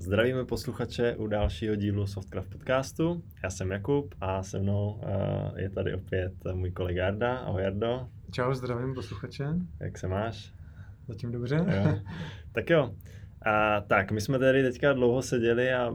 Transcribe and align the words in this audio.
Zdravíme 0.00 0.44
posluchače 0.44 1.16
u 1.16 1.26
dalšího 1.26 1.76
dílu 1.76 2.06
Softcraft 2.06 2.50
podcastu. 2.50 3.22
Já 3.42 3.50
jsem 3.50 3.70
Jakub 3.70 4.14
a 4.20 4.42
se 4.42 4.58
mnou 4.58 4.92
uh, 4.92 5.58
je 5.58 5.70
tady 5.70 5.94
opět 5.94 6.32
můj 6.52 6.70
kolega 6.70 7.04
Jarda. 7.04 7.36
Ahoj 7.36 7.62
Jardo. 7.62 8.08
Čau, 8.30 8.54
zdravím 8.54 8.94
posluchače. 8.94 9.44
Jak 9.80 9.98
se 9.98 10.08
máš? 10.08 10.52
Zatím 11.08 11.32
dobře. 11.32 11.56
Jo. 11.56 11.98
tak 12.52 12.70
jo. 12.70 12.94
A, 13.42 13.80
tak, 13.80 14.12
my 14.12 14.20
jsme 14.20 14.38
tady 14.38 14.62
teďka 14.62 14.92
dlouho 14.92 15.22
seděli 15.22 15.72
a 15.72 15.94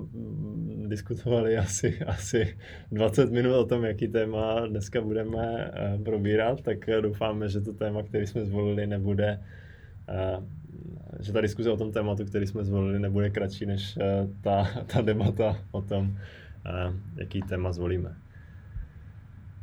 diskutovali 0.88 1.58
asi, 1.58 2.00
asi 2.08 2.58
20 2.92 3.32
minut 3.32 3.56
o 3.56 3.66
tom, 3.66 3.86
jaký 3.86 4.08
téma 4.08 4.68
dneska 4.68 5.02
budeme 5.02 5.72
uh, 5.98 6.04
probírat, 6.04 6.62
tak 6.62 6.78
doufáme, 7.02 7.50
že 7.50 7.62
to 7.62 7.74
téma, 7.74 8.04
který 8.04 8.28
jsme 8.28 8.46
zvolili, 8.46 8.88
nebude 8.88 9.40
uh, 10.10 10.44
že 11.20 11.34
ta 11.34 11.42
diskuze 11.42 11.72
o 11.72 11.78
tom 11.78 11.92
tématu, 11.92 12.26
který 12.26 12.48
jsme 12.48 12.64
zvolili, 12.64 13.00
nebude 13.00 13.30
kratší 13.30 13.66
než 13.66 13.98
uh, 13.98 14.30
ta, 14.42 14.68
ta 14.86 15.02
debata 15.02 15.58
o 15.72 15.82
tom, 15.82 16.08
uh, 16.08 16.96
jaký 17.16 17.42
téma 17.42 17.72
zvolíme. 17.72 18.16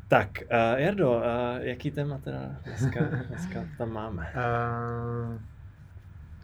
Tak, 0.09 0.29
uh, 0.43 0.81
Jardo, 0.81 1.13
uh, 1.13 1.23
jaký 1.61 1.91
téma 1.91 2.19
teda 2.19 2.57
dneska, 2.65 3.01
dneska 3.29 3.65
tam 3.79 3.93
máme? 3.93 4.23
Uh, 4.23 5.41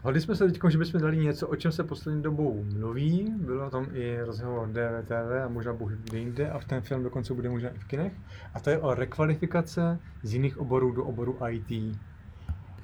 hodli 0.01 0.21
jsme 0.21 0.35
se 0.35 0.47
teď, 0.47 0.59
že 0.69 0.77
bychom 0.77 1.01
dali 1.01 1.17
něco, 1.17 1.47
o 1.47 1.55
čem 1.55 1.71
se 1.71 1.83
poslední 1.83 2.21
dobou 2.21 2.63
mluví. 2.63 3.33
Bylo 3.37 3.69
tam 3.69 3.87
i 3.93 4.21
rozhovor 4.21 4.67
DVTV 4.67 5.45
a 5.45 5.47
možná 5.47 5.73
Bůh 5.73 5.91
jinde 6.13 6.49
a 6.49 6.59
v 6.59 6.65
ten 6.65 6.81
film 6.81 7.03
dokonce 7.03 7.33
bude 7.33 7.49
možná 7.49 7.69
i 7.69 7.77
v 7.77 7.85
kinech. 7.85 8.13
A 8.53 8.59
to 8.59 8.69
je 8.69 8.77
o 8.77 8.93
rekvalifikace 8.93 9.99
z 10.23 10.33
jiných 10.33 10.57
oborů 10.57 10.91
do 10.91 11.03
oboru 11.03 11.37
IT. 11.49 11.97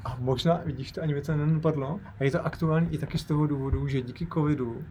A 0.06 0.18
možná, 0.20 0.62
vidíš, 0.66 0.92
to 0.92 1.02
ani 1.02 1.14
mě 1.14 1.22
to 1.22 1.36
nenapadlo. 1.36 2.00
A 2.20 2.24
je 2.24 2.32
to 2.32 2.46
aktuální 2.46 2.94
i 2.94 2.98
taky 2.98 3.18
z 3.18 3.24
toho 3.24 3.48
důvodu, 3.48 3.88
že 3.88 4.02
díky 4.02 4.28
covidu 4.28 4.84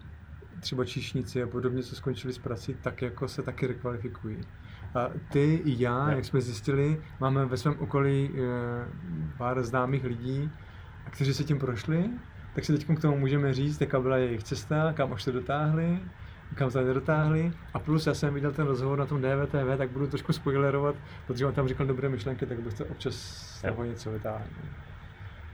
třeba 0.61 0.85
číšníci 0.85 1.43
a 1.43 1.47
podobně, 1.47 1.83
co 1.83 1.97
skončili 1.97 2.33
s 2.33 2.39
prací, 2.39 2.77
tak 2.83 3.03
jako 3.03 3.29
se 3.29 3.43
taky 3.43 3.67
rekvalifikují. 3.67 4.37
A 4.95 5.09
ty 5.33 5.55
i 5.65 5.83
já, 5.83 6.11
jak 6.11 6.25
jsme 6.25 6.41
zjistili, 6.41 7.01
máme 7.21 7.47
ve 7.47 7.57
svém 7.57 7.75
okolí 7.79 8.31
e, 8.31 8.39
pár 9.39 9.63
známých 9.63 10.05
lidí, 10.05 10.51
kteří 11.11 11.35
se 11.35 11.45
tím 11.45 11.59
prošli, 11.59 12.11
tak 12.55 12.65
si 12.65 12.73
teď 12.73 12.87
k 12.97 13.01
tomu 13.01 13.19
můžeme 13.19 13.55
říct, 13.55 13.81
jaká 13.81 14.01
byla 14.01 14.17
jejich 14.17 14.43
cesta, 14.43 14.93
kam 14.93 15.13
už 15.13 15.25
to 15.25 15.33
dotáhli, 15.33 16.01
kam 16.55 16.71
to 16.71 16.81
nedotáhli. 16.81 17.53
A 17.75 17.79
plus 17.79 18.07
já 18.07 18.15
jsem 18.15 18.35
viděl 18.35 18.53
ten 18.53 18.67
rozhovor 18.67 18.99
na 18.99 19.07
tom 19.07 19.23
DVTV, 19.23 19.79
tak 19.79 19.91
budu 19.91 20.07
trošku 20.07 20.33
spoilerovat, 20.33 20.97
protože 21.27 21.47
on 21.47 21.55
tam 21.55 21.69
říkal 21.69 21.87
dobré 21.87 22.09
myšlenky, 22.09 22.47
tak 22.47 22.61
bych 22.61 22.75
to 22.75 22.85
občas 22.85 23.15
z 23.15 23.63
toho 23.63 23.85
něco 23.85 24.11
vytáhl. 24.11 24.45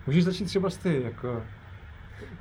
Můžeš 0.07 0.25
začít 0.25 0.45
třeba 0.45 0.71
s 0.71 0.77
ty, 0.77 1.03
jako... 1.05 1.43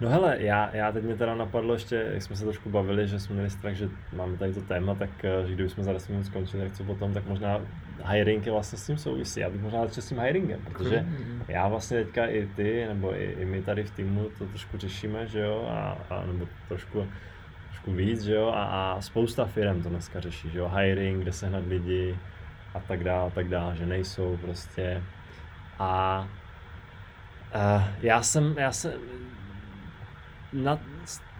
No 0.02 0.10
hele, 0.10 0.38
já, 0.40 0.76
já 0.76 0.92
teď 0.92 1.04
mi 1.04 1.18
teda 1.18 1.36
napadlo 1.36 1.74
ještě, 1.74 1.96
jak 2.14 2.22
jsme 2.24 2.36
se 2.36 2.44
trošku 2.44 2.70
bavili, 2.70 3.08
že 3.08 3.20
jsme 3.20 3.36
měli 3.36 3.50
strach, 3.50 3.74
že 3.74 3.90
máme 4.14 4.38
tady 4.38 4.54
to 4.54 4.62
téma, 4.62 4.96
tak 4.96 5.10
eh, 5.24 5.48
že 5.48 5.54
kdybychom 5.54 5.84
za 5.84 5.94
10 5.94 6.10
minut 6.10 6.26
skončili, 6.26 6.64
tak 6.64 6.78
co 6.78 6.84
potom, 6.84 7.14
tak 7.14 7.28
možná 7.28 7.62
hiring 8.06 8.46
je 8.46 8.52
vlastně 8.52 8.78
s 8.78 8.88
tím 8.88 8.98
souvisí. 8.98 9.40
Já 9.40 9.50
bych 9.50 9.62
možná 9.62 9.86
začal 9.86 10.02
s 10.02 10.10
tím 10.10 10.20
hiringem, 10.20 10.60
protože 10.64 11.06
já 11.48 11.68
vlastně 11.68 12.04
teďka 12.04 12.26
i 12.26 12.48
ty, 12.56 12.86
nebo 12.88 13.16
i, 13.16 13.36
i 13.40 13.46
my 13.46 13.62
tady 13.62 13.84
v 13.84 13.92
týmu 13.92 14.30
to 14.38 14.46
trošku 14.46 14.78
řešíme, 14.78 15.28
že 15.28 15.40
jo, 15.40 15.68
a, 15.72 15.98
a 16.10 16.26
nebo 16.26 16.48
trošku, 16.68 17.08
trošku 17.70 17.92
víc, 17.92 18.24
že 18.24 18.34
jo, 18.34 18.52
a, 18.56 18.64
a 18.64 19.02
spousta 19.02 19.46
firm 19.46 19.84
to 19.84 19.90
dneska 19.90 20.20
řeší, 20.20 20.50
že 20.50 20.60
jo, 20.60 20.72
hiring, 20.76 21.22
kde 21.22 21.32
sehnat 21.32 21.64
lidi 21.68 22.18
a 22.74 22.80
tak 22.80 23.04
dále, 23.04 23.28
a 23.28 23.30
tak 23.30 23.48
dále, 23.48 23.76
že 23.76 23.86
nejsou 23.86 24.38
prostě. 24.38 25.04
A 25.80 26.28
Uh, 27.56 27.84
já 28.02 28.22
jsem, 28.22 28.56
já 28.58 28.72
jsem, 28.72 28.92
na, 30.54 30.80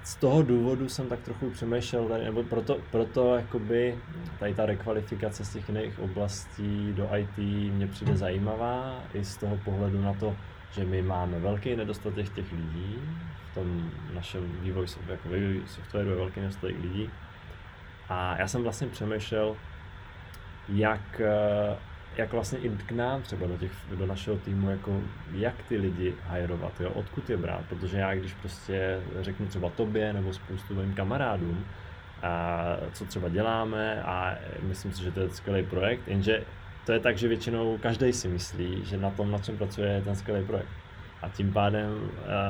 z 0.04 0.16
toho 0.16 0.44
důvodu 0.44 0.90
jsem 0.90 1.10
tak 1.10 1.20
trochu 1.20 1.50
přemýšlel, 1.50 2.08
tady, 2.08 2.24
nebo 2.24 2.44
proto, 2.44 2.78
proto 2.92 3.36
jakoby 3.36 3.98
tady 4.40 4.54
ta 4.54 4.66
rekvalifikace 4.66 5.46
z 5.46 5.54
těch 5.54 5.70
jiných 5.70 6.00
oblastí 6.00 6.94
do 6.94 7.10
IT 7.16 7.38
mě 7.74 7.88
přijde 7.88 8.18
zajímavá, 8.18 9.04
i 9.14 9.24
z 9.24 9.38
toho 9.38 9.58
pohledu 9.58 10.02
na 10.02 10.14
to, 10.14 10.36
že 10.72 10.86
my 10.86 11.02
máme 11.02 11.40
velký 11.40 11.76
nedostatek 11.76 12.30
těch 12.30 12.52
lidí, 12.52 12.96
v 13.52 13.54
tom 13.54 13.92
našem 14.14 14.52
vývoji, 14.62 14.88
jako 15.08 15.30
vývoji 15.30 15.64
softwaru 15.68 16.10
je 16.10 16.16
velký 16.16 16.40
nedostatek 16.40 16.76
lidí. 16.82 17.10
A 18.10 18.38
já 18.38 18.48
jsem 18.48 18.64
vlastně 18.64 18.88
přemýšlel, 18.88 19.56
jak 20.70 21.22
jak 22.18 22.34
vlastně 22.34 22.60
i 22.60 22.70
k 22.70 22.92
nám 22.92 23.22
třeba 23.22 23.48
do, 23.48 23.58
těch, 23.58 23.72
do 23.96 24.06
našeho 24.06 24.38
týmu, 24.38 24.70
jako 24.70 25.02
jak 25.32 25.56
ty 25.68 25.78
lidi 25.78 26.16
hajrovat, 26.28 26.82
jo, 26.82 26.90
odkud 26.90 27.30
je 27.30 27.38
brát, 27.38 27.66
protože 27.70 27.98
já 27.98 28.16
když 28.16 28.34
prostě 28.34 29.00
řeknu 29.20 29.46
třeba 29.48 29.70
tobě 29.70 30.14
nebo 30.14 30.34
spoustu 30.34 30.76
mým 30.76 30.94
kamarádům, 30.94 31.66
a 32.24 32.64
co 32.94 33.06
třeba 33.06 33.30
děláme 33.30 34.04
a 34.04 34.36
myslím 34.62 34.92
si, 34.92 35.04
že 35.04 35.12
to 35.12 35.20
je 35.20 35.30
skvělý 35.30 35.64
projekt, 35.64 36.08
jenže 36.08 36.44
to 36.86 36.92
je 36.92 37.00
tak, 37.00 37.18
že 37.18 37.28
většinou 37.28 37.78
každý 37.78 38.14
si 38.14 38.28
myslí, 38.28 38.86
že 38.86 38.98
na 38.98 39.10
tom, 39.10 39.32
na 39.32 39.40
čem 39.40 39.58
pracuje, 39.58 39.90
je 39.90 40.02
ten 40.02 40.16
skvělý 40.16 40.46
projekt. 40.46 40.70
A 41.22 41.30
tím 41.30 41.54
pádem, 41.54 42.10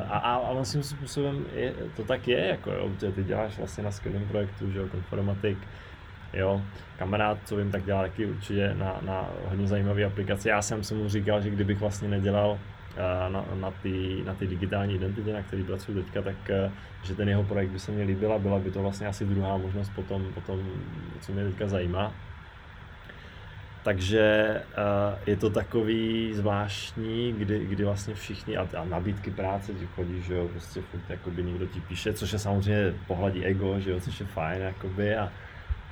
a, 0.09 0.17
a, 0.17 0.35
a 0.35 0.63
svým 0.63 0.83
způsobem 0.83 1.45
je, 1.53 1.73
to 1.95 2.03
tak 2.03 2.27
je, 2.27 2.47
jako 2.47 2.71
jo, 2.71 2.91
ty 3.15 3.23
děláš 3.23 3.57
vlastně 3.57 3.83
na 3.83 3.91
skvělém 3.91 4.27
projektu, 4.27 4.71
že 4.71 4.79
jo, 4.79 4.87
Conformatic, 4.91 5.57
Jo, 6.33 6.61
kamarád, 6.97 7.37
co 7.45 7.55
vím, 7.55 7.71
tak 7.71 7.85
dělá 7.85 8.01
taky 8.01 8.25
určitě 8.25 8.73
na, 8.73 8.99
na 9.01 9.29
hodně 9.45 9.67
zajímavé 9.67 10.05
aplikace. 10.05 10.49
Já 10.49 10.61
jsem 10.61 10.83
se 10.83 10.93
mu 10.93 11.09
říkal, 11.09 11.41
že 11.41 11.49
kdybych 11.49 11.79
vlastně 11.79 12.07
nedělal 12.07 12.51
uh, 12.51 13.33
na, 13.33 13.45
na 13.55 13.71
ty 13.71 14.23
na 14.25 14.33
ty 14.33 14.47
digitální 14.47 14.95
identitě, 14.95 15.33
na 15.33 15.41
který 15.41 15.63
pracuji 15.63 16.03
teďka, 16.03 16.21
tak 16.21 16.35
uh, 16.49 16.71
že 17.03 17.15
ten 17.15 17.29
jeho 17.29 17.43
projekt 17.43 17.69
by 17.69 17.79
se 17.79 17.91
mi 17.91 18.03
líbil 18.03 18.33
a 18.33 18.39
byla 18.39 18.59
by 18.59 18.71
to 18.71 18.81
vlastně 18.81 19.07
asi 19.07 19.25
druhá 19.25 19.57
možnost 19.57 19.91
potom, 19.95 20.33
potom 20.33 20.69
co 21.21 21.31
mě 21.31 21.43
teďka 21.43 21.67
zajímá. 21.67 22.13
Takže 23.83 24.61
uh, 24.67 25.19
je 25.25 25.35
to 25.35 25.49
takový 25.49 26.33
zvláštní, 26.33 27.33
kdy, 27.33 27.65
kdy 27.65 27.83
vlastně 27.83 28.13
všichni, 28.13 28.57
a, 28.57 28.67
a 28.77 28.85
nabídky 28.85 29.31
práce 29.31 29.73
ti 29.73 29.85
chodí, 29.85 30.21
že 30.21 30.33
jo, 30.33 30.47
prostě 30.47 30.81
furt 30.81 31.09
jakoby 31.09 31.43
někdo 31.43 31.65
ti 31.65 31.81
píše, 31.81 32.13
což 32.13 32.33
je 32.33 32.39
samozřejmě 32.39 32.93
pohladí 33.07 33.45
ego, 33.45 33.79
že 33.79 33.91
jo, 33.91 33.99
což 33.99 34.19
je 34.19 34.25
fajn, 34.25 34.61
jakoby, 34.61 35.15
a, 35.15 35.31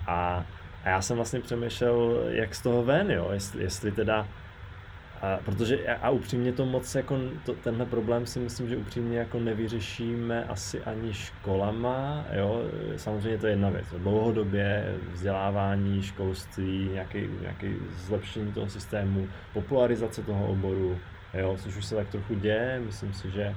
a, 0.07 0.45
a 0.83 0.89
já 0.89 1.01
jsem 1.01 1.15
vlastně 1.15 1.39
přemýšlel, 1.39 2.23
jak 2.29 2.55
z 2.55 2.61
toho 2.61 2.83
ven, 2.83 3.11
jo, 3.11 3.29
jestli, 3.33 3.63
jestli 3.63 3.91
teda, 3.91 4.27
a, 5.21 5.37
protože 5.45 5.87
a, 5.87 6.09
upřímně 6.09 6.53
to 6.53 6.65
moc 6.65 6.95
jako, 6.95 7.17
to, 7.45 7.53
tenhle 7.53 7.85
problém 7.85 8.25
si 8.25 8.39
myslím, 8.39 8.69
že 8.69 8.77
upřímně 8.77 9.17
jako 9.17 9.39
nevyřešíme 9.39 10.45
asi 10.45 10.83
ani 10.83 11.13
školama, 11.13 12.25
jo, 12.31 12.61
samozřejmě 12.95 13.37
to 13.37 13.47
je 13.47 13.53
jedna 13.53 13.69
věc, 13.69 13.85
dlouhodobě 13.97 14.95
vzdělávání, 15.11 16.03
školství, 16.03 16.89
nějaký, 16.93 17.27
nějaký 17.41 17.75
zlepšení 17.95 18.51
toho 18.51 18.69
systému, 18.69 19.27
popularizace 19.53 20.23
toho 20.23 20.47
oboru, 20.47 20.97
jo, 21.33 21.57
což 21.59 21.77
už 21.77 21.85
se 21.85 21.95
tak 21.95 22.09
trochu 22.09 22.33
děje, 22.33 22.81
myslím 22.85 23.13
si, 23.13 23.31
že 23.31 23.55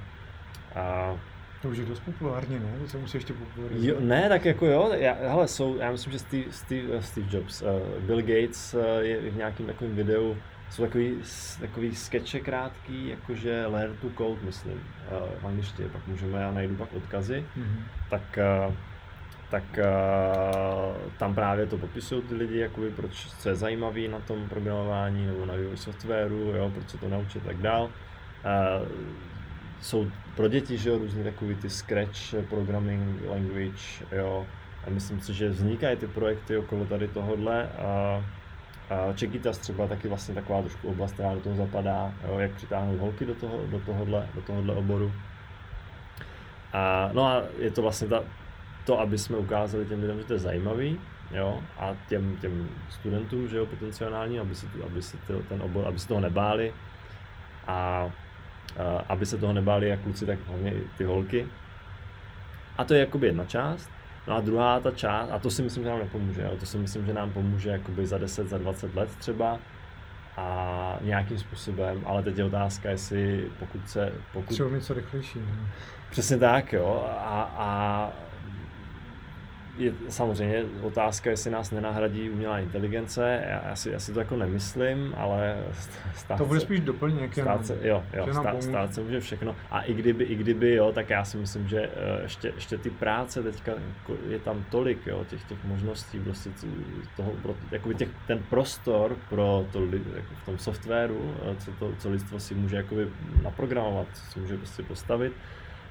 a, 0.75 1.15
to 1.61 1.69
už 1.69 1.77
je 1.77 1.85
dost 1.85 1.99
populárně, 1.99 2.59
ne? 2.59 2.79
To 2.81 2.87
se 2.87 2.97
musí 2.97 3.17
ještě 3.17 3.33
popularizovat. 3.33 3.85
Jo, 3.85 3.95
ne, 3.99 4.29
tak 4.29 4.45
jako 4.45 4.65
jo, 4.65 4.91
já, 4.93 5.13
hele, 5.13 5.47
jsou, 5.47 5.77
já 5.77 5.91
myslím, 5.91 6.13
že 6.13 6.19
Steve, 6.19 6.43
Steve, 6.51 6.81
uh, 6.81 7.01
Steve 7.01 7.27
Jobs, 7.29 7.61
uh, 7.61 7.69
Bill 7.99 8.21
Gates 8.21 8.73
uh, 8.73 8.81
je 8.99 9.31
v 9.31 9.35
nějakém 9.35 9.65
takovém 9.65 9.95
videu, 9.95 10.37
jsou 10.69 10.83
takový, 10.83 11.17
takový 11.59 11.95
skeče 11.95 12.39
krátký, 12.39 13.09
jakože 13.09 13.65
learn 13.65 13.95
to 14.01 14.09
code, 14.17 14.41
myslím, 14.41 14.73
uh, 14.73 15.41
v 15.41 15.47
angličtině, 15.47 15.87
pak 15.89 16.07
můžeme, 16.07 16.41
já 16.41 16.51
najdu 16.51 16.75
pak 16.75 16.93
odkazy, 16.93 17.45
mm-hmm. 17.57 17.83
tak, 18.09 18.39
uh, 18.67 18.73
tak 19.49 19.63
uh, 19.77 20.95
tam 21.17 21.35
právě 21.35 21.65
to 21.65 21.77
popisují 21.77 22.21
ty 22.21 22.35
lidi, 22.35 22.57
jakoby, 22.57 22.89
proč, 22.89 23.27
co 23.39 23.49
je 23.49 23.55
zajímavé 23.55 24.07
na 24.07 24.19
tom 24.19 24.49
programování 24.49 25.25
nebo 25.25 25.45
na 25.45 25.55
vývoji 25.55 25.77
softwaru, 25.77 26.53
jo, 26.55 26.71
proč 26.73 26.89
se 26.89 26.97
to 26.97 27.09
naučit 27.09 27.43
a 27.43 27.47
tak 27.47 27.57
dál. 27.57 27.83
Uh, 27.83 28.87
jsou 29.81 30.11
pro 30.35 30.47
děti, 30.47 30.77
že 30.77 30.89
jo, 30.89 30.97
různý 30.97 31.23
takový 31.23 31.55
ty 31.55 31.69
Scratch 31.69 32.35
programming 32.49 33.21
language, 33.29 34.05
jo, 34.11 34.45
a 34.87 34.89
myslím 34.89 35.21
si, 35.21 35.33
že 35.33 35.49
vznikají 35.49 35.97
ty 35.97 36.07
projekty 36.07 36.57
okolo 36.57 36.85
tady 36.85 37.07
tohohle 37.07 37.69
a, 37.69 38.23
a 38.89 39.13
Čekitas 39.13 39.57
třeba 39.57 39.87
taky 39.87 40.07
vlastně 40.07 40.35
taková 40.35 40.61
trošku 40.61 40.87
oblast, 40.87 41.11
která 41.11 41.33
do 41.33 41.39
toho 41.39 41.55
zapadá, 41.55 42.13
jo, 42.27 42.39
jak 42.39 42.51
přitáhnout 42.51 42.99
holky 42.99 43.25
do, 43.25 43.35
toho, 43.35 43.59
do, 43.71 43.79
tohohle, 43.79 44.27
do 44.35 44.41
tohohle 44.41 44.75
oboru. 44.75 45.11
A, 46.73 47.09
no 47.13 47.25
a 47.25 47.43
je 47.57 47.71
to 47.71 47.81
vlastně 47.81 48.07
ta, 48.07 48.23
to, 48.85 48.99
aby 48.99 49.17
jsme 49.17 49.37
ukázali 49.37 49.85
těm 49.85 50.01
lidem, 50.01 50.17
že 50.17 50.25
to 50.25 50.33
je 50.33 50.39
zajímavý, 50.39 50.99
jo, 51.31 51.59
a 51.79 51.95
těm, 52.09 52.37
těm 52.37 52.69
studentům, 52.89 53.47
že 53.47 53.57
jo, 53.57 53.65
potenciální, 53.65 54.39
aby 54.39 54.55
se, 54.55 54.67
aby 54.85 55.01
se 55.01 55.17
ten 55.49 55.61
obor, 55.61 55.87
aby 55.87 55.99
se 55.99 56.07
toho 56.07 56.19
nebáli. 56.19 56.73
A 57.67 58.09
aby 59.09 59.25
se 59.25 59.37
toho 59.37 59.53
nebáli 59.53 59.89
jak 59.89 59.99
kluci, 59.99 60.25
tak 60.25 60.39
hlavně 60.47 60.71
i 60.71 60.81
ty 60.97 61.03
holky. 61.03 61.47
A 62.77 62.83
to 62.83 62.93
je 62.93 62.99
jakoby 62.99 63.27
jedna 63.27 63.45
část. 63.45 63.89
No 64.27 64.35
a 64.35 64.41
druhá 64.41 64.79
ta 64.79 64.91
část, 64.91 65.29
a 65.31 65.39
to 65.39 65.51
si 65.51 65.61
myslím, 65.61 65.83
že 65.83 65.89
nám 65.89 65.99
nepomůže, 65.99 66.41
jo? 66.41 66.57
to 66.59 66.65
si 66.65 66.77
myslím, 66.77 67.05
že 67.05 67.13
nám 67.13 67.31
pomůže 67.31 67.69
jakoby 67.69 68.07
za 68.07 68.17
10, 68.17 68.49
za 68.49 68.57
20 68.57 68.95
let 68.95 69.09
třeba 69.15 69.59
a 70.37 70.97
nějakým 71.01 71.37
způsobem, 71.37 72.03
ale 72.05 72.23
teď 72.23 72.37
je 72.37 72.43
otázka, 72.43 72.89
jestli 72.89 73.49
pokud 73.59 73.89
se... 73.89 74.11
Pokud... 74.33 74.53
Třeba 74.53 74.69
něco 74.69 74.93
rychlejší. 74.93 75.39
Ne? 75.39 75.45
Přesně 76.09 76.37
tak, 76.37 76.73
jo. 76.73 77.07
A, 77.19 77.53
a 77.57 78.11
je 79.77 79.93
samozřejmě 80.09 80.63
otázka, 80.81 81.29
jestli 81.29 81.51
nás 81.51 81.71
nenahradí 81.71 82.29
umělá 82.29 82.59
inteligence. 82.59 83.43
Já, 83.49 83.67
já, 83.69 83.75
si, 83.75 83.89
já 83.89 83.99
si 83.99 84.13
to 84.13 84.19
jako 84.19 84.35
nemyslím, 84.35 85.13
ale 85.17 85.63
stát 86.15 86.37
To 86.37 86.45
bude 86.45 86.59
se, 86.59 86.65
spíš 86.65 86.79
doplněk. 86.79 87.33
Stát 87.33 87.65
se, 87.65 87.77
jo, 87.81 88.03
jo 88.13 88.27
stát, 88.33 88.63
stát 88.63 88.93
se 88.93 89.01
může 89.01 89.19
všechno. 89.19 89.55
A 89.71 89.81
i 89.81 89.93
kdyby, 89.93 90.23
i 90.23 90.35
kdyby 90.35 90.75
jo, 90.75 90.91
tak 90.91 91.09
já 91.09 91.25
si 91.25 91.37
myslím, 91.37 91.67
že 91.67 91.81
eh, 91.81 92.21
ještě, 92.21 92.51
ještě 92.55 92.77
ty 92.77 92.89
práce 92.89 93.43
teďka 93.43 93.71
jako 93.71 94.21
je 94.29 94.39
tam 94.39 94.65
tolik, 94.69 95.07
jo, 95.07 95.25
těch, 95.29 95.43
těch 95.43 95.63
možností, 95.63 96.19
prostě 96.19 96.49
toho, 97.15 97.33
jakoby 97.71 97.95
těch, 97.95 98.09
ten 98.27 98.39
prostor 98.49 99.17
pro 99.29 99.65
to 99.71 99.85
jako 100.15 100.35
v 100.41 100.45
tom 100.45 100.57
softwaru, 100.57 101.35
eh, 101.51 101.55
co, 101.55 101.71
to, 101.71 101.93
co 101.97 102.09
lidstvo 102.09 102.39
si 102.39 102.55
může 102.55 102.75
jakoby 102.75 103.07
naprogramovat, 103.43 104.07
co 104.13 104.31
si 104.31 104.39
může 104.39 104.57
prostě 104.57 104.83
postavit, 104.83 105.33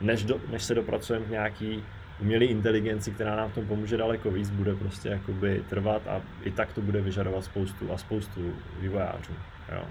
než, 0.00 0.24
do, 0.24 0.40
než 0.50 0.64
se 0.64 0.74
dopracujeme 0.74 1.26
k 1.26 1.30
nějaký 1.30 1.84
umělé 2.20 2.44
inteligenci, 2.44 3.10
která 3.10 3.36
nám 3.36 3.50
v 3.50 3.54
tom 3.54 3.66
pomůže 3.66 3.96
daleko 3.96 4.30
víc, 4.30 4.50
bude 4.50 4.74
prostě 4.74 5.08
jakoby 5.08 5.64
trvat 5.68 6.02
a 6.06 6.20
i 6.42 6.50
tak 6.50 6.72
to 6.72 6.80
bude 6.80 7.00
vyžadovat 7.00 7.44
spoustu 7.44 7.92
a 7.92 7.98
spoustu 7.98 8.52
vývojářů. 8.80 9.32
Jo. 9.72 9.84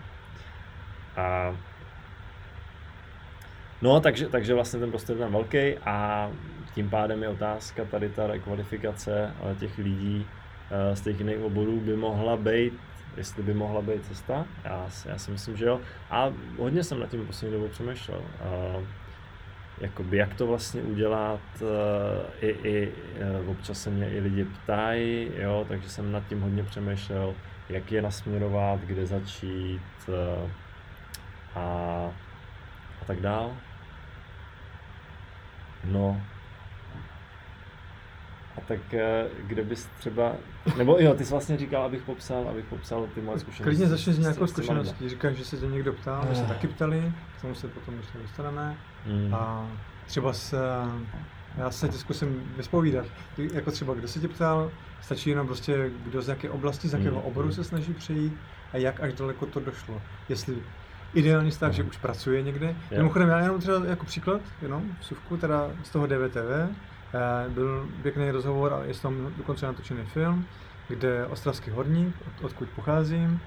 A 1.18 1.56
No, 3.82 4.00
takže, 4.00 4.30
takže 4.30 4.54
vlastně 4.54 4.80
ten 4.80 4.90
prostor 4.90 5.16
je 5.16 5.20
tam 5.20 5.32
velký 5.32 5.78
a 5.78 6.30
tím 6.74 6.90
pádem 6.90 7.24
je 7.24 7.30
otázka 7.30 7.86
tady 7.86 8.10
ta 8.10 8.28
rekvalifikace 8.28 9.34
těch 9.60 9.78
lidí 9.78 10.26
eh, 10.72 10.96
z 10.96 11.02
těch 11.02 11.20
jiných 11.20 11.40
oborů 11.40 11.80
by 11.80 11.96
mohla 11.96 12.38
být, 12.38 12.74
jestli 13.18 13.44
by 13.44 13.54
mohla 13.54 13.82
být 13.82 14.06
cesta. 14.06 14.46
Já, 14.64 14.90
já 15.06 15.18
si 15.18 15.32
myslím, 15.32 15.58
že 15.58 15.66
jo. 15.66 15.80
A 16.10 16.34
hodně 16.58 16.84
jsem 16.84 17.00
nad 17.00 17.10
tím 17.10 17.28
poslední 17.28 17.58
dobou 17.58 17.68
přemýšlel 17.68 18.22
jakoby 19.80 20.18
jak 20.18 20.34
to 20.34 20.48
vlastně 20.48 20.82
udělat, 20.82 21.40
eh, 21.62 22.46
i, 22.48 22.70
i 22.70 22.94
eh, 23.20 23.48
občas 23.48 23.82
se 23.82 23.90
mě 23.90 24.10
i 24.10 24.20
lidi 24.20 24.46
ptají, 24.46 25.32
jo, 25.36 25.66
takže 25.68 25.90
jsem 25.90 26.12
nad 26.12 26.28
tím 26.28 26.42
hodně 26.42 26.64
přemýšlel, 26.64 27.36
jak 27.70 27.92
je 27.92 28.02
nasměrovat, 28.02 28.80
kde 28.80 29.06
začít 29.06 29.82
eh, 30.10 30.50
a, 31.56 31.60
a 33.02 33.06
tak 33.08 33.20
dál. 33.22 33.58
No, 35.84 36.22
a 38.60 38.66
tak 38.68 38.80
kde 39.48 39.64
bys 39.64 39.90
třeba, 39.98 40.32
nebo 40.78 40.98
jo, 41.00 41.14
ty 41.14 41.26
jsi 41.26 41.32
vlastně 41.32 41.58
říkal, 41.58 41.84
abych 41.84 42.02
popsal, 42.02 42.50
abych 42.50 42.66
popsal 42.66 43.08
ty 43.16 43.22
moje 43.22 43.40
zkušenosti. 43.40 43.64
Klidně 43.64 43.88
začni 43.88 44.14
s 44.14 44.20
nějakou 44.20 44.48
zkušeností. 44.48 45.10
Říkáš, 45.10 45.36
že 45.36 45.46
se 45.46 45.58
tě 45.58 45.68
někdo 45.68 45.94
ptal, 45.94 46.26
my 46.30 46.36
se 46.36 46.44
taky 46.44 46.68
ptali, 46.68 47.14
k 47.38 47.42
tomu 47.42 47.56
se 47.56 47.68
potom 47.68 47.98
ještě 47.98 48.18
dostaneme. 48.18 48.78
Mm. 49.06 49.34
A 49.34 49.68
třeba 50.06 50.34
se, 50.34 50.58
já 51.58 51.72
se 51.72 51.90
tě 51.90 51.98
zkusím 51.98 52.54
vyspovídat. 52.58 53.06
Jako 53.54 53.72
třeba, 53.72 53.94
kdo 53.94 54.08
se 54.08 54.20
tě 54.20 54.28
ptal, 54.28 54.72
stačí 55.02 55.30
jenom 55.30 55.48
prostě, 55.48 55.92
kdo 56.04 56.22
z 56.22 56.28
jaké 56.28 56.50
oblasti, 56.50 56.88
z 56.88 56.94
jakého 56.94 57.16
mm. 57.16 57.26
oboru 57.26 57.52
se 57.52 57.64
snaží 57.64 57.94
přejít 57.94 58.34
a 58.74 58.78
jak 58.78 59.00
až 59.00 59.14
daleko 59.14 59.46
to 59.46 59.60
došlo. 59.60 60.02
Jestli 60.30 60.56
ideální 61.14 61.52
stav, 61.52 61.70
mm. 61.70 61.76
že 61.76 61.84
už 61.84 61.98
pracuje 61.98 62.42
někde. 62.42 62.66
Yeah. 62.66 62.92
Mimochodem, 62.92 63.30
já 63.30 63.40
jenom 63.40 63.60
třeba 63.60 63.86
jako 63.86 64.06
příklad, 64.06 64.42
jenom 64.62 64.84
vsuvku, 65.00 65.38
teda 65.38 65.72
z 65.84 65.90
toho 65.90 66.08
DVTV, 66.08 66.52
eh, 66.52 66.70
byl 67.50 67.90
pěkný 68.02 68.32
rozhovor 68.32 68.74
a 68.74 68.84
je 68.84 68.94
tam 68.94 69.34
dokonce 69.38 69.66
natočený 69.66 70.06
film, 70.06 70.46
kde 70.88 71.26
ostravský 71.26 71.72
horník, 71.72 72.16
od, 72.28 72.46
odkud 72.46 72.70
pocházím, 72.70 73.40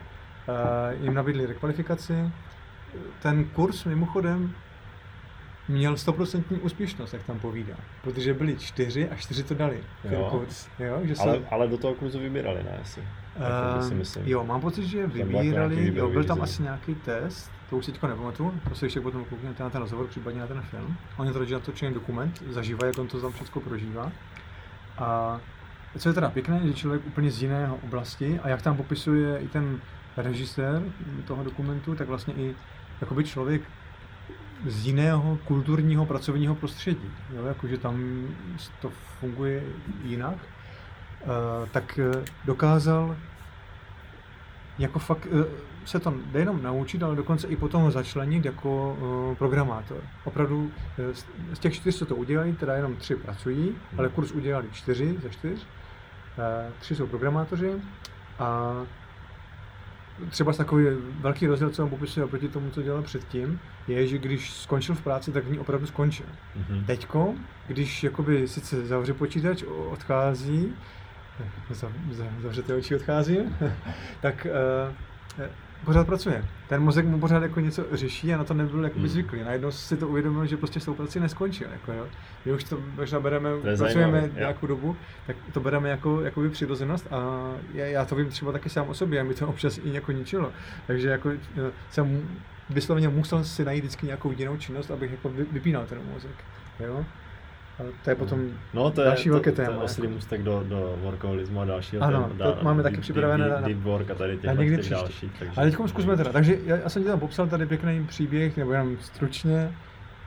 eh, 0.49 0.97
jim 1.01 1.15
nabídli 1.15 1.47
rekvalifikaci. 1.47 2.31
Ten 3.23 3.45
kurz 3.45 3.85
mimochodem 3.85 4.55
měl 5.69 5.97
stoprocentní 5.97 6.59
úspěšnost, 6.59 7.13
jak 7.13 7.23
tam 7.23 7.39
povídá. 7.39 7.75
Protože 8.03 8.35
byli 8.35 8.57
čtyři 8.57 9.09
a 9.09 9.17
čtyři 9.17 9.43
to 9.43 9.55
dali. 9.55 9.81
Jo. 10.11 10.29
Kurz, 10.31 10.69
jo? 10.79 11.01
Že 11.03 11.15
ale, 11.21 11.33
se... 11.33 11.45
ale 11.51 11.69
do 11.69 11.79
toho 11.79 11.95
kurzu 11.95 12.19
vybírali, 12.19 12.63
ne? 12.63 12.79
Asi. 12.83 13.01
Uh, 13.81 13.89
si 13.89 13.95
myslím. 13.95 14.29
Jo, 14.29 14.45
mám 14.45 14.61
pocit, 14.61 14.85
že 14.85 15.07
vybírali, 15.07 15.93
jo, 15.95 16.09
byl 16.09 16.25
tam 16.25 16.43
asi 16.43 16.63
nějaký 16.63 16.95
test, 16.95 17.51
to 17.73 17.77
už 17.77 17.87
teďko 17.87 18.07
nepamatuju, 18.07 18.61
to 18.69 18.75
se 18.75 18.87
ještě 18.87 19.01
potom 19.01 19.25
koukněte 19.25 19.63
na 19.63 19.71
ten 19.71 19.81
rozhovor, 19.81 20.07
případně 20.07 20.41
na 20.41 20.47
ten 20.47 20.63
film. 20.63 20.97
Oni 21.17 21.33
to 21.33 21.45
natočený 21.53 21.95
dokument, 21.95 22.43
zažívají, 22.51 22.89
jak 22.91 22.99
on 22.99 23.09
to 23.09 23.21
tam 23.21 23.33
všechno 23.33 23.61
prožívá. 23.61 24.13
A 24.99 25.41
co 25.99 26.09
je 26.09 26.13
teda 26.13 26.31
pěkné, 26.31 26.61
že 26.65 26.75
člověk 26.75 27.07
úplně 27.07 27.31
z 27.31 27.43
jiného 27.43 27.77
oblasti 27.77 28.41
a 28.43 28.49
jak 28.49 28.63
tam 28.63 28.77
popisuje 28.77 29.39
i 29.39 29.49
ten 29.49 29.81
režisér 30.17 30.83
toho 31.25 31.45
dokumentu, 31.45 31.95
tak 31.95 32.09
vlastně 32.09 32.35
i 32.35 32.55
jakoby 33.01 33.25
člověk 33.25 33.63
z 34.67 34.87
jiného 34.87 35.39
kulturního 35.45 36.07
pracovního 36.07 36.55
prostředí, 36.55 37.11
jo, 37.35 37.45
jakože 37.47 37.79
tam 37.79 38.27
to 38.81 38.91
funguje 39.21 39.63
jinak, 40.05 40.37
uh, 40.37 41.69
tak 41.69 42.01
uh, 42.17 42.23
dokázal 42.45 43.17
jako 44.79 44.99
fakt 44.99 45.27
uh, 45.27 45.45
se 45.85 46.01
to 46.01 46.15
nejenom 46.33 46.63
naučit, 46.63 47.03
ale 47.03 47.17
dokonce 47.17 47.47
i 47.47 47.57
potom 47.57 47.91
začlenit 47.91 48.45
jako 48.45 48.99
uh, 49.31 49.37
programátor. 49.37 49.99
Opravdu 50.25 50.59
uh, 50.59 50.71
z 51.55 51.59
těch 51.59 51.75
čtyř, 51.75 51.97
co 51.97 52.07
to 52.07 52.17
udělali, 52.17 52.53
teda 52.53 52.75
jenom 52.75 52.97
tři 52.97 53.17
pracují, 53.17 53.75
ale 53.99 54.09
kurz 54.09 54.33
udělali 54.33 54.67
čtyři 54.73 55.19
ze 55.23 55.31
čtyř, 55.31 55.59
uh, 55.59 56.73
tři 56.81 56.95
jsou 56.95 57.07
programátoři 57.07 57.73
a 58.39 58.73
třeba 60.31 60.53
takový 60.53 60.87
velký 61.21 61.47
rozdíl, 61.47 61.71
co 61.71 61.83
on 61.83 61.91
popisuje 61.91 62.25
oproti 62.25 62.49
tomu, 62.49 62.71
co 62.71 62.83
dělal 62.83 63.03
předtím, 63.03 63.61
je, 63.89 64.07
že 64.07 64.19
když 64.19 64.53
skončil 64.53 64.95
v 64.95 65.03
práci, 65.03 65.33
tak 65.33 65.45
v 65.45 65.51
ní 65.51 65.59
opravdu 65.59 65.87
skončil. 65.87 66.27
Mm-hmm. 66.27 66.85
Teďko, 66.85 67.35
když 67.67 68.05
jakoby 68.05 68.49
sice 68.49 68.87
zavře 68.87 69.15
počítač, 69.15 69.63
odchází, 69.91 70.75
zavřete 72.41 72.75
oči, 72.75 72.97
odcházím, 72.97 73.57
tak 74.21 74.47
uh, 75.39 75.45
pořád 75.85 76.07
pracuje. 76.07 76.45
Ten 76.69 76.83
mozek 76.83 77.07
mu 77.07 77.21
pořád 77.21 77.43
jako 77.43 77.61
něco 77.61 77.85
řeší 77.93 78.35
a 78.35 78.37
na 78.37 78.45
to 78.45 78.55
nebyl 78.55 78.85
jakoby 78.85 79.01
hmm. 79.01 79.09
zvyklý. 79.09 79.43
Najednou 79.43 79.71
si 79.71 79.97
to 79.97 80.09
uvědomil, 80.09 80.47
že 80.47 80.57
prostě 80.57 80.81
s 80.81 80.85
tou 80.85 80.95
prací 80.95 81.21
neskončil. 81.21 81.69
Jako, 81.73 81.93
jo. 81.93 82.07
My 82.45 82.53
už 82.53 82.65
to 82.65 82.79
možná 82.97 83.21
bereme, 83.21 83.51
to 83.51 83.61
pracujeme 83.61 83.93
zajímavý, 83.93 84.35
nějakou 84.35 84.67
dobu, 84.67 84.97
tak 85.27 85.37
to 85.53 85.61
bereme 85.61 85.89
jako 85.89 86.21
jakoby 86.21 86.51
přirozenost 86.51 87.13
a 87.13 87.51
já, 87.75 87.87
já, 87.87 88.05
to 88.05 88.15
vím 88.15 88.29
třeba 88.29 88.53
taky 88.53 88.69
sám 88.69 88.89
o 88.89 88.95
sobě 88.95 89.21
a 89.21 89.25
mi 89.25 89.35
to 89.35 89.49
občas 89.49 89.79
i 89.79 89.93
jako 89.93 90.13
ničilo. 90.13 90.53
Takže 90.87 91.09
jako 91.09 91.31
eh, 91.31 91.73
jsem 91.91 92.29
vysloveně 92.71 93.09
musel 93.09 93.45
si 93.45 93.65
najít 93.65 93.85
vždycky 93.85 94.07
nějakou 94.07 94.33
jinou 94.33 94.57
činnost, 94.57 94.91
abych 94.91 95.11
jako 95.11 95.29
vypínal 95.29 95.87
ten 95.87 95.99
mozek. 96.13 96.45
Jo? 96.81 97.05
A 97.83 98.05
to 98.05 98.11
je 98.11 98.17
potom 98.17 98.51
no, 98.75 98.91
to 98.91 99.01
je, 99.01 99.07
další 99.07 99.29
to, 99.29 99.33
velké 99.33 99.53
téma. 99.53 99.69
To 99.69 99.75
je 99.75 99.85
oslý 99.85 100.03
jako. 100.03 100.15
můstek 100.15 100.43
do, 100.43 100.65
do 100.69 100.99
workoholismu 101.03 101.61
a 101.61 101.65
dalšího. 101.65 102.03
Ano, 102.03 102.29
to 102.29 102.45
dá, 102.45 102.59
máme 102.63 102.83
taky 102.83 102.97
připravené 102.97 103.49
na, 103.49 103.61
deep 103.61 103.79
work 103.79 104.11
a 104.11 104.15
tady 104.15 104.39
těch, 104.39 104.51
a 104.51 104.55
někdy 104.55 104.91
dalších. 104.91 105.33
Takže... 105.39 105.55
Ale 105.57 105.71
teď 105.71 105.81
zkusme 105.87 106.17
teda. 106.17 106.33
Takže 106.33 106.59
já, 106.65 106.77
já, 106.77 106.89
jsem 106.89 107.03
ti 107.03 107.09
tam 107.09 107.21
popsal 107.21 107.47
tady 107.47 107.67
pěkný 107.67 108.07
příběh, 108.07 108.57
nebo 108.57 108.73
jenom 108.73 108.97
stručně, 109.01 109.73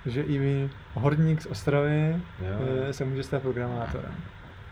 že 0.06 0.22
i 0.22 0.38
vy, 0.38 0.70
horník 0.94 1.42
z 1.42 1.46
Ostravy, 1.46 2.22
jo. 2.40 2.56
Eh, 2.90 2.94
se 2.94 3.06
může 3.06 3.24
stát 3.24 3.42
programátorem. 3.42 4.12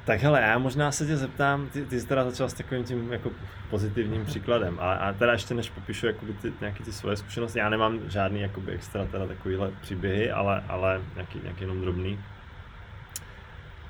Tak 0.05 0.19
hele, 0.19 0.41
já 0.41 0.57
možná 0.57 0.91
se 0.91 1.05
tě 1.05 1.17
zeptám, 1.17 1.67
ty, 1.67 1.86
ty 1.86 2.00
jsi 2.00 2.07
teda 2.07 2.29
začal 2.29 2.50
s 2.50 2.53
takovým 2.53 2.84
tím 2.84 3.13
jako 3.13 3.31
pozitivním 3.69 4.25
příkladem, 4.25 4.77
a, 4.79 4.93
a 4.93 5.13
teda 5.13 5.31
ještě 5.31 5.53
než 5.53 5.69
popíšu 5.69 6.07
jakoby 6.07 6.34
ty, 6.34 6.53
nějaký 6.62 6.84
ty 6.84 6.91
svoje 6.93 7.17
zkušenosti, 7.17 7.60
já 7.60 7.69
nemám 7.69 8.00
žádný 8.07 8.41
jakoby 8.41 8.72
extra 8.72 9.05
teda 9.05 9.27
takovýhle 9.27 9.72
příběhy, 9.81 10.31
ale, 10.31 10.63
ale 10.67 11.01
nějaký, 11.15 11.39
nějaký 11.43 11.62
jenom 11.62 11.81
drobný. 11.81 12.19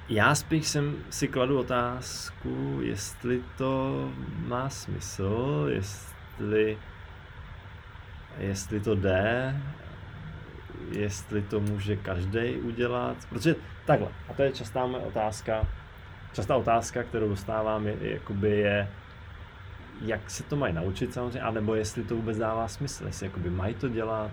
Já 0.10 0.36
spíš 0.36 0.68
jsem 0.68 0.96
si 1.10 1.28
kladu 1.28 1.60
otázku, 1.60 2.80
jestli 2.82 3.44
to 3.58 4.10
má 4.48 4.70
smysl, 4.70 5.66
jestli, 5.70 6.78
jestli 8.38 8.80
to 8.80 8.96
jde, 8.96 9.56
jestli 10.92 11.42
to 11.42 11.60
může 11.60 11.96
každý 11.96 12.56
udělat, 12.56 13.18
protože 13.30 13.56
takhle, 13.86 14.08
a 14.30 14.34
to 14.34 14.44
je 14.44 14.52
častá 14.52 14.86
moje 14.86 15.04
otázka, 15.04 15.68
častá 16.34 16.56
otázka, 16.56 17.04
kterou 17.04 17.30
dostávám, 17.30 17.88
je, 17.88 17.98
jakoby 18.02 18.50
je, 18.50 18.90
jak 20.02 20.32
se 20.32 20.44
to 20.44 20.56
mají 20.56 20.74
naučit 20.74 21.14
samozřejmě, 21.14 21.42
anebo 21.42 21.76
jestli 21.76 22.04
to 22.04 22.16
vůbec 22.16 22.38
dává 22.38 22.68
smysl, 22.68 23.06
jestli 23.06 23.26
jakoby 23.26 23.50
mají 23.50 23.76
to 23.76 23.90
dělat, 23.90 24.32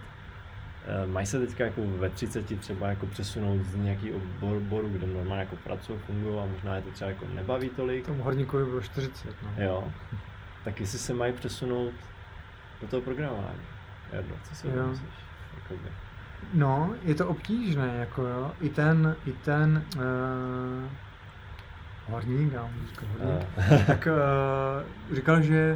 mají 1.07 1.27
se 1.27 1.39
teďka 1.39 1.65
jako 1.65 1.83
ve 1.87 2.11
30 2.11 2.61
třeba 2.61 2.89
jako 2.89 3.07
přesunout 3.07 3.65
z 3.65 3.77
nějaký 3.77 4.13
oboru, 4.41 4.89
kde 4.89 5.07
normálně 5.07 5.41
jako 5.41 5.57
pracují, 5.57 5.99
fungují 5.99 6.39
a 6.39 6.47
možná 6.47 6.77
je 6.77 6.83
to 6.83 6.91
třeba 6.91 7.11
jako 7.11 7.27
nebaví 7.35 7.69
tolik. 7.69 8.07
Tomu 8.07 8.23
horníkovi 8.23 8.65
bylo 8.65 8.81
40, 8.81 9.35
no. 9.43 9.65
Jo. 9.65 9.93
Tak 10.65 10.81
jestli 10.81 10.99
se 10.99 11.15
mají 11.15 11.33
přesunout 11.33 11.93
do 12.81 12.87
toho 12.87 13.03
programování. 13.03 13.61
Jardo, 14.13 14.35
co 14.49 14.55
si 14.55 14.69
jo. 14.69 14.87
myslíš? 14.87 15.11
Jakoby. 15.63 15.91
No, 16.55 16.95
je 17.03 17.15
to 17.15 17.29
obtížné, 17.29 17.97
jako 17.99 18.27
jo. 18.27 18.53
I 18.61 18.69
ten, 18.69 19.17
i 19.27 19.33
ten 19.33 19.85
uh, 19.97 20.03
horník, 22.07 22.53
já 22.53 22.63
horník, 22.63 23.05
uh. 23.19 23.77
tak 23.87 24.09
uh, 25.11 25.17
říkal, 25.17 25.43
že 25.43 25.75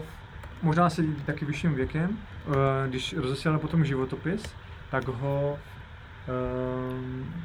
možná 0.62 0.90
si 0.90 1.06
taky 1.26 1.44
vyšším 1.44 1.74
věkem, 1.74 2.18
uh, 2.46 2.54
když 2.86 3.16
rozesílal 3.16 3.58
potom 3.58 3.84
životopis, 3.84 4.54
tak 4.94 5.08
ho 5.08 5.58
uh, 5.58 6.94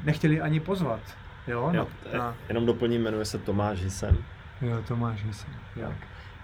nechtěli 0.04 0.40
ani 0.40 0.60
pozvat 0.60 1.00
Jo, 1.46 1.70
jo 1.72 1.88
no, 2.12 2.18
no. 2.18 2.34
Jenom 2.48 2.66
doplním, 2.66 3.02
jmenuje 3.02 3.24
se 3.24 3.38
Tomáš 3.38 3.82
Hisem. 3.82 4.16
Jo, 4.60 4.82
Tomáš 4.88 5.24
Hisem, 5.24 5.54
jo. 5.76 5.92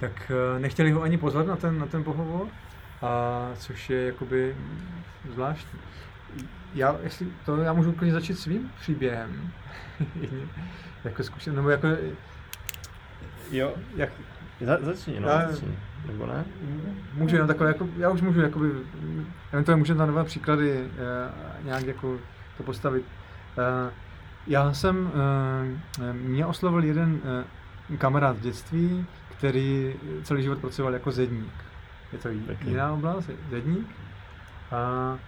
Tak 0.01 0.33
uh, 0.55 0.61
nechtěli 0.61 0.91
ho 0.91 1.03
ani 1.03 1.19
pozvat 1.19 1.47
na 1.47 1.57
ten, 1.57 1.79
na 1.79 1.87
ten 1.87 2.05
pohovor, 2.05 2.49
a 3.03 3.51
což 3.57 3.91
je 3.91 4.07
jakoby 4.07 4.57
zvláštní. 5.33 5.79
Já, 6.75 6.97
jestli 7.03 7.27
to, 7.45 7.57
já 7.57 7.73
můžu 7.73 7.91
úplně 7.91 8.13
začít 8.13 8.39
svým 8.39 8.71
příběhem. 8.81 9.53
jako 11.05 11.23
zkušen, 11.23 11.57
nebo 11.57 11.71
jako... 11.71 11.89
Jo, 13.51 13.75
jak, 13.97 14.11
za, 14.61 14.79
začni, 14.81 15.21
no, 15.21 15.29
já, 15.29 15.49
začni. 15.49 15.79
Nebo 16.07 16.27
ne? 16.27 16.45
Můžu 17.15 17.35
jenom 17.35 17.49
takhle, 17.49 17.69
jako, 17.69 17.89
já 17.97 18.11
už 18.11 18.21
můžu 18.21 18.41
jakoby, 18.41 18.71
eventuálně 19.53 19.79
můžu 19.79 19.95
na 19.95 20.07
nové 20.07 20.25
příklady 20.25 20.81
uh, 20.81 21.65
nějak 21.65 21.85
jako 21.85 22.19
to 22.57 22.63
postavit. 22.63 23.05
Uh, 23.59 23.93
já 24.47 24.73
jsem, 24.73 25.11
uh, 25.99 26.13
mě 26.13 26.47
oslovil 26.47 26.85
jeden 26.85 27.21
uh, 27.91 27.97
kamarád 27.97 28.37
v 28.37 28.41
dětství, 28.41 29.07
který 29.39 29.95
celý 30.23 30.43
život 30.43 30.59
pracoval 30.59 30.93
jako 30.93 31.11
zedník. 31.11 31.55
Je 32.13 32.19
to 32.19 32.29
jiná 32.65 32.93
oblast, 32.93 33.31
zedník. 33.51 33.87
A 34.73 35.19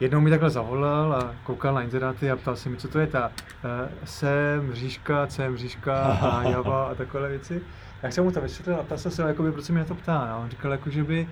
jednou 0.00 0.20
mi 0.20 0.30
takhle 0.30 0.50
zavolal 0.50 1.12
a 1.12 1.34
koukal 1.44 1.74
na 1.74 1.82
inzeráty 1.82 2.30
a 2.30 2.36
ptal 2.36 2.56
se 2.56 2.68
mi, 2.68 2.76
co 2.76 2.88
to 2.88 2.98
je 2.98 3.06
ta 3.06 3.28
uh, 3.28 3.70
C, 4.04 4.56
mřížka, 4.60 5.26
C, 5.26 5.50
mřížka 5.50 6.02
a 6.02 6.42
Java 6.50 6.86
a 6.90 6.94
takové 6.94 7.28
věci. 7.28 7.62
Tak 8.02 8.12
jsem 8.12 8.24
mu 8.24 8.30
to 8.30 8.40
vysvětlil 8.40 8.76
a 8.76 8.82
ptal 8.82 8.98
jsem 8.98 9.10
se, 9.10 9.22
jakoby, 9.22 9.52
proč 9.52 9.64
se 9.64 9.72
mě 9.72 9.84
to 9.84 9.94
ptá. 9.94 10.18
A 10.18 10.36
on 10.36 10.50
říkal, 10.50 10.72
jako, 10.72 10.90
že 10.90 11.04
by 11.04 11.28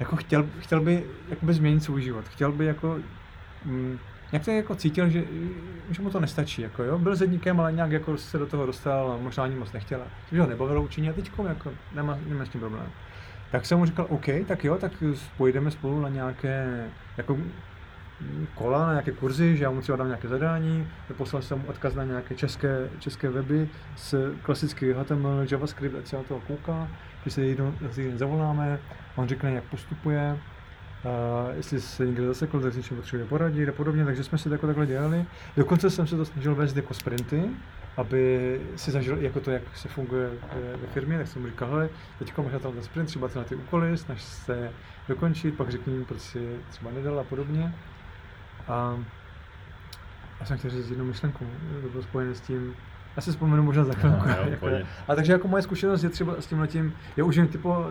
jako 0.00 0.16
chtěl, 0.16 0.46
chtěl 0.58 0.80
by 0.80 1.04
jakoby 1.28 1.54
změnit 1.54 1.84
svůj 1.84 2.02
život. 2.02 2.28
Chtěl 2.28 2.52
by 2.52 2.64
jako 2.64 2.98
mm, 3.64 3.98
nějak 4.32 4.44
to 4.44 4.50
jako 4.50 4.74
cítil, 4.74 5.08
že, 5.08 5.24
že 5.90 6.02
mu 6.02 6.10
to 6.10 6.20
nestačí. 6.20 6.62
Jako, 6.62 6.82
jo? 6.82 6.98
Byl 6.98 7.16
zedníkem, 7.16 7.60
ale 7.60 7.72
nějak 7.72 7.90
jako 7.90 8.16
se 8.16 8.38
do 8.38 8.46
toho 8.46 8.66
dostal 8.66 9.12
a 9.12 9.16
možná 9.16 9.44
ani 9.44 9.54
moc 9.54 9.72
nechtěla. 9.72 10.04
Takže 10.30 10.40
ho 10.42 10.48
nebavilo 10.48 10.82
učení 10.82 11.10
a 11.10 11.12
teď 11.12 11.30
jako 11.48 11.70
nemá, 11.94 12.18
nemá 12.26 12.44
s 12.44 12.48
tím 12.48 12.60
problém. 12.60 12.86
Tak 13.50 13.66
jsem 13.66 13.78
mu 13.78 13.86
říkal, 13.86 14.06
OK, 14.08 14.26
tak 14.48 14.64
jo, 14.64 14.76
tak 14.76 14.92
pojedeme 15.36 15.70
spolu 15.70 16.00
na 16.00 16.08
nějaké 16.08 16.86
jako 17.16 17.38
kola, 18.54 18.86
na 18.86 18.92
nějaké 18.92 19.12
kurzy, 19.12 19.56
že 19.56 19.64
já 19.64 19.70
mu 19.70 19.80
třeba 19.80 19.98
dám 19.98 20.06
nějaké 20.06 20.28
zadání, 20.28 20.88
poslal 21.16 21.42
jsem 21.42 21.58
mu 21.58 21.66
odkaz 21.66 21.94
na 21.94 22.04
nějaké 22.04 22.34
české, 22.34 22.88
české 22.98 23.30
weby 23.30 23.68
s 23.96 24.34
klasický 24.42 24.92
HTML, 24.92 25.46
JavaScript, 25.50 25.96
ať 25.98 26.06
se 26.06 26.16
na 26.16 26.22
toho 26.22 26.40
kouká, 26.40 26.88
že 27.24 27.30
se 27.30 27.44
jednou 27.44 27.74
zavoláme, 28.14 28.78
on 29.16 29.28
řekne, 29.28 29.52
jak 29.52 29.64
postupuje, 29.64 30.38
a 31.04 31.46
jestli 31.56 31.80
se 31.80 32.06
někde 32.06 32.26
zasekl, 32.26 32.60
tak 32.60 32.72
si 32.74 32.94
potřebuje 32.94 33.28
poradit 33.28 33.68
a 33.68 33.72
podobně, 33.72 34.04
takže 34.04 34.24
jsme 34.24 34.38
si 34.38 34.50
takhle, 34.50 34.66
takhle 34.66 34.86
dělali. 34.86 35.24
Dokonce 35.56 35.90
jsem 35.90 36.06
se 36.06 36.16
to 36.16 36.24
snažil 36.24 36.54
vést 36.54 36.76
jako 36.76 36.94
sprinty, 36.94 37.42
aby 37.96 38.60
si 38.76 38.90
zažil 38.90 39.16
jako 39.18 39.40
to, 39.40 39.50
jak 39.50 39.62
se 39.74 39.88
funguje 39.88 40.30
ve 40.80 40.86
firmě, 40.86 41.18
tak 41.18 41.26
jsem 41.26 41.42
mu 41.42 41.48
říkal, 41.48 41.68
hele, 41.68 41.88
teď 42.18 42.36
možná 42.36 42.58
tam 42.58 42.72
ten 42.72 42.82
sprint, 42.82 43.08
třeba 43.08 43.28
na 43.36 43.44
ty 43.44 43.54
úkoly, 43.54 43.96
snaž 43.96 44.22
se 44.22 44.70
dokončit, 45.08 45.56
pak 45.56 45.70
řekni 45.70 46.04
proč 46.04 46.20
si 46.20 46.56
třeba 46.70 46.90
nedal 46.90 47.20
a 47.20 47.24
podobně. 47.24 47.74
A 48.68 48.96
já 50.40 50.46
jsem 50.46 50.58
chtěl 50.58 50.70
říct 50.70 50.90
jednu 50.90 51.04
myšlenku, 51.04 51.46
to 51.82 51.88
bylo 51.88 52.02
spojené 52.02 52.34
s 52.34 52.40
tím, 52.40 52.74
já 53.16 53.22
si 53.22 53.30
vzpomenu 53.30 53.62
možná 53.62 53.84
za 53.84 53.94
chvilku. 53.94 54.28
jako, 54.28 54.66
a 55.08 55.14
takže 55.14 55.32
jako 55.32 55.48
moje 55.48 55.62
zkušenost 55.62 56.02
je 56.02 56.10
třeba 56.10 56.34
s 56.40 56.46
tím 56.46 56.60
letím, 56.60 56.92
je 57.16 57.22
už 57.22 57.36
jen 57.36 57.48
typu, 57.48 57.68
uh, 57.68 57.86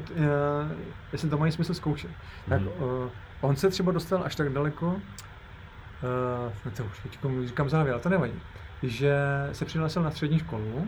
jestli 1.12 1.30
to 1.30 1.38
mají 1.38 1.52
smysl 1.52 1.74
zkoušet. 1.74 2.12
Mm. 2.12 2.16
Tak 2.50 2.62
uh, 2.62 3.10
on 3.42 3.56
se 3.56 3.70
třeba 3.70 3.92
dostal 3.92 4.22
až 4.26 4.36
tak 4.36 4.54
daleko, 4.54 4.88
uh, 4.88 6.72
to 6.74 6.84
už 6.84 7.00
teď 7.00 7.20
říkám 7.46 7.70
závěr, 7.70 7.94
ale 7.94 8.04
to 8.04 8.10
nevadí, 8.10 8.42
že 8.84 9.16
se 9.52 9.66
přihlásil 9.66 10.04
na 10.04 10.12
střední 10.12 10.40
školu, 10.40 10.88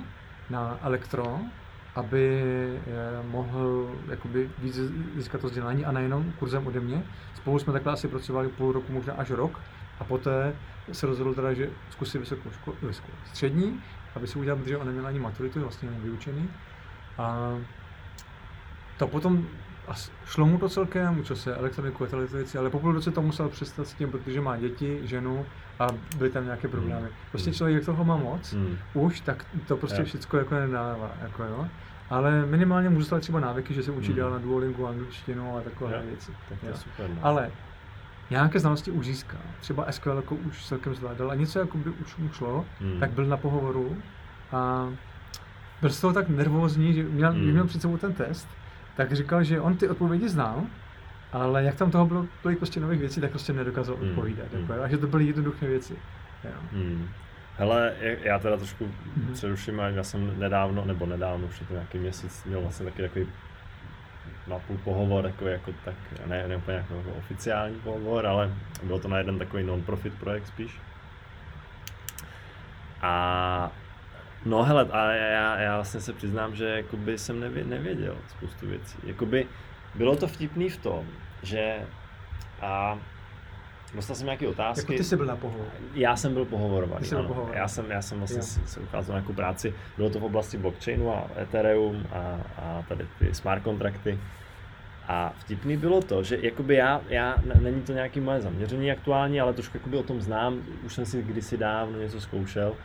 na 0.50 0.78
elektro, 0.82 1.40
aby 1.96 2.44
mohl 3.28 3.92
jakoby 4.10 4.50
víc 4.58 4.80
získat 5.16 5.42
to 5.42 5.48
vzdělání 5.48 5.86
a 5.86 5.92
nejenom 5.92 6.32
kurzem 6.40 6.68
ode 6.68 6.80
mě. 6.80 7.04
Spolu 7.36 7.60
jsme 7.60 7.74
takhle 7.74 7.94
asi 7.94 8.08
pracovali 8.08 8.48
půl 8.48 8.72
roku, 8.72 8.94
možná 8.94 9.14
až 9.14 9.30
rok 9.30 9.60
a 10.00 10.04
poté 10.04 10.56
se 10.92 11.08
rozhodl 11.08 11.34
teda, 11.34 11.54
že 11.54 11.70
zkusí 11.90 12.18
vysokou 12.18 12.52
školu, 12.52 12.78
vysokou 12.82 13.12
střední 13.26 13.82
aby 14.18 14.28
si 14.28 14.40
udělal, 14.40 14.60
protože 14.60 14.78
on 14.78 14.88
neměl 14.88 15.08
ani 15.08 15.20
maturitu, 15.20 15.62
vlastně 15.62 15.90
vyučený. 15.90 16.50
A 17.18 17.56
to 18.98 19.08
potom 19.08 19.48
a 19.88 19.94
šlo 20.26 20.46
mu 20.46 20.58
to 20.58 20.70
celkem, 20.70 21.20
učil 21.20 21.36
se 21.36 21.56
elektroniku 21.56 22.04
a 22.04 22.08
věci, 22.34 22.58
ale 22.58 22.70
po 22.70 22.80
půl 22.80 22.92
roce 22.92 23.12
to 23.12 23.22
musel 23.22 23.50
přestat 23.50 23.88
s 23.88 23.94
tím, 23.94 24.12
protože 24.12 24.42
má 24.42 24.58
děti, 24.58 25.00
ženu 25.04 25.46
a 25.80 25.88
byly 26.18 26.30
tam 26.30 26.44
nějaké 26.44 26.68
problémy. 26.68 27.08
Mm. 27.08 27.16
Prostě 27.32 27.54
člověk, 27.54 27.76
jak 27.76 27.86
toho 27.86 28.04
má 28.04 28.18
moc, 28.18 28.54
mm. 28.54 28.78
už, 28.94 29.22
tak 29.22 29.46
to 29.68 29.78
prostě 29.78 29.98
yeah. 29.98 30.08
všechno 30.08 30.40
jako 30.40 30.56
nedává, 30.56 31.12
jako 31.22 31.44
jo. 31.44 31.68
Ale 32.10 32.46
minimálně 32.46 32.90
můžu 32.90 33.06
stát 33.06 33.20
třeba 33.20 33.40
návyky, 33.40 33.74
že 33.74 33.84
se 33.84 33.92
učí 33.92 34.10
mm. 34.10 34.18
dál 34.18 34.32
na 34.32 34.38
Duolingu 34.38 34.88
angličtinu 34.88 35.58
a 35.58 35.62
takové 35.62 35.92
yeah. 35.92 36.06
věci. 36.06 36.32
Tak 36.50 36.60
to 36.60 36.66
je 36.66 36.76
super. 36.76 37.10
No. 37.10 37.20
Ale 37.22 37.52
nějaké 38.30 38.60
znalosti 38.60 38.92
už 38.92 39.06
získal. 39.06 39.42
Třeba 39.60 39.92
SQL 39.92 40.16
jako 40.16 40.36
už 40.36 40.66
celkem 40.66 40.96
zvládal 40.96 41.32
a 41.32 41.36
něco 41.36 41.60
jako 41.60 41.78
by 41.78 41.90
už 41.90 42.18
mu 42.18 42.30
šlo, 42.30 42.66
mm. 42.82 43.00
tak 43.00 43.12
byl 43.12 43.26
na 43.26 43.38
pohovoru 43.38 43.98
a 44.52 44.90
byl 45.82 45.90
z 45.90 46.02
toho 46.02 46.14
tak 46.14 46.30
nervózní, 46.30 46.94
že 46.94 47.04
měl, 47.04 47.34
mm. 47.34 47.40
měl 47.40 47.68
před 47.68 47.82
sebou 47.82 47.98
ten 47.98 48.14
test, 48.14 48.48
tak 48.96 49.14
říkal, 49.14 49.44
že 49.44 49.62
on 49.62 49.78
ty 49.78 49.90
odpovědi 49.90 50.30
znal, 50.30 50.64
ale 51.32 51.64
jak 51.64 51.76
tam 51.76 51.92
toho 51.92 52.06
bylo 52.06 52.26
tolik 52.44 52.58
prostě 52.58 52.80
nových 52.80 53.00
věcí, 53.00 53.22
tak 53.22 53.30
prostě 53.30 53.54
nedokázal 53.54 53.98
mm. 54.02 54.10
odpovídat. 54.10 54.46
Mm. 54.54 54.62
Jako, 54.62 54.84
a 54.84 54.88
že 54.88 54.98
to 54.98 55.08
byly 55.08 55.26
jednoduché 55.26 55.68
věci. 55.68 55.96
Jo. 56.44 56.52
Mm. 56.72 57.08
Hele, 57.58 57.94
já 58.24 58.40
teda 58.40 58.58
trošku 58.58 58.86
mm-hmm. 58.86 59.34
přeruším, 59.34 59.80
já 59.80 60.04
jsem 60.04 60.40
nedávno, 60.40 60.86
nebo 60.86 61.06
nedávno, 61.06 61.48
už 61.48 61.62
je 61.62 61.68
to 61.68 61.74
nějaký 61.74 61.98
měsíc, 61.98 62.44
měl 62.46 62.62
vlastně 62.62 62.86
taky 62.86 63.02
takový 63.02 63.28
na 64.48 64.60
půl 64.60 64.78
pohovor, 64.84 65.26
jako, 65.26 65.48
jako 65.48 65.72
tak, 65.86 65.96
ne, 66.26 66.48
ne 66.48 66.58
úplně 66.58 66.78
jako 66.78 67.04
oficiální 67.18 67.80
pohovor, 67.80 68.26
ale 68.26 68.52
bylo 68.84 69.00
to 69.00 69.08
na 69.08 69.18
jeden 69.18 69.40
takový 69.40 69.64
non-profit 69.64 70.14
projekt 70.14 70.48
spíš. 70.48 70.80
A 73.02 73.72
No 74.46 74.64
hele, 74.64 74.88
a 74.92 75.12
já, 75.12 75.58
já 75.58 75.76
vlastně 75.76 76.02
se 76.02 76.14
přiznám, 76.14 76.56
že 76.56 76.66
jakoby 76.66 77.18
jsem 77.18 77.40
nevě, 77.40 77.64
nevěděl 77.64 78.16
spoustu 78.30 78.68
věcí. 78.68 78.98
Jakoby 79.04 79.48
bylo 79.96 80.16
to 80.16 80.28
vtipný 80.28 80.70
v 80.70 80.78
tom, 80.78 81.08
že 81.44 81.76
a 82.62 83.00
Dostal 83.96 84.16
jsem 84.16 84.26
nějaké 84.26 84.48
otázky. 84.48 84.82
Jako 84.82 84.94
ty 84.94 85.04
jsi 85.04 85.16
byl 85.16 85.26
na 85.26 85.36
pohovor. 85.36 85.68
Já 85.94 86.16
jsem 86.16 86.34
byl 86.34 86.46
pohovorovaný. 86.46 87.10
Byl 87.10 87.24
pohovor. 87.24 87.56
Já 87.56 87.68
jsem, 87.68 87.92
já 87.92 88.02
jsem 88.02 88.18
vlastně 88.18 88.40
jo. 88.40 88.44
se 88.66 88.80
ukázal 88.80 89.16
nějakou 89.16 89.34
práci. 89.34 89.74
Bylo 89.98 90.10
to 90.10 90.20
v 90.20 90.24
oblasti 90.24 90.58
blockchainu 90.58 91.14
a 91.14 91.28
Ethereum 91.42 92.06
a, 92.12 92.40
a 92.58 92.84
tady 92.88 93.08
ty 93.20 93.34
smart 93.34 93.64
kontrakty. 93.64 94.20
A 95.08 95.34
vtipný 95.38 95.78
bylo 95.78 96.02
to, 96.02 96.24
že 96.24 96.38
jakoby 96.42 96.76
já, 96.76 97.02
já, 97.10 97.36
není 97.62 97.82
to 97.82 97.94
nějaký 97.94 98.20
moje 98.20 98.42
zaměření 98.42 98.92
aktuální, 98.92 99.42
ale 99.42 99.54
trošku 99.54 99.78
jakoby 99.78 99.98
o 99.98 100.04
tom 100.04 100.22
znám, 100.22 100.62
už 100.86 100.94
jsem 100.94 101.06
si 101.06 101.24
kdysi 101.24 101.58
dávno 101.58 102.00
něco 102.00 102.22
zkoušel. 102.22 102.76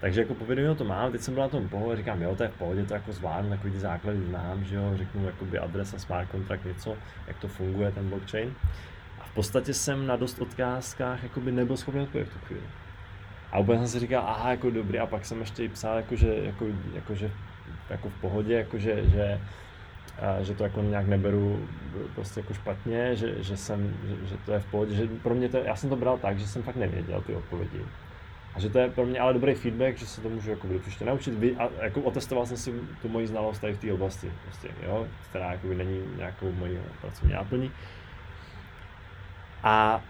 Takže 0.00 0.20
jako 0.20 0.34
povědomí 0.34 0.68
o 0.68 0.74
to 0.74 0.84
mám, 0.84 1.12
teď 1.12 1.20
jsem 1.20 1.34
byl 1.34 1.42
na 1.42 1.48
tom 1.48 1.68
pohovoru, 1.68 1.96
říkám, 1.96 2.22
jo, 2.22 2.36
to 2.36 2.42
je 2.42 2.48
v 2.48 2.58
pohodě, 2.58 2.84
to 2.84 2.94
jako 2.94 3.12
zvládnu, 3.12 3.50
takový 3.50 3.72
ty 3.72 3.78
základy 3.78 4.22
znám, 4.22 4.64
že 4.64 4.76
jo, 4.76 4.92
řeknu 4.94 5.26
jakoby 5.26 5.58
adresa, 5.58 5.98
smart 5.98 6.30
contract, 6.30 6.64
něco, 6.64 6.96
jak 7.26 7.38
to 7.38 7.48
funguje, 7.48 7.92
ten 7.92 8.08
blockchain. 8.08 8.54
Podstatě 9.36 9.74
jsem 9.74 10.06
na 10.06 10.16
dost 10.16 10.38
otázkách 10.38 11.22
jakoby 11.22 11.52
nebyl 11.52 11.76
schopný 11.76 12.02
odpovědět 12.02 12.32
tu 12.32 12.46
chvíli. 12.46 12.62
A 13.52 13.58
úplně 13.58 13.78
jsem 13.78 13.88
si 13.88 14.00
říkal, 14.00 14.24
aha, 14.26 14.50
jako 14.50 14.70
dobrý, 14.70 14.98
a 14.98 15.06
pak 15.06 15.26
jsem 15.26 15.40
ještě 15.40 15.64
i 15.64 15.68
psal, 15.68 15.96
jakože, 15.96 16.34
jako, 16.42 16.66
jakože, 16.94 17.30
jako 17.90 18.08
v 18.08 18.20
pohodě, 18.20 18.54
jakože, 18.54 19.10
že, 19.10 19.40
a, 20.18 20.42
že 20.42 20.54
to 20.54 20.64
jako 20.64 20.82
nějak 20.82 21.06
neberu 21.06 21.68
prostě 22.14 22.40
jako 22.40 22.54
špatně, 22.54 23.16
že, 23.16 23.42
že, 23.42 23.56
jsem, 23.56 23.94
že, 24.08 24.26
že 24.26 24.36
to 24.46 24.52
je 24.52 24.60
v 24.60 24.66
pohodě, 24.66 24.94
že 24.94 25.08
pro 25.22 25.34
mě 25.34 25.48
to, 25.48 25.56
já 25.56 25.76
jsem 25.76 25.90
to 25.90 25.96
bral 25.96 26.18
tak, 26.18 26.38
že 26.38 26.46
jsem 26.46 26.62
fakt 26.62 26.76
nevěděl 26.76 27.20
ty 27.20 27.34
odpovědi. 27.34 27.80
A 28.54 28.60
že 28.60 28.70
to 28.70 28.78
je 28.78 28.90
pro 28.90 29.06
mě 29.06 29.20
ale 29.20 29.32
dobrý 29.32 29.54
feedback, 29.54 29.98
že 29.98 30.06
se 30.06 30.20
to 30.20 30.28
můžu 30.28 30.50
jako 30.50 30.68
příště 30.80 31.04
naučit. 31.04 31.34
A 31.58 31.68
jako 31.82 32.00
otestoval 32.00 32.46
jsem 32.46 32.56
si 32.56 32.72
tu 33.02 33.08
moji 33.08 33.26
znalost 33.26 33.58
tady 33.58 33.72
v 33.72 33.78
té 33.78 33.92
oblasti, 33.92 34.32
prostě, 34.44 34.68
jo, 34.86 35.06
která 35.30 35.52
jako 35.52 35.68
není 35.68 36.02
nějakou 36.16 36.52
mojí 36.52 36.78
pracovní 37.00 37.32
náplní. 37.32 37.72
A 39.66 40.00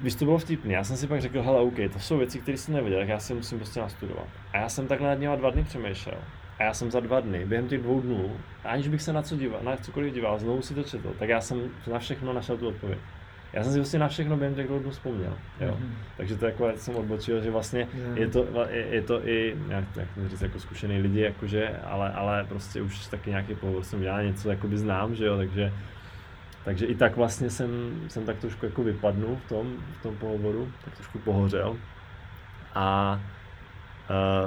když 0.00 0.14
to 0.14 0.24
bylo 0.24 0.38
vtipné, 0.38 0.72
já 0.72 0.84
jsem 0.84 0.96
si 0.96 1.06
pak 1.06 1.20
řekl, 1.20 1.42
hele, 1.42 1.60
OK, 1.60 1.76
to 1.92 1.98
jsou 1.98 2.18
věci, 2.18 2.38
které 2.38 2.58
jsem 2.58 2.74
nevěděl, 2.74 3.00
tak 3.00 3.08
já 3.08 3.18
si 3.18 3.34
musím 3.34 3.58
prostě 3.58 3.80
nastudovat. 3.80 4.26
A 4.52 4.56
já 4.56 4.68
jsem 4.68 4.86
takhle 4.86 5.08
nad 5.08 5.14
něma 5.14 5.36
dva 5.36 5.50
dny 5.50 5.64
přemýšlel. 5.64 6.18
A 6.58 6.62
já 6.62 6.74
jsem 6.74 6.90
za 6.90 7.00
dva 7.00 7.20
dny, 7.20 7.46
během 7.46 7.68
těch 7.68 7.82
dvou 7.82 8.00
dnů, 8.00 8.36
aniž 8.64 8.88
bych 8.88 9.02
se 9.02 9.12
na 9.12 9.22
co 9.22 9.36
díval, 9.36 9.60
na 9.62 9.76
cokoliv 9.76 10.14
díval, 10.14 10.38
znovu 10.38 10.62
si 10.62 10.74
to 10.74 10.82
četl, 10.82 11.14
tak 11.18 11.28
já 11.28 11.40
jsem 11.40 11.60
na 11.92 11.98
všechno 11.98 12.32
našel 12.32 12.56
tu 12.56 12.68
odpověď. 12.68 12.98
Já 13.52 13.62
jsem 13.62 13.72
si 13.72 13.78
vlastně 13.78 13.98
na 13.98 14.08
všechno 14.08 14.36
během 14.36 14.54
těch 14.54 14.66
dnů 14.66 14.90
vzpomněl. 14.90 15.38
Jo. 15.60 15.68
Mm-hmm. 15.68 15.90
Takže 16.16 16.36
to 16.36 16.46
jako 16.46 16.72
jsem 16.76 16.96
odbočil, 16.96 17.42
že 17.42 17.50
vlastně 17.50 17.88
yeah. 17.94 18.16
je, 18.16 18.28
to, 18.28 18.46
je, 18.70 18.86
je, 18.90 19.02
to 19.02 19.28
i, 19.28 19.56
jak, 19.68 19.84
jak 19.96 20.08
říct, 20.26 20.42
jako 20.42 20.60
zkušený 20.60 21.00
lidi, 21.00 21.20
jakože, 21.20 21.76
ale, 21.84 22.12
ale 22.12 22.44
prostě 22.44 22.82
už 22.82 23.06
taky 23.06 23.30
nějaký 23.30 23.54
pohovor 23.54 23.84
jsem 23.84 24.00
dělal, 24.00 24.24
něco 24.24 24.50
jakoby 24.50 24.78
znám, 24.78 25.14
že 25.14 25.26
jo, 25.26 25.36
takže, 25.36 25.72
takže 26.66 26.86
i 26.86 26.94
tak 26.94 27.16
vlastně 27.16 27.50
jsem, 27.50 28.00
jsem 28.08 28.26
tak 28.26 28.38
trošku 28.38 28.66
jako 28.66 28.82
vypadnul 28.82 29.36
v 29.36 29.48
tom, 29.48 29.76
v 30.00 30.02
tom 30.02 30.16
pohovoru, 30.16 30.72
tak 30.84 30.94
trošku 30.94 31.18
pohořel. 31.18 31.76
A 32.74 33.20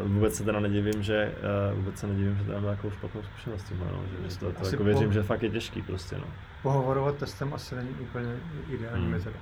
Uh, 0.03 0.11
vůbec 0.11 0.35
se 0.35 0.43
teda 0.43 0.59
nedivím, 0.59 1.03
že 1.03 1.33
uh, 1.71 1.77
vůbec 1.77 1.99
se 1.99 2.07
nedivím, 2.07 2.37
že 2.37 2.43
tam 2.43 2.63
takovou 2.63 2.91
špatnou 2.91 3.23
zkušenost 3.23 3.61
s 3.61 3.63
tím, 3.63 3.79
no, 3.79 4.01
že, 4.11 4.29
že 4.29 4.39
to, 4.39 4.51
to 4.51 4.67
jako 4.67 4.83
věřím, 4.83 5.07
po, 5.07 5.13
že 5.13 5.23
fakt 5.23 5.43
je 5.43 5.49
těžký 5.49 5.81
prostě, 5.81 6.15
no. 6.15 6.23
Pohovorovat 6.63 7.15
testem 7.15 7.53
asi 7.53 7.75
není 7.75 7.89
úplně 7.89 8.35
ideální 8.69 9.03
hmm. 9.03 9.11
metoda. 9.11 9.35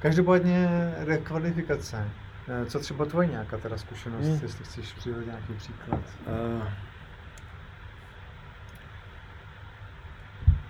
Každopádně 0.00 0.68
rekvalifikace. 0.96 2.10
Eh, 2.48 2.66
co 2.66 2.78
třeba 2.78 3.04
tvoje 3.04 3.28
nějaká 3.28 3.58
teda 3.58 3.78
zkušenost, 3.78 4.26
hmm. 4.26 4.38
jestli 4.42 4.64
chceš 4.64 4.92
přijít 4.92 5.26
nějaký 5.26 5.52
příklad? 5.52 6.00
Uh, 6.26 6.62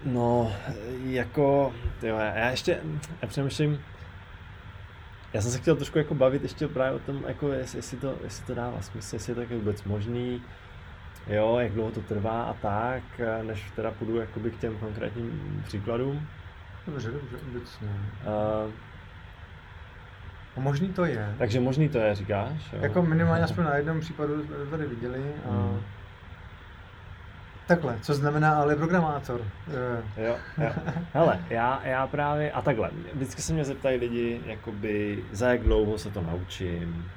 no, 0.06 0.52
jako, 1.04 1.74
jo, 2.02 2.16
já 2.16 2.50
ještě, 2.50 2.80
já 3.22 3.28
přemýšlím, 3.28 3.80
já 5.32 5.40
jsem 5.40 5.50
se 5.50 5.58
chtěl 5.58 5.76
trošku 5.76 5.98
jako 5.98 6.14
bavit 6.14 6.42
ještě 6.42 6.68
právě 6.68 6.96
o 6.96 6.98
tom, 6.98 7.24
jako 7.26 7.52
jestli, 7.52 7.78
jestli, 7.78 7.96
to, 7.96 8.14
jestli 8.24 8.44
to 8.46 8.54
dává 8.54 8.82
smysl, 8.82 9.14
jestli 9.14 9.30
je 9.30 9.34
to 9.34 9.40
jako 9.40 9.54
vůbec 9.54 9.84
možný, 9.84 10.42
jo, 11.26 11.58
jak 11.60 11.72
dlouho 11.72 11.90
to 11.90 12.00
trvá 12.00 12.42
a 12.42 12.52
tak, 12.54 13.02
než 13.42 13.70
teda 13.76 13.90
půjdu 13.90 14.16
jakoby 14.16 14.50
k 14.50 14.58
těm 14.58 14.78
konkrétním 14.78 15.62
příkladům. 15.66 16.28
Dobře, 16.86 17.10
dobře, 17.10 17.36
obecně. 17.50 17.88
Uh, 17.88 18.72
a 20.56 20.60
možný 20.60 20.88
to 20.88 21.04
je. 21.04 21.34
Takže 21.38 21.60
možný 21.60 21.88
to 21.88 21.98
je, 21.98 22.14
říkáš? 22.14 22.72
Jo? 22.72 22.78
Jako 22.82 23.02
minimálně 23.02 23.44
aspoň 23.44 23.64
na 23.64 23.76
jednom 23.76 24.00
případu 24.00 24.44
jsme 24.44 24.66
tady 24.70 24.86
viděli. 24.86 25.32
A... 25.44 25.50
Hmm. 25.50 25.80
Takhle, 27.66 27.98
co 28.02 28.14
znamená 28.14 28.56
ale 28.56 28.76
programátor? 28.76 29.40
Jo, 29.68 30.02
jo. 30.26 30.36
Hele, 31.12 31.44
já, 31.50 31.80
já 31.84 32.06
právě, 32.06 32.52
a 32.52 32.62
takhle, 32.62 32.90
vždycky 33.14 33.42
se 33.42 33.52
mě 33.52 33.64
zeptají 33.64 33.98
lidi, 33.98 34.40
jakoby, 34.46 35.24
za 35.32 35.48
jak 35.48 35.62
dlouho 35.62 35.98
se 35.98 36.10
to 36.10 36.20
naučím, 36.20 37.10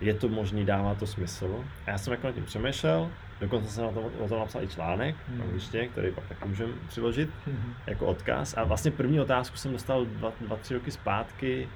je 0.00 0.14
to 0.14 0.28
možný, 0.28 0.64
dává 0.64 0.94
to 0.94 1.06
smysl. 1.06 1.64
A 1.86 1.90
já 1.90 1.98
jsem 1.98 2.12
jako 2.12 2.26
nad 2.26 2.32
tím 2.32 2.44
přemýšlel, 2.44 3.10
dokonce 3.40 3.70
jsem 3.70 3.84
na 3.84 3.92
tom, 3.92 4.04
o 4.18 4.28
tom 4.28 4.38
napsal 4.38 4.62
i 4.62 4.68
článek 4.68 5.16
hmm. 5.28 5.38
v 5.38 5.42
angličtině, 5.42 5.88
který 5.88 6.10
pak 6.10 6.28
taky 6.28 6.48
můžeme 6.48 6.72
přiložit 6.88 7.30
hmm. 7.46 7.74
jako 7.86 8.06
odkaz. 8.06 8.54
A 8.56 8.64
vlastně 8.64 8.90
první 8.90 9.20
otázku 9.20 9.56
jsem 9.56 9.72
dostal 9.72 10.04
dva, 10.04 10.32
dva 10.40 10.56
tři 10.56 10.74
roky 10.74 10.90
zpátky, 10.90 11.68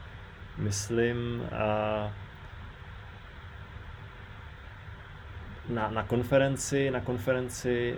myslím, 0.59 1.17
uh, 1.41 2.11
na, 5.71 5.91
na 5.91 6.03
konferenci, 6.03 6.91
na 6.91 7.01
konferenci 7.01 7.97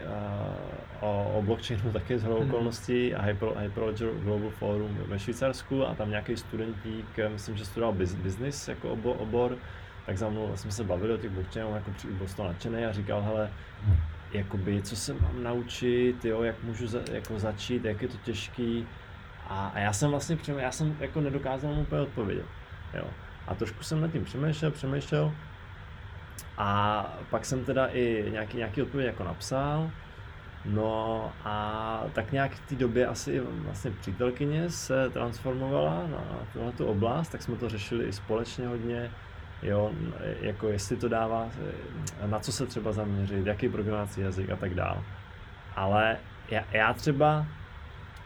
uh, 1.01 1.09
o, 1.09 1.33
o 1.39 1.43
blockchainu 1.43 1.93
také 1.93 2.19
z 2.19 2.23
hmm. 2.23 2.33
okolností 2.33 3.15
a 3.15 3.23
Hyper, 3.23 3.49
Hyperledger 3.59 4.09
Global 4.25 4.51
Forum 4.51 4.99
ve 5.07 5.19
Švýcarsku 5.19 5.87
a 5.87 5.95
tam 5.95 6.11
nějaký 6.11 6.37
studentík, 6.37 7.19
myslím, 7.29 7.57
že 7.57 7.65
studoval 7.65 7.95
business 8.23 8.69
jako 8.69 8.91
obor, 8.91 9.17
obor 9.19 9.57
tak 10.07 10.19
za 10.19 10.29
mnou 10.29 10.53
jsme 10.55 10.73
se 10.73 10.85
bavili 10.85 11.15
o 11.15 11.17
těch 11.17 11.31
blockchainů, 11.31 11.75
jako 11.75 11.91
byl 12.11 12.29
z 12.29 12.35
toho 12.35 12.49
nadšený 12.49 12.85
a 12.85 12.93
říkal, 12.93 13.23
hele, 13.23 13.51
jakoby, 14.33 14.83
co 14.83 14.97
se 14.97 15.15
mám 15.15 15.43
naučit, 15.43 16.25
jo, 16.25 16.43
jak 16.43 16.63
můžu 16.63 16.87
za, 16.87 17.01
jako 17.13 17.39
začít, 17.39 17.85
jak 17.85 18.03
je 18.03 18.09
to 18.09 18.17
těžký. 18.17 18.87
A, 19.49 19.73
a 19.75 19.79
já 19.79 19.93
jsem 19.93 20.11
vlastně 20.11 20.37
přemýšlel, 20.37 20.65
já 20.65 20.73
jsem 20.73 20.97
jako 21.01 21.21
nedokázal 21.21 21.75
mu 21.75 21.81
úplně 21.81 22.01
odpovědět. 22.01 22.47
Jo. 22.95 23.05
A 23.47 23.55
trošku 23.55 23.83
jsem 23.83 24.01
nad 24.01 24.13
tím 24.13 24.25
přemýšlel, 24.25 24.71
přemýšlel 24.71 25.33
a 26.63 27.07
pak 27.31 27.45
jsem 27.45 27.65
teda 27.65 27.87
i 27.87 28.29
nějaký, 28.31 28.57
nějaký 28.57 28.83
odpověď 28.83 29.07
jako 29.07 29.25
napsal. 29.25 29.91
No 30.65 31.33
a 31.45 32.05
tak 32.13 32.33
nějak 32.33 32.53
v 32.53 32.69
té 32.69 32.75
době 32.75 33.07
asi 33.07 33.41
vlastně 33.41 33.91
přítelkyně 33.91 34.71
se 34.71 35.11
transformovala 35.11 36.07
na 36.07 36.25
tuhle 36.53 36.73
tu 36.73 36.87
oblast, 36.87 37.29
tak 37.29 37.43
jsme 37.43 37.57
to 37.57 37.69
řešili 37.69 38.05
i 38.05 38.13
společně 38.13 38.67
hodně, 38.67 39.11
jo, 39.63 39.93
jako 40.41 40.69
jestli 40.69 40.97
to 40.97 41.09
dává, 41.09 41.49
na 42.27 42.39
co 42.39 42.53
se 42.53 42.67
třeba 42.67 42.93
zaměřit, 42.93 43.47
jaký 43.47 43.69
programovací 43.69 44.21
jazyk 44.21 44.51
a 44.51 44.57
tak 44.57 44.75
dále. 44.75 44.99
Ale 45.77 46.17
já, 46.51 46.65
já 46.73 46.93
třeba, 46.93 47.47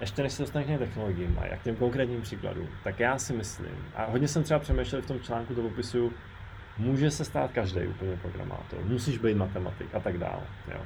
ještě 0.01 0.23
než 0.23 0.33
se 0.33 0.43
dostanu 0.43 0.65
k 0.65 0.69
těm 0.69 0.79
technologiím 0.79 1.39
a 1.39 1.57
k 1.57 1.63
těm 1.63 1.77
konkrétním 1.77 2.23
příkladům, 2.23 2.69
tak 2.85 3.01
já 3.01 3.19
si 3.19 3.33
myslím, 3.33 3.77
a 3.95 4.05
hodně 4.05 4.29
jsem 4.29 4.43
třeba 4.43 4.61
přemýšlel 4.61 5.03
v 5.03 5.07
tom 5.07 5.21
článku, 5.21 5.55
to 5.55 5.63
popisuju, 5.63 6.13
může 6.79 7.11
se 7.11 7.25
stát 7.25 7.53
každý 7.53 7.81
úplně 7.81 8.17
programátor, 8.17 8.85
musíš 8.85 9.19
být 9.19 9.37
matematik 9.37 9.95
a 9.95 10.01
tak 10.01 10.19
dále. 10.19 10.43
Jo. 10.73 10.81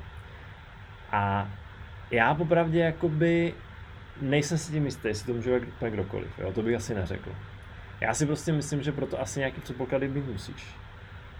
A 1.13 1.49
já 2.11 2.35
popravdě 2.35 2.79
jakoby 2.79 3.55
nejsem 4.21 4.59
si 4.59 4.73
tím 4.73 4.85
jistý, 4.85 5.09
jestli 5.09 5.27
to 5.27 5.33
může 5.33 5.61
být 5.61 5.69
úplně 5.69 5.91
kdokoliv, 5.91 6.39
jo, 6.39 6.53
to 6.53 6.63
bych 6.63 6.77
asi 6.77 6.95
neřekl. 6.95 7.31
Já 8.01 8.15
si 8.15 8.27
prostě 8.27 8.53
myslím, 8.53 8.83
že 8.83 8.93
proto 8.93 9.21
asi 9.21 9.39
nějaký 9.39 9.61
předpoklady 9.61 10.09
být 10.09 10.27
musíš. 10.27 10.75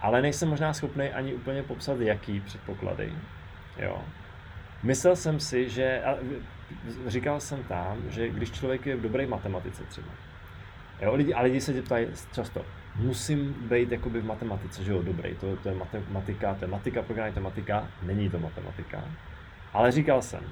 Ale 0.01 0.21
nejsem 0.21 0.49
možná 0.49 0.73
schopný 0.73 1.09
ani 1.09 1.33
úplně 1.33 1.63
popsat, 1.63 1.99
jaký 1.99 2.39
předpoklady. 2.39 3.13
Jo. 3.77 4.01
Myslel 4.83 5.15
jsem 5.15 5.39
si, 5.39 5.69
že, 5.69 6.01
říkal 7.07 7.39
jsem 7.39 7.63
tam, 7.63 7.97
že 8.09 8.29
když 8.29 8.51
člověk 8.51 8.85
je 8.85 8.95
v 8.95 9.01
dobré 9.01 9.27
matematice 9.27 9.83
třeba, 9.83 10.07
jo, 11.01 11.15
lidi, 11.15 11.33
a 11.33 11.41
lidi 11.41 11.61
se 11.61 11.73
tě 11.73 11.81
ptají 11.81 12.07
často, 12.33 12.65
musím 12.95 13.53
být 13.53 13.91
jakoby 13.91 14.21
v 14.21 14.25
matematice, 14.25 14.83
že 14.83 14.91
jo, 14.91 15.01
dobrý, 15.01 15.35
to, 15.35 15.55
to 15.55 15.69
je 15.69 15.75
matematika, 15.75 16.53
to 16.53 16.65
je 16.65 16.71
matika, 16.71 17.01
programování, 17.01 17.33
to 17.33 17.39
je 17.39 17.43
matika, 17.43 17.87
není 18.03 18.29
to 18.29 18.39
matematika. 18.39 19.03
Ale 19.73 19.91
říkal 19.91 20.21
jsem, 20.21 20.43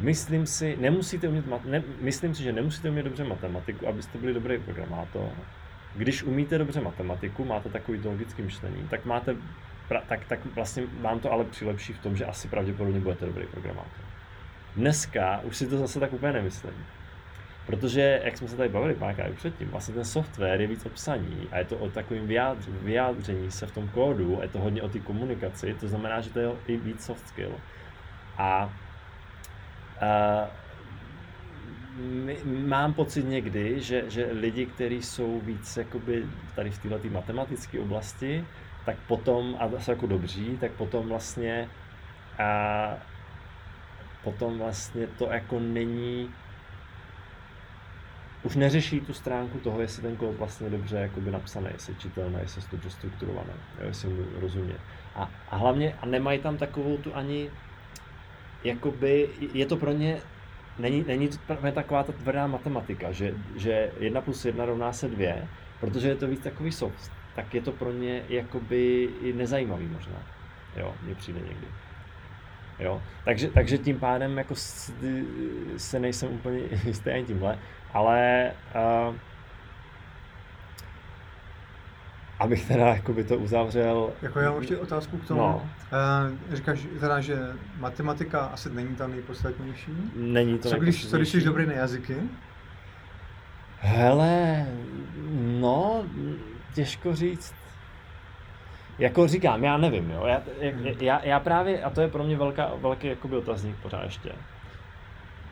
myslím 0.00 0.46
si, 0.46 0.76
nemusíte 0.80 1.28
umět, 1.28 1.44
ne, 1.64 1.82
myslím 2.00 2.34
si, 2.34 2.42
že 2.42 2.52
nemusíte 2.52 2.90
umět 2.90 3.02
dobře 3.02 3.24
matematiku, 3.24 3.88
abyste 3.88 4.18
byli 4.18 4.34
dobrý 4.34 4.58
programátor. 4.58 5.30
Když 5.94 6.22
umíte 6.22 6.58
dobře 6.58 6.80
matematiku, 6.80 7.44
máte 7.44 7.68
takový 7.68 8.00
logický 8.04 8.42
myšlení, 8.42 8.88
tak 8.90 9.04
máte, 9.04 9.36
pra, 9.88 10.00
tak, 10.08 10.24
tak 10.24 10.40
vlastně 10.54 10.82
vám 11.00 11.20
to 11.20 11.32
ale 11.32 11.44
přilepší 11.44 11.92
v 11.92 11.98
tom, 11.98 12.16
že 12.16 12.24
asi 12.24 12.48
pravděpodobně 12.48 13.00
budete 13.00 13.26
dobrý 13.26 13.46
programátor. 13.46 14.04
Dneska 14.76 15.40
už 15.44 15.56
si 15.56 15.66
to 15.66 15.78
zase 15.78 16.00
tak 16.00 16.12
úplně 16.12 16.32
nemyslím. 16.32 16.84
Protože, 17.68 18.20
jak 18.24 18.36
jsme 18.38 18.48
se 18.48 18.56
tady 18.56 18.68
bavili 18.68 18.94
párkrát 18.94 19.34
předtím, 19.34 19.68
vlastně 19.68 19.94
ten 19.94 20.04
software 20.04 20.60
je 20.60 20.66
víc 20.66 20.86
obsaní 20.86 21.48
a 21.52 21.58
je 21.58 21.64
to 21.64 21.76
o 21.76 21.90
takovém 21.90 22.26
vyjádření, 22.26 22.78
vyjádření 22.82 23.50
se 23.50 23.66
v 23.66 23.72
tom 23.72 23.88
kódu, 23.88 24.38
je 24.42 24.48
to 24.48 24.58
hodně 24.58 24.82
o 24.82 24.88
té 24.88 24.98
komunikaci, 24.98 25.76
to 25.80 25.88
znamená, 25.88 26.20
že 26.20 26.30
to 26.30 26.38
je 26.38 26.50
i 26.66 26.76
víc 26.76 27.04
soft 27.04 27.28
skill. 27.28 27.52
A 28.38 28.72
Uh, 30.02 30.48
mám 32.46 32.94
pocit 32.94 33.22
někdy, 33.22 33.80
že, 33.80 34.04
že 34.10 34.28
lidi, 34.32 34.66
kteří 34.66 35.02
jsou 35.02 35.40
víc 35.40 35.76
jakoby 35.76 36.26
tady 36.54 36.70
v 36.70 36.78
této 36.78 37.08
matematické 37.10 37.80
oblasti, 37.80 38.44
tak 38.84 38.96
potom, 39.06 39.56
a 39.60 39.80
jsou 39.80 39.90
jako 39.90 40.06
dobří, 40.06 40.58
tak 40.60 40.70
potom 40.72 41.08
vlastně 41.08 41.68
a 42.38 42.94
potom 44.24 44.58
vlastně 44.58 45.06
to 45.06 45.26
jako 45.26 45.60
není 45.60 46.30
už 48.42 48.56
neřeší 48.56 49.00
tu 49.00 49.12
stránku 49.12 49.58
toho, 49.58 49.80
jestli 49.80 50.02
ten 50.02 50.16
kód 50.16 50.36
vlastně 50.36 50.70
dobře 50.70 50.96
jakoby 50.96 51.30
napsaný, 51.30 51.66
jestli 51.72 51.94
čitelný, 51.94 52.36
jestli 52.40 52.62
je 52.62 52.68
dobře 52.70 52.90
strukturovaný, 52.90 53.52
jo, 53.80 53.86
jestli 53.86 54.08
mu 54.08 54.24
rozumě. 54.40 54.74
A, 55.14 55.30
a 55.50 55.56
hlavně 55.56 55.94
a 56.00 56.06
nemají 56.06 56.38
tam 56.38 56.56
takovou 56.56 56.96
tu 56.96 57.16
ani 57.16 57.50
jakoby 58.64 59.28
je 59.52 59.66
to 59.66 59.76
pro 59.76 59.92
ně, 59.92 60.20
není, 60.78 61.04
není 61.06 61.28
to 61.28 61.36
pro 61.46 61.72
taková 61.72 62.02
ta 62.02 62.12
tvrdá 62.12 62.46
matematika, 62.46 63.12
že, 63.12 63.34
že 63.56 63.92
1 64.00 64.20
plus 64.20 64.44
1 64.44 64.64
rovná 64.64 64.92
se 64.92 65.08
2, 65.08 65.34
protože 65.80 66.08
je 66.08 66.16
to 66.16 66.26
víc 66.26 66.40
takový 66.40 66.72
soft, 66.72 67.12
tak 67.34 67.54
je 67.54 67.60
to 67.60 67.72
pro 67.72 67.92
ně 67.92 68.22
jakoby 68.28 69.08
i 69.22 69.32
nezajímavý 69.32 69.86
možná. 69.86 70.22
Jo, 70.76 70.94
mně 71.02 71.14
přijde 71.14 71.40
někdy. 71.40 71.66
Jo? 72.78 73.02
Takže, 73.24 73.48
takže 73.48 73.78
tím 73.78 74.00
pádem 74.00 74.38
jako 74.38 74.54
se 75.76 75.98
nejsem 75.98 76.28
úplně 76.28 76.60
jistý 76.84 77.10
ani 77.10 77.24
tímhle, 77.24 77.58
ale 77.92 78.52
uh, 79.08 79.14
abych 82.38 82.68
teda 82.68 82.86
jakoby 82.86 83.24
to 83.24 83.36
uzavřel. 83.36 84.10
Jako 84.22 84.40
já 84.40 84.50
mám 84.50 84.60
ještě 84.60 84.76
otázku 84.76 85.18
k 85.18 85.26
tomu. 85.26 85.40
No. 85.40 85.70
Uh, 86.46 86.56
říkáš 86.56 86.86
teda, 87.00 87.20
že 87.20 87.38
matematika 87.78 88.40
asi 88.40 88.70
není 88.70 88.96
ta 88.96 89.06
nejpodstatnější? 89.06 89.92
Není 90.16 90.58
to 90.58 90.68
Co 90.68 90.76
když, 90.76 91.10
co 91.10 91.16
když 91.16 91.28
jsi 91.28 91.40
dobrý 91.40 91.66
na 91.66 91.72
jazyky? 91.72 92.16
Hele, 93.80 94.66
no, 95.60 96.04
těžko 96.74 97.14
říct. 97.14 97.54
Jako 98.98 99.28
říkám, 99.28 99.64
já 99.64 99.76
nevím, 99.76 100.10
jo. 100.10 100.26
Já, 100.26 100.42
já, 101.00 101.24
já 101.24 101.40
právě, 101.40 101.82
a 101.82 101.90
to 101.90 102.00
je 102.00 102.08
pro 102.08 102.24
mě 102.24 102.36
velká, 102.36 102.70
velký 102.80 103.06
jakoby 103.06 103.36
otazník 103.36 103.76
pořád 103.76 104.04
ještě. 104.04 104.32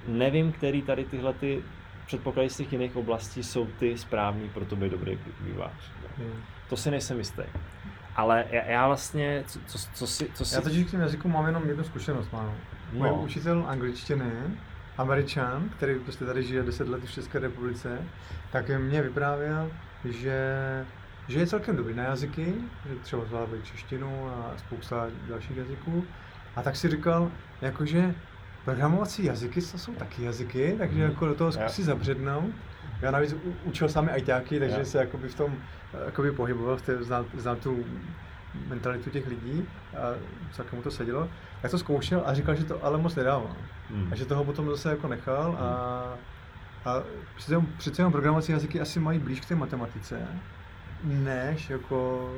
Nevím, 0.09 0.53
který 0.53 0.83
tady 0.83 1.05
tyhle 1.05 1.33
ty 1.33 1.63
předpoklady 2.07 2.51
z 2.51 2.57
těch 2.57 2.73
jiných 2.73 2.97
oblastí 2.97 3.43
jsou 3.43 3.67
ty 3.67 3.99
správný 3.99 4.49
pro 4.49 4.65
to 4.65 4.77
být 4.77 4.93
dobrý 4.93 5.19
vývář. 5.41 5.93
Hmm. 6.19 6.43
To 6.69 6.77
si 6.77 6.91
nejsem 6.91 7.19
jistý. 7.19 7.43
Ale 8.17 8.45
já, 8.51 8.65
já 8.65 8.87
vlastně, 8.87 9.45
co, 9.47 9.59
co, 9.67 9.79
co 9.95 10.07
si... 10.07 10.31
Co 10.35 10.45
si... 10.45 10.55
Já 10.55 10.61
totiž 10.61 10.87
k 10.87 10.91
těm 10.91 11.01
jazyku 11.01 11.29
mám 11.29 11.47
jenom 11.47 11.69
jednu 11.69 11.85
zkušenost, 11.85 12.33
mám. 12.33 12.45
No. 12.45 12.53
Můj 12.93 13.25
učitel 13.25 13.65
angličtiny, 13.69 14.33
američan, 14.99 15.69
který 15.77 15.99
prostě 15.99 16.25
tady 16.25 16.43
žije 16.43 16.63
10 16.63 16.89
let 16.89 17.05
v 17.05 17.13
České 17.13 17.39
republice, 17.39 17.99
tak 18.53 18.71
mě 18.79 19.03
vyprávěl, 19.03 19.71
že 20.05 20.37
že 21.29 21.39
je 21.39 21.47
celkem 21.47 21.77
dobrý 21.77 21.95
na 21.95 22.03
jazyky, 22.05 22.55
že 22.89 22.95
třeba 23.03 23.25
zvládají 23.25 23.63
češtinu 23.63 24.29
a 24.29 24.53
spousta 24.59 25.07
dalších 25.29 25.57
jazyků. 25.57 26.05
A 26.57 26.63
tak 26.63 26.77
si 26.77 26.89
říkal, 26.89 27.31
jakože 27.61 28.15
programovací 28.65 29.25
jazyky 29.25 29.61
to 29.61 29.79
jsou 29.79 29.95
taky 29.95 30.25
jazyky, 30.25 30.75
takže 30.79 30.95
Mhm. 31.03 31.11
jako 31.11 31.27
do 31.27 31.35
toho 31.35 31.53
zkusí 31.53 31.83
zabřednout. 31.83 32.51
Já 33.01 33.11
navíc 33.11 33.37
učil 33.65 33.89
sami 33.89 34.11
ajťáky, 34.11 34.59
takže 34.61 34.79
Jo. 34.79 34.85
se 34.85 34.99
jakoby 34.99 35.29
v 35.29 35.35
tom 35.35 35.55
jakoby 36.07 36.33
pohyboval, 36.33 36.79
znal, 37.01 37.25
znal 37.37 37.57
tu 37.57 37.85
mentalitu 38.69 39.11
těch 39.11 39.27
lidí 39.27 39.69
a 39.97 40.15
celkem 40.53 40.77
mu 40.77 40.83
to 40.83 40.91
sedělo. 40.91 41.29
Tak 41.63 41.71
to 41.71 41.79
zkoušel 41.79 42.23
a 42.27 42.35
říkal, 42.35 42.55
že 42.55 42.65
to 42.65 42.85
ale 42.85 42.99
moc 42.99 43.15
nedává. 43.15 43.57
Hmm. 43.91 44.09
A 44.13 44.17
že 44.17 44.25
toho 44.25 44.45
potom 44.45 44.71
zase 44.71 44.91
jako 44.91 45.09
nechal 45.09 45.57
a, 45.61 45.65
a 46.91 47.03
přece 47.37 47.53
jenom, 47.53 47.67
přece 47.79 48.01
jenom 48.03 48.13
programovací 48.13 48.53
jazyky 48.53 48.81
asi 48.81 49.01
mají 49.01 49.19
blíž 49.19 49.41
k 49.41 49.45
té 49.49 49.55
matematice, 49.55 50.29
než 51.05 51.71
jako 51.71 52.31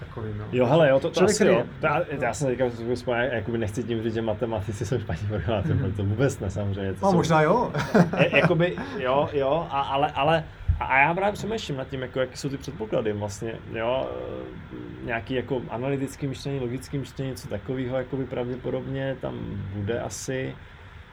takový, 0.00 0.28
no. 0.38 0.44
Jo, 0.52 0.66
hele, 0.66 0.88
jo, 0.88 1.00
to, 1.00 1.10
to 1.10 1.24
asi 1.24 1.46
jo. 1.46 1.62
To, 1.80 1.86
já, 1.86 2.02
já 2.20 2.34
jsem 2.34 2.50
říkal, 2.50 2.70
že 2.70 2.96
jsme, 2.96 3.28
jakoby 3.32 3.58
nechci 3.58 3.84
tím 3.84 4.02
říct, 4.02 4.14
že 4.14 4.22
matematici 4.22 4.86
jsou 4.86 4.98
špatní 4.98 5.28
programátoři, 5.28 5.74
protože 5.74 5.92
to 5.96 6.04
vůbec 6.04 6.40
ne, 6.40 6.50
samozřejmě. 6.50 6.94
To 6.94 6.98
No, 7.02 7.10
jsou, 7.10 7.16
možná 7.16 7.42
jo. 7.42 7.72
je, 8.18 8.36
jakoby, 8.36 8.76
jo, 8.98 9.28
jo, 9.32 9.66
a, 9.70 9.80
ale, 9.80 10.12
ale 10.12 10.44
a, 10.80 10.98
já 10.98 11.14
právě 11.14 11.32
přemýšlím 11.32 11.76
nad 11.76 11.88
tím, 11.88 12.02
jako, 12.02 12.20
jaké 12.20 12.36
jsou 12.36 12.48
ty 12.48 12.56
předpoklady 12.56 13.12
vlastně, 13.12 13.54
jo, 13.72 14.10
eh, 14.10 15.06
nějaký 15.06 15.34
jako 15.34 15.62
analytický 15.70 16.26
myšlení, 16.26 16.60
logický 16.60 16.98
myšlení, 16.98 17.30
něco 17.30 17.48
takového, 17.48 17.96
jakoby 17.96 18.24
pravděpodobně 18.24 19.16
tam 19.20 19.34
bude 19.74 20.00
asi, 20.00 20.54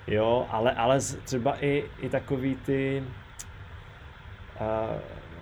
jo, 0.08 0.46
ale, 0.50 0.72
ale 0.72 1.00
třeba 1.24 1.56
i, 1.66 1.84
i 2.00 2.10
takový 2.10 2.56
ty, 2.56 3.04
a, 4.60 4.90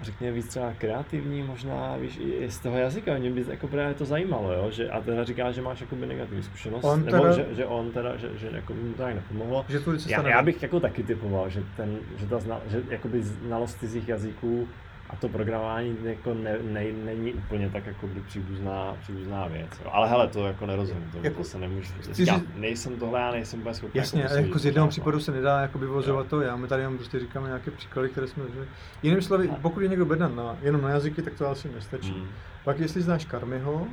řekněme 0.02 0.34
víc 0.34 0.48
třeba 0.48 0.74
kreativní 0.78 1.44
možná, 1.44 1.98
víš, 1.98 2.20
i 2.22 2.52
z 2.52 2.60
toho 2.60 2.78
jazyka, 2.78 3.18
mě 3.18 3.32
by 3.32 3.46
jako 3.50 3.68
právě 3.68 3.94
to 3.94 4.06
zajímalo, 4.06 4.54
jo, 4.54 4.72
že, 4.72 4.90
a 4.90 5.02
teda 5.02 5.24
říká, 5.24 5.52
že 5.52 5.62
máš 5.62 5.82
jakoby 5.82 6.06
negativní 6.06 6.44
zkušenost, 6.44 6.84
On 6.84 7.06
nebo 7.06 7.18
teda- 7.18 7.34
že, 7.34 7.46
že, 7.52 7.66
on 7.66 7.92
teda, 7.92 8.18
že, 8.18 8.30
že 8.38 8.50
jako 8.54 8.74
mu 8.74 8.94
to 8.94 9.02
tak 9.04 9.16
nepomohlo, 9.16 9.66
že 9.70 9.80
tu 9.80 9.92
já, 10.08 10.28
já 10.28 10.42
bych 10.42 10.62
jako 10.64 10.80
taky 10.80 11.04
typoval, 11.04 11.50
že, 11.50 11.64
ten, 11.78 11.98
že 12.18 12.26
ta 12.26 12.40
zna, 12.40 12.62
že 12.68 12.82
jakoby 12.90 13.24
znalost 13.24 13.80
cizích 13.80 14.08
jazyků 14.08 14.68
a 15.10 15.16
to 15.16 15.30
programování 15.30 15.98
jako 16.04 16.34
ne, 16.34 16.58
ne, 16.64 16.84
není 17.06 17.34
úplně 17.34 17.70
tak 17.70 17.86
jako 17.86 18.08
by 18.08 18.22
příbuzná, 18.22 18.98
příbuzná 19.02 19.48
věc. 19.48 19.70
Jo. 19.86 19.90
Ale 19.94 20.10
hele, 20.10 20.28
to 20.28 20.48
jako 20.48 20.66
nerozumím, 20.66 21.12
to, 21.12 21.18
Jako- 21.22 21.38
to 21.38 21.44
se 21.44 21.60
nemůžu 21.60 21.94
chci 22.00 22.26
říct- 22.26 22.44
Nejsem 22.56 22.96
tohle, 23.00 23.20
já 23.20 23.32
nejsem 23.32 23.60
úplně 23.60 23.76
schopný. 23.76 23.98
Jasně, 24.00 24.22
jako 24.22 24.34
jako, 24.36 24.60
z 24.60 24.66
jednoho 24.66 24.88
případu 24.88 25.20
se 25.20 25.32
nedá 25.32 25.60
jako 25.62 25.78
vyvozovat 25.80 26.28
to, 26.28 26.42
já 26.42 26.56
my 26.56 26.68
tady 26.68 26.82
jenom 26.82 26.98
prostě 26.98 27.20
říkáme 27.20 27.48
nějaké 27.48 27.72
příklady, 27.72 28.10
které 28.10 28.28
jsme 28.28 28.44
zažili. 28.44 28.66
Jinými 29.04 29.22
slovy, 29.22 29.50
pokud 29.62 29.80
je 29.80 29.88
někdo 29.88 30.06
bedan 30.06 30.36
na, 30.36 30.58
jenom 30.62 30.82
na 30.82 30.90
jazyky, 30.90 31.22
tak 31.22 31.34
to 31.34 31.48
asi 31.50 31.70
nestačí. 31.76 32.12
Hmm. 32.12 32.28
Pak 32.64 32.80
jestli 32.80 33.02
znáš 33.02 33.26
Karmiho, 33.26 33.88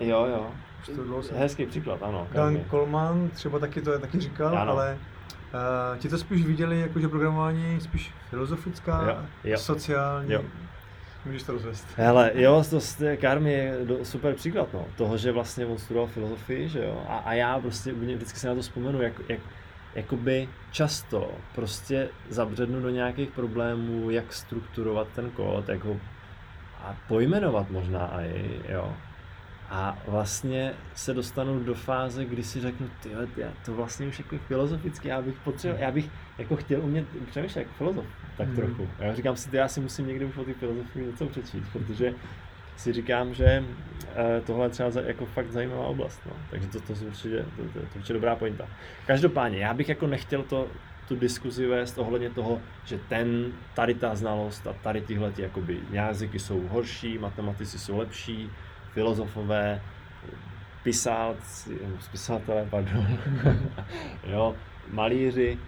eh, 0.00 0.04
Jo, 0.04 0.26
jo. 0.30 0.46
To 0.96 1.04
dlouho 1.04 1.22
Hezký 1.36 1.66
příklad, 1.66 2.02
ano. 2.02 2.28
Dan 2.32 2.54
Karmi. 2.54 2.64
Coleman 2.70 3.28
třeba 3.28 3.58
taky 3.58 3.80
to 3.82 3.98
taky 3.98 4.20
říkal, 4.20 4.58
Ano. 4.58 4.72
ale 4.72 4.98
uh, 5.54 5.98
ti 5.98 6.08
to 6.08 6.18
spíš 6.18 6.46
viděli 6.46 6.80
jako, 6.80 7.00
že 7.00 7.08
programování 7.08 7.74
je 7.74 7.80
spíš 7.80 8.10
filozofická, 8.30 9.02
Jo, 9.08 9.16
jo. 9.44 9.58
sociální. 9.58 10.32
Jo. 10.32 10.42
Můžeš 11.26 11.42
to 11.42 11.52
rozvést. 11.52 11.86
Hele, 11.96 12.30
jo, 12.34 12.64
to, 12.70 12.78
Karmi 13.20 13.52
je 13.52 13.78
do, 13.84 14.04
super 14.04 14.34
příklad, 14.34 14.68
no. 14.74 14.86
Toho, 14.96 15.16
že 15.18 15.32
vlastně 15.32 15.66
on 15.66 15.78
studoval 15.78 16.08
filozofii, 16.08 16.68
že 16.68 16.84
jo. 16.84 17.02
A, 17.08 17.16
a 17.18 17.32
já 17.32 17.58
prostě 17.60 17.92
vždycky 17.92 18.38
si 18.38 18.46
na 18.46 18.54
to 18.54 18.60
vzpomenu, 18.62 19.02
jak, 19.02 19.12
jak, 19.28 19.40
jakoby 19.94 20.48
často 20.70 21.30
prostě 21.54 22.08
zabřednu 22.28 22.80
do 22.80 22.90
nějakých 22.90 23.30
problémů, 23.30 24.10
jak 24.10 24.32
strukturovat 24.32 25.08
ten 25.14 25.30
kód, 25.30 25.68
jak 25.68 25.84
ho 25.84 25.96
a 26.84 26.96
pojmenovat 27.08 27.70
možná 27.70 28.20
i, 28.20 28.60
jo. 28.68 28.92
A 29.70 29.98
vlastně 30.06 30.74
se 30.94 31.14
dostanu 31.14 31.60
do 31.60 31.74
fáze, 31.74 32.24
kdy 32.24 32.42
si 32.42 32.60
řeknu, 32.60 32.90
ty 33.02 33.10
to 33.64 33.74
vlastně 33.74 34.06
už 34.06 34.18
jako 34.18 34.38
filozoficky, 34.38 35.08
já 35.08 35.22
bych 35.22 35.34
potřeboval, 35.44 35.82
já 35.82 35.90
bych 35.90 36.10
jako 36.38 36.56
chtěl 36.56 36.80
umět 36.80 37.06
přemýšlet 37.26 37.62
jako 37.62 37.74
filozof, 37.74 38.04
tak 38.36 38.46
Hmm. 38.46 38.56
trochu. 38.56 38.88
Já 38.98 39.14
říkám 39.14 39.36
si, 39.36 39.50
ty, 39.50 39.56
já 39.56 39.68
si 39.68 39.80
musím 39.80 40.06
někdy 40.06 40.24
už 40.24 40.36
o 40.36 40.44
té 40.44 40.52
filozofii 40.54 41.06
něco 41.06 41.26
přečíst, 41.26 41.68
protože 41.72 42.14
si 42.76 42.92
říkám, 42.92 43.34
že 43.34 43.64
eh, 44.16 44.40
tohle 44.46 44.66
je 44.66 44.70
třeba 44.70 44.90
jako 45.06 45.26
fakt 45.26 45.50
zajímavá 45.52 45.86
oblast, 45.86 46.20
no. 46.26 46.32
takže 46.50 46.68
to, 46.68 46.80
to, 46.80 46.92
je 46.92 46.98
určitě, 47.06 47.44
to, 47.56 47.62
to, 47.62 47.72
to 47.72 47.78
je 47.78 47.84
určitě 47.94 48.12
dobrá 48.12 48.36
pointa. 48.36 48.68
Každopádně, 49.06 49.58
já 49.58 49.74
bych 49.74 49.88
jako 49.88 50.06
nechtěl 50.06 50.42
to, 50.42 50.68
tu 51.08 51.16
diskuzi 51.16 51.66
vést 51.66 51.98
ohledně 51.98 52.30
toho, 52.30 52.60
že 52.84 52.98
ten, 53.08 53.52
tady 53.74 53.94
ta 53.94 54.14
znalost 54.14 54.66
a 54.66 54.72
tady 54.72 55.00
tyhle 55.00 55.32
ty 55.32 55.42
jakoby 55.42 55.80
jazyky 55.90 56.38
jsou 56.38 56.68
horší, 56.68 57.18
matematici 57.18 57.78
jsou 57.78 57.98
lepší, 57.98 58.50
filozofové, 58.94 59.82
pisálci, 60.82 61.78
nebo 61.82 62.00
spisatelé, 62.00 62.66
pardon, 62.70 63.06
jo, 64.26 64.56
malíři, 64.90 65.58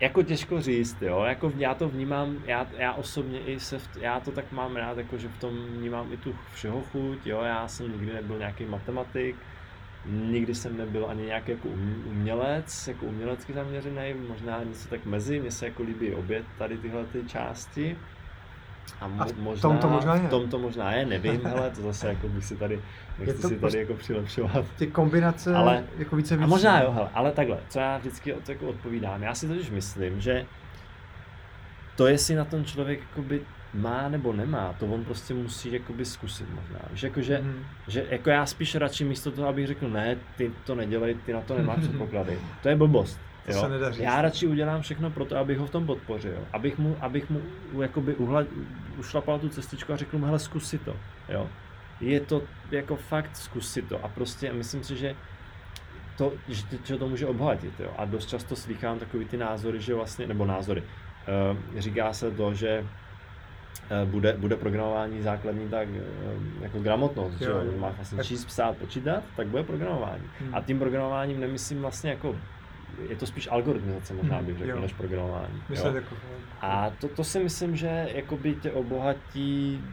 jako 0.00 0.22
těžko 0.22 0.60
říct, 0.60 1.02
jo, 1.02 1.22
jako 1.22 1.52
já 1.56 1.74
to 1.74 1.88
vnímám, 1.88 2.36
já, 2.46 2.66
já 2.78 2.92
osobně 2.92 3.40
i 3.40 3.60
se, 3.60 3.78
v, 3.78 3.96
já 4.00 4.20
to 4.20 4.30
tak 4.30 4.52
mám 4.52 4.76
rád, 4.76 4.98
jako 4.98 5.18
že 5.18 5.28
v 5.28 5.38
tom 5.38 5.66
vnímám 5.66 6.12
i 6.12 6.16
tu 6.16 6.36
všeho 6.54 6.82
chuť, 6.82 7.26
jo, 7.26 7.40
já 7.42 7.68
jsem 7.68 7.92
nikdy 7.92 8.12
nebyl 8.12 8.38
nějaký 8.38 8.64
matematik, 8.64 9.36
nikdy 10.06 10.54
jsem 10.54 10.76
nebyl 10.76 11.06
ani 11.10 11.22
nějaký 11.22 11.50
jako 11.50 11.68
um- 11.68 12.02
umělec, 12.06 12.88
jako 12.88 13.06
umělecky 13.06 13.52
zaměřený, 13.52 14.14
možná 14.28 14.64
něco 14.64 14.88
tak 14.88 15.04
mezi, 15.04 15.40
mně 15.40 15.50
se 15.50 15.64
jako 15.64 15.82
líbí 15.82 16.14
obě 16.14 16.44
tady 16.58 16.78
tyhle 16.78 17.04
ty 17.04 17.24
části. 17.24 17.96
A, 19.00 19.08
mo- 19.08 19.20
A 19.22 19.24
v 19.24 19.36
možná, 19.38 19.62
tom 19.62 19.78
to 19.78 19.88
možná 19.88 20.14
je. 20.14 20.20
V 20.20 20.28
tom 20.30 20.48
to 20.48 20.58
možná 20.58 20.92
je, 20.92 21.06
nevím, 21.06 21.40
hele, 21.44 21.70
to 21.70 21.82
zase 21.82 22.08
jako 22.08 22.28
bych 22.28 22.44
si 22.44 22.56
tady, 22.56 22.80
nechci 23.18 23.34
to 23.34 23.48
si 23.48 23.48
tady 23.48 23.60
prostě- 23.60 23.78
jako 23.78 23.94
přilepšovat. 23.94 24.64
Ty 24.78 24.86
kombinace 24.86 25.54
Ale- 25.54 25.84
jako 25.98 26.16
více 26.16 26.34
A 26.34 26.38
víc. 26.38 26.46
možná 26.48 26.82
jo, 26.82 26.90
hele, 26.92 27.08
ale 27.14 27.32
takhle, 27.32 27.58
co 27.68 27.78
já 27.78 27.98
vždycky 27.98 28.32
od- 28.32 28.48
jako 28.48 28.66
odpovídám, 28.66 29.22
já 29.22 29.34
si 29.34 29.48
totiž 29.48 29.70
myslím, 29.70 30.20
že 30.20 30.46
to, 31.96 32.06
jestli 32.06 32.34
na 32.34 32.44
tom 32.44 32.64
člověk 32.64 33.00
jakoby 33.00 33.40
má 33.74 34.08
nebo 34.08 34.32
nemá, 34.32 34.74
to 34.78 34.86
on 34.86 35.04
prostě 35.04 35.34
musí 35.34 35.72
jakoby 35.72 36.04
zkusit 36.04 36.46
možná. 36.50 36.78
Víš, 36.90 37.02
jakože, 37.02 37.38
Mhm. 37.42 37.64
že 37.88 38.06
jako 38.10 38.30
já 38.30 38.46
spíš 38.46 38.74
radši 38.74 39.04
místo 39.04 39.30
toho, 39.30 39.48
abych 39.48 39.66
řekl, 39.66 39.88
ne, 39.88 40.16
ty 40.36 40.52
to 40.64 40.74
nedělej, 40.74 41.14
ty 41.14 41.32
na 41.32 41.40
to 41.40 41.54
nemáš 41.58 41.78
předpoklady. 41.80 42.38
To 42.62 42.68
je 42.68 42.76
blbost. 42.76 43.20
To 43.46 43.52
Jo? 43.52 43.60
se 43.60 43.68
nedá 43.68 43.90
říct. 43.90 44.00
Já 44.02 44.22
radši 44.22 44.46
udělám 44.46 44.82
všechno 44.82 45.10
pro 45.10 45.24
to, 45.24 45.36
abych 45.36 45.58
ho 45.58 45.66
v 45.66 45.70
tom 45.70 45.86
podpořil. 45.86 46.38
Abych 46.52 46.78
mu, 46.78 46.96
abych 47.00 47.30
mu 47.30 47.40
jakoby 47.82 48.14
uhla, 48.14 48.44
ušlapal 48.98 49.38
tu 49.38 49.48
cestičku 49.48 49.92
a 49.92 49.96
řekl 49.96 50.18
mu, 50.18 50.26
hele, 50.26 50.38
zkus 50.38 50.68
si 50.68 50.78
to. 50.78 50.96
Jo? 51.28 51.48
Je 52.00 52.20
to 52.20 52.42
jako 52.70 52.96
fakt, 52.96 53.36
zkus 53.36 53.72
si 53.72 53.82
to. 53.82 54.04
A 54.04 54.08
prostě 54.08 54.52
myslím 54.52 54.84
si, 54.84 54.96
že 54.96 55.14
to, 56.16 56.32
že, 56.48 56.62
že 56.84 56.96
to 56.96 57.08
může 57.08 57.26
obohatit. 57.26 57.80
Jo? 57.80 57.90
A 57.98 58.04
dost 58.04 58.26
často 58.26 58.56
slýchám 58.56 58.98
takový 58.98 59.24
ty 59.24 59.36
názory, 59.36 59.80
že 59.80 59.94
vlastně, 59.94 60.26
nebo 60.26 60.44
názory, 60.44 60.82
uh, 60.82 61.80
říká 61.80 62.12
se 62.12 62.30
to, 62.30 62.54
že 62.54 62.86
eh, 63.90 64.04
bude, 64.06 64.32
bude 64.32 64.56
programování 64.56 65.22
základní 65.22 65.68
tak 65.68 65.88
eh, 65.88 66.00
jako 66.60 66.78
gramotnost, 66.80 67.34
že 67.38 67.44
Jo, 67.44 67.50
jo? 67.50 67.62
jo. 67.72 67.78
máš 67.78 67.96
vlastně 67.96 68.24
číst, 68.24 68.44
psát, 68.44 68.76
počítat, 68.76 69.22
tak 69.36 69.46
bude 69.46 69.62
programování. 69.62 70.24
Hmm. 70.40 70.54
A 70.54 70.60
tím 70.60 70.78
programováním 70.78 71.40
nemyslím 71.40 71.80
vlastně 71.80 72.10
jako, 72.10 72.36
je 73.08 73.16
to 73.16 73.26
spíš 73.26 73.48
algoritmizace 73.50 74.14
možná 74.14 74.36
Hmm, 74.36 74.46
bych 74.46 74.58
řekl, 74.58 74.70
jo. 74.70 74.80
než 74.80 74.92
programování. 74.92 75.62
Jo? 75.70 75.94
jako... 75.94 76.16
A 76.60 76.90
to, 77.00 77.08
to 77.08 77.24
si 77.24 77.38
myslím, 77.38 77.76
že 77.76 78.08
jakoby 78.14 78.54
tě 78.54 78.72
obohatí, 78.72 79.84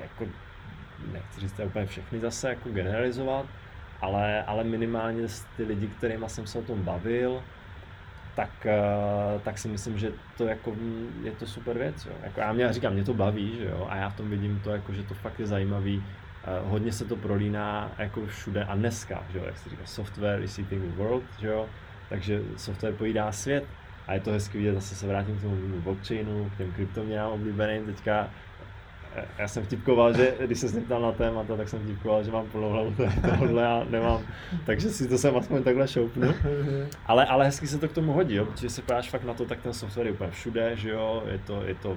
jako, 0.00 0.26
nechci 1.12 1.40
říct 1.40 1.60
úplně 1.66 1.86
všechny 1.86 2.20
zase 2.20 2.48
jako 2.48 2.68
generalizovat, 2.68 3.46
ale, 4.00 4.42
ale 4.42 4.64
minimálně 4.64 5.22
ty 5.56 5.64
lidi, 5.64 5.86
kterými 5.86 6.24
jsem 6.28 6.46
se 6.46 6.58
o 6.58 6.62
tom 6.62 6.82
bavil, 6.82 7.42
tak, 8.36 8.66
eh, 8.66 9.40
tak 9.44 9.58
si 9.58 9.68
myslím, 9.68 9.98
že 9.98 10.12
to 10.36 10.46
jako 10.46 10.76
je 11.22 11.32
to 11.32 11.46
super 11.46 11.78
věc. 11.78 12.06
Jo. 12.06 12.12
Jako 12.22 12.40
já, 12.40 12.52
mě, 12.52 12.64
já 12.64 12.72
říkám, 12.72 12.92
mě 12.92 13.04
to 13.04 13.14
baví, 13.14 13.56
že 13.58 13.64
jo, 13.64 13.86
a 13.90 13.96
já 13.96 14.08
v 14.08 14.16
tom 14.16 14.30
vidím 14.30 14.60
to, 14.64 14.70
jako, 14.70 14.92
že 14.92 15.02
to 15.02 15.14
fakt 15.14 15.40
je 15.40 15.46
zajímavý. 15.46 16.02
Eh, 16.44 16.60
hodně 16.64 16.92
se 16.92 17.04
to 17.04 17.16
prolíná 17.16 17.90
jako 17.98 18.26
všude 18.26 18.64
a 18.64 18.74
dneska, 18.74 19.22
že 19.32 19.38
jo, 19.38 19.44
jak 19.44 19.58
se 19.58 19.70
říká, 19.70 19.82
software 19.84 20.42
is 20.42 20.58
eating 20.58 20.82
the 20.82 20.96
world, 20.96 21.24
že 21.40 21.48
jo, 21.48 21.66
takže 22.08 22.42
software 22.56 22.94
pojídá 22.94 23.32
svět 23.32 23.64
a 24.06 24.14
je 24.14 24.20
to 24.20 24.30
hezky 24.30 24.58
vidět, 24.58 24.74
zase 24.74 24.94
se 24.94 25.06
vrátím 25.06 25.38
k 25.38 25.42
tomu 25.42 25.56
blockchainu, 25.84 26.50
k 26.54 26.58
těm 26.58 26.72
kryptoměnám 26.72 27.32
oblíbeným 27.32 27.86
teďka. 27.86 28.30
Já 29.38 29.48
jsem 29.48 29.64
vtipkoval, 29.64 30.12
že 30.12 30.34
když 30.46 30.58
se 30.58 30.68
zeptal 30.68 31.02
na 31.02 31.12
témata, 31.12 31.56
tak 31.56 31.68
jsem 31.68 31.78
vtipkoval, 31.78 32.24
že 32.24 32.30
mám 32.30 32.46
plnou 32.46 32.70
hlavu 32.70 32.94
to- 32.94 33.28
tohohle 33.28 33.66
a 33.66 33.86
nemám, 33.90 34.22
takže 34.66 34.90
si 34.90 35.08
to 35.08 35.18
sem 35.18 35.36
aspoň 35.36 35.62
takhle 35.62 35.88
šoupnu. 35.88 36.34
Ale, 37.06 37.26
ale 37.26 37.44
hezky 37.44 37.66
se 37.66 37.78
to 37.78 37.88
k 37.88 37.92
tomu 37.92 38.12
hodí, 38.12 38.34
jo, 38.34 38.44
protože 38.44 38.70
se 38.70 38.82
podíváš 38.82 39.10
fakt 39.10 39.24
na 39.24 39.34
to, 39.34 39.44
tak 39.44 39.62
ten 39.62 39.72
software 39.72 40.06
je 40.06 40.12
úplně 40.12 40.30
všude, 40.30 40.76
že 40.76 40.90
jo, 40.90 41.22
je 41.30 41.38
to, 41.38 41.62
je 41.66 41.74
to 41.74 41.96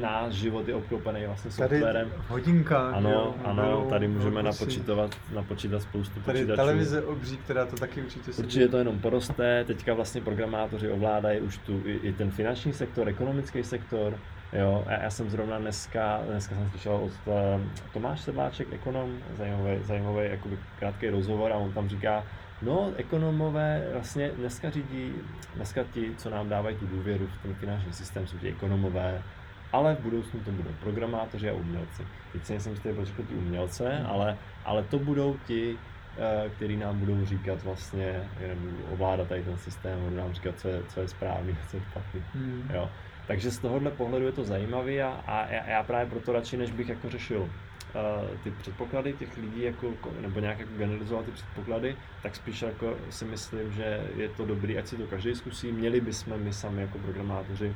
náš 0.00 0.32
život 0.32 0.68
je 0.68 0.74
obklopený 0.74 1.26
vlastně 1.26 1.50
Tady 1.50 1.74
softwarem. 1.76 2.12
hodinka, 2.28 2.88
Ano, 2.90 3.10
jo, 3.10 3.34
ano, 3.44 3.62
mobilou, 3.62 3.90
tady 3.90 4.08
můžeme 4.08 4.42
velkosti. 4.42 4.64
napočítat, 4.64 5.10
napočítat 5.34 5.82
spoustu 5.82 6.20
Tady 6.20 6.38
počítačů. 6.38 6.56
televize 6.56 7.02
obří, 7.02 7.36
která 7.36 7.66
to 7.66 7.76
taky 7.76 8.02
určitě 8.02 8.32
sedí. 8.32 8.46
Určitě 8.46 8.68
to 8.68 8.78
jenom 8.78 8.98
poroste, 8.98 9.64
teďka 9.64 9.94
vlastně 9.94 10.20
programátoři 10.20 10.90
ovládají 10.90 11.40
už 11.40 11.58
tu, 11.58 11.82
i, 11.84 11.92
i 11.92 12.12
ten 12.12 12.30
finanční 12.30 12.72
sektor, 12.72 13.08
ekonomický 13.08 13.62
sektor, 13.64 14.18
Jo, 14.52 14.84
a 14.86 14.92
já 15.02 15.10
jsem 15.10 15.30
zrovna 15.30 15.58
dneska, 15.58 16.20
dneska 16.30 16.54
jsem 16.54 16.70
slyšel 16.70 16.92
od 16.94 17.02
uh, 17.02 17.34
Tomáš 17.92 18.20
Sedláček, 18.20 18.68
ekonom, 18.72 19.18
zajímavý, 19.38 19.78
zajímavý 19.84 20.18
jakoby 20.30 20.58
krátký 20.78 21.08
rozhovor 21.08 21.52
a 21.52 21.56
on 21.56 21.72
tam 21.72 21.88
říká, 21.88 22.24
no 22.62 22.92
ekonomové 22.96 23.88
vlastně 23.92 24.28
dneska 24.38 24.70
řídí, 24.70 25.12
dneska 25.56 25.84
ti, 25.94 26.12
co 26.16 26.30
nám 26.30 26.48
dávají 26.48 26.76
tu 26.76 26.86
důvěru 26.86 27.26
v 27.26 27.42
ten 27.42 27.54
finanční 27.54 27.92
systém, 27.92 28.26
jsou 28.26 28.38
ti 28.38 28.48
ekonomové, 28.48 29.22
ale 29.76 29.94
v 29.94 30.00
budoucnu 30.00 30.40
to 30.40 30.50
budou 30.50 30.70
programátoři 30.80 31.50
a 31.50 31.52
umělci. 31.52 32.02
Teď 32.32 32.44
si 32.44 32.52
nejsem 32.52 32.72
jistý, 32.72 32.88
proč 32.92 33.10
ty 33.10 33.34
umělce, 33.34 33.96
hmm. 33.96 34.06
ale, 34.06 34.36
ale 34.64 34.82
to 34.82 34.98
budou 34.98 35.36
ti, 35.46 35.76
eh, 36.18 36.50
který 36.56 36.76
nám 36.76 36.98
budou 36.98 37.26
říkat 37.26 37.62
vlastně, 37.62 38.22
ovládat 38.92 39.28
tady 39.28 39.42
ten 39.42 39.58
systém, 39.58 40.00
budou 40.00 40.16
nám 40.16 40.32
říkat, 40.32 40.58
co 40.58 40.68
je, 40.68 40.82
co 40.88 41.00
je 41.00 41.08
správný, 41.08 41.56
co 41.70 41.76
je 41.76 41.82
špatný. 41.90 42.22
Hmm. 42.34 42.70
Jo. 42.74 42.90
Takže 43.26 43.50
z 43.50 43.58
tohohle 43.58 43.90
pohledu 43.90 44.26
je 44.26 44.32
to 44.32 44.44
zajímavé 44.44 45.02
a, 45.02 45.08
a 45.26 45.46
já, 45.46 45.66
já 45.66 45.82
právě 45.82 46.10
proto 46.10 46.32
radši, 46.32 46.56
než 46.56 46.70
bych 46.70 46.88
jako 46.88 47.10
řešil 47.10 47.40
uh, 47.40 47.48
ty 48.44 48.50
předpoklady 48.50 49.12
těch 49.12 49.36
lidí, 49.36 49.62
jako, 49.62 49.94
nebo 50.20 50.40
nějak 50.40 50.58
jako 50.58 50.72
generalizoval 50.78 51.24
ty 51.24 51.30
předpoklady, 51.30 51.96
tak 52.22 52.36
spíš 52.36 52.62
jako 52.62 52.96
si 53.10 53.24
myslím, 53.24 53.72
že 53.72 54.00
je 54.16 54.28
to 54.28 54.46
dobrý, 54.46 54.78
ať 54.78 54.86
si 54.86 54.96
to 54.96 55.06
každý 55.06 55.34
zkusí. 55.34 55.72
Měli 55.72 56.00
bychom 56.00 56.38
my 56.38 56.52
sami 56.52 56.82
jako 56.82 56.98
programátoři 56.98 57.74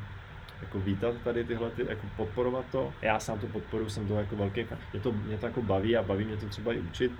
jako 0.62 0.80
vítat 0.80 1.14
tady 1.24 1.44
tyhle, 1.44 1.70
ty, 1.70 1.86
jako 1.88 2.06
podporovat 2.16 2.64
to. 2.72 2.92
Já 3.02 3.20
sám 3.20 3.38
to 3.38 3.46
podporuji, 3.46 3.90
jsem 3.90 4.08
to 4.08 4.14
jako 4.14 4.36
velký. 4.36 4.66
Mě 4.92 5.00
to, 5.02 5.12
mě 5.12 5.38
to 5.38 5.46
jako 5.46 5.62
baví 5.62 5.96
a 5.96 6.02
baví 6.02 6.24
mě 6.24 6.36
to 6.36 6.46
třeba 6.46 6.72
i 6.72 6.78
učit. 6.78 7.12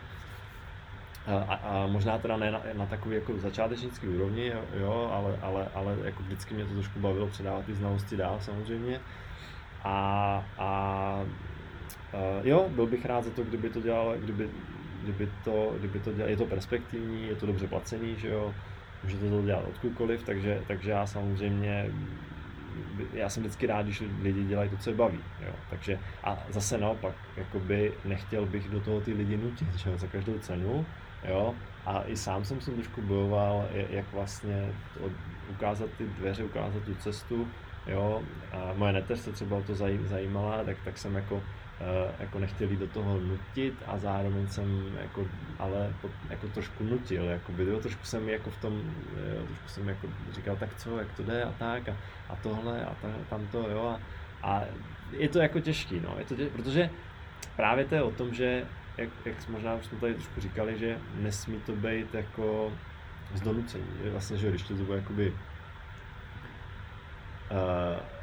A, 1.27 1.55
a 1.55 1.87
možná 1.87 2.19
teda 2.19 2.37
ne 2.37 2.51
na, 2.51 2.63
na 2.75 2.87
takový 2.87 3.15
jako 3.15 3.39
začátečnický 3.39 4.09
úrovni, 4.09 4.53
jo, 4.81 5.11
ale, 5.13 5.39
ale, 5.43 5.69
ale 5.75 5.97
jako 6.05 6.23
vždycky 6.23 6.55
mě 6.55 6.65
to 6.65 6.73
trošku 6.73 7.01
bavilo 7.01 7.27
předávat 7.27 7.65
ty 7.65 7.75
znalosti 7.75 8.17
dál 8.17 8.39
samozřejmě. 8.41 9.01
A, 9.85 9.95
a, 10.59 10.65
a 10.65 11.25
jo, 12.43 12.69
byl 12.69 12.87
bych 12.87 13.05
rád 13.05 13.25
za 13.25 13.31
to, 13.31 13.45
kdyby 13.45 13.71
to 13.71 13.81
dělal, 13.81 14.15
kdyby, 14.19 14.51
kdyby 15.03 15.29
to, 15.45 15.75
kdyby 15.79 15.99
to 15.99 16.13
dělal, 16.13 16.31
je 16.31 16.37
to 16.37 16.47
perspektivní, 16.47 17.29
je 17.29 17.37
to 17.37 17.47
dobře 17.47 17.67
placený, 17.67 18.17
že 18.17 18.29
jo, 18.29 18.55
můžete 19.03 19.31
to 19.31 19.43
dělat 19.43 19.65
odkudkoliv, 19.69 20.23
takže, 20.23 20.63
takže 20.67 20.91
já 20.91 21.07
samozřejmě 21.07 21.91
já 23.13 23.29
jsem 23.29 23.43
vždycky 23.43 23.67
rád, 23.67 23.83
když 23.83 24.03
lidi 24.23 24.45
dělají 24.45 24.71
to, 24.71 24.77
co 24.77 24.91
je 24.91 24.97
baví. 24.97 25.21
Jo. 25.47 25.53
Takže, 25.71 25.99
a 26.25 26.39
zase 26.49 26.79
naopak, 26.79 27.15
jakoby 27.37 27.93
nechtěl 28.05 28.47
bych 28.47 28.69
do 28.69 28.81
toho 28.81 29.01
ty 29.01 29.13
lidi 29.13 29.37
nutit, 29.37 29.75
že 29.75 29.99
za 29.99 30.07
každou 30.07 30.39
cenu. 30.39 30.87
Jo. 31.29 31.55
A 31.87 32.03
i 32.07 32.17
sám 32.17 32.45
jsem 32.45 32.61
si 32.61 32.71
trošku 32.71 33.03
bojoval, 33.03 33.69
jak 33.73 34.13
vlastně 34.13 34.73
ukázat 35.51 35.91
ty 35.99 36.07
dveře, 36.07 36.45
ukázat 36.45 36.83
tu 36.83 36.95
cestu. 36.95 37.49
Jo. 37.87 38.23
A 38.53 38.73
moje 38.77 38.93
neteř 38.93 39.19
se 39.19 39.33
třeba 39.33 39.57
o 39.57 39.63
to 39.63 39.75
zajímala, 40.05 40.65
tak, 40.65 40.77
tak 40.85 40.99
jsem 40.99 41.15
jako 41.15 41.43
jako 42.19 42.39
nechtěli 42.39 42.77
do 42.77 42.87
toho 42.87 43.21
nutit 43.21 43.75
a 43.87 43.99
zároveň 43.99 44.49
jsem 44.49 44.97
jako, 45.01 45.27
ale 45.59 45.93
jako 46.31 46.49
trošku 46.49 46.85
nutil, 46.85 47.25
jako 47.25 47.53
by, 47.53 47.65
jo, 47.65 47.81
trošku 47.81 48.05
jsem 48.05 48.29
jako 48.29 48.51
v 48.51 48.57
tom, 48.57 48.83
jo, 49.37 49.47
trošku 49.47 49.69
jsem 49.69 49.89
jako 49.89 50.09
říkal, 50.33 50.57
tak 50.57 50.75
co, 50.77 50.99
jak 50.99 51.13
to 51.13 51.23
jde 51.23 51.45
a 51.45 51.53
tak 51.53 51.89
a, 51.89 51.97
a 52.29 52.37
tohle 52.37 52.85
a 52.85 52.95
ta, 53.03 53.09
tamto, 53.31 53.71
jo, 53.71 53.83
a, 53.83 54.01
a 54.43 54.65
je 55.11 55.29
to 55.29 55.39
jako 55.39 55.61
těžký, 55.61 56.01
no, 56.01 56.15
je 56.19 56.25
to 56.25 56.35
těžký, 56.35 56.57
protože 56.57 56.91
právě 57.57 57.85
to 57.85 57.95
je 57.95 58.03
o 58.03 58.11
tom, 58.11 58.35
že 58.35 58.65
jak, 58.97 59.09
jak 59.25 59.49
možná 59.49 59.75
už 59.75 59.87
jsme 59.87 59.99
tady 59.99 60.15
trošku 60.15 60.41
říkali, 60.41 60.79
že 60.79 60.99
nesmí 61.15 61.61
to 61.61 61.73
být 61.73 62.15
jako 62.15 62.73
z 63.35 63.41
donucení, 63.41 63.87
vlastně, 64.11 64.37
že 64.37 64.51
když 64.51 64.63
to 64.63 64.75
bude 64.75 64.99
jakoby 64.99 65.33
uh, 67.51 68.20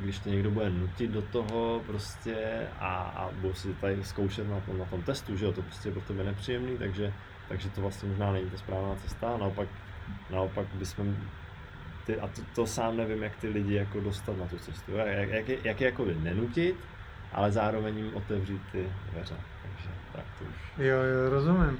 když 0.00 0.18
tě 0.18 0.30
někdo 0.30 0.50
bude 0.50 0.70
nutit 0.70 1.10
do 1.10 1.22
toho 1.22 1.82
prostě 1.86 2.66
a, 2.78 2.96
a 2.96 3.30
budou 3.32 3.54
si 3.54 3.74
tady 3.74 4.04
zkoušet 4.04 4.48
na 4.48 4.60
tom, 4.60 4.78
na 4.78 4.84
tom 4.84 5.02
testu, 5.02 5.36
že 5.36 5.44
jo, 5.44 5.52
to 5.52 5.62
prostě 5.62 5.88
je 5.88 5.92
pro 5.92 6.00
tebe 6.00 6.24
nepříjemný, 6.24 6.78
takže, 6.78 7.12
takže 7.48 7.70
to 7.70 7.80
vlastně 7.80 8.08
možná 8.08 8.32
není 8.32 8.50
ta 8.50 8.58
správná 8.58 8.94
cesta, 8.94 9.36
naopak, 9.36 9.68
naopak 10.30 10.66
bychom 10.74 11.16
ty, 12.06 12.20
a 12.20 12.28
to, 12.28 12.42
to, 12.54 12.66
sám 12.66 12.96
nevím, 12.96 13.22
jak 13.22 13.36
ty 13.36 13.48
lidi 13.48 13.74
jako 13.74 14.00
dostat 14.00 14.38
na 14.38 14.46
tu 14.46 14.58
cestu, 14.58 14.92
jak, 14.92 15.28
jak, 15.28 15.48
jak 15.64 15.80
je 15.80 15.86
jako 15.86 16.04
nenutit, 16.04 16.76
ale 17.32 17.52
zároveň 17.52 17.98
jim 17.98 18.14
otevřít 18.14 18.62
ty 18.72 18.88
dveře, 19.12 19.36
takže 19.62 19.93
tak 20.16 20.24
to 20.38 20.44
už. 20.44 20.86
Jo, 20.86 20.96
jo, 20.96 21.30
rozumím. 21.30 21.78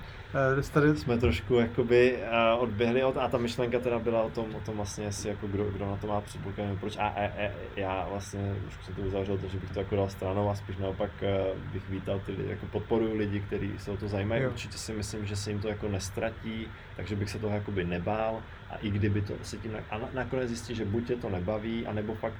Uh, 0.57 0.63
tady... 0.73 0.97
Jsme 0.97 1.19
trošku 1.19 1.55
jakoby 1.55 2.19
uh, 2.57 2.63
odběhli 2.63 3.05
od, 3.05 3.17
a 3.17 3.29
ta 3.29 3.39
myšlenka 3.39 3.79
teda 3.79 3.99
byla 3.99 4.23
o 4.23 4.31
tom, 4.31 4.55
o 4.55 4.61
tom 4.61 4.77
vlastně, 4.77 5.05
jestli 5.05 5.29
jako 5.29 5.47
kdo, 5.47 5.65
kdo 5.65 5.87
na 5.87 5.97
to 5.97 6.07
má 6.07 6.21
předpoklad, 6.21 6.67
proč. 6.81 6.97
A, 6.97 7.07
a, 7.07 7.25
a, 7.25 7.51
já 7.77 8.07
vlastně 8.11 8.55
už 8.69 8.85
jsem 8.85 8.95
to 8.95 9.03
uzavřel, 9.03 9.39
takže 9.39 9.59
bych 9.59 9.71
to 9.71 9.79
jako 9.79 9.97
dal 9.97 10.09
stranou 10.09 10.51
a 10.51 10.55
spíš 10.55 10.77
naopak 10.77 11.11
uh, 11.23 11.73
bych 11.73 11.91
vítal 11.91 12.21
ty 12.27 12.33
lidi, 12.33 12.51
jako 12.51 12.67
podporuju 12.67 13.17
lidi, 13.17 13.41
kteří 13.41 13.73
se 13.79 13.91
o 13.91 13.97
to 13.97 14.09
zajímají. 14.09 14.43
Jo. 14.43 14.51
Určitě 14.51 14.79
si 14.79 14.93
myslím, 14.93 15.27
že 15.27 15.37
se 15.37 15.51
jim 15.51 15.61
to 15.61 15.69
jako 15.69 15.89
nestratí, 15.89 16.69
takže 16.97 17.17
bych 17.17 17.31
se 17.31 17.39
toho 17.39 17.55
jakoby 17.55 17.85
nebál 17.85 18.43
a 18.71 18.77
i 18.77 18.91
kdyby 18.91 19.23
to 19.23 19.35
se 19.43 19.57
tím, 19.57 19.77
a 19.91 20.01
nakonec 20.15 20.49
zjistí, 20.49 20.75
že 20.75 20.85
buď 20.85 21.11
je 21.11 21.17
to 21.17 21.31
nebaví, 21.31 21.87
anebo 21.87 22.15
fakt 22.15 22.37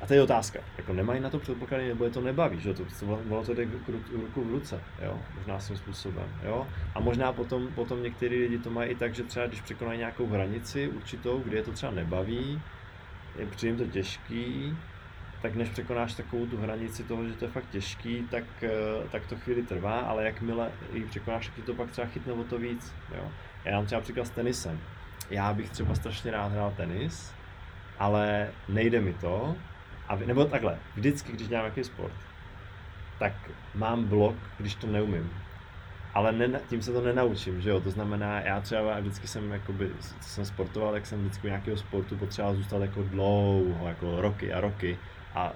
a 0.00 0.06
to 0.06 0.14
je 0.14 0.22
otázka, 0.22 0.58
jako 0.78 0.92
nemají 0.92 1.20
na 1.20 1.30
to 1.30 1.38
předpoklady, 1.38 1.88
nebo 1.88 2.04
je 2.04 2.10
to 2.10 2.20
nebaví, 2.20 2.60
že 2.60 2.74
to, 2.74 2.84
ono 3.30 3.44
to 3.44 3.54
jde 3.54 3.68
ruku 4.12 4.44
v 4.44 4.50
ruce, 4.50 4.80
jo, 5.02 5.18
možná 5.34 5.60
svým 5.60 5.78
způsobem, 5.78 6.28
jo. 6.42 6.66
A 6.94 7.00
možná 7.00 7.32
potom, 7.32 7.68
potom 7.74 8.02
některý 8.02 8.40
lidi 8.40 8.58
to 8.58 8.70
mají 8.70 8.90
i 8.90 8.94
tak, 8.94 9.14
že 9.14 9.22
třeba 9.22 9.46
když 9.46 9.60
překonají 9.60 9.98
nějakou 9.98 10.26
hranici 10.26 10.88
určitou, 10.88 11.38
kde 11.38 11.56
je 11.56 11.62
to 11.62 11.72
třeba 11.72 11.92
nebaví, 11.92 12.62
je 13.38 13.46
přijím 13.46 13.76
to 13.76 13.86
těžký, 13.86 14.76
tak 15.42 15.54
než 15.54 15.68
překonáš 15.68 16.14
takovou 16.14 16.46
tu 16.46 16.56
hranici 16.56 17.04
toho, 17.04 17.26
že 17.28 17.34
to 17.34 17.44
je 17.44 17.50
fakt 17.50 17.70
těžký, 17.70 18.26
tak, 18.30 18.44
eh, 18.62 18.70
tak 19.12 19.26
to 19.26 19.36
chvíli 19.36 19.62
trvá, 19.62 20.00
ale 20.00 20.24
jakmile 20.24 20.70
ji 20.92 21.04
překonáš, 21.04 21.50
tak 21.56 21.64
to 21.64 21.74
pak 21.74 21.90
třeba 21.90 22.06
chytne 22.06 22.32
o 22.32 22.44
to 22.44 22.58
víc, 22.58 22.94
jo. 23.16 23.30
Já 23.64 23.76
mám 23.76 23.86
třeba 23.86 24.00
příklad 24.00 24.26
s 24.26 24.30
tenisem. 24.30 24.80
Já 25.30 25.54
bych 25.54 25.70
třeba 25.70 25.94
strašně 25.94 26.30
rád 26.30 26.52
hrál 26.52 26.72
tenis, 26.76 27.34
ale 27.98 28.50
nejde 28.68 29.00
mi 29.00 29.12
to, 29.12 29.56
a, 30.08 30.16
nebo 30.16 30.44
takhle, 30.44 30.78
vždycky, 30.96 31.32
když 31.32 31.48
dělám 31.48 31.64
nějaký 31.64 31.84
sport, 31.84 32.12
tak 33.18 33.32
mám 33.74 34.04
blok, 34.04 34.36
když 34.58 34.74
to 34.74 34.86
neumím. 34.86 35.30
Ale 36.14 36.32
ne, 36.32 36.60
tím 36.68 36.82
se 36.82 36.92
to 36.92 37.00
nenaučím, 37.00 37.60
že 37.60 37.70
jo, 37.70 37.80
to 37.80 37.90
znamená, 37.90 38.40
já 38.40 38.60
třeba 38.60 39.00
vždycky 39.00 39.28
jsem, 39.28 39.52
jakoby, 39.52 39.90
jsem 40.20 40.44
sportoval, 40.44 40.92
tak 40.92 41.06
jsem 41.06 41.20
vždycky 41.20 41.46
u 41.46 41.50
nějakého 41.50 41.76
sportu 41.76 42.16
potřeboval 42.16 42.56
zůstat 42.56 42.82
jako 42.82 43.02
dlouho, 43.02 43.88
jako 43.88 44.20
roky 44.20 44.52
a 44.52 44.60
roky. 44.60 44.98
A 45.34 45.52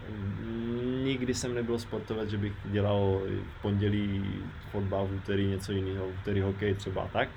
nikdy 1.04 1.34
jsem 1.34 1.54
nebyl 1.54 1.78
sportovec, 1.78 2.30
že 2.30 2.38
bych 2.38 2.52
dělal 2.64 3.20
v 3.58 3.62
pondělí 3.62 4.24
fotbal, 4.70 5.06
v 5.06 5.14
úterý 5.14 5.46
něco 5.46 5.72
jiného, 5.72 6.06
v 6.06 6.20
úterý 6.20 6.40
hokej 6.40 6.74
třeba 6.74 7.08
tak. 7.12 7.28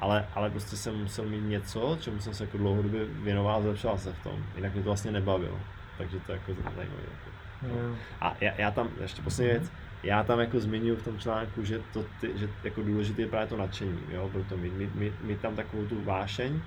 Ale, 0.00 0.26
ale 0.34 0.50
prostě 0.50 0.76
jsem 0.76 1.02
musel 1.02 1.24
mít 1.24 1.40
něco, 1.40 1.98
čemu 2.00 2.20
jsem 2.20 2.34
se 2.34 2.44
jako 2.44 2.58
dlouhodobě 2.58 3.04
věnoval 3.04 3.56
a 3.56 3.62
zlepšoval 3.62 3.98
se 3.98 4.12
v 4.12 4.22
tom. 4.22 4.44
Jinak 4.56 4.72
mě 4.74 4.82
to 4.82 4.88
vlastně 4.88 5.10
nebavilo 5.10 5.60
takže 5.98 6.20
to 6.20 6.32
je 6.32 6.38
jako 6.38 6.62
zajímavé. 6.76 7.02
Jako. 7.02 7.44
No. 7.68 7.96
A 8.20 8.36
já, 8.40 8.52
já, 8.58 8.70
tam, 8.70 8.90
ještě 9.00 9.22
poslední 9.22 9.52
věc, 9.52 9.72
já 10.02 10.22
tam 10.22 10.40
jako 10.40 10.60
zmiňuji 10.60 10.96
v 10.96 11.04
tom 11.04 11.18
článku, 11.18 11.64
že, 11.64 11.80
to 11.92 12.04
ty, 12.20 12.38
že 12.38 12.48
jako 12.64 12.82
důležité 12.82 13.22
je 13.22 13.28
právě 13.28 13.48
to 13.48 13.56
nadšení, 13.56 14.00
jo, 14.10 14.30
proto 14.32 14.56
mít, 14.56 14.74
mít, 14.74 14.94
mít, 14.94 15.12
mít 15.22 15.40
tam 15.40 15.56
takovou 15.56 15.84
tu 15.86 16.04
vášeň, 16.04 16.60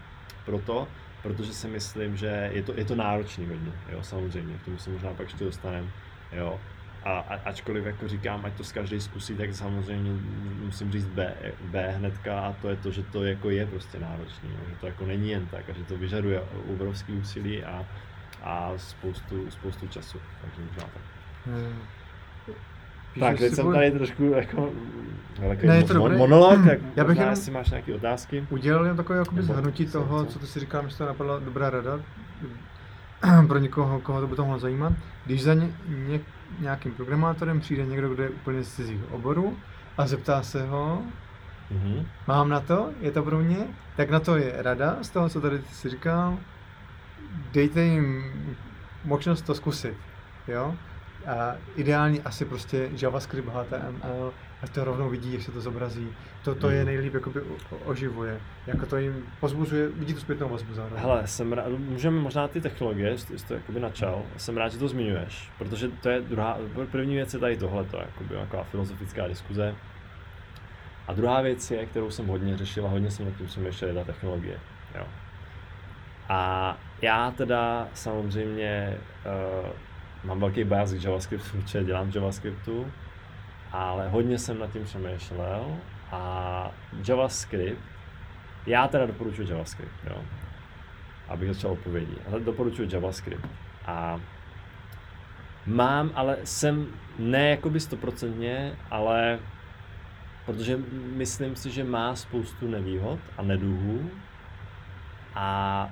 proto, 0.45 0.87
protože 1.23 1.53
si 1.53 1.67
myslím, 1.67 2.17
že 2.17 2.49
je 2.53 2.63
to, 2.63 2.73
je 2.77 2.85
to 2.85 2.95
náročný 2.95 3.45
hodně, 3.45 3.71
jo, 3.89 4.03
samozřejmě, 4.03 4.57
k 4.57 4.65
tomu 4.65 4.77
se 4.77 4.89
možná 4.89 5.13
pak 5.13 5.27
ještě 5.27 5.43
dostaneme, 5.43 5.87
jo. 6.31 6.59
A, 7.03 7.19
a, 7.19 7.35
ačkoliv 7.35 7.85
jako 7.85 8.07
říkám, 8.07 8.45
ať 8.45 8.53
to 8.53 8.63
z 8.63 8.71
každý 8.71 9.01
zkusí, 9.01 9.35
tak 9.35 9.53
samozřejmě 9.53 10.11
musím 10.65 10.91
říct 10.91 11.07
B, 11.07 11.35
B 11.63 11.91
hnedka 11.91 12.39
a 12.39 12.53
to 12.53 12.69
je 12.69 12.75
to, 12.75 12.91
že 12.91 13.03
to 13.03 13.23
jako 13.23 13.49
je 13.49 13.65
prostě 13.65 13.99
náročný, 13.99 14.49
jo, 14.49 14.65
že 14.69 14.75
to 14.75 14.87
jako 14.87 15.05
není 15.05 15.29
jen 15.29 15.47
tak 15.47 15.69
a 15.69 15.73
že 15.73 15.83
to 15.83 15.97
vyžaduje 15.97 16.41
obrovský 16.73 17.13
úsilí 17.13 17.63
a, 17.63 17.85
a 18.43 18.71
spoustu, 18.77 19.51
spoustu 19.51 19.87
času, 19.87 20.17
takže 20.41 20.61
možná 20.61 20.83
tak. 20.83 21.01
Hmm. 21.45 21.79
tak, 23.19 23.37
teď 23.37 23.53
jsem 23.53 23.65
bude... 23.65 23.77
tady 23.77 23.91
trošku 23.91 24.23
jako, 24.23 24.71
ne, 25.63 25.83
to 25.83 25.93
mon- 25.93 26.17
monolog, 26.17 26.65
tak 26.65 26.79
Já 26.95 27.03
bych 27.03 27.17
možná, 27.17 27.29
jestli 27.29 27.51
máš 27.51 27.69
nějaké 27.69 27.95
otázky. 27.95 28.47
Udělal 28.49 28.85
jen 28.85 28.97
takové 28.97 29.19
jakoby 29.19 29.43
zhrnutí 29.43 29.85
toho, 29.85 30.25
co 30.25 30.39
ty 30.39 30.47
si 30.47 30.59
říkal, 30.59 30.89
že 30.89 30.97
to 30.97 31.05
napadla 31.05 31.39
dobrá 31.39 31.69
rada 31.69 31.99
pro 33.47 33.57
někoho, 33.57 33.99
koho 33.99 34.21
to 34.21 34.27
by 34.27 34.35
to 34.35 34.45
mohlo 34.45 34.59
zajímat. 34.59 34.93
Když 35.25 35.43
za 35.43 35.53
ně, 35.53 35.69
ně, 36.07 36.19
nějakým 36.59 36.91
programátorem 36.91 37.59
přijde 37.59 37.85
někdo, 37.85 38.09
kdo 38.09 38.23
je 38.23 38.29
úplně 38.29 38.63
z 38.63 38.73
cizích 38.73 38.99
oborů 39.11 39.57
a 39.97 40.07
zeptá 40.07 40.43
se 40.43 40.67
ho, 40.67 41.01
mm-hmm. 41.71 42.05
mám 42.27 42.49
na 42.49 42.59
to, 42.59 42.89
je 43.01 43.11
to 43.11 43.23
pro 43.23 43.39
mě, 43.39 43.57
tak 43.95 44.09
na 44.09 44.19
to 44.19 44.35
je 44.37 44.53
rada 44.57 44.97
z 45.01 45.09
toho, 45.09 45.29
co 45.29 45.41
tady 45.41 45.59
ty 45.59 45.73
si 45.73 45.89
říkal, 45.89 46.37
dejte 47.51 47.81
jim 47.81 48.23
možnost 49.03 49.41
to 49.41 49.55
zkusit, 49.55 49.97
jo. 50.47 50.75
A 51.27 51.55
ideálně 51.75 52.21
asi 52.25 52.45
prostě 52.45 52.89
JavaScript, 53.01 53.47
HTML, 53.47 54.33
a 54.63 54.67
to 54.67 54.83
rovnou 54.83 55.09
vidí, 55.09 55.33
jak 55.33 55.41
se 55.41 55.51
to 55.51 55.61
zobrazí. 55.61 56.09
To, 56.43 56.55
to 56.55 56.69
je 56.69 56.77
Hmm. 56.77 56.85
nejlíp 56.85 57.13
jakoby 57.13 57.41
oživuje. 57.85 58.39
Jako 58.67 58.85
to 58.85 58.97
jim 58.97 59.25
pozbuzuje, 59.39 59.89
vidí 59.89 60.13
tu 60.13 60.19
zpětnou 60.19 60.49
vazbu 60.49 60.73
zároveň. 60.73 61.01
Hele, 61.01 61.27
jsem 61.27 61.53
rád, 61.53 61.67
můžeme 61.69 62.19
možná 62.19 62.47
ty 62.47 62.61
technologie, 62.61 63.09
jestli 63.09 63.39
jsi 63.39 63.47
to 63.47 63.53
jakoby 63.53 63.79
načal, 63.79 64.23
jsem 64.37 64.57
rád, 64.57 64.69
že 64.69 64.77
to 64.77 64.87
zmiňuješ, 64.87 65.51
protože 65.57 65.87
to 65.87 66.09
je 66.09 66.21
druhá, 66.21 66.57
první 66.91 67.15
věc 67.15 67.33
je 67.33 67.39
tady 67.39 67.57
tohleto, 67.57 67.97
jakoby 67.97 68.35
taková 68.35 68.63
filozofická 68.63 69.27
diskuze. 69.27 69.75
A 71.07 71.13
druhá 71.13 71.41
věc 71.41 71.71
je, 71.71 71.85
kterou 71.85 72.11
jsem 72.11 72.27
hodně 72.27 72.57
řešil 72.57 72.85
a 72.85 72.89
hodně 72.89 73.11
jsem 73.11 73.25
nad 73.25 73.35
tím 73.37 73.47
přemýšlel, 73.47 73.89
je 73.89 73.95
ta 73.95 74.03
technologie. 74.03 74.59
Jo. 74.95 75.05
A 76.29 76.77
já 77.01 77.31
teda 77.31 77.87
samozřejmě 77.93 78.97
uh, 79.63 79.69
mám 80.23 80.39
velký 80.39 80.63
bias 80.63 80.93
k 80.93 81.03
JavaScriptu, 81.03 81.49
protože 81.61 81.83
dělám 81.83 82.11
JavaScriptu, 82.15 82.91
ale 83.71 84.09
hodně 84.09 84.37
jsem 84.37 84.59
nad 84.59 84.71
tím 84.71 84.83
přemýšlel 84.83 85.77
a 86.11 86.71
JavaScript, 87.07 87.81
já 88.65 88.87
teda 88.87 89.05
doporučuji 89.05 89.49
JavaScript, 89.49 89.93
jo 90.09 90.23
abych 91.29 91.53
začal 91.53 91.71
odpovědí. 91.71 92.15
Ale 92.31 92.39
doporučuji 92.39 92.89
JavaScript. 92.91 93.47
A 93.85 94.21
mám, 95.65 96.11
ale 96.15 96.37
jsem 96.43 96.87
ne 97.19 97.49
jakoby 97.49 97.79
stoprocentně, 97.79 98.75
ale 98.91 99.39
protože 100.45 100.79
myslím 101.15 101.55
si, 101.55 101.71
že 101.71 101.83
má 101.83 102.15
spoustu 102.15 102.67
nevýhod 102.67 103.19
a 103.37 103.41
neduhů 103.41 104.09
a 105.35 105.89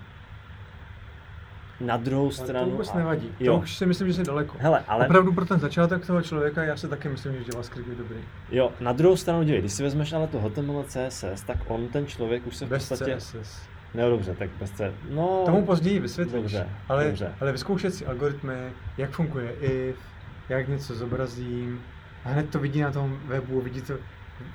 na 1.80 1.98
druhou 1.98 2.24
Ale 2.26 2.34
stranu... 2.34 2.66
to 2.66 2.72
vůbec 2.72 2.90
a- 2.94 2.98
nevadí. 2.98 3.28
To 3.38 3.44
Jo. 3.44 3.58
už 3.58 3.78
si 3.78 3.86
myslím, 3.86 4.08
že 4.08 4.14
jsi 4.14 4.24
daleko. 4.24 4.56
Hele, 4.60 4.84
ale 4.88 5.06
Opravdu 5.06 5.34
pro 5.34 5.46
ten 5.46 5.60
začátek 5.60 6.06
toho 6.08 6.22
člověka, 6.22 6.64
já 6.64 6.78
si 6.78 6.88
taky 6.88 7.10
myslím, 7.10 7.34
že 7.34 7.44
JavaScript 7.52 7.90
je 7.90 7.96
dobrý. 7.96 8.18
jo, 8.52 8.72
na 8.80 8.94
druhou 8.94 9.16
stranu 9.16 9.44
dívej, 9.44 9.60
když 9.62 9.74
si 9.74 9.84
vezmeš 9.84 10.14
ale 10.14 10.28
to 10.28 10.40
HTML 10.40 10.84
CSS, 10.88 11.42
tak 11.48 11.58
on 11.68 11.88
ten 11.88 12.06
člověk 12.08 12.48
už 12.48 12.56
se 12.56 12.66
v 12.66 12.70
Bez 12.70 12.90
podstatě... 12.90 13.16
CSS. 13.18 13.62
Ne, 13.94 14.10
dobře, 14.10 14.36
tak 14.40 14.50
bez 14.60 14.72
C... 14.72 14.94
No, 15.10 15.42
Tomu 15.46 15.66
později 15.66 16.00
vysvětlíš. 16.00 16.42
Dobře, 16.42 16.70
ale, 16.90 17.06
dobře. 17.06 17.34
ale 17.42 17.52
vyzkoušet 17.52 17.94
si 17.94 18.06
algoritmy, 18.06 18.54
jak 18.98 19.10
funguje 19.10 19.52
if, 19.62 19.96
jak 20.50 20.68
něco 20.68 20.96
zobrazím, 20.96 21.82
a 22.26 22.30
hned 22.30 22.50
to 22.50 22.60
vidí 22.60 22.82
na 22.82 22.92
tom 22.92 23.18
webu, 23.26 23.62
vidí 23.62 23.82
to, 23.82 23.94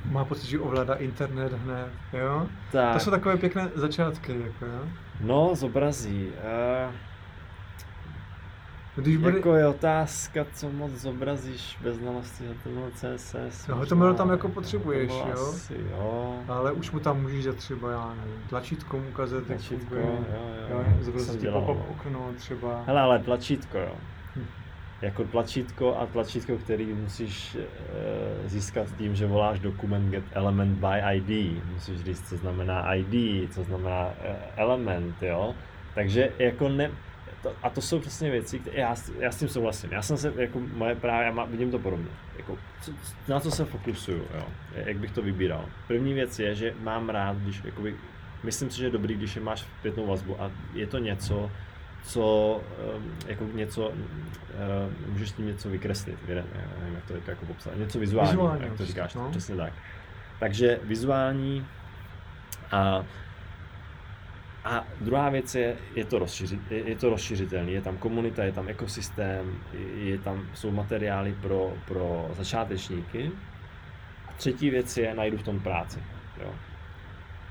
má 0.04 0.24
pocit, 0.24 0.46
že 0.46 0.58
ovládá 0.58 0.94
internet 0.94 1.52
hned, 1.52 1.88
jo? 2.12 2.46
tak, 2.72 2.92
To 2.94 3.00
jsou 3.00 3.10
takové 3.10 3.36
pěkné 3.36 3.68
začátky, 3.74 4.32
jako 4.32 4.64
jo? 4.66 4.82
no, 5.20 5.50
zobrazí. 5.54 6.26
Uh, 6.86 6.94
Když 8.96 9.16
bude, 9.16 9.36
Jako 9.36 9.54
je 9.54 9.66
otázka, 9.66 10.46
co 10.52 10.70
moc 10.70 10.92
zobrazíš 10.92 11.78
bez 11.82 11.96
znalosti 11.96 12.44
HTML, 12.44 12.90
CSS. 12.94 13.66
No, 13.66 13.76
HTML 13.76 14.14
tam 14.14 14.30
jako 14.30 14.48
potřebuješ, 14.48 15.10
jo? 15.10 15.32
Asi, 15.32 15.74
jo. 15.90 16.34
ale 16.48 16.72
už 16.72 16.90
mu 16.90 17.00
tam 17.00 17.22
můžeš 17.22 17.44
dát 17.44 17.56
třeba, 17.56 17.90
já 17.90 18.14
nevím, 18.14 18.42
tlačítko 18.48 18.98
mu 18.98 19.08
ukázat, 19.08 19.36
jak 19.36 19.46
Tlačítko, 19.46 19.94
funguje. 19.94 20.02
jo, 20.06 20.50
jo, 20.70 20.76
jo, 20.78 20.84
zobrazit 21.00 21.50
pop-up 21.52 21.76
no. 21.76 21.86
okno 21.90 22.30
třeba. 22.36 22.82
Hele, 22.86 23.00
ale 23.00 23.18
tlačítko, 23.18 23.78
jo. 23.78 23.94
Hm. 24.36 24.46
Jako 25.02 25.24
tlačítko 25.24 25.96
a 25.96 26.06
tlačítko, 26.06 26.58
který 26.58 26.86
musíš 26.86 27.54
e, 27.56 28.48
získat 28.48 28.86
tím, 28.98 29.14
že 29.14 29.26
voláš 29.26 29.60
dokument 29.60 30.10
get 30.10 30.24
element 30.32 30.78
by 30.78 31.16
ID. 31.16 31.62
Musíš 31.72 32.00
říct, 32.00 32.28
co 32.28 32.36
znamená 32.36 32.94
ID, 32.94 33.52
co 33.54 33.64
znamená 33.64 34.08
e, 34.22 34.36
element, 34.56 35.22
jo. 35.22 35.54
Takže 35.94 36.30
jako 36.38 36.68
ne, 36.68 36.90
to, 37.42 37.52
a 37.62 37.70
to 37.70 37.80
jsou 37.80 38.00
přesně 38.00 38.30
věci, 38.30 38.58
které 38.58 38.76
já, 38.80 38.94
s- 38.94 39.12
já 39.18 39.32
s 39.32 39.36
tím 39.38 39.48
souhlasím. 39.48 39.92
Já 39.92 40.02
jsem 40.02 40.16
se, 40.16 40.32
jako 40.36 40.60
moje 40.60 40.94
právě, 40.94 41.26
já 41.26 41.32
má, 41.32 41.44
vidím 41.44 41.70
to 41.70 41.78
podobně. 41.78 42.10
Jako, 42.36 42.58
co, 42.82 42.92
na 43.28 43.40
co 43.40 43.50
se 43.50 43.64
fokusuju, 43.64 44.24
jo? 44.34 44.44
jak 44.74 44.96
bych 44.98 45.10
to 45.10 45.22
vybíral. 45.22 45.64
První 45.86 46.14
věc 46.14 46.38
je, 46.38 46.54
že 46.54 46.74
mám 46.82 47.08
rád, 47.08 47.36
když, 47.36 47.60
jakoby, 47.64 47.94
myslím 48.42 48.70
si, 48.70 48.78
že 48.78 48.84
je 48.86 48.90
dobrý, 48.90 49.14
když 49.14 49.36
je 49.36 49.42
máš 49.42 49.60
zpětnou 49.78 50.06
vazbu 50.06 50.42
a 50.42 50.50
je 50.74 50.86
to 50.86 50.98
něco, 50.98 51.50
co, 52.04 52.60
um, 52.96 53.12
jako 53.26 53.44
něco, 53.54 53.88
uh, 53.88 53.94
můžeš 55.12 55.28
s 55.28 55.32
tím 55.32 55.46
něco 55.46 55.68
vykreslit, 55.68 56.18
já 56.28 56.34
nevím, 56.34 56.94
jak 56.94 57.04
to 57.24 57.30
jako 57.30 57.46
popsat, 57.46 57.76
něco 57.76 57.98
vizuální, 57.98 58.30
Vizuální, 58.30 58.62
jak 58.64 58.72
to 58.76 58.86
říkáš, 58.86 59.14
no. 59.14 59.30
přesně 59.30 59.56
tak. 59.56 59.72
Takže 60.38 60.78
vizuální 60.84 61.66
a 62.72 63.04
a 64.64 64.84
druhá 65.00 65.28
věc 65.28 65.54
je, 65.54 65.76
je 65.94 66.04
to, 66.04 66.26
je, 66.70 66.96
to 66.96 67.10
rozšířitelný, 67.10 67.72
je 67.72 67.82
tam 67.82 67.96
komunita, 67.98 68.44
je 68.44 68.52
tam 68.52 68.68
ekosystém, 68.68 69.54
je, 69.94 70.18
tam, 70.18 70.42
jsou 70.54 70.70
materiály 70.70 71.34
pro, 71.42 71.72
pro 71.88 72.30
začátečníky. 72.36 73.30
A 74.28 74.32
třetí 74.36 74.70
věc 74.70 74.96
je, 74.96 75.14
najdu 75.14 75.36
v 75.38 75.42
tom 75.42 75.60
práci. 75.60 75.98
Jo. 76.42 76.50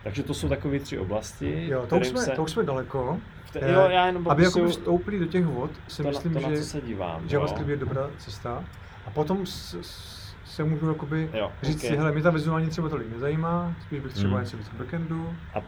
Takže 0.04 0.24
to 0.24 0.34
jsou 0.34 0.50
takové 0.50 0.80
tři 0.80 0.98
oblasti, 1.00 1.67
Jo, 1.69 1.86
to 1.88 1.98
už, 1.98 2.08
jsme, 2.08 2.28
to 2.36 2.43
už 2.43 2.52
jsme 2.52 2.63
daleko. 2.63 3.19
te, 3.54 3.72
jo, 3.72 3.88
já 3.89 4.06
jenom 4.06 4.30
Aby 4.30 4.43
jako 4.43 4.67
vstoupili 4.67 5.19
do 5.19 5.26
těch 5.26 5.45
vod, 5.45 5.72
si 5.88 6.04
to, 6.04 6.10
myslím, 6.10 6.34
na, 6.34 6.41
to, 6.41 6.48
na 6.50 6.56
že 6.56 6.62
co 6.62 6.69
se 6.69 6.82
dívám. 6.82 7.22
JavaScript 7.30 7.67
jo. 7.69 7.74
je 7.74 7.78
dobrá 7.78 8.10
cesta. 8.17 8.63
A 9.06 9.10
potom 9.12 9.45
s, 9.45 9.74
s, 9.82 10.19
se 10.45 10.63
můžu 10.63 10.88
jakoby 10.88 11.30
Jo, 11.34 11.52
říct 11.62 11.76
ok. 11.76 11.82
si, 11.82 11.98
hele, 11.98 12.12
mě 12.12 12.24
ta 12.24 12.30
vizuální 12.30 12.69
třeba 12.69 12.89
tolik 12.89 13.12
nezajímá, 13.12 13.76
spíš 13.82 14.00
bych 14.00 14.13
třeba 14.13 14.34
Hmm. 14.34 14.43
něco 14.43 14.58
víc 14.58 14.69
k 14.69 14.74
backendu. 14.74 15.34
A 15.54 15.60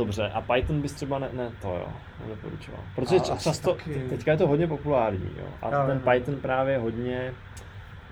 Dobře, 0.00 0.30
a 0.34 0.40
Python 0.40 0.82
bys 0.82 0.92
třeba 0.92 1.18
ne, 1.18 1.28
ne 1.32 1.50
to 1.62 1.68
jo, 1.68 1.88
nedoporučoval. 2.22 2.80
Protože 2.94 3.16
A 3.16 3.36
často, 3.36 3.74
taky. 3.74 3.94
teďka 4.08 4.30
je 4.30 4.36
to 4.36 4.46
hodně 4.46 4.66
populární, 4.66 5.30
jo. 5.38 5.46
A 5.62 5.70
Já 5.70 5.86
ten 5.86 5.98
vím. 5.98 6.10
Python 6.10 6.36
právě 6.36 6.78
hodně, 6.78 7.34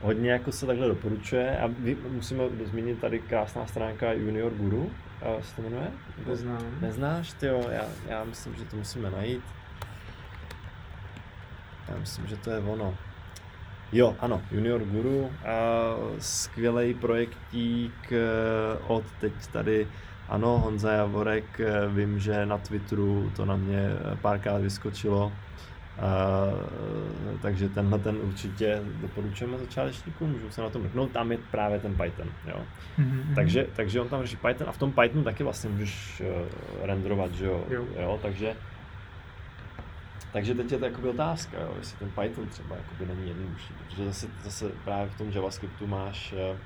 hodně 0.01 0.31
jako 0.31 0.53
se 0.53 0.67
takhle 0.67 0.89
doporučuje. 0.89 1.59
A 1.59 1.67
vy, 1.67 1.97
musíme 2.11 2.45
zmínit 2.65 3.01
tady 3.01 3.19
krásná 3.19 3.67
stránka 3.67 4.13
Junior 4.13 4.53
Guru, 4.53 4.83
uh, 4.85 5.43
se 5.43 5.57
to 5.57 5.63
jmenuje? 5.63 5.87
Neznám. 6.27 6.63
Neznáš, 6.81 7.33
ty 7.33 7.47
jo, 7.47 7.65
já, 7.71 7.85
já 8.09 8.25
myslím, 8.25 8.55
že 8.55 8.65
to 8.65 8.77
musíme 8.77 9.11
najít. 9.11 9.43
Já 11.89 11.97
myslím, 11.99 12.27
že 12.27 12.37
to 12.37 12.51
je 12.51 12.59
ono. 12.59 12.95
Jo, 13.93 14.17
ano, 14.21 14.43
Junior 14.51 14.81
Guru, 14.85 15.19
uh, 15.21 15.31
skvělý 16.19 16.95
projektík 16.95 18.13
uh, 18.13 18.91
od 18.97 19.05
teď 19.21 19.33
tady, 19.53 19.89
ano, 20.29 20.59
Honza 20.59 20.93
Javorek, 20.93 21.61
uh, 21.61 21.95
vím, 21.95 22.19
že 22.19 22.47
na 22.47 22.59
Twitteru 22.59 23.33
to 23.37 23.45
na 23.45 23.57
mě 23.57 23.91
eh, 23.91 24.17
párkrát 24.17 24.59
vyskočilo, 24.59 25.33
Uh, 25.99 27.39
takže 27.43 27.69
tenhle 27.69 27.99
ten 27.99 28.17
určitě 28.17 28.83
doporučujeme 29.01 29.59
začátečníkům, 29.59 30.31
můžou 30.31 30.51
se 30.51 30.63
na 30.63 30.71
tom 30.71 30.83
mrknout, 30.83 31.11
tam 31.11 31.33
je 31.33 31.39
právě 31.51 31.81
ten 31.81 31.95
Python, 31.95 32.29
jo. 32.49 32.61
Mhm, 32.99 33.35
Takže, 33.35 33.67
takže 33.77 34.01
on 34.01 34.09
tam 34.09 34.23
řeší 34.23 34.37
Python 34.37 34.69
a 34.69 34.73
v 34.73 34.79
tom 34.79 34.93
Pythonu 34.93 35.25
taky 35.25 35.45
vlastně 35.45 35.71
můžeš 35.71 36.23
uh, 36.27 36.87
renderovat, 36.87 37.33
že 37.33 37.47
jo? 37.47 37.65
Jo. 37.71 37.85
jo 37.97 38.19
takže, 38.23 38.57
takže 40.33 40.55
teď 40.55 40.73
je 40.73 40.79
to 40.79 40.85
jakoby 40.85 41.09
otázka, 41.09 41.57
jo? 41.61 41.75
jestli 41.79 41.99
ten 41.99 42.11
Python 42.11 42.47
třeba 42.47 42.77
jakoby 42.77 43.15
není 43.15 43.29
jednodušší, 43.29 43.75
protože 43.75 44.05
zase, 44.05 44.27
zase 44.45 44.71
právě 44.85 45.11
v 45.11 45.19
tom 45.19 45.31
JavaScriptu 45.31 45.87
máš 45.87 46.35
eh, 46.37 46.57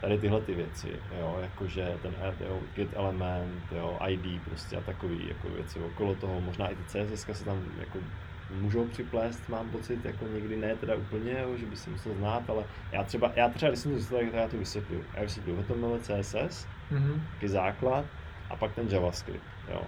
tady 0.00 0.18
tyhle 0.18 0.40
ty 0.40 0.54
věci, 0.54 0.88
jo? 1.20 1.38
jakože 1.42 1.98
ten 2.02 2.14
jo, 2.40 2.60
get 2.74 2.88
element, 2.92 3.72
jo, 3.72 3.98
ID 4.08 4.42
prostě 4.42 4.76
a 4.76 4.80
takový 4.80 5.28
jako 5.28 5.48
věci 5.48 5.78
okolo 5.80 6.14
toho, 6.14 6.40
možná 6.40 6.68
i 6.68 6.74
ty 6.76 6.84
CSS 6.84 7.38
se 7.38 7.44
tam 7.44 7.62
jako 7.78 7.98
můžou 8.60 8.84
připlést, 8.88 9.48
mám 9.48 9.68
pocit, 9.70 10.04
jako 10.04 10.24
někdy 10.26 10.56
ne 10.56 10.76
teda 10.76 10.94
úplně, 10.94 11.40
jo, 11.40 11.56
že 11.56 11.66
by 11.66 11.76
si 11.76 11.90
musel 11.90 12.14
znát, 12.14 12.50
ale 12.50 12.64
já 12.92 13.04
třeba, 13.04 13.32
já 13.36 13.48
třeba, 13.48 13.70
když 13.70 13.80
jsem 13.80 13.98
to 13.98 14.14
tak 14.16 14.32
já 14.34 14.48
to 14.48 14.58
vysvětluju. 14.58 15.04
Já 15.14 15.22
vysvětluju 15.22 15.62
HTML, 15.62 15.98
CSS, 15.98 16.66
Mhm. 16.90 17.26
taky 17.34 17.48
základ 17.48 18.04
a 18.50 18.56
pak 18.56 18.74
ten 18.74 18.88
JavaScript, 18.90 19.44
jo. 19.68 19.82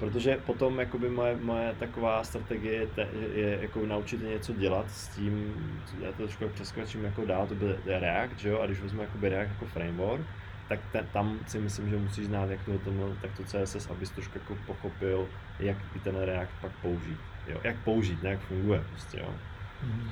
Protože 0.00 0.36
potom 0.36 0.78
jakoby 0.78 1.10
moje, 1.10 1.36
moje 1.36 1.74
taková 1.78 2.24
strategie 2.24 2.74
je, 2.74 2.86
te, 2.86 3.08
je 3.34 3.58
jako 3.62 3.86
naučit 3.86 4.22
něco 4.22 4.52
dělat 4.52 4.90
s 4.90 5.08
tím, 5.08 5.54
já 6.00 6.12
to 6.12 6.16
trošku 6.16 6.48
přeskočím 6.48 7.04
jako 7.04 7.24
dál, 7.24 7.46
to 7.46 7.54
byl 7.54 7.76
React, 7.86 8.38
že 8.38 8.48
jo, 8.48 8.60
a 8.60 8.66
když 8.66 8.80
vezmu 8.80 9.02
jakoby 9.02 9.28
React 9.28 9.50
jako 9.50 9.66
framework, 9.66 10.22
tak 10.68 10.80
ten, 10.92 11.06
tam 11.12 11.38
si 11.46 11.58
myslím, 11.58 11.90
že 11.90 11.96
musíš 11.96 12.26
znát 12.26 12.50
jak 12.50 12.64
to 12.64 12.72
HTML, 12.72 13.16
tak 13.20 13.30
to 13.36 13.44
CSS, 13.44 13.90
abys 13.90 14.10
trošku 14.10 14.38
jako 14.38 14.56
pochopil, 14.66 15.28
jak 15.58 15.76
i 15.96 15.98
ten 16.00 16.16
React 16.16 16.52
pak 16.60 16.72
použít, 16.82 17.18
jo, 17.46 17.60
jak 17.64 17.76
použít, 17.76 18.22
ne 18.22 18.30
jak 18.30 18.40
funguje 18.40 18.84
prostě, 18.90 19.18
jo. 19.18 19.34
Mhm. 19.82 20.10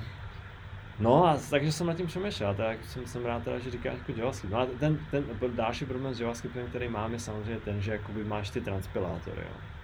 No 1.00 1.26
a 1.26 1.38
takže 1.50 1.72
jsem 1.72 1.86
nad 1.86 1.96
tím 1.96 2.06
přemýšlel, 2.06 2.54
tak 2.54 2.84
jsem, 2.84 3.06
jsem 3.06 3.26
rád 3.26 3.44
teda, 3.44 3.58
že 3.58 3.70
říkáš 3.70 3.94
jako 3.98 4.20
JavaScript. 4.20 4.52
No 4.52 4.60
a 4.60 4.66
ten, 4.66 4.98
ten 5.10 5.24
další 5.56 5.84
problém 5.84 6.14
s 6.14 6.20
JavaScriptem, 6.20 6.66
který 6.66 6.88
mám, 6.88 7.12
je 7.12 7.20
samozřejmě 7.20 7.60
ten, 7.60 7.80
že 7.80 7.92
jakoby 7.92 8.24
máš 8.24 8.50
ty 8.50 8.60
transpilátory, 8.60 9.40
jo. 9.40 9.77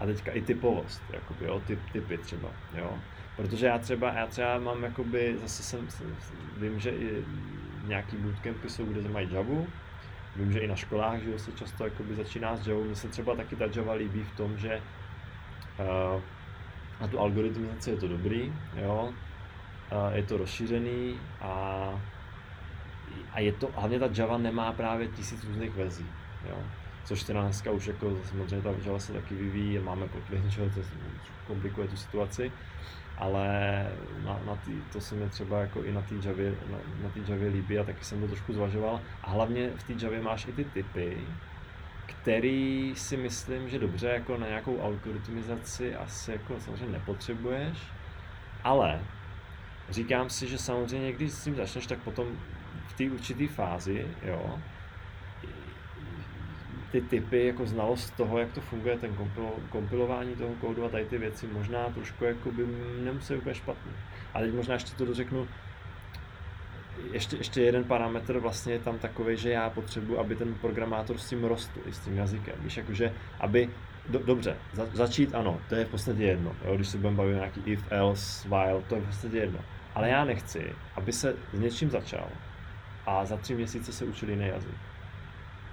A 0.00 0.06
teďka 0.06 0.32
i 0.32 0.42
typovost, 0.42 1.02
jakoby, 1.12 1.44
jo, 1.44 1.62
typ, 1.66 1.78
typy 1.92 2.18
třeba, 2.18 2.48
jo. 2.74 2.98
Protože 3.36 3.66
já 3.66 3.78
třeba, 3.78 4.12
já 4.12 4.26
třeba 4.26 4.58
mám 4.58 4.84
jakoby, 4.84 5.36
zase 5.42 5.62
jsem, 5.62 5.88
vím, 6.56 6.80
že 6.80 6.90
i 6.90 7.24
nějaký 7.86 8.16
bootcampy 8.16 8.70
jsou, 8.70 8.84
kde 8.84 9.08
mají 9.08 9.32
Javu, 9.32 9.66
vím, 10.36 10.52
že 10.52 10.58
i 10.58 10.66
na 10.66 10.76
školách, 10.76 11.20
že 11.20 11.38
se 11.38 11.52
často 11.52 11.84
jakoby 11.84 12.14
začíná 12.14 12.56
s 12.56 12.66
Javou. 12.66 12.84
Mně 12.84 12.94
se 12.94 13.08
třeba 13.08 13.36
taky 13.36 13.56
ta 13.56 13.64
Java 13.76 13.92
líbí 13.92 14.24
v 14.24 14.36
tom, 14.36 14.58
že 14.58 14.82
uh, 15.78 16.22
na 17.00 17.08
tu 17.08 17.20
algoritmizaci 17.20 17.90
je 17.90 17.96
to 17.96 18.08
dobrý, 18.08 18.52
jo, 18.76 19.12
a 19.90 20.10
je 20.10 20.22
to 20.22 20.36
rozšířený 20.36 21.20
a 21.40 22.02
a 23.32 23.40
je 23.40 23.52
to, 23.52 23.70
hlavně 23.76 23.98
ta 23.98 24.08
Java 24.14 24.38
nemá 24.38 24.72
právě 24.72 25.08
tisíc 25.08 25.44
různých 25.44 25.74
verzí, 25.74 26.06
jo. 26.48 26.62
Což 27.08 27.22
teda 27.22 27.42
dneska 27.42 27.70
už 27.70 27.86
jako 27.86 28.16
samozřejmě 28.24 28.62
ta 28.62 28.74
Java 28.84 28.98
se 28.98 29.12
taky 29.12 29.34
vyvíjí, 29.34 29.78
máme 29.78 30.08
Kotlin, 30.08 30.50
že 30.50 30.70
to 30.74 30.80
komplikuje 31.46 31.88
tu 31.88 31.96
situaci, 31.96 32.52
ale 33.18 33.46
na, 34.24 34.40
na 34.46 34.56
tý, 34.56 34.72
to 34.92 35.00
se 35.00 35.14
mi 35.14 35.28
třeba 35.28 35.60
jako 35.60 35.82
i 35.82 35.92
na 35.92 36.02
té 36.02 36.14
Javě, 36.22 36.54
na, 36.70 36.78
na 37.02 37.10
Javě 37.28 37.48
líbí 37.48 37.78
a 37.78 37.84
taky 37.84 38.04
jsem 38.04 38.20
to 38.20 38.26
trošku 38.26 38.52
zvažoval. 38.52 39.00
A 39.22 39.30
hlavně 39.30 39.70
v 39.76 39.82
té 39.82 40.04
Javě 40.04 40.22
máš 40.22 40.46
i 40.46 40.52
ty 40.52 40.64
typy, 40.64 41.18
který 42.06 42.92
si 42.96 43.16
myslím, 43.16 43.68
že 43.68 43.78
dobře 43.78 44.08
jako 44.08 44.36
na 44.36 44.46
nějakou 44.46 44.82
algoritmizaci 44.82 45.94
asi 45.94 46.32
jako 46.32 46.60
samozřejmě 46.60 46.92
nepotřebuješ, 46.92 47.78
ale 48.64 49.00
říkám 49.90 50.30
si, 50.30 50.48
že 50.48 50.58
samozřejmě, 50.58 51.12
když 51.12 51.32
s 51.32 51.44
tím 51.44 51.56
začneš, 51.56 51.86
tak 51.86 51.98
potom 51.98 52.26
v 52.86 52.92
té 52.92 53.10
určité 53.10 53.46
fázi, 53.46 54.06
jo, 54.22 54.58
ty 56.92 57.00
typy, 57.00 57.46
jako 57.46 57.66
znalost 57.66 58.10
toho, 58.16 58.38
jak 58.38 58.52
to 58.52 58.60
funguje, 58.60 58.98
ten 58.98 59.14
kompilo, 59.14 59.54
kompilování 59.68 60.36
toho 60.36 60.54
kódu 60.60 60.84
a 60.84 60.88
tady 60.88 61.04
ty 61.04 61.18
věci 61.18 61.46
možná 61.46 61.90
trošku 61.90 62.24
jako 62.24 62.52
by 62.52 62.66
nemusí 63.04 63.34
úplně 63.34 63.54
špatný. 63.54 63.92
A 64.34 64.40
teď 64.40 64.54
možná 64.54 64.74
ještě 64.74 64.96
to 64.96 65.04
dořeknu, 65.04 65.48
ještě, 67.12 67.36
ještě 67.36 67.62
jeden 67.62 67.84
parametr 67.84 68.38
vlastně 68.38 68.72
je 68.72 68.78
tam 68.78 68.98
takový, 68.98 69.36
že 69.36 69.50
já 69.50 69.70
potřebuji, 69.70 70.18
aby 70.18 70.36
ten 70.36 70.54
programátor 70.54 71.18
s 71.18 71.28
tím 71.28 71.44
rostl, 71.44 71.80
i 71.86 71.92
s 71.92 71.98
tím 71.98 72.16
jazykem. 72.16 72.54
Víš, 72.60 72.76
jakože, 72.76 73.12
aby, 73.40 73.70
do, 74.08 74.18
dobře, 74.18 74.56
za, 74.72 74.86
začít 74.92 75.34
ano, 75.34 75.60
to 75.68 75.74
je 75.74 75.84
v 75.84 75.88
podstatě 75.88 76.22
jedno. 76.22 76.56
Jo? 76.64 76.76
Když 76.76 76.88
se 76.88 76.96
budeme 76.96 77.16
bavit 77.16 77.34
nějaký 77.34 77.62
if, 77.64 77.84
else, 77.90 78.48
while, 78.48 78.82
to 78.88 78.94
je 78.94 79.00
v 79.00 79.06
podstatě 79.06 79.36
jedno. 79.36 79.58
Ale 79.94 80.08
já 80.08 80.24
nechci, 80.24 80.72
aby 80.96 81.12
se 81.12 81.34
s 81.52 81.58
něčím 81.58 81.90
začal 81.90 82.28
a 83.06 83.24
za 83.24 83.36
tři 83.36 83.54
měsíce 83.54 83.92
se 83.92 84.04
učili 84.04 84.32
jiný 84.32 84.46
jazyk. 84.46 84.74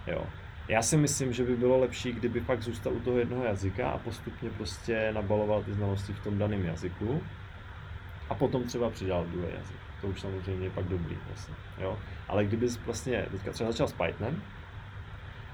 Jo. 0.08 0.26
Já 0.68 0.82
si 0.82 0.98
myslím, 0.98 1.34
že 1.34 1.44
by 1.44 1.56
bylo 1.56 1.80
lepší, 1.80 2.14
kdyby 2.14 2.42
pak 2.42 2.62
zůstal 2.62 2.94
u 2.94 3.00
toho 3.00 3.18
jednoho 3.18 3.44
jazyka 3.44 3.90
a 3.90 3.98
postupně 3.98 4.50
prostě 4.50 5.12
nabaloval 5.14 5.64
ty 5.64 5.74
znalosti 5.74 6.14
v 6.14 6.24
tom 6.24 6.38
daném 6.38 6.66
jazyku 6.66 7.22
a 8.30 8.36
potom 8.36 8.64
třeba 8.64 8.90
přidal 8.90 9.26
druhý 9.26 9.48
jazyk. 9.58 9.76
To 10.02 10.08
už 10.08 10.22
samozřejmě 10.22 10.66
je 10.66 10.70
pak 10.70 10.86
dobrý 10.86 11.18
vlastně, 11.28 11.56
jo. 11.78 12.00
Ale 12.28 12.46
kdyby 12.46 12.68
vlastně 12.86 13.26
teďka 13.32 13.52
třeba 13.52 13.72
začal 13.72 13.88
s 13.88 13.94
Pythonem 13.94 14.44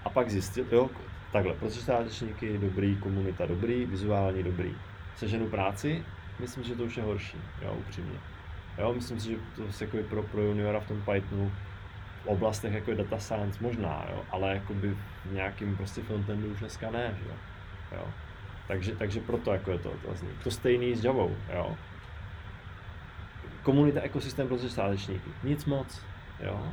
a 0.05 0.09
pak 0.09 0.29
zjistil, 0.29 0.65
jo, 0.71 0.89
takhle, 1.31 1.53
počítačníky 1.53 2.57
dobrý, 2.57 2.95
komunita 2.95 3.45
dobrý, 3.45 3.85
vizuální 3.85 4.43
dobrý. 4.43 4.75
Seženu 5.15 5.49
práci, 5.49 6.05
myslím, 6.39 6.63
že 6.63 6.75
to 6.75 6.83
už 6.83 6.97
je 6.97 7.03
horší, 7.03 7.37
jo, 7.61 7.75
upřímně. 7.79 8.19
Jo, 8.77 8.93
myslím 8.93 9.19
si, 9.19 9.29
že 9.29 9.35
to 9.55 9.63
je 9.63 9.69
jako 9.81 9.97
pro, 10.09 10.23
pro 10.23 10.41
juniora 10.41 10.79
v 10.79 10.87
tom 10.87 11.01
Pythonu 11.01 11.51
oblastech 12.25 12.73
jako 12.73 12.91
je 12.91 12.97
data 12.97 13.19
science 13.19 13.63
možná, 13.63 14.05
jo, 14.09 14.23
ale 14.31 14.53
jakoby 14.53 14.97
v 15.25 15.33
nějakým 15.33 15.77
prostě 15.77 16.01
frontendu 16.01 16.47
už 16.47 16.59
dneska 16.59 16.91
ne, 16.91 17.17
jo. 17.27 17.33
jo. 17.91 18.07
Takže, 18.67 18.95
takže 18.95 19.19
proto 19.19 19.53
jako 19.53 19.71
je 19.71 19.79
to 19.79 19.93
vlastně. 20.05 20.29
To 20.43 20.51
stejný 20.51 20.95
s 20.95 21.03
Javou, 21.03 21.35
jo. 21.53 21.77
Komunita 23.63 24.01
ekosystém 24.01 24.47
pro 24.47 24.57
začátečníky. 24.57 25.29
Nic 25.43 25.65
moc, 25.65 26.01
jo. 26.39 26.71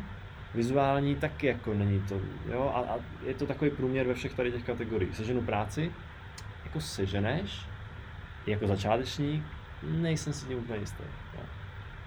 Vizuální 0.54 1.16
taky 1.16 1.46
jako 1.46 1.74
není 1.74 2.00
to, 2.00 2.20
jo, 2.52 2.72
a, 2.74 2.78
a 2.94 2.98
je 3.26 3.34
to 3.34 3.46
takový 3.46 3.70
průměr 3.70 4.06
ve 4.06 4.14
všech 4.14 4.34
tady 4.34 4.52
těch 4.52 4.64
kategoriích. 4.64 5.16
Seženu 5.16 5.42
práci, 5.42 5.92
jako 6.64 6.80
seženeš, 6.80 7.66
jako 8.46 8.66
začátečník, 8.66 9.44
nejsem 9.82 10.32
si 10.32 10.46
tím 10.46 10.58
úplně 10.58 10.78
jistý. 10.78 11.02
Jo. 11.34 11.40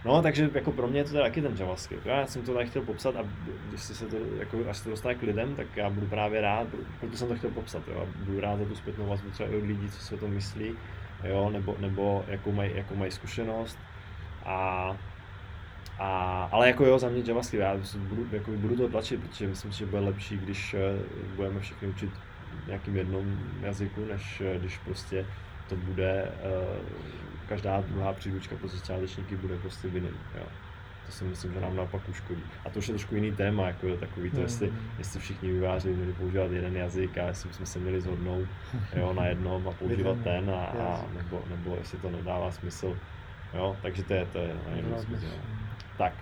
No, 0.06 0.22
takže 0.22 0.50
jako 0.54 0.72
pro 0.72 0.88
mě 0.88 1.00
je 1.00 1.04
to 1.04 1.12
teda 1.12 1.24
taky 1.24 1.42
ten 1.42 1.58
JavaScript. 1.58 2.06
Já 2.06 2.26
jsem 2.26 2.42
to 2.42 2.54
tady 2.54 2.68
chtěl 2.68 2.82
popsat 2.82 3.16
a 3.16 3.24
když 3.70 3.82
se 3.82 4.06
to, 4.06 4.16
jako, 4.40 4.58
až 4.70 4.78
se 4.78 4.84
to 4.84 4.90
dostane 4.90 5.16
k 5.16 5.22
lidem, 5.22 5.56
tak 5.56 5.68
já 5.76 5.90
budu 5.90 6.08
právě 6.08 6.42
rád, 6.42 6.68
proto 7.00 7.18
jsem 7.18 7.28
to 7.28 7.36
chtěl 7.36 7.50
popsat, 7.50 7.88
jo. 7.88 8.08
Budu 8.16 8.40
rád 8.40 8.60
za 8.60 8.66
tu 8.66 8.76
zpětnou 8.76 9.08
vazbu 9.08 9.30
třeba 9.30 9.50
i 9.50 9.56
od 9.56 9.66
lidí, 9.66 9.90
co 9.90 10.00
si 10.00 10.16
o 10.16 10.18
tom 10.18 10.32
myslí, 10.32 10.76
jo, 11.24 11.50
nebo, 11.50 11.76
nebo 11.80 12.26
jakou 12.28 12.52
mají, 12.52 12.72
jakou 12.76 12.96
mají 12.96 13.12
zkušenost. 13.12 13.78
A, 14.46 14.98
a, 16.00 16.50
ale 16.52 16.68
jako 16.68 16.86
jo, 16.86 17.00
za 17.00 17.10
mě 17.10 17.24
JavaScript, 17.26 17.62
já 17.62 17.78
budu, 17.98 18.28
jako 18.32 18.52
budu 18.52 18.76
to 18.76 18.88
tlačit, 18.88 19.22
protože 19.22 19.48
myslím, 19.48 19.72
že 19.72 19.86
bude 19.86 20.02
lepší, 20.02 20.38
když 20.38 20.74
eh, 20.74 20.80
budeme 21.36 21.60
všechny 21.60 21.88
učit 21.88 22.10
nějakým 22.68 22.96
jednom 22.96 23.40
jazyku, 23.62 24.06
než 24.06 24.42
eh, 24.42 24.60
když 24.60 24.78
prostě 24.78 25.26
to 25.72 25.78
bude 25.78 26.24
uh, 26.24 26.86
každá 27.48 27.82
druhá 27.82 28.14
příručka 28.14 28.56
pro 28.56 28.68
začátečníky 28.68 29.36
bude 29.36 29.58
prostě 29.58 29.88
vinen. 29.88 30.14
Jo. 30.38 30.44
To 31.06 31.12
si 31.12 31.24
myslím, 31.24 31.54
že 31.54 31.62
nám 31.62 31.76
naopak 31.76 32.10
uškodí. 32.10 32.44
A 32.66 32.70
to 32.70 32.80
už 32.80 32.88
je 32.88 32.94
trošku 32.94 33.16
jiný 33.16 33.32
téma, 33.32 33.68
jako 33.68 33.88
je 33.88 33.98
takový 33.98 34.32
to, 34.32 34.42
jestli, 34.42 34.72
mm. 34.72 34.78
jestli 34.98 35.20
všichni 35.20 35.52
výváři 35.52 35.90
měli 35.90 36.14
používat 36.14 36.52
jeden 36.52 36.76
jazyk 36.76 37.18
a 37.18 37.28
jestli 37.28 37.50
bychom 37.50 37.66
se 37.66 37.80
měli 37.80 38.02
zhodnout 38.02 38.48
jo, 38.96 39.14
na 39.14 39.26
jednom 39.26 39.68
a 39.68 39.72
používat 39.72 40.18
ten, 40.24 40.50
a, 40.50 40.66
a 40.66 41.06
nebo, 41.16 41.44
nebo 41.50 41.76
jestli 41.76 41.98
to 41.98 42.10
nedává 42.10 42.52
smysl. 42.52 42.98
Jo, 43.54 43.78
takže 43.82 44.04
to 44.04 44.14
je, 44.14 44.26
to 44.26 44.38
je 44.40 44.56
na 44.70 44.76
jinou 44.76 44.98
Tak, 45.98 46.14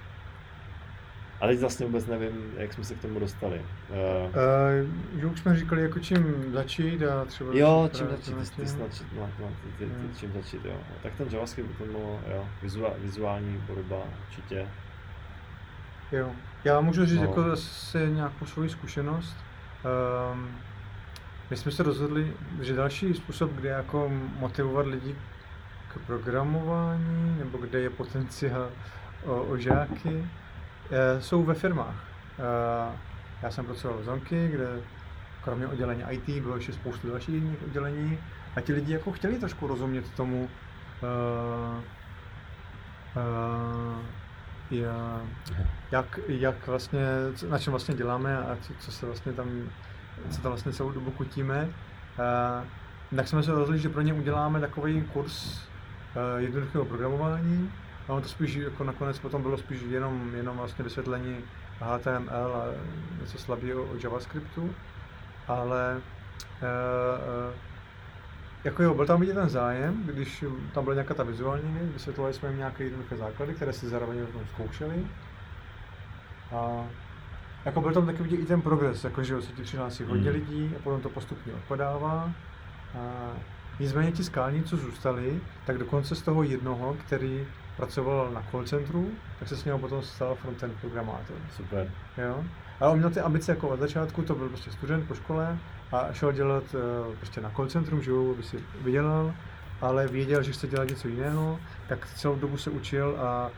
a 1.41 1.47
teď 1.47 1.59
vlastně 1.59 1.85
vůbec 1.85 2.05
nevím, 2.07 2.53
jak 2.57 2.73
jsme 2.73 2.83
se 2.83 2.95
k 2.95 3.01
tomu 3.01 3.19
dostali. 3.19 3.61
Uh, 3.89 5.25
uh, 5.25 5.31
už 5.31 5.39
jsme 5.39 5.55
říkali, 5.55 5.81
jako 5.81 5.99
čím 5.99 6.53
začít 6.53 7.03
a 7.03 7.25
třeba... 7.25 7.49
Jo, 7.53 7.89
čím 7.93 8.07
začít, 8.07 8.55
ty, 8.55 8.61
ty, 8.61 8.71
ty, 8.71 8.79
no, 9.15 9.29
no, 9.39 9.47
ty, 9.77 9.85
ty, 9.85 9.91
ty, 9.91 10.19
čím 10.19 10.33
začít, 10.33 10.65
jo. 10.65 10.77
Tak 11.03 11.13
ten 11.17 11.27
JavaScript 11.31 11.77
to 11.77 11.85
bylo, 11.85 12.19
jo, 12.31 12.45
vizuál, 12.61 12.93
vizuální 12.97 13.63
podoba 13.67 13.97
určitě. 14.27 14.67
Jo, 16.11 16.31
já 16.63 16.81
můžu 16.81 17.05
říct 17.05 17.19
no. 17.19 17.25
jako 17.25 17.43
zase 17.43 18.09
nějakou 18.09 18.45
svoji 18.45 18.69
zkušenost. 18.69 19.37
Um, 20.33 20.49
my 21.49 21.57
jsme 21.57 21.71
se 21.71 21.83
rozhodli, 21.83 22.33
že 22.61 22.75
další 22.75 23.13
způsob, 23.13 23.51
kde 23.51 23.69
jako 23.69 24.11
motivovat 24.39 24.85
lidi 24.85 25.15
k 25.93 25.99
programování, 26.07 27.35
nebo 27.39 27.57
kde 27.57 27.79
je 27.79 27.89
potenciál 27.89 28.69
o, 29.25 29.41
o 29.41 29.57
žáky, 29.57 30.25
jsou 31.19 31.43
ve 31.43 31.53
firmách. 31.53 32.09
Eh, 32.39 32.97
já 33.41 33.51
jsem 33.51 33.65
pracoval 33.65 33.97
v 33.97 34.03
Zonky, 34.03 34.47
kde 34.47 34.67
kromě 35.43 35.67
oddělení 35.67 36.03
IT 36.09 36.43
bylo 36.43 36.55
ještě 36.55 36.73
spoustu 36.73 37.09
dalších 37.09 37.43
oddělení 37.65 38.19
a 38.55 38.61
ti 38.61 38.73
lidi 38.73 38.93
jako 38.93 39.11
chtěli 39.11 39.39
trošku 39.39 39.67
rozumět 39.67 40.11
tomu, 40.11 40.49
eh, 41.03 41.83
jak, 45.91 46.19
jak 46.27 46.67
vlastně, 46.67 47.05
na 47.49 47.59
čem 47.59 47.71
vlastně 47.71 47.95
děláme 47.95 48.37
a 48.37 48.57
co, 48.61 48.73
co 48.79 48.91
se 48.91 49.05
vlastně 49.05 49.33
tam, 49.33 49.49
co 50.29 50.41
tam 50.41 50.51
vlastně 50.51 50.71
celou 50.71 50.91
dobu 50.91 51.11
kutíme. 51.11 51.69
Tak 53.15 53.27
jsme 53.27 53.43
se 53.43 53.51
rozhodli, 53.51 53.79
že 53.79 53.89
pro 53.89 54.01
ně 54.01 54.13
uděláme 54.13 54.59
takový 54.59 55.01
kurz 55.01 55.61
jednoduchého 56.37 56.85
programování, 56.85 57.71
a 58.17 58.21
to 58.21 58.27
spíš 58.27 58.55
jako 58.55 58.83
nakonec 58.83 59.19
potom 59.19 59.41
bylo 59.41 59.57
spíš 59.57 59.81
jenom, 59.81 60.35
jenom 60.35 60.57
vlastně 60.57 60.83
vysvětlení 60.83 61.37
HTML 61.79 62.55
a 62.55 62.65
něco 63.21 63.37
slabého 63.37 63.83
o 63.83 63.95
JavaScriptu, 64.03 64.75
ale 65.47 66.01
e, 66.61 66.65
e, 66.65 67.53
jako 68.63 68.83
jo, 68.83 68.93
byl 68.93 69.05
tam 69.05 69.19
vidět 69.19 69.33
ten 69.33 69.49
zájem, 69.49 70.03
když 70.05 70.45
tam 70.73 70.83
byla 70.83 70.93
nějaká 70.93 71.13
ta 71.13 71.23
vizuální 71.23 71.73
věc, 71.73 71.91
vysvětlovali 71.93 72.33
jsme 72.33 72.49
jim 72.49 72.57
nějaké 72.57 72.83
jednoduché 72.83 73.17
základy, 73.17 73.53
které 73.53 73.73
si 73.73 73.89
zároveň 73.89 74.25
tom 74.27 74.41
zkoušeli. 74.53 75.07
A 76.51 76.87
jako 77.65 77.81
byl 77.81 77.93
tam 77.93 78.05
taky 78.05 78.23
vidět 78.23 78.37
i 78.37 78.45
ten 78.45 78.61
progres, 78.61 79.03
jako 79.03 79.23
že 79.23 79.41
se 79.41 79.51
ti 79.51 79.63
přihlásí 79.63 80.03
hodně 80.03 80.29
mm. 80.29 80.35
lidí 80.35 80.73
a 80.75 80.79
potom 80.83 81.01
to 81.01 81.09
postupně 81.09 81.53
odpadává. 81.53 82.31
A 82.97 83.31
nicméně 83.79 84.11
ti 84.11 84.23
skální, 84.23 84.63
co 84.63 84.77
zůstali, 84.77 85.41
tak 85.65 85.77
dokonce 85.77 86.15
z 86.15 86.21
toho 86.21 86.43
jednoho, 86.43 86.97
který 87.05 87.47
pracoval 87.79 88.31
na 88.31 88.43
call 88.51 88.63
centru, 88.63 89.11
tak 89.39 89.47
se 89.47 89.57
s 89.57 89.65
něho 89.65 89.79
potom 89.79 90.01
stal 90.01 90.35
frontend 90.35 90.73
programátor. 90.81 91.35
Super. 91.55 91.91
Jo? 92.17 92.43
Ale 92.79 92.91
on 92.91 92.97
měl 92.97 93.09
ty 93.09 93.19
ambice 93.19 93.51
jako 93.51 93.69
od 93.69 93.79
začátku, 93.79 94.21
to 94.21 94.35
byl 94.35 94.49
prostě 94.49 94.71
student 94.71 95.07
po 95.07 95.13
škole 95.13 95.57
a 95.91 96.13
šel 96.13 96.31
dělat 96.31 96.63
uh, 96.73 97.15
prostě 97.15 97.41
na 97.41 97.49
call 97.49 97.67
centrum, 97.67 98.01
že 98.01 98.11
aby 98.33 98.43
si 98.43 98.59
vydělal, 98.81 99.33
ale 99.81 100.07
věděl, 100.07 100.43
že 100.43 100.51
chce 100.51 100.67
dělat 100.67 100.89
něco 100.89 101.07
jiného, 101.07 101.59
tak 101.87 102.07
celou 102.15 102.35
dobu 102.35 102.57
se 102.57 102.69
učil 102.69 103.17
a 103.19 103.49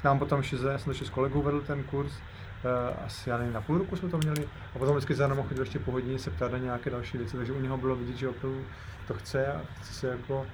k 0.00 0.04
nám 0.04 0.18
potom 0.18 0.38
ještě, 0.38 0.56
já 0.70 0.78
jsem 0.78 0.90
ještě 0.90 1.04
s 1.04 1.10
kolegou 1.10 1.42
vedl 1.42 1.60
ten 1.60 1.82
kurz, 1.82 2.12
uh, 2.12 3.04
asi 3.06 3.30
já 3.30 3.38
nevím, 3.38 3.52
na 3.52 3.60
půl 3.60 3.78
roku 3.78 3.96
jsme 3.96 4.08
to 4.08 4.18
měli 4.18 4.48
a 4.74 4.78
potom 4.78 4.96
vždycky 4.96 5.14
za 5.14 5.28
náma 5.28 5.42
chodil 5.42 5.62
ještě 5.62 5.78
po 5.78 5.92
hodině 5.92 6.18
se 6.18 6.30
ptát 6.30 6.52
na 6.52 6.58
nějaké 6.58 6.90
další 6.90 7.18
věci, 7.18 7.36
takže 7.36 7.52
u 7.52 7.60
něho 7.60 7.76
bylo 7.76 7.96
vidět, 7.96 8.16
že 8.16 8.28
opravdu 8.28 8.64
to 9.08 9.14
chce 9.14 9.46
a 9.46 9.60
chce 9.80 9.94
se 9.94 10.06
jako 10.06 10.46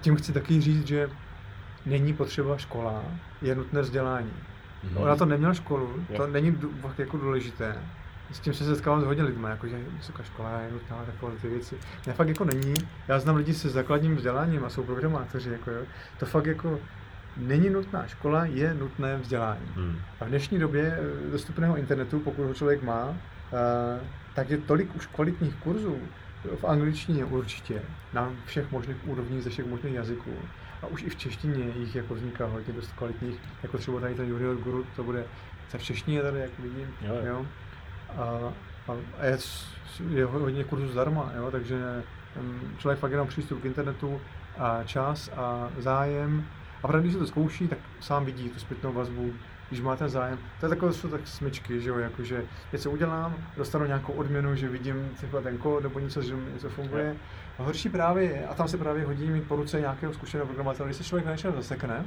tím 0.00 0.16
chci 0.16 0.32
taky 0.32 0.60
říct, 0.60 0.86
že 0.86 1.10
není 1.86 2.12
potřeba 2.12 2.56
škola, 2.56 3.04
je 3.42 3.54
nutné 3.54 3.80
vzdělání. 3.80 4.30
Mm-hmm. 4.30 5.02
Ona 5.02 5.16
to 5.16 5.26
neměla 5.26 5.54
školu, 5.54 6.04
to 6.06 6.16
to 6.16 6.26
není 6.26 6.58
fakt 6.80 6.98
jako 6.98 7.16
důležité. 7.16 7.76
S 8.32 8.40
tím 8.40 8.54
se 8.54 8.64
setkávám 8.64 9.00
s 9.00 9.04
hodně 9.04 9.22
lidmi, 9.22 9.46
jako 9.50 9.68
že 9.68 9.78
vysoká 9.96 10.22
škola 10.22 10.60
je 10.60 10.70
nutná, 10.72 10.96
takové 11.06 11.32
ty 11.36 11.48
věci. 11.48 11.76
Ne, 12.06 12.12
fakt 12.12 12.28
jako 12.28 12.44
není. 12.44 12.74
Já 13.08 13.18
znám 13.18 13.36
lidi 13.36 13.54
se 13.54 13.68
základním 13.68 14.16
vzděláním 14.16 14.64
a 14.64 14.68
jsou 14.68 14.82
programátoři, 14.82 15.50
jako 15.50 15.70
jo. 15.70 15.82
To 16.18 16.26
fakt 16.26 16.46
jako 16.46 16.78
není 17.36 17.70
nutná 17.70 18.06
škola, 18.06 18.44
je 18.44 18.74
nutné 18.74 19.16
vzdělání. 19.16 19.66
Hmm. 19.74 19.96
A 20.20 20.24
v 20.24 20.28
dnešní 20.28 20.58
době 20.58 20.98
eh, 21.00 21.30
dostupného 21.30 21.76
internetu, 21.76 22.20
pokud 22.20 22.44
ho 22.44 22.54
člověk 22.54 22.82
má, 22.82 23.14
eh, 23.52 24.00
tak 24.34 24.50
je 24.50 24.58
tolik 24.58 24.96
už 24.96 25.06
kvalitních 25.06 25.54
kurzů, 25.54 25.98
v 26.56 26.64
angličtině 26.64 27.24
určitě, 27.24 27.82
na 28.12 28.32
všech 28.46 28.70
možných 28.70 28.96
úrovních, 29.08 29.42
ze 29.42 29.50
všech 29.50 29.66
možných 29.66 29.94
jazyků. 29.94 30.32
A 30.82 30.86
už 30.86 31.02
i 31.02 31.10
v 31.10 31.16
češtině 31.16 31.64
jich 31.76 31.94
jako 31.94 32.14
vzniká 32.14 32.46
hodně 32.46 32.72
dost 32.72 32.92
kvalitních, 32.92 33.40
jako 33.62 33.78
třeba 33.78 34.00
tady 34.00 34.14
ten 34.14 34.28
Junior 34.28 34.56
Guru, 34.56 34.86
to 34.96 35.04
bude 35.04 35.24
se 35.68 35.78
v 35.78 35.82
češtině 35.82 36.22
tady, 36.22 36.40
jak 36.40 36.58
vidím. 36.58 36.94
Jo, 37.00 37.14
jo. 37.24 37.46
A, 38.16 38.22
a, 38.88 38.96
a 39.18 39.24
je, 39.24 39.38
je 40.10 40.24
hodně 40.24 40.64
kurzů 40.64 40.88
zdarma, 40.88 41.32
jo, 41.36 41.50
takže 41.50 42.04
člověk 42.78 42.98
fakt 42.98 43.10
jenom 43.10 43.28
přístup 43.28 43.62
k 43.62 43.64
internetu 43.64 44.20
a 44.58 44.82
čas 44.84 45.30
a 45.36 45.70
zájem. 45.78 46.44
A 46.82 46.86
právě 46.86 47.00
když 47.00 47.12
se 47.12 47.18
to 47.18 47.26
zkouší, 47.26 47.68
tak 47.68 47.78
sám 48.00 48.24
vidí 48.24 48.48
tu 48.48 48.58
zpětnou 48.58 48.92
vazbu, 48.92 49.32
když 49.70 49.80
máte 49.80 50.08
zájem. 50.08 50.38
To 50.60 50.66
je 50.66 50.70
takové, 50.70 50.92
jsou 50.92 51.08
tak 51.08 51.20
smyčky, 51.24 51.80
že 51.80 51.88
jo, 51.88 51.98
jakože 51.98 52.44
něco 52.72 52.90
udělám, 52.90 53.34
dostanu 53.56 53.86
nějakou 53.86 54.12
odměnu, 54.12 54.56
že 54.56 54.68
vidím 54.68 55.10
třeba 55.14 55.40
ten 55.40 55.58
kód 55.58 55.82
nebo 55.82 55.98
něco, 55.98 56.22
že 56.22 56.34
něco 56.52 56.68
funguje. 56.68 57.16
A 57.58 57.62
horší 57.62 57.88
právě 57.88 58.24
je, 58.24 58.46
a 58.46 58.54
tam 58.54 58.68
se 58.68 58.78
právě 58.78 59.04
hodí 59.04 59.30
mít 59.30 59.44
po 59.48 59.56
ruce 59.56 59.80
nějakého 59.80 60.12
zkušeného 60.12 60.46
programátora, 60.46 60.86
když 60.86 60.96
se 60.96 61.04
člověk 61.04 61.26
na 61.26 61.32
něčem 61.32 61.52
zasekne. 61.56 62.04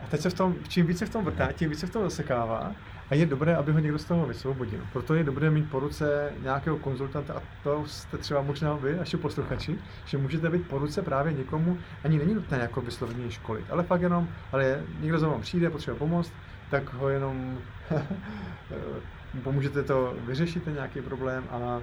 A 0.00 0.06
teď 0.10 0.20
se 0.20 0.30
v 0.30 0.34
tom, 0.34 0.54
čím 0.68 0.86
více 0.86 1.06
v 1.06 1.10
tom 1.10 1.24
vrtá, 1.24 1.52
tím 1.52 1.70
více 1.70 1.86
v 1.86 1.90
tom 1.90 2.02
zasekává. 2.02 2.72
A 3.10 3.14
je 3.14 3.26
dobré, 3.26 3.56
aby 3.56 3.72
ho 3.72 3.78
někdo 3.78 3.98
z 3.98 4.04
toho 4.04 4.26
vysvobodil. 4.26 4.80
Proto 4.92 5.14
je 5.14 5.24
dobré 5.24 5.50
mít 5.50 5.70
po 5.70 5.80
ruce 5.80 6.32
nějakého 6.42 6.78
konzultanta, 6.78 7.34
a 7.34 7.42
to 7.62 7.84
jste 7.86 8.18
třeba 8.18 8.42
možná 8.42 8.74
vy, 8.74 8.96
naši 8.96 9.16
posluchači, 9.16 9.78
že 10.04 10.18
můžete 10.18 10.50
být 10.50 10.68
po 10.68 10.78
ruce 10.78 11.02
právě 11.02 11.32
někomu, 11.32 11.78
ani 12.04 12.18
není 12.18 12.34
nutné 12.34 12.58
jako 12.58 12.80
vysloveně 12.80 13.30
školit, 13.30 13.66
ale 13.70 13.82
fakt 13.82 14.02
jenom, 14.02 14.28
ale 14.52 14.82
někdo 15.00 15.18
za 15.18 15.28
vám 15.28 15.40
přijde, 15.40 15.70
potřebuje 15.70 15.98
pomoct, 15.98 16.32
tak 16.72 16.92
ho 16.92 17.08
jenom 17.08 17.58
pomůžete 19.42 19.82
to 19.82 20.14
vyřešit 20.26 20.64
ten 20.64 20.74
nějaký 20.74 21.00
problém 21.00 21.44
a 21.50 21.80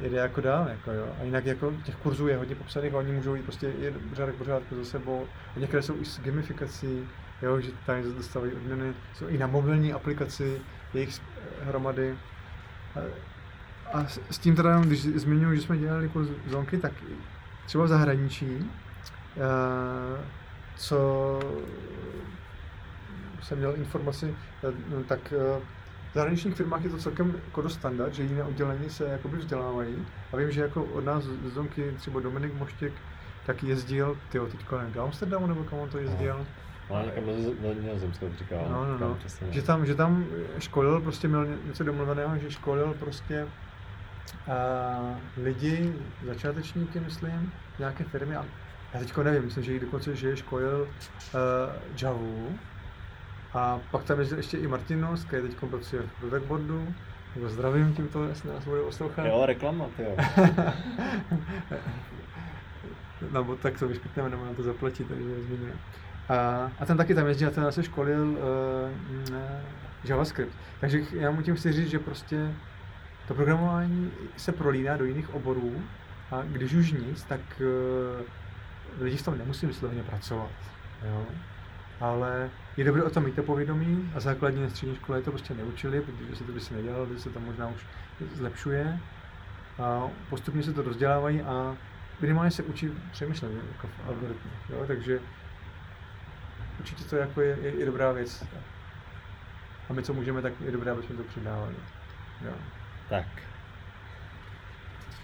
jede 0.00 0.16
jako 0.16 0.40
dál. 0.40 0.68
Jako 0.68 0.92
jo. 0.92 1.08
A 1.20 1.22
jinak 1.22 1.46
jako 1.46 1.72
těch 1.84 1.96
kurzů 1.96 2.28
je 2.28 2.36
hodně 2.36 2.54
popsaných 2.54 2.94
a 2.94 2.98
oni 2.98 3.12
můžou 3.12 3.34
jít 3.34 3.42
prostě 3.42 3.72
pořádek 4.10 4.34
pořádku 4.34 4.76
za 4.76 4.84
sebou. 4.84 5.26
A 5.56 5.58
některé 5.58 5.82
jsou 5.82 6.00
i 6.00 6.04
s 6.04 6.20
gamifikací, 6.20 7.08
jo, 7.42 7.60
že 7.60 7.70
tady 7.86 8.02
dostávají 8.02 8.52
odměny, 8.52 8.94
jsou 9.14 9.26
i 9.26 9.38
na 9.38 9.46
mobilní 9.46 9.92
aplikaci, 9.92 10.60
jejich 10.94 11.20
hromady. 11.62 12.14
A 13.92 14.06
s 14.30 14.38
tím 14.38 14.56
teda, 14.56 14.80
když 14.80 15.02
zmiňuji, 15.02 15.56
že 15.56 15.62
jsme 15.62 15.78
dělali 15.78 16.08
kurz 16.08 16.28
zonky, 16.46 16.78
tak 16.78 16.92
třeba 17.66 17.84
v 17.84 17.88
zahraničí, 17.88 18.70
co 20.76 21.40
jsem 23.42 23.58
měl 23.58 23.74
informaci, 23.76 24.34
no, 24.88 25.02
tak 25.04 25.32
v 26.10 26.14
zahraničních 26.14 26.54
firmách 26.54 26.84
je 26.84 26.90
to 26.90 26.96
celkem 26.96 27.34
jako 27.44 27.62
dost 27.62 27.74
standard, 27.74 28.14
že 28.14 28.22
jiné 28.22 28.44
oddělení 28.44 28.90
se 28.90 29.04
jakoby 29.04 29.36
vzdělávají. 29.36 30.06
A 30.32 30.36
vím, 30.36 30.50
že 30.50 30.60
jako 30.60 30.84
od 30.84 31.04
nás 31.04 31.24
z 31.24 31.52
Zonky 31.52 31.94
třeba 31.96 32.20
Dominik 32.20 32.54
Moštěk 32.54 32.92
tak 33.46 33.62
jezdil, 33.62 34.18
ty 34.28 34.40
teďka 34.40 34.78
nevím, 34.78 34.94
do 34.94 35.02
Amsterdamu 35.02 35.46
nebo 35.46 35.64
kam 35.64 35.78
on 35.78 35.88
to 35.88 35.98
jezdil. 35.98 36.46
No, 36.90 37.02
někam 37.04 37.24
do, 37.62 37.72
Nizozemska 37.82 38.26
říkal. 38.38 38.66
No, 38.70 38.84
no, 38.86 38.98
no. 38.98 39.18
Že 39.50 39.62
tam, 39.62 39.86
že 39.86 39.94
tam 39.94 40.26
školil, 40.58 41.00
prostě 41.00 41.28
měl 41.28 41.46
něco 41.64 41.84
domluveného, 41.84 42.38
že 42.38 42.50
školil 42.50 42.94
prostě 42.98 43.46
uh, 44.46 45.16
lidi, 45.44 45.94
začátečníky, 46.26 47.00
myslím, 47.00 47.52
nějaké 47.78 48.04
firmy. 48.04 48.36
A 48.36 48.44
já 48.94 49.00
teďko 49.00 49.22
nevím, 49.22 49.44
myslím, 49.44 49.64
že 49.64 49.72
jich 49.72 49.80
dokonce, 49.80 50.16
že 50.16 50.36
školil 50.36 50.88
uh, 50.88 51.40
Javu, 52.02 52.58
a 53.56 53.80
pak 53.90 54.04
tam 54.04 54.20
je 54.20 54.26
ještě 54.36 54.58
i 54.58 54.66
Martinos, 54.66 55.24
který 55.24 55.42
teď 55.42 55.56
pracuje 55.70 56.02
v 56.02 56.20
Product 56.20 56.48
Nebo 57.34 57.48
zdravím 57.48 57.94
tímto, 57.94 58.24
jestli 58.24 58.48
nás 58.48 58.64
bude 58.64 58.82
poslouchat. 58.82 59.26
Jo, 59.26 59.46
reklama, 59.46 59.86
jo. 59.98 60.16
no, 63.32 63.56
tak 63.56 63.78
to 63.78 63.88
vyškrtneme, 63.88 64.30
nebo 64.30 64.44
na 64.44 64.54
to 64.54 64.62
zaplatí, 64.62 65.04
takže 65.04 65.42
zmiňuje. 65.42 65.72
A, 66.28 66.70
a 66.78 66.86
ten 66.86 66.96
taky 66.96 67.14
tam 67.14 67.26
jezdí 67.26 67.46
a 67.46 67.50
ten 67.50 67.72
se 67.72 67.82
školil 67.82 68.28
uh, 68.28 68.38
JavaScript. 70.04 70.52
Takže 70.80 71.00
já 71.12 71.30
mu 71.30 71.42
tím 71.42 71.54
chci 71.54 71.72
říct, 71.72 71.90
že 71.90 71.98
prostě 71.98 72.50
to 73.28 73.34
programování 73.34 74.12
se 74.36 74.52
prolíná 74.52 74.96
do 74.96 75.04
jiných 75.04 75.34
oborů 75.34 75.82
a 76.30 76.42
když 76.42 76.74
už 76.74 76.92
nic, 76.92 77.22
tak 77.22 77.40
uh, 77.60 79.04
lidi 79.04 79.16
v 79.16 79.24
tom 79.24 79.38
nemusí 79.38 79.66
vysloveně 79.66 80.02
pracovat. 80.02 80.50
Jo? 81.04 81.26
Ale 82.00 82.50
je 82.76 82.84
dobré 82.84 83.02
o 83.02 83.10
tom 83.10 83.24
mít 83.24 83.34
to 83.34 83.42
povědomí 83.42 84.12
a 84.14 84.20
základní 84.20 84.62
na 84.62 84.68
střední 84.68 84.96
škole 84.96 85.22
to 85.22 85.30
prostě 85.30 85.54
neučili, 85.54 86.00
protože 86.00 86.36
se 86.36 86.44
to 86.44 86.52
by 86.52 86.60
se 86.60 86.74
nedělalo, 86.74 87.06
že 87.06 87.18
se 87.18 87.30
to 87.30 87.40
možná 87.40 87.68
už 87.68 87.86
zlepšuje 88.34 89.00
a 89.78 90.02
postupně 90.30 90.62
se 90.62 90.72
to 90.72 90.82
rozdělávají 90.82 91.42
a 91.42 91.76
minimálně 92.20 92.50
se 92.50 92.62
učí 92.62 92.90
přemýšlet 93.12 93.52
jako 93.72 93.86
v 93.86 94.08
algoritmu, 94.08 94.50
jo? 94.70 94.84
takže 94.86 95.20
určitě 96.78 97.04
to 97.04 97.16
jako 97.16 97.40
je, 97.40 97.58
je, 97.62 97.78
je, 97.78 97.86
dobrá 97.86 98.12
věc. 98.12 98.44
A 99.90 99.92
my 99.92 100.02
co 100.02 100.14
můžeme, 100.14 100.42
tak 100.42 100.52
je 100.60 100.72
dobré, 100.72 100.90
aby 100.90 101.02
jsme 101.02 101.16
to 101.16 101.22
přidávali. 101.22 101.74
Jo. 102.44 102.52
Tak, 103.08 103.26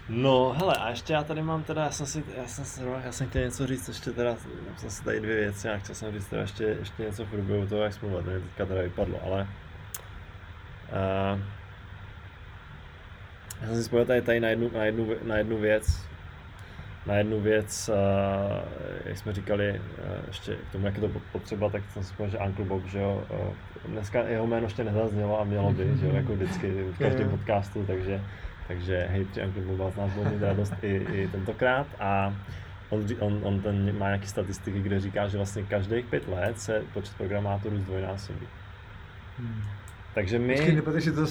No, 0.09 0.53
hele, 0.57 0.75
a 0.75 0.89
ještě 0.89 1.13
já 1.13 1.23
tady 1.23 1.41
mám 1.41 1.63
teda, 1.63 1.83
já 1.83 1.91
jsem 1.91 2.05
si, 2.05 2.23
já 2.37 2.47
jsem, 2.47 2.65
si, 2.65 2.81
já 3.03 3.11
jsem 3.11 3.29
chtěl 3.29 3.43
něco 3.43 3.67
říct, 3.67 3.87
ještě 3.87 4.11
teda, 4.11 4.29
já 4.29 4.75
jsem 4.77 4.89
si 4.89 5.03
tady 5.03 5.19
dvě 5.19 5.35
věci, 5.35 5.67
já 5.67 5.77
chtěl 5.77 5.95
jsem 5.95 6.13
říct 6.13 6.27
teda 6.27 6.41
ještě, 6.41 6.63
ještě 6.63 7.03
něco 7.03 7.25
v 7.25 7.29
průběhu 7.29 7.67
toho, 7.67 7.81
jak 7.81 7.93
jsme 7.93 8.09
mluvili, 8.09 8.41
teďka 8.41 8.65
teda 8.65 8.81
vypadlo, 8.81 9.19
ale 9.23 9.47
uh, 10.91 11.39
já 13.61 13.67
jsem 13.67 13.75
si 13.75 13.83
spojil 13.83 14.05
tady, 14.05 14.21
tady 14.21 14.39
na, 14.39 14.49
jednu, 14.49 14.71
na, 14.73 14.85
jednu, 14.85 15.07
na 15.23 15.37
jednu 15.37 15.57
věc, 15.57 16.07
na 17.05 17.15
jednu 17.15 17.41
věc, 17.41 17.89
uh, 17.89 17.95
jak 19.05 19.17
jsme 19.17 19.33
říkali, 19.33 19.81
uh, 19.81 20.27
ještě 20.27 20.55
k 20.55 20.71
tomu, 20.71 20.85
jak 20.85 20.95
je 20.95 21.01
to 21.01 21.21
potřeba, 21.31 21.69
tak 21.69 21.81
jsem 21.93 22.03
si 22.03 22.13
že 22.27 22.37
Uncle 22.37 22.65
Bob, 22.65 22.85
že 22.85 22.99
jo, 22.99 23.23
uh, 23.29 23.91
dneska 23.91 24.19
jeho 24.19 24.47
jméno 24.47 24.65
ještě 24.65 24.83
nezaznělo 24.83 25.41
a 25.41 25.43
mělo 25.43 25.73
by, 25.73 25.97
že 25.97 26.05
jo, 26.05 26.15
jako 26.15 26.33
vždycky 26.33 26.71
v 26.71 26.97
každém 26.97 27.29
podcastu, 27.29 27.85
takže 27.85 28.21
takže 28.67 29.07
hej, 29.11 29.25
při 29.25 29.41
z 29.91 29.95
nás 29.97 30.11
byl 30.11 30.31
mít 30.31 30.41
radost 30.41 30.73
i, 30.81 31.07
i 31.13 31.27
tentokrát 31.27 31.87
a 31.99 32.33
on, 32.89 33.05
on, 33.19 33.39
on 33.43 33.61
ten 33.61 33.97
má 33.97 34.05
nějaké 34.05 34.27
statistiky, 34.27 34.79
kde 34.79 34.99
říká, 34.99 35.27
že 35.27 35.37
vlastně 35.37 35.63
každých 35.63 36.05
pět 36.05 36.27
let 36.27 36.59
se 36.59 36.83
počet 36.93 37.13
programátorů 37.17 37.77
zdvojnásobí. 37.77 38.47
Hmm. 39.39 39.61
Takže 40.13 40.39
my... 40.39 40.55
Počkej, 40.55 40.75
nepatříš 40.75 41.05
to 41.05 41.25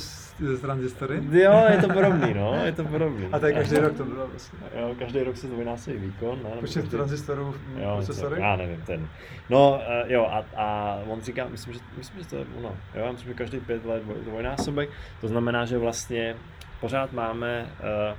ze 0.47 0.59
transistory? 0.59 1.22
Jo, 1.30 1.64
je 1.70 1.78
to 1.78 1.89
podobný, 1.89 2.35
no, 2.35 2.64
je 2.64 2.72
to 2.72 2.85
podobný. 2.85 3.26
A 3.33 3.47
je 3.47 3.53
každý 3.53 3.76
rok 3.76 3.97
to 3.97 4.05
bylo 4.05 4.26
vlastně. 4.26 4.59
Jo, 4.80 4.95
každý 4.99 5.22
rok 5.22 5.37
se 5.37 5.47
zdvojnásobí 5.47 5.97
výkon. 5.97 6.39
Ne? 6.43 6.51
Počet 6.61 6.80
každý... 6.80 6.97
tranzistorů 6.97 7.53
v 7.53 7.78
jo, 7.78 7.95
procesory? 7.97 8.41
Já 8.41 8.57
nevím, 8.57 8.83
ten. 8.87 9.09
No, 9.51 9.80
uh, 10.05 10.11
jo, 10.11 10.26
a, 10.30 10.45
a 10.57 10.99
on 11.07 11.20
říká, 11.20 11.47
myslím, 11.49 11.74
že, 11.74 11.80
myslím, 11.97 12.22
že 12.22 12.28
to 12.28 12.37
je 12.37 12.45
ono, 12.59 12.68
jo, 12.68 13.05
já 13.05 13.12
myslím, 13.12 13.28
že 13.28 13.35
každý 13.35 13.61
pět 13.61 13.85
let 13.85 14.03
dvojnásobek, 14.24 14.91
to 15.20 15.28
znamená, 15.28 15.64
že 15.64 15.78
vlastně 15.78 16.35
pořád 16.83 17.12
máme 17.12 17.66
uh, 18.12 18.18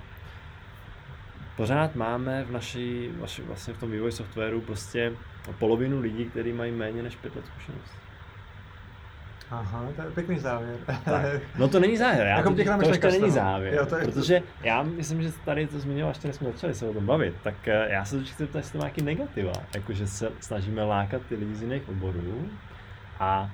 pořád 1.55 1.95
máme 1.95 2.43
v 2.43 2.51
naší, 2.51 3.09
vlastně 3.47 3.73
v 3.73 3.79
tom 3.79 3.91
vývoji 3.91 4.11
softwaru 4.11 4.61
prostě 4.61 5.11
polovinu 5.59 5.99
lidí, 5.99 6.25
kteří 6.25 6.53
mají 6.53 6.71
méně 6.71 7.03
než 7.03 7.15
pět 7.15 7.35
let 7.35 7.45
zkušenosti. 7.45 7.97
Aha, 9.51 9.85
to 9.95 10.01
je 10.01 10.11
pěkný 10.11 10.39
závěr. 10.39 10.75
Tak. 11.05 11.25
No 11.57 11.67
to 11.67 11.79
není 11.79 11.97
závěr, 11.97 12.27
já 12.27 12.37
jako 12.37 12.49
to, 12.49 12.63
to 12.83 12.89
ještě 12.89 13.07
není 13.07 13.31
závěr, 13.31 13.73
jo, 13.73 13.85
to 13.85 13.95
je... 13.95 14.03
protože 14.03 14.41
já 14.63 14.83
myslím, 14.83 15.21
že 15.21 15.31
tady 15.45 15.67
to 15.67 15.79
zmiňoval, 15.79 16.11
ještě 16.11 16.27
než 16.27 16.35
jsme 16.35 16.51
začali 16.51 16.73
se 16.73 16.89
o 16.89 16.93
tom 16.93 17.05
bavit, 17.05 17.35
tak 17.43 17.67
eh, 17.67 17.87
já 17.89 18.05
se 18.05 18.17
určitě 18.17 18.45
ptám, 18.45 18.59
jestli 18.59 18.71
to 18.71 18.77
má 18.77 18.83
nějaký 18.83 19.01
negativa, 19.01 19.51
jakože 19.75 20.07
se 20.07 20.31
snažíme 20.39 20.83
lákat 20.83 21.21
ty 21.29 21.35
lidi 21.35 21.55
z 21.55 21.61
jiných 21.61 21.89
oborů 21.89 22.49
a 23.19 23.51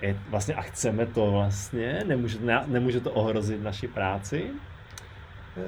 je, 0.00 0.16
vlastně 0.28 0.54
a 0.54 0.62
chceme 0.62 1.06
to 1.06 1.32
vlastně, 1.32 2.04
nemůže, 2.06 2.38
ne, 2.40 2.64
nemůže 2.66 3.00
to 3.00 3.12
ohrozit 3.12 3.62
naši 3.62 3.88
práci. 3.88 4.50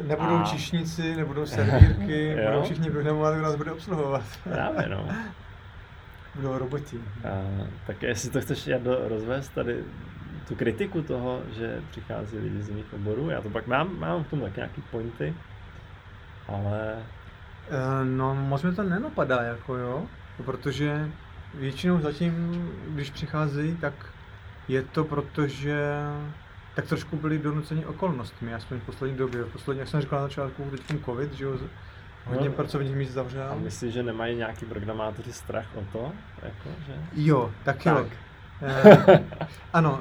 Nebudou 0.03 0.37
a... 0.37 0.45
čišníci, 0.45 1.16
nebudou 1.16 1.47
servírky, 1.47 2.37
budou 2.47 2.62
všichni 2.62 2.91
programovat, 2.91 3.35
kdo 3.35 3.43
nás 3.43 3.57
bude 3.57 3.72
obsluhovat. 3.72 4.22
Právě 4.45 4.89
no. 4.89 5.09
Budou 6.35 6.59
roboti. 6.59 7.01
A, 7.24 7.29
tak 7.87 8.03
jestli 8.03 8.31
to 8.31 8.41
chceš 8.41 8.66
Jardo, 8.66 9.09
rozvést 9.09 9.49
tady 9.49 9.85
tu 10.49 10.55
kritiku 10.55 11.03
toho, 11.03 11.43
že 11.57 11.83
přichází 11.91 12.39
lidi 12.39 12.62
z 12.62 12.68
jiných 12.68 12.93
oborů, 12.93 13.31
já 13.31 13.41
to 13.41 13.51
pak 13.51 13.66
mám, 13.66 13.99
mám 13.99 14.24
k 14.24 14.29
tomu 14.31 14.43
taky 14.45 14.57
nějaký 14.57 14.83
pointy, 14.91 15.35
ale... 16.49 17.03
Eh, 17.70 18.05
no 18.05 18.35
moc 18.35 18.62
mi 18.62 18.74
to 18.74 18.83
nenapadá, 18.83 19.43
jako 19.43 19.77
jo, 19.77 20.07
protože 20.45 21.11
většinou 21.55 22.01
zatím, 22.01 22.68
když 22.89 23.11
přicházejí, 23.11 23.77
tak 23.77 23.95
je 24.69 24.83
to 24.83 25.05
proto, 25.05 25.47
že 25.47 25.95
tak 26.75 26.87
trošku 26.87 27.17
byli 27.17 27.39
donuceni 27.39 27.87
okolnostmi, 27.87 28.55
aspoň 28.55 28.81
v 28.81 28.83
poslední 28.83 29.17
době. 29.17 29.45
V 29.45 29.53
poslední, 29.53 29.81
jak 29.81 29.89
jsem 29.89 30.01
říkal 30.01 30.19
na 30.19 30.27
začátku, 30.27 30.71
teď 30.71 31.05
covid, 31.05 31.33
že 31.33 31.45
jo, 31.45 31.59
Hodně 32.27 32.49
no, 32.49 32.55
pracovních 32.55 32.97
míst 32.97 33.11
zavřel. 33.11 33.49
A 33.51 33.55
myslíš, 33.55 33.95
že 33.95 34.03
nemají 34.03 34.37
nějaký 34.37 34.67
programátoři 34.67 35.33
strach 35.33 35.67
o 35.75 35.85
to? 35.93 36.12
Jako, 36.43 36.69
že? 36.87 36.93
Jo, 37.12 37.53
tak, 37.64 37.83
tak. 37.83 37.97
jo. 37.97 38.07
Uh, 39.09 39.17
ano, 39.73 40.01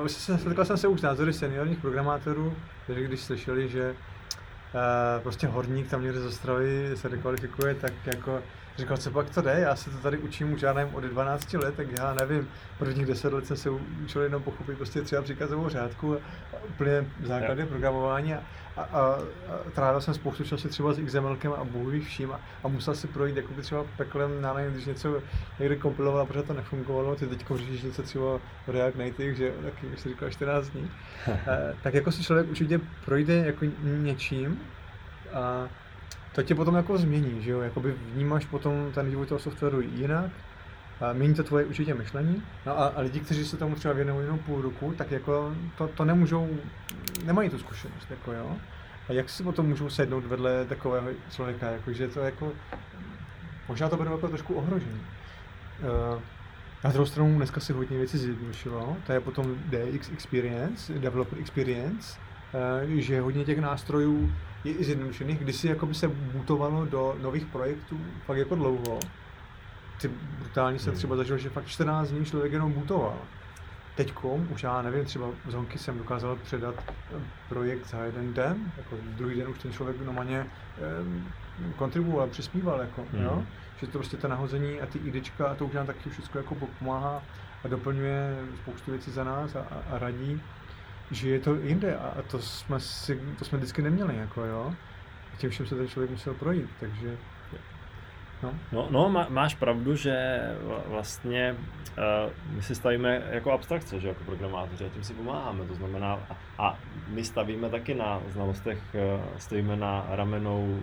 uh, 0.00 0.06
setkal 0.06 0.64
jsem 0.64 0.76
se 0.76 0.88
už 0.88 1.00
názory 1.00 1.32
seniorních 1.32 1.78
programátorů, 1.78 2.56
kteří 2.84 3.04
když 3.04 3.20
slyšeli, 3.20 3.68
že 3.68 3.90
uh, 3.90 5.22
prostě 5.22 5.46
horník 5.46 5.90
tam 5.90 6.02
někde 6.02 6.20
z 6.20 6.26
Ostravy 6.26 6.90
se 6.94 7.08
rekvalifikuje, 7.08 7.74
tak 7.74 7.92
jako 8.06 8.42
Říkal, 8.78 8.96
co 8.96 9.10
pak 9.10 9.30
to 9.30 9.42
jde, 9.42 9.60
já 9.60 9.76
se 9.76 9.90
to 9.90 9.96
tady 9.98 10.18
učím 10.18 10.52
už 10.52 10.62
já 10.62 10.72
nevím, 10.72 10.94
od 10.94 11.04
12 11.04 11.52
let, 11.52 11.74
tak 11.74 11.86
já 11.98 12.14
nevím, 12.14 12.48
prvních 12.78 13.06
10 13.06 13.32
let 13.32 13.46
jsem 13.46 13.56
se 13.56 13.70
učil 14.04 14.22
jenom 14.22 14.42
pochopit 14.42 14.76
prostě 14.76 15.02
třeba 15.02 15.22
příkazovou 15.22 15.68
řádku 15.68 16.14
a, 16.14 16.18
úplně 16.68 17.06
základy 17.22 17.60
yeah. 17.60 17.68
programování 17.68 18.34
a, 18.34 18.42
a, 18.76 18.82
a, 18.82 19.00
a, 19.00 19.20
trávil 19.74 20.00
jsem 20.00 20.14
spoustu 20.14 20.44
času 20.44 20.68
třeba 20.68 20.92
s 20.92 21.00
XMLkem 21.06 21.52
a 21.52 21.64
bohu 21.64 22.00
vším 22.00 22.32
a, 22.32 22.40
a, 22.64 22.68
musel 22.68 22.94
si 22.94 23.06
projít 23.06 23.36
jakoby 23.36 23.62
třeba 23.62 23.84
peklem, 23.96 24.42
na 24.42 24.54
nevím, 24.54 24.72
když 24.72 24.86
něco 24.86 25.22
někde 25.58 25.76
kompiloval, 25.76 26.26
protože 26.26 26.42
to 26.42 26.54
nefungovalo, 26.54 27.16
ty 27.16 27.26
teď 27.26 27.46
řešíš 27.54 27.82
něco 27.82 28.02
třeba 28.02 28.40
React 28.68 28.98
Native, 28.98 29.34
že 29.34 29.52
taky 29.62 29.86
bych 29.86 30.00
si 30.00 30.08
říkal 30.08 30.30
14 30.30 30.68
dní, 30.68 30.90
e, 31.28 31.74
tak 31.82 31.94
jako 31.94 32.12
si 32.12 32.22
člověk 32.22 32.50
určitě 32.50 32.80
projde 33.04 33.36
jako 33.36 33.64
něčím 33.82 34.60
a 35.32 35.68
to 36.36 36.42
tě 36.42 36.54
potom 36.54 36.74
jako 36.74 36.98
změní, 36.98 37.42
že 37.42 37.50
jo, 37.50 37.60
jakoby 37.60 37.94
vnímáš 38.14 38.44
potom 38.44 38.92
ten 38.94 39.06
vývoj 39.06 39.26
toho 39.26 39.38
softwaru 39.38 39.80
jinak, 39.80 40.30
a 41.00 41.12
mění 41.12 41.34
to 41.34 41.44
tvoje 41.44 41.64
určitě 41.64 41.94
myšlení. 41.94 42.42
No 42.66 42.78
a, 42.78 42.86
a 42.86 43.00
lidi, 43.00 43.20
kteří 43.20 43.44
se 43.44 43.56
tomu 43.56 43.74
třeba 43.74 43.94
věnují 43.94 44.24
jenom 44.24 44.38
půl 44.38 44.62
roku, 44.62 44.94
tak 44.98 45.10
jako 45.10 45.54
to, 45.78 45.88
to 45.88 46.04
nemůžou, 46.04 46.48
nemají 47.24 47.50
tu 47.50 47.58
zkušenost, 47.58 48.10
jako 48.10 48.32
jo. 48.32 48.56
A 49.08 49.12
jak 49.12 49.28
si 49.28 49.42
potom 49.42 49.66
můžou 49.66 49.88
sednout 49.88 50.26
vedle 50.26 50.64
takového 50.64 51.08
člověka, 51.30 51.70
jakože 51.70 52.08
to 52.08 52.20
jako, 52.20 52.52
možná 53.68 53.88
to 53.88 53.96
bude 53.96 54.10
jako 54.10 54.28
trošku 54.28 54.54
ohrožení. 54.54 55.00
Uh, 55.80 56.20
na 56.84 56.90
druhou 56.90 57.06
stranu 57.06 57.36
dneska 57.36 57.60
se 57.60 57.72
hodně 57.72 57.98
věci 57.98 58.18
zjednodušilo, 58.18 58.96
to 59.06 59.12
je 59.12 59.20
potom 59.20 59.54
DX 59.64 60.10
Experience, 60.12 60.92
Developer 60.92 61.38
Experience, 61.38 62.18
že 62.86 63.20
hodně 63.20 63.44
těch 63.44 63.58
nástrojů 63.58 64.32
je 64.64 64.72
i 64.72 64.84
zjednodušených, 64.84 65.38
kdy 65.38 65.52
si 65.52 65.68
jako 65.68 65.86
by 65.86 65.94
se 65.94 66.08
bootovalo 66.08 66.84
do 66.84 67.16
nových 67.22 67.46
projektů 67.46 68.00
fakt 68.26 68.36
jako 68.38 68.54
dlouho. 68.54 68.98
Ty 70.00 70.10
brutálně 70.38 70.78
se 70.78 70.90
hmm. 70.90 70.96
třeba 70.96 71.16
zažil, 71.16 71.38
že 71.38 71.50
fakt 71.50 71.66
14 71.66 72.08
dní 72.08 72.24
člověk 72.24 72.52
jenom 72.52 72.72
bootoval. 72.72 73.18
Teďkom, 73.94 74.48
už 74.52 74.62
já 74.62 74.82
nevím, 74.82 75.04
třeba 75.04 75.26
z 75.48 75.54
Honky 75.54 75.78
jsem 75.78 75.98
dokázal 75.98 76.36
předat 76.36 76.74
eh, 76.88 77.20
projekt 77.48 77.86
za 77.86 78.04
jeden 78.04 78.34
den, 78.34 78.72
jako 78.76 78.96
druhý 79.02 79.36
den 79.36 79.48
už 79.48 79.58
ten 79.58 79.72
člověk 79.72 80.00
normálně 80.00 80.46
eh, 80.78 81.72
kontribuoval, 81.76 82.28
přispíval, 82.28 82.80
jako, 82.80 83.04
hmm. 83.12 83.24
jo? 83.24 83.42
že 83.80 83.86
to 83.86 83.98
prostě 83.98 84.16
to 84.16 84.28
nahození 84.28 84.80
a 84.80 84.86
ty 84.86 84.98
IDčka, 84.98 85.46
a 85.46 85.54
to 85.54 85.66
už 85.66 85.72
nám 85.72 85.86
taky 85.86 86.10
všechno 86.10 86.40
jako 86.40 86.54
pomáhá 86.78 87.22
a 87.64 87.68
doplňuje 87.68 88.38
spoustu 88.62 88.90
věcí 88.90 89.10
za 89.10 89.24
nás 89.24 89.56
a, 89.56 89.60
a, 89.60 89.94
a 89.94 89.98
radí 89.98 90.42
že 91.10 91.28
je 91.28 91.40
to 91.40 91.54
jinde 91.54 91.96
a 91.96 92.22
to 92.22 92.38
jsme, 92.38 92.80
si, 92.80 93.20
to 93.38 93.44
jsme 93.44 93.58
vždycky 93.58 93.82
neměli, 93.82 94.16
jako 94.16 94.44
jo. 94.44 94.74
A 95.34 95.36
tím 95.36 95.50
všem 95.50 95.66
se 95.66 95.74
ten 95.74 95.88
člověk 95.88 96.10
musel 96.10 96.34
projít, 96.34 96.70
takže 96.80 97.18
No, 98.42 98.54
no, 98.72 98.88
no 98.90 99.08
má, 99.08 99.26
máš 99.28 99.54
pravdu, 99.54 99.96
že 99.96 100.40
vlastně 100.86 101.56
uh, 101.56 102.54
my 102.54 102.62
si 102.62 102.74
stavíme 102.74 103.22
jako 103.30 103.52
abstrakce, 103.52 104.00
že 104.00 104.08
jako 104.08 104.24
programátoři 104.24 104.84
a 104.84 104.88
tím 104.88 105.04
si 105.04 105.14
pomáháme, 105.14 105.64
to 105.64 105.74
znamená 105.74 106.12
a, 106.12 106.36
a 106.58 106.78
my 107.08 107.24
stavíme 107.24 107.70
taky 107.70 107.94
na 107.94 108.20
znalostech, 108.28 108.78
uh, 108.94 109.24
stojíme 109.38 109.76
na 109.76 110.06
ramenou 110.10 110.64
uh, 110.64 110.80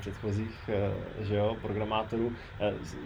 předchozích 0.00 0.70
uh, 1.18 1.24
že 1.24 1.36
jo, 1.36 1.56
programátorů, 1.62 2.26
uh, 2.26 2.34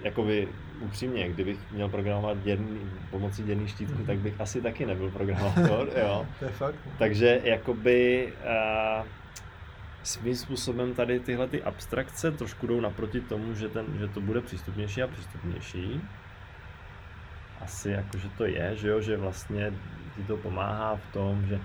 jako 0.02 0.22
vy 0.24 0.48
upřímně, 0.80 1.28
kdybych 1.28 1.58
měl 1.72 1.88
programovat 1.88 2.38
děrný, 2.42 2.80
pomocí 3.10 3.42
děrných 3.42 3.70
štítků, 3.70 4.02
tak 4.06 4.18
bych 4.18 4.40
asi 4.40 4.62
taky 4.62 4.86
nebyl 4.86 5.10
programátor, 5.10 5.88
jo. 5.96 6.26
to 6.38 6.44
je 6.44 6.50
fakt. 6.50 6.78
Takže 6.98 7.40
jakoby 7.44 8.32
uh, 9.00 9.06
svým 10.06 10.36
způsobem 10.36 10.94
tady 10.94 11.20
tyhle 11.20 11.48
ty 11.48 11.62
abstrakce 11.62 12.30
trošku 12.30 12.66
jdou 12.66 12.80
naproti 12.80 13.20
tomu, 13.20 13.54
že, 13.54 13.68
ten, 13.68 13.86
že 13.98 14.08
to 14.08 14.20
bude 14.20 14.40
přístupnější 14.40 15.02
a 15.02 15.06
přístupnější. 15.06 16.00
Asi 17.60 17.90
jako, 17.90 18.18
že 18.18 18.28
to 18.28 18.44
je, 18.44 18.76
že 18.76 18.88
jo, 18.88 19.00
že 19.00 19.16
vlastně 19.16 19.72
ti 20.16 20.22
to 20.22 20.36
pomáhá 20.36 20.96
v 20.96 21.12
tom, 21.12 21.46
že 21.46 21.60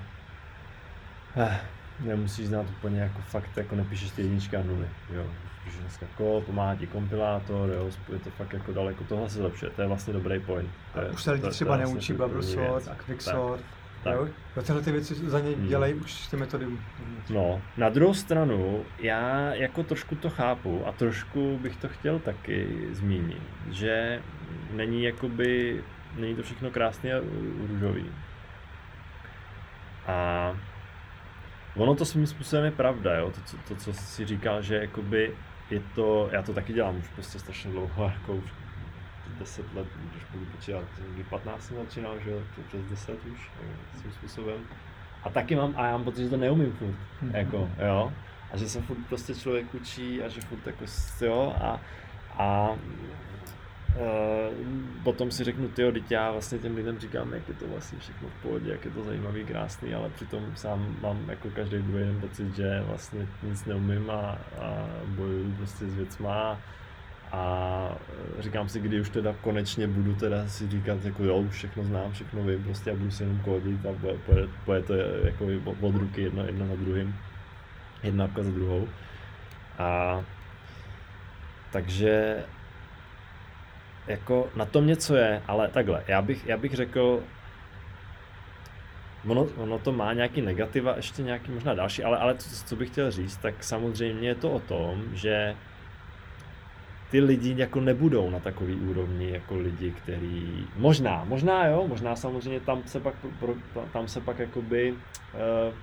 eh, 1.38 1.60
nemusíš 2.00 2.48
znát 2.48 2.66
úplně 2.70 3.02
jako 3.02 3.22
fakt, 3.22 3.58
jako 3.58 3.76
nepíšeš 3.76 4.12
ty 4.12 4.22
jednička 4.22 4.60
a 4.60 4.64
nuly, 4.64 4.88
jo. 5.14 5.26
Píšeš 5.64 5.80
dneska 5.80 6.06
kód, 6.18 6.44
pomáhá 6.44 6.76
ti 6.76 6.88
kompilátor, 6.88 7.70
jo, 7.70 7.92
je 8.14 8.20
to 8.20 8.30
fakt 8.30 8.54
jako 8.54 8.74
daleko, 8.74 9.04
tohle 9.04 9.30
se 9.30 9.38
zlepšuje, 9.38 9.72
to 9.72 9.82
je 9.82 9.88
vlastně 9.88 10.14
dobrý 10.14 10.40
point. 10.40 10.70
To 10.94 11.02
je, 11.02 11.10
už 11.10 11.24
se 11.24 11.32
lidi 11.32 11.50
třeba 11.50 11.78
to, 11.78 11.84
neučí 11.84 12.14
bubble 12.14 12.44
sort 12.44 12.88
a 12.88 12.96
quicksort. 12.96 13.62
Tak. 13.62 13.81
Jo? 14.06 14.28
A 14.58 14.62
tyhle 14.62 14.82
ty 14.82 14.92
věci 14.92 15.16
za 15.16 15.40
ně 15.40 15.54
dělají 15.54 15.94
hmm. 15.94 16.02
už 16.02 16.28
ty 16.28 16.38
metody. 16.38 16.66
No, 17.30 17.62
na 17.78 17.90
druhou 17.90 18.14
stranu, 18.14 18.86
já 19.00 19.54
jako 19.54 19.84
trošku 19.84 20.16
to 20.16 20.30
chápu 20.30 20.88
a 20.88 20.92
trošku 20.92 21.60
bych 21.62 21.76
to 21.76 21.90
chtěl 21.90 22.20
taky 22.20 22.88
zmínit, 22.92 23.42
že 23.70 24.22
není 24.72 25.04
jakoby, 25.04 25.84
není 26.16 26.36
to 26.36 26.44
všechno 26.44 26.72
krásně 26.72 27.14
a 27.14 27.22
růžový. 27.68 28.06
A 30.08 30.58
ono 31.76 31.96
to 31.96 32.06
svým 32.06 32.28
způsobem 32.28 32.66
je 32.66 32.72
pravda, 32.72 33.16
jo? 33.16 33.32
To, 33.32 33.42
co, 33.46 33.58
to, 33.68 33.76
co 33.76 33.94
si 33.94 34.26
říkal, 34.26 34.62
že 34.62 34.76
jakoby 34.76 35.32
je 35.70 35.82
to, 35.96 36.30
já 36.32 36.42
to 36.42 36.54
taky 36.54 36.74
dělám 36.74 36.98
už 36.98 37.08
prostě 37.08 37.40
strašně 37.40 37.72
dlouho, 37.72 38.04
jako 38.14 38.34
už 38.34 38.52
10 39.40 39.74
let, 39.74 39.88
když 40.12 40.24
budu 40.32 40.46
počítat, 40.46 40.84
kdy 41.14 41.24
15 41.24 41.64
jsem 41.64 41.78
začínal, 41.78 42.20
že 42.20 42.32
přes 42.68 42.82
10 42.86 43.26
už, 43.26 43.52
svým 44.00 44.12
způsobem. 44.12 44.60
A 45.24 45.30
taky 45.30 45.56
mám, 45.56 45.74
a 45.78 45.86
já 45.86 45.92
mám 45.92 46.04
pocit, 46.04 46.24
že 46.24 46.30
to 46.30 46.38
neumím 46.38 46.72
furt, 46.72 46.88
mm-hmm. 46.90 47.36
jako, 47.38 47.70
jo. 47.86 48.14
A 48.52 48.58
že 48.58 48.70
se 48.70 48.82
furt 48.82 48.98
prostě 49.10 49.36
člověk 49.36 49.74
učí 49.74 50.24
a 50.24 50.28
že 50.28 50.42
furt 50.42 50.68
jako, 50.68 50.86
jo, 51.22 51.56
a, 51.62 51.82
a 52.38 52.70
Uh, 53.92 54.56
potom 55.04 55.32
si 55.32 55.44
řeknu, 55.44 55.68
ty 55.68 55.92
teď 55.92 56.12
já 56.12 56.32
vlastně 56.32 56.60
těm 56.60 56.76
lidem 56.76 57.00
říkám, 57.00 57.34
jak 57.34 57.48
je 57.48 57.54
to 57.54 57.68
vlastně 57.68 58.00
všechno 58.00 58.30
v 58.30 58.42
pohodě, 58.42 58.72
jak 58.72 58.86
je 58.86 58.92
to 58.92 59.04
zajímavý, 59.04 59.46
krásný, 59.46 59.94
ale 59.94 60.10
přitom 60.10 60.56
sám 60.56 60.98
mám 61.02 61.30
jako 61.30 61.50
každý 61.50 61.78
druhý 61.78 62.04
den 62.04 62.22
pocit, 62.22 62.56
že 62.56 62.84
vlastně 62.88 63.28
nic 63.44 63.66
neumím 63.66 64.10
a, 64.10 64.38
a 64.62 64.88
bojuju 65.08 65.54
prostě 65.58 65.86
s 65.86 65.96
věcma 65.96 66.60
a 67.32 67.96
říkám 68.40 68.70
si, 68.70 68.80
kdy 68.80 69.02
už 69.02 69.10
teda 69.10 69.36
konečně 69.42 69.88
budu 69.88 70.16
teda 70.16 70.48
si 70.48 70.70
říkat, 70.70 71.06
jako 71.06 71.24
jo, 71.24 71.38
už 71.38 71.56
všechno 71.56 71.84
znám, 71.84 72.12
všechno 72.12 72.44
vím, 72.44 72.64
prostě 72.64 72.92
a 72.92 72.96
budu 72.96 73.12
si 73.12 73.24
jenom 73.24 73.40
kódit 73.40 73.86
a 73.86 74.18
pojede, 74.26 74.48
pojede 74.66 74.88
to 74.88 74.94
jako 75.26 75.46
od 75.82 75.96
ruky 75.96 76.22
jedno, 76.22 76.46
jedno 76.46 76.68
na 76.68 76.76
druhým, 76.76 77.16
jedna 78.04 78.30
za 78.36 78.52
druhou. 78.52 78.88
A 79.78 80.22
takže 81.72 82.44
jako 84.08 84.50
na 84.56 84.66
tom 84.66 84.88
něco 84.88 85.16
je, 85.16 85.42
ale 85.48 85.68
takhle, 85.68 86.04
já 86.08 86.22
bych, 86.22 86.48
já 86.48 86.58
bych 86.58 86.74
řekl, 86.74 87.24
ono, 89.28 89.44
ono 89.44 89.80
to 89.80 89.92
má 89.92 90.14
nějaký 90.14 90.42
negativa, 90.42 90.96
ještě 90.96 91.24
nějaký 91.24 91.52
možná 91.52 91.74
další, 91.74 92.04
ale, 92.04 92.18
ale 92.18 92.36
co, 92.36 92.66
co 92.66 92.76
bych 92.76 92.90
chtěl 92.90 93.12
říct, 93.12 93.38
tak 93.38 93.64
samozřejmě 93.64 94.28
je 94.28 94.36
to 94.36 94.52
o 94.52 94.60
tom, 94.60 95.04
že 95.14 95.56
ty 97.12 97.20
lidi 97.20 97.56
jako 97.58 97.82
nebudou 97.82 98.30
na 98.30 98.40
takový 98.40 98.76
úrovni 98.76 99.30
jako 99.30 99.58
lidi, 99.58 99.92
který, 99.92 100.68
možná, 100.78 101.24
možná 101.24 101.68
jo, 101.68 101.86
možná 101.88 102.16
samozřejmě 102.16 102.60
tam 102.60 102.84
se 102.86 103.00
pak, 103.00 103.16
pro, 103.40 103.56
tam 103.94 104.08
se 104.08 104.22
pak 104.22 104.40
jakoby 104.40 104.94
uh, 104.94 105.74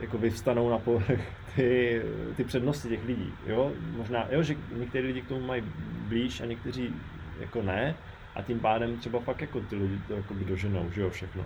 jako 0.00 0.18
vyvstanou 0.18 0.70
na 0.70 0.78
povrch 0.78 1.20
ty, 1.56 2.02
ty 2.36 2.44
přednosti 2.44 2.88
těch 2.88 3.04
lidí, 3.04 3.32
jo, 3.46 3.72
možná, 3.96 4.26
jo, 4.30 4.42
že 4.42 4.56
někteří 4.76 5.06
lidi 5.06 5.22
k 5.22 5.28
tomu 5.28 5.46
mají 5.46 5.62
blíž 6.08 6.40
a 6.40 6.46
někteří 6.46 6.94
jako 7.40 7.62
ne 7.62 7.94
a 8.34 8.42
tím 8.42 8.60
pádem 8.60 8.96
třeba 8.96 9.20
fakt 9.20 9.40
jako 9.40 9.60
ty 9.60 9.76
lidi 9.76 9.98
to 10.08 10.14
jako 10.14 10.34
doženou, 10.34 10.90
že 10.90 11.00
jo, 11.00 11.10
všechno. 11.10 11.44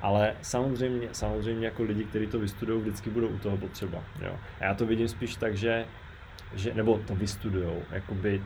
Ale 0.00 0.34
samozřejmě, 0.42 1.08
samozřejmě 1.12 1.66
jako 1.66 1.82
lidi, 1.82 2.04
kteří 2.04 2.26
to 2.26 2.38
vystudují, 2.38 2.80
vždycky 2.80 3.10
budou 3.10 3.28
u 3.28 3.38
toho 3.38 3.56
potřeba. 3.56 4.04
Jo. 4.22 4.36
A 4.60 4.64
já 4.64 4.74
to 4.74 4.86
vidím 4.86 5.08
spíš 5.08 5.36
tak, 5.36 5.56
že 5.56 5.86
že, 6.54 6.74
nebo 6.74 6.98
to 6.98 7.14
vystudujou, 7.14 7.82
jakoby 7.90 8.42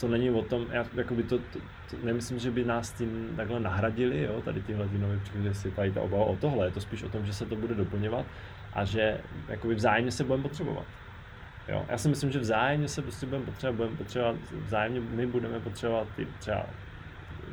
to 0.00 0.08
není 0.08 0.30
o 0.30 0.42
tom, 0.42 0.66
já, 0.70 0.86
jakoby 0.94 1.22
to, 1.22 1.38
to, 1.38 1.58
to, 1.90 1.96
nemyslím, 2.02 2.38
že 2.38 2.50
by 2.50 2.64
nás 2.64 2.92
tím 2.92 3.32
takhle 3.36 3.60
nahradili, 3.60 4.22
jo, 4.22 4.42
tady 4.44 4.62
tyhle 4.62 4.88
ty 4.88 4.98
nové 4.98 5.18
příklady, 5.18 5.54
si 5.54 5.70
tady 5.70 5.90
ta 5.92 6.00
obava 6.00 6.24
o 6.24 6.36
tohle, 6.36 6.66
je 6.66 6.70
to 6.70 6.80
spíš 6.80 7.02
o 7.02 7.08
tom, 7.08 7.26
že 7.26 7.34
se 7.34 7.46
to 7.46 7.56
bude 7.56 7.74
doplňovat 7.74 8.26
a 8.72 8.84
že 8.84 9.20
jakoby 9.48 9.74
vzájemně 9.74 10.10
se 10.10 10.24
budeme 10.24 10.42
potřebovat. 10.42 10.84
Jo, 11.68 11.86
já 11.88 11.98
si 11.98 12.08
myslím, 12.08 12.30
že 12.30 12.38
vzájemně 12.38 12.88
se 12.88 13.02
prostě 13.02 13.26
budeme 13.26 13.44
potřebovat, 13.44 13.76
budeme 13.76 13.96
potřebovat, 13.96 14.36
vzájemně 14.66 15.00
my 15.00 15.26
budeme 15.26 15.60
potřebovat 15.60 16.08
ty 16.16 16.26
třeba 16.38 16.66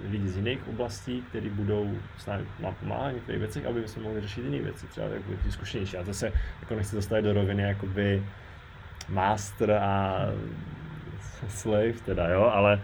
lidi 0.09 0.29
z 0.29 0.37
jiných 0.37 0.67
oblastí, 0.67 1.21
kteří 1.21 1.49
budou 1.49 1.97
s 2.17 2.25
námi 2.25 2.45
pomáhat 2.79 3.11
v 3.11 3.13
některých 3.13 3.39
věcech, 3.39 3.65
aby 3.65 3.87
jsme 3.87 4.03
mohli 4.03 4.21
řešit 4.21 4.41
jiné 4.41 4.59
věci, 4.59 4.87
třeba 4.87 5.07
jako 5.07 5.31
ty 5.43 5.51
zkušenější. 5.51 5.97
A 5.97 6.03
to 6.03 6.13
se 6.13 6.31
jako 6.61 6.75
nechci 6.75 6.95
dostat 6.95 7.21
do 7.21 7.33
roviny 7.33 7.63
jakoby 7.63 8.23
master 9.09 9.71
a 9.71 10.25
slave 11.47 11.93
teda, 12.05 12.27
jo, 12.27 12.51
ale 12.53 12.81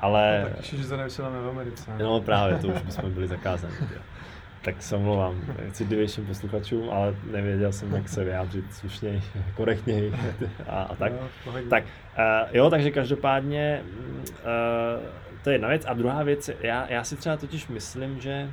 ale... 0.00 0.40
No, 0.42 0.48
tak 0.48 0.58
ještě, 0.58 0.76
že 0.76 0.88
to 0.88 0.96
nevysíláme 0.96 1.40
v 1.40 1.48
Americe. 1.48 1.90
No 1.98 2.20
právě, 2.20 2.58
to 2.58 2.66
už 2.68 2.82
bychom 2.82 3.10
byli 3.12 3.28
zakázáni. 3.28 3.74
Tak 4.62 4.82
se 4.82 4.96
omlouvám 4.96 5.40
citlivějším 5.72 6.26
posluchačům, 6.26 6.90
ale 6.90 7.14
nevěděl 7.30 7.72
jsem, 7.72 7.94
jak 7.94 8.08
se 8.08 8.24
vyjádřit 8.24 8.74
slušněji, 8.74 9.22
korektněji 9.54 10.14
a, 10.68 10.82
a 10.82 10.94
tak. 10.94 11.12
No, 11.46 11.52
tak 11.70 11.84
uh, 11.84 12.56
jo, 12.56 12.70
takže 12.70 12.90
každopádně 12.90 13.82
uh, 14.28 15.02
to 15.44 15.50
je 15.50 15.54
jedna 15.54 15.68
věc. 15.68 15.84
A 15.86 15.94
druhá 15.94 16.22
věc, 16.22 16.50
já, 16.60 16.86
já 16.88 17.04
si 17.04 17.16
třeba 17.16 17.36
totiž 17.36 17.68
myslím, 17.68 18.20
že 18.20 18.50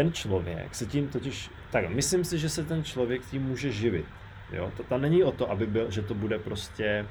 ten 0.00 0.12
člověk 0.12 0.74
se 0.74 0.86
tím 0.86 1.08
totiž, 1.08 1.50
tak 1.70 1.88
myslím 1.88 2.24
si, 2.24 2.38
že 2.38 2.48
se 2.48 2.64
ten 2.64 2.84
člověk 2.84 3.26
tím 3.26 3.42
může 3.42 3.72
živit. 3.72 4.06
Jo? 4.52 4.72
To, 4.76 4.82
tam 4.82 5.00
není 5.00 5.24
o 5.24 5.32
to, 5.32 5.50
aby 5.50 5.66
byl, 5.66 5.90
že 5.90 6.02
to 6.02 6.14
bude 6.14 6.38
prostě, 6.38 7.06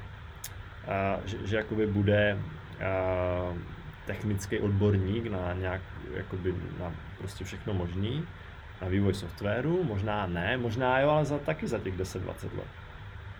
uh, 0.86 1.26
že, 1.26 1.46
že 1.46 1.56
jakoby 1.56 1.86
bude 1.86 2.38
uh, 2.38 3.58
technický 4.06 4.58
odborník 4.58 5.26
na 5.26 5.52
nějak, 5.52 5.80
jakoby 6.14 6.54
na 6.78 6.94
prostě 7.18 7.44
všechno 7.44 7.74
možný, 7.74 8.26
na 8.82 8.88
vývoj 8.88 9.14
softwaru, 9.14 9.84
možná 9.84 10.26
ne, 10.26 10.56
možná 10.56 11.00
jo, 11.00 11.10
ale 11.10 11.24
za, 11.24 11.38
taky 11.38 11.68
za 11.68 11.78
těch 11.78 11.94
10-20 11.94 12.26
let. 12.58 12.70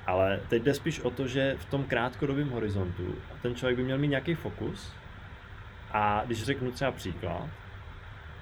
Ale 0.07 0.40
teď 0.48 0.62
jde 0.62 0.74
spíš 0.74 1.01
o 1.01 1.11
to, 1.11 1.26
že 1.26 1.57
v 1.59 1.64
tom 1.64 1.84
krátkodobém 1.84 2.51
horizontu 2.51 3.14
ten 3.42 3.55
člověk 3.55 3.76
by 3.76 3.84
měl 3.84 3.98
mít 3.98 4.09
nějaký 4.09 4.34
fokus 4.34 4.92
a 5.92 6.22
když 6.26 6.42
řeknu 6.42 6.70
třeba 6.70 6.92
příklad, 6.92 7.48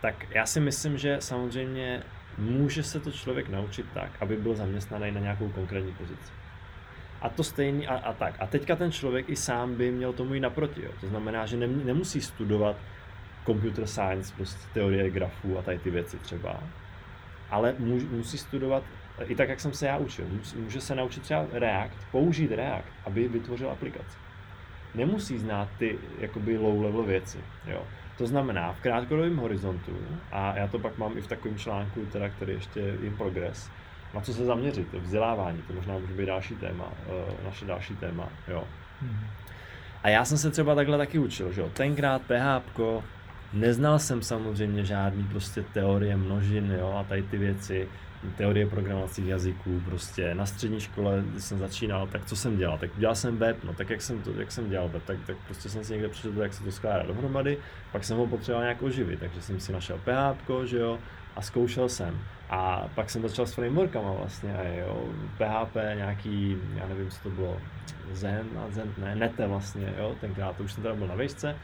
tak 0.01 0.27
já 0.31 0.47
si 0.47 0.61
myslím, 0.61 0.99
že 0.99 1.17
samozřejmě 1.21 2.03
může 2.39 2.83
se 2.83 3.01
to 3.01 3.13
člověk 3.13 3.49
naučit 3.49 3.87
tak, 3.95 4.11
aby 4.21 4.37
byl 4.37 4.55
zaměstnaný 4.55 5.11
na 5.11 5.21
nějakou 5.21 5.49
konkrétní 5.49 5.93
pozici. 5.93 6.33
A 7.21 7.29
to 7.29 7.45
stejný 7.45 7.89
a, 7.89 7.95
a 7.95 8.13
tak. 8.13 8.35
A 8.39 8.47
teďka 8.47 8.77
ten 8.77 8.93
člověk 8.93 9.29
i 9.29 9.37
sám 9.37 9.75
by 9.75 9.91
měl 9.91 10.13
tomu 10.13 10.35
jít 10.35 10.41
naproti. 10.41 10.83
Jo. 10.85 10.91
To 11.01 11.07
znamená, 11.09 11.47
že 11.47 11.57
nemusí 11.57 12.21
studovat 12.21 12.77
computer 13.47 13.87
science, 13.87 14.35
prostě 14.37 14.61
teorie 14.75 15.11
grafů 15.11 15.59
a 15.59 15.63
tady 15.63 15.79
ty 15.79 15.91
věci 15.91 16.19
třeba. 16.19 16.63
Ale 17.51 17.75
musí 18.11 18.39
studovat 18.39 18.83
i 19.25 19.35
tak, 19.35 19.49
jak 19.49 19.61
jsem 19.61 19.73
se 19.73 19.87
já 19.87 19.97
učil. 19.97 20.27
Může 20.57 20.81
se 20.81 20.95
naučit 20.95 21.23
třeba 21.23 21.47
React, 21.53 22.07
použít 22.11 22.53
React, 22.53 22.89
aby 23.05 23.29
vytvořil 23.29 23.71
aplikaci. 23.71 24.19
Nemusí 24.95 25.39
znát 25.39 25.69
ty 25.79 25.99
jakoby 26.19 26.59
low 26.59 26.83
level 26.83 27.03
věci. 27.03 27.39
Jo. 27.67 27.87
To 28.19 28.27
znamená, 28.27 28.73
v 28.73 28.81
krátkodobém 28.81 29.37
horizontu, 29.37 29.93
a 30.33 30.57
já 30.57 30.67
to 30.67 30.79
pak 30.79 30.99
mám 30.99 31.19
i 31.19 31.21
v 31.21 31.27
takovém 31.27 31.59
článku, 31.59 32.07
teda, 32.13 32.29
který 32.29 32.53
ještě 32.53 32.81
je 32.81 32.95
in 32.95 33.17
progress, 33.17 33.71
na 34.15 34.21
co 34.21 34.35
se 34.35 34.45
zaměřit, 34.45 34.93
vzdělávání, 34.93 35.63
to 35.63 35.73
možná 35.73 35.99
může 35.99 36.15
být 36.15 36.27
další 36.27 36.55
téma, 36.55 36.85
uh, 36.85 37.45
naše 37.45 37.65
další 37.65 37.97
téma, 37.97 38.29
jo. 38.49 38.65
Hmm. 39.01 39.21
A 40.03 40.09
já 40.09 40.25
jsem 40.25 40.39
se 40.39 40.51
třeba 40.51 40.75
takhle 40.75 40.99
taky 40.99 41.19
učil, 41.19 41.53
že 41.53 41.61
jo, 41.61 41.71
tenkrát 41.75 42.23
PHP, 42.23 42.81
neznal 43.53 43.99
jsem 43.99 44.23
samozřejmě 44.23 44.85
žádný 44.85 45.25
prostě 45.25 45.63
teorie 45.63 46.17
množin, 46.17 46.77
jo, 46.79 46.97
a 47.01 47.05
tady 47.05 47.23
ty 47.23 47.39
věci, 47.39 47.89
teorie 48.37 48.67
programovacích 48.67 49.27
jazyků, 49.27 49.83
prostě 49.85 50.35
na 50.35 50.47
střední 50.47 50.81
škole, 50.81 51.25
když 51.33 51.45
jsem 51.45 51.59
začínal, 51.59 52.07
tak 52.07 52.25
co 52.25 52.37
jsem 52.37 52.57
dělal? 52.57 52.79
Tak 52.79 52.91
dělal 52.97 53.15
jsem 53.15 53.37
web, 53.37 53.65
no 53.65 53.75
tak 53.75 53.91
jak 53.91 54.03
jsem, 54.03 54.23
to, 54.23 54.31
jak 54.31 54.53
jsem 54.53 54.71
dělal 54.71 54.89
web, 54.89 55.03
tak, 55.05 55.17
tak 55.27 55.37
prostě 55.47 55.69
jsem 55.69 55.85
si 55.85 55.93
někde 55.93 56.09
přečetl, 56.09 56.43
jak 56.43 56.55
se 56.55 56.65
to 56.65 56.73
skládá 56.73 57.03
dohromady, 57.03 57.59
pak 57.93 58.05
jsem 58.05 58.17
ho 58.17 58.27
potřeboval 58.27 58.63
nějak 58.63 58.83
oživit, 58.83 59.21
takže 59.21 59.43
jsem 59.43 59.61
si 59.61 59.73
našel 59.73 59.99
PHP, 59.99 60.51
že 60.65 60.79
jo, 60.79 60.99
a 61.37 61.43
zkoušel 61.43 61.89
jsem. 61.89 62.19
A 62.51 62.89
pak 62.95 63.11
jsem 63.11 63.23
začal 63.23 63.47
s 63.47 63.55
frameworkama 63.55 64.13
vlastně, 64.13 64.57
a 64.57 64.69
jo, 64.69 65.09
PHP, 65.37 65.75
nějaký, 65.75 66.57
já 66.75 66.87
nevím, 66.89 67.11
co 67.11 67.23
to 67.23 67.31
bylo, 67.31 67.61
Zen 68.13 68.47
a 68.59 68.71
Zen, 68.71 68.95
ne, 68.99 69.17
Nete 69.17 69.47
vlastně, 69.47 69.95
jo, 69.99 70.17
tenkrát 70.21 70.57
to 70.57 70.63
už 70.63 70.73
jsem 70.73 70.83
teda 70.83 70.95
byl 70.95 71.07
na 71.07 71.15
vejšce, 71.15 71.57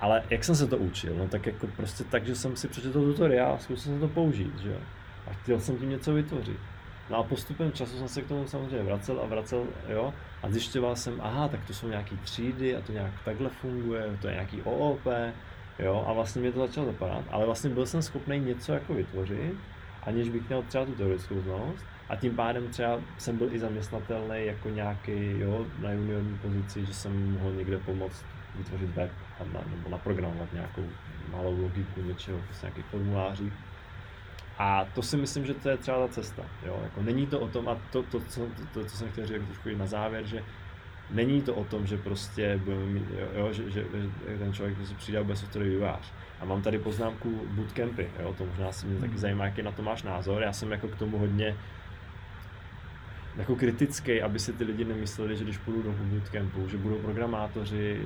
ale 0.00 0.22
jak 0.30 0.44
jsem 0.44 0.54
se 0.54 0.66
to 0.66 0.76
učil, 0.76 1.14
no 1.16 1.28
tak 1.28 1.46
jako 1.46 1.66
prostě 1.66 2.04
tak, 2.04 2.26
že 2.26 2.34
jsem 2.34 2.56
si 2.56 2.68
přečetl 2.68 3.00
tutoriál 3.00 3.54
a 3.54 3.58
zkusil 3.58 3.92
jsem 3.92 4.00
to 4.00 4.08
použít, 4.08 4.58
že 4.58 4.68
jo. 4.68 4.78
A 5.26 5.32
chtěl 5.32 5.60
jsem 5.60 5.76
tím 5.76 5.90
něco 5.90 6.14
vytvořit. 6.14 6.58
No 7.10 7.16
a 7.16 7.22
postupem 7.22 7.72
času 7.72 7.98
jsem 7.98 8.08
se 8.08 8.22
k 8.22 8.28
tomu 8.28 8.46
samozřejmě 8.46 8.82
vracel 8.82 9.20
a 9.20 9.26
vracel, 9.26 9.66
jo, 9.88 10.14
a 10.42 10.50
zjišťoval 10.50 10.96
jsem, 10.96 11.20
aha, 11.20 11.48
tak 11.48 11.64
to 11.66 11.74
jsou 11.74 11.88
nějaký 11.88 12.16
třídy 12.16 12.76
a 12.76 12.80
to 12.80 12.92
nějak 12.92 13.12
takhle 13.24 13.48
funguje, 13.48 14.18
to 14.20 14.26
je 14.26 14.32
nějaký 14.32 14.62
OOP, 14.62 15.06
jo, 15.78 16.04
a 16.08 16.12
vlastně 16.12 16.42
mě 16.42 16.52
to 16.52 16.66
začalo 16.66 16.86
zapadat, 16.86 17.24
ale 17.30 17.46
vlastně 17.46 17.70
byl 17.70 17.86
jsem 17.86 18.02
schopný 18.02 18.38
něco 18.40 18.72
jako 18.72 18.94
vytvořit, 18.94 19.54
aniž 20.02 20.28
bych 20.28 20.48
měl 20.48 20.62
třeba 20.62 20.84
tu 20.84 20.92
teoretickou 20.92 21.40
znalost, 21.40 21.84
a 22.08 22.16
tím 22.16 22.36
pádem 22.36 22.68
třeba 22.68 23.00
jsem 23.18 23.36
byl 23.38 23.48
i 23.52 23.58
zaměstnatelný 23.58 24.46
jako 24.46 24.68
nějaký, 24.68 25.38
jo, 25.38 25.66
na 25.78 25.92
juniorní 25.92 26.38
pozici, 26.38 26.86
že 26.86 26.94
jsem 26.94 27.32
mohl 27.32 27.52
někde 27.52 27.78
pomoct 27.78 28.24
vytvořit 28.54 28.90
web 28.94 29.10
nebo 29.70 29.88
naprogramovat 29.88 30.52
nějakou 30.52 30.84
malou 31.32 31.62
logiku 31.62 32.02
něčeho, 32.02 32.38
prostě 32.38 32.66
nějakých 32.66 32.84
formuláří. 32.84 33.52
A 34.58 34.86
to 34.94 35.02
si 35.02 35.16
myslím, 35.16 35.46
že 35.46 35.54
to 35.54 35.68
je 35.68 35.76
třeba 35.76 36.06
ta 36.06 36.08
cesta. 36.08 36.42
Jo? 36.66 36.80
Jako 36.82 37.02
není 37.02 37.26
to 37.26 37.40
o 37.40 37.48
tom, 37.48 37.68
a 37.68 37.78
to, 37.92 38.02
to, 38.02 38.20
co, 38.20 38.40
to, 38.40 38.62
to, 38.72 38.84
co 38.84 38.96
jsem 38.96 39.08
chtěl 39.08 39.26
říct 39.26 39.46
trošku 39.46 39.68
i 39.68 39.76
na 39.76 39.86
závěr, 39.86 40.26
že 40.26 40.42
není 41.10 41.42
to 41.42 41.54
o 41.54 41.64
tom, 41.64 41.86
že 41.86 41.96
prostě 41.96 42.60
budeme 42.64 42.86
mít, 42.86 43.10
jo, 43.10 43.26
jo, 43.34 43.52
že, 43.52 43.70
že, 43.70 43.84
že, 44.28 44.38
ten 44.38 44.52
člověk 44.52 44.76
prostě 44.76 44.94
přijde 44.94 45.18
a 45.18 45.22
bude 45.22 45.36
softwarový 45.36 45.70
vývář. 45.70 46.12
A 46.40 46.44
mám 46.44 46.62
tady 46.62 46.78
poznámku 46.78 47.40
bootcampy, 47.50 48.10
jo? 48.20 48.34
to 48.38 48.46
možná 48.46 48.72
si 48.72 48.86
mě 48.86 49.00
taky 49.00 49.10
hmm. 49.10 49.18
zajímá, 49.18 49.44
jaký 49.44 49.62
na 49.62 49.72
to 49.72 49.82
máš 49.82 50.02
názor. 50.02 50.42
Já 50.42 50.52
jsem 50.52 50.72
jako 50.72 50.88
k 50.88 50.96
tomu 50.96 51.18
hodně 51.18 51.56
jako 53.36 53.56
kritický, 53.56 54.22
aby 54.22 54.38
si 54.38 54.52
ty 54.52 54.64
lidi 54.64 54.84
nemysleli, 54.84 55.36
že 55.36 55.44
když 55.44 55.58
půjdu 55.58 55.82
do 55.82 55.92
bootcampu, 55.92 56.68
že 56.68 56.76
budou 56.76 56.98
programátoři, 56.98 58.00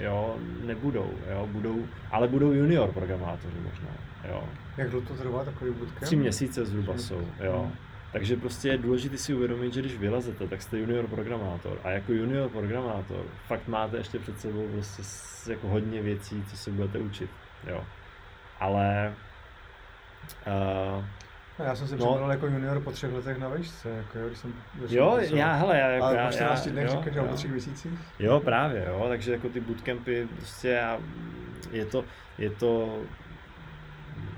jo, 0.00 0.36
nebudou, 0.64 1.14
jo, 1.30 1.48
budou, 1.52 1.86
ale 2.10 2.28
budou 2.28 2.52
junior 2.52 2.92
programátoři 2.92 3.56
možná, 3.64 3.88
jo. 4.28 4.44
Jak 4.76 4.90
dlouho 4.90 5.06
to 5.06 5.14
trvá 5.14 5.44
takový 5.44 5.70
bootcamp? 5.70 6.00
Tři 6.00 6.16
měsíce 6.16 6.64
zhruba 6.64 6.98
jsou, 6.98 7.28
jo. 7.44 7.70
Takže 8.12 8.36
prostě 8.36 8.68
je 8.68 8.78
důležité 8.78 9.18
si 9.18 9.34
uvědomit, 9.34 9.74
že 9.74 9.80
když 9.80 9.96
vylezete, 9.96 10.46
tak 10.46 10.62
jste 10.62 10.78
junior 10.78 11.06
programátor. 11.06 11.80
A 11.84 11.90
jako 11.90 12.12
junior 12.12 12.48
programátor 12.48 13.24
fakt 13.46 13.68
máte 13.68 13.96
ještě 13.96 14.18
před 14.18 14.40
sebou 14.40 14.68
prostě 14.68 15.02
jako 15.52 15.68
hodně 15.68 16.02
věcí, 16.02 16.44
co 16.50 16.56
se 16.56 16.70
budete 16.70 16.98
učit. 16.98 17.30
Jo. 17.66 17.84
Ale 18.60 19.14
uh, 20.46 21.04
já 21.58 21.74
jsem 21.76 21.88
si 21.88 21.96
no. 21.96 22.30
jako 22.30 22.46
junior 22.46 22.80
po 22.80 22.90
třech 22.90 23.12
letech 23.12 23.38
na 23.38 23.48
vejšce, 23.48 23.88
jako 23.88 24.18
jo, 24.18 24.26
když 24.26 24.38
jsem 24.38 24.54
Jo, 24.88 25.18
já, 25.20 25.52
hele, 25.52 25.78
já, 25.78 25.88
jako, 25.88 26.14
já, 26.14 26.26
po 26.26 26.32
14 26.32 26.68
dnech 26.68 26.88
říkáš, 26.88 27.14
že 27.14 27.20
po 27.20 27.34
třech 27.34 27.50
měsících? 27.50 27.92
Jo, 28.18 28.40
právě, 28.40 28.86
jo, 28.88 29.06
takže 29.08 29.32
jako 29.32 29.48
ty 29.48 29.60
bootcampy, 29.60 30.28
prostě 30.36 30.68
já, 30.68 30.98
je 31.72 31.84
to, 31.86 32.04
je 32.38 32.50
to, 32.50 32.98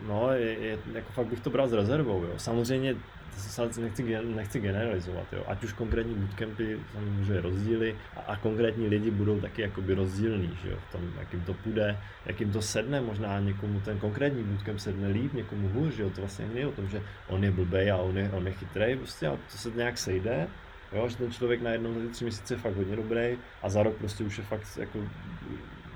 no, 0.08 0.32
je, 0.32 0.58
je, 0.58 0.78
jako 0.92 1.12
fakt 1.12 1.26
bych 1.26 1.40
to 1.40 1.50
bral 1.50 1.68
s 1.68 1.72
rezervou, 1.72 2.22
jo. 2.22 2.32
Samozřejmě 2.36 2.96
zase 3.37 3.80
nechci, 3.80 4.18
nechci 4.24 4.61
generalizovat, 4.61 5.32
jo. 5.32 5.45
ať 5.47 5.64
už 5.64 5.72
konkrétní 5.72 6.14
bootcampy 6.14 6.78
samozřejmě 6.93 7.41
rozdíly 7.41 7.97
a, 8.16 8.20
a 8.20 8.37
konkrétní 8.37 8.89
lidi 8.89 9.11
budou 9.11 9.41
taky 9.41 9.62
jakoby 9.62 9.95
rozdílní, 9.95 10.59
že 10.62 10.70
jo, 10.70 10.76
v 10.89 10.93
tom, 10.93 11.12
jak 11.18 11.32
jim 11.32 11.43
to 11.43 11.55
půjde, 11.55 11.99
jak 12.26 12.41
jim 12.41 12.53
to 12.53 12.62
sedne, 12.62 13.01
možná 13.01 13.41
někomu 13.41 13.80
ten 13.80 13.99
konkrétní 13.99 14.45
bootcamp 14.45 14.78
sedne 14.78 15.09
líp, 15.09 15.32
někomu 15.32 15.68
hůř, 15.68 15.95
že 15.95 16.03
jo, 16.03 16.11
to 16.11 16.20
vlastně 16.20 16.47
není 16.47 16.66
o 16.66 16.72
tom, 16.72 16.89
že 16.89 17.03
on 17.28 17.45
je 17.45 17.51
blbej 17.51 17.91
a 17.91 17.97
on 17.97 18.18
je, 18.18 18.30
on 18.32 18.47
je 18.47 18.53
chytrý, 18.53 18.97
prostě 18.97 19.26
a 19.26 19.30
to 19.30 19.59
se 19.59 19.70
nějak 19.70 19.99
sejde, 19.99 20.47
jo, 20.93 21.09
že 21.09 21.16
ten 21.16 21.32
člověk 21.32 21.62
najednou 21.62 21.95
za 21.95 22.01
ty 22.01 22.09
tři 22.09 22.24
měsíce 22.24 22.55
je 22.55 22.59
fakt 22.59 22.76
hodně 22.76 22.97
dobrý 22.97 23.37
a 23.62 23.68
za 23.68 23.82
rok 23.82 23.97
prostě 23.97 24.24
už 24.24 24.39
je 24.39 24.45
fakt 24.45 24.78
jako 24.80 24.99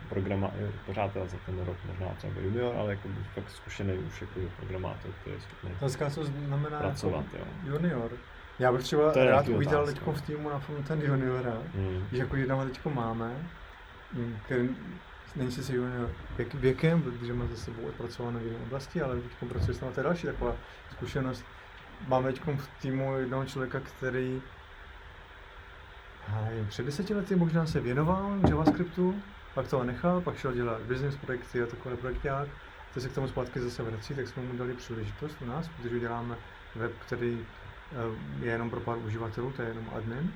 programa, 0.09 0.50
pořád 0.86 1.14
za 1.14 1.36
ten 1.46 1.64
rok 1.64 1.76
možná 1.86 2.14
třeba 2.14 2.32
junior, 2.40 2.74
ale 2.76 2.90
jako 2.90 3.09
fakt 3.34 3.50
zkušený 3.50 3.92
už 3.98 4.20
jako 4.20 4.40
programátor, 4.56 5.11
který 5.20 5.36
je 5.36 5.40
schopný 5.40 5.70
Otázka, 5.76 6.11
co 6.11 6.24
znamená 6.24 6.78
pracovat, 6.78 7.24
jako 7.32 7.46
jo. 7.66 7.72
junior. 7.74 8.11
Já 8.59 8.72
bych 8.72 8.82
třeba 8.82 9.12
to 9.12 9.24
rád 9.24 9.48
uvítal 9.48 9.86
teď 9.86 10.00
v 10.00 10.20
týmu 10.20 10.50
na 10.50 10.62
ten 10.88 11.02
juniora, 11.02 11.59
mm. 11.74 12.06
že 12.12 12.18
jako 12.18 12.36
jednoho 12.36 12.64
teď 12.64 12.84
máme, 12.84 13.36
mm, 14.12 14.36
který 14.44 14.68
není 15.36 15.52
si 15.52 15.74
junior 15.74 16.11
věk, 16.36 16.54
věkem, 16.54 17.02
protože 17.02 17.32
má 17.32 17.46
za 17.46 17.56
sebou 17.56 17.82
odpracované 17.82 18.40
v 18.40 18.44
jiné 18.46 18.59
oblasti, 18.66 19.02
ale 19.02 19.14
teď 19.14 19.48
pracuje 19.48 19.74
s 19.74 19.78
to 19.78 19.92
je 19.96 20.04
další 20.04 20.26
taková 20.26 20.54
zkušenost. 20.90 21.44
Máme 22.09 22.32
teď 22.32 22.42
v 22.56 22.80
týmu 22.80 23.16
jednoho 23.16 23.44
člověka, 23.44 23.80
který 23.80 24.42
před 26.68 26.86
deseti 26.86 27.14
lety 27.14 27.36
možná 27.36 27.66
se 27.66 27.80
věnoval 27.80 28.38
JavaScriptu, 28.48 29.22
pak 29.59 29.68
to 29.68 29.84
nechal, 29.84 30.20
pak 30.20 30.36
šel 30.36 30.52
dělat 30.52 30.80
business 30.80 31.16
projekty 31.16 31.62
a 31.62 31.66
takové 31.66 31.96
projekták. 31.96 32.48
Teď 32.94 33.02
se 33.02 33.09
k 33.09 33.12
tomu 33.12 33.28
zpátky 33.28 33.61
zase 33.61 33.82
vrací, 33.82 34.14
tak 34.14 34.28
jsme 34.28 34.42
mu 34.42 34.59
dali 34.59 34.74
příležitost 34.74 35.36
u 35.42 35.46
nás, 35.46 35.68
protože 35.68 36.00
děláme 36.00 36.34
web, 36.76 36.92
který 37.06 37.38
eh, 37.92 38.44
je 38.44 38.52
jenom 38.52 38.70
pro 38.70 38.80
pár 38.80 38.98
uživatelů, 38.98 39.52
to 39.52 39.62
je 39.62 39.68
jenom 39.68 39.84
admin. 39.96 40.32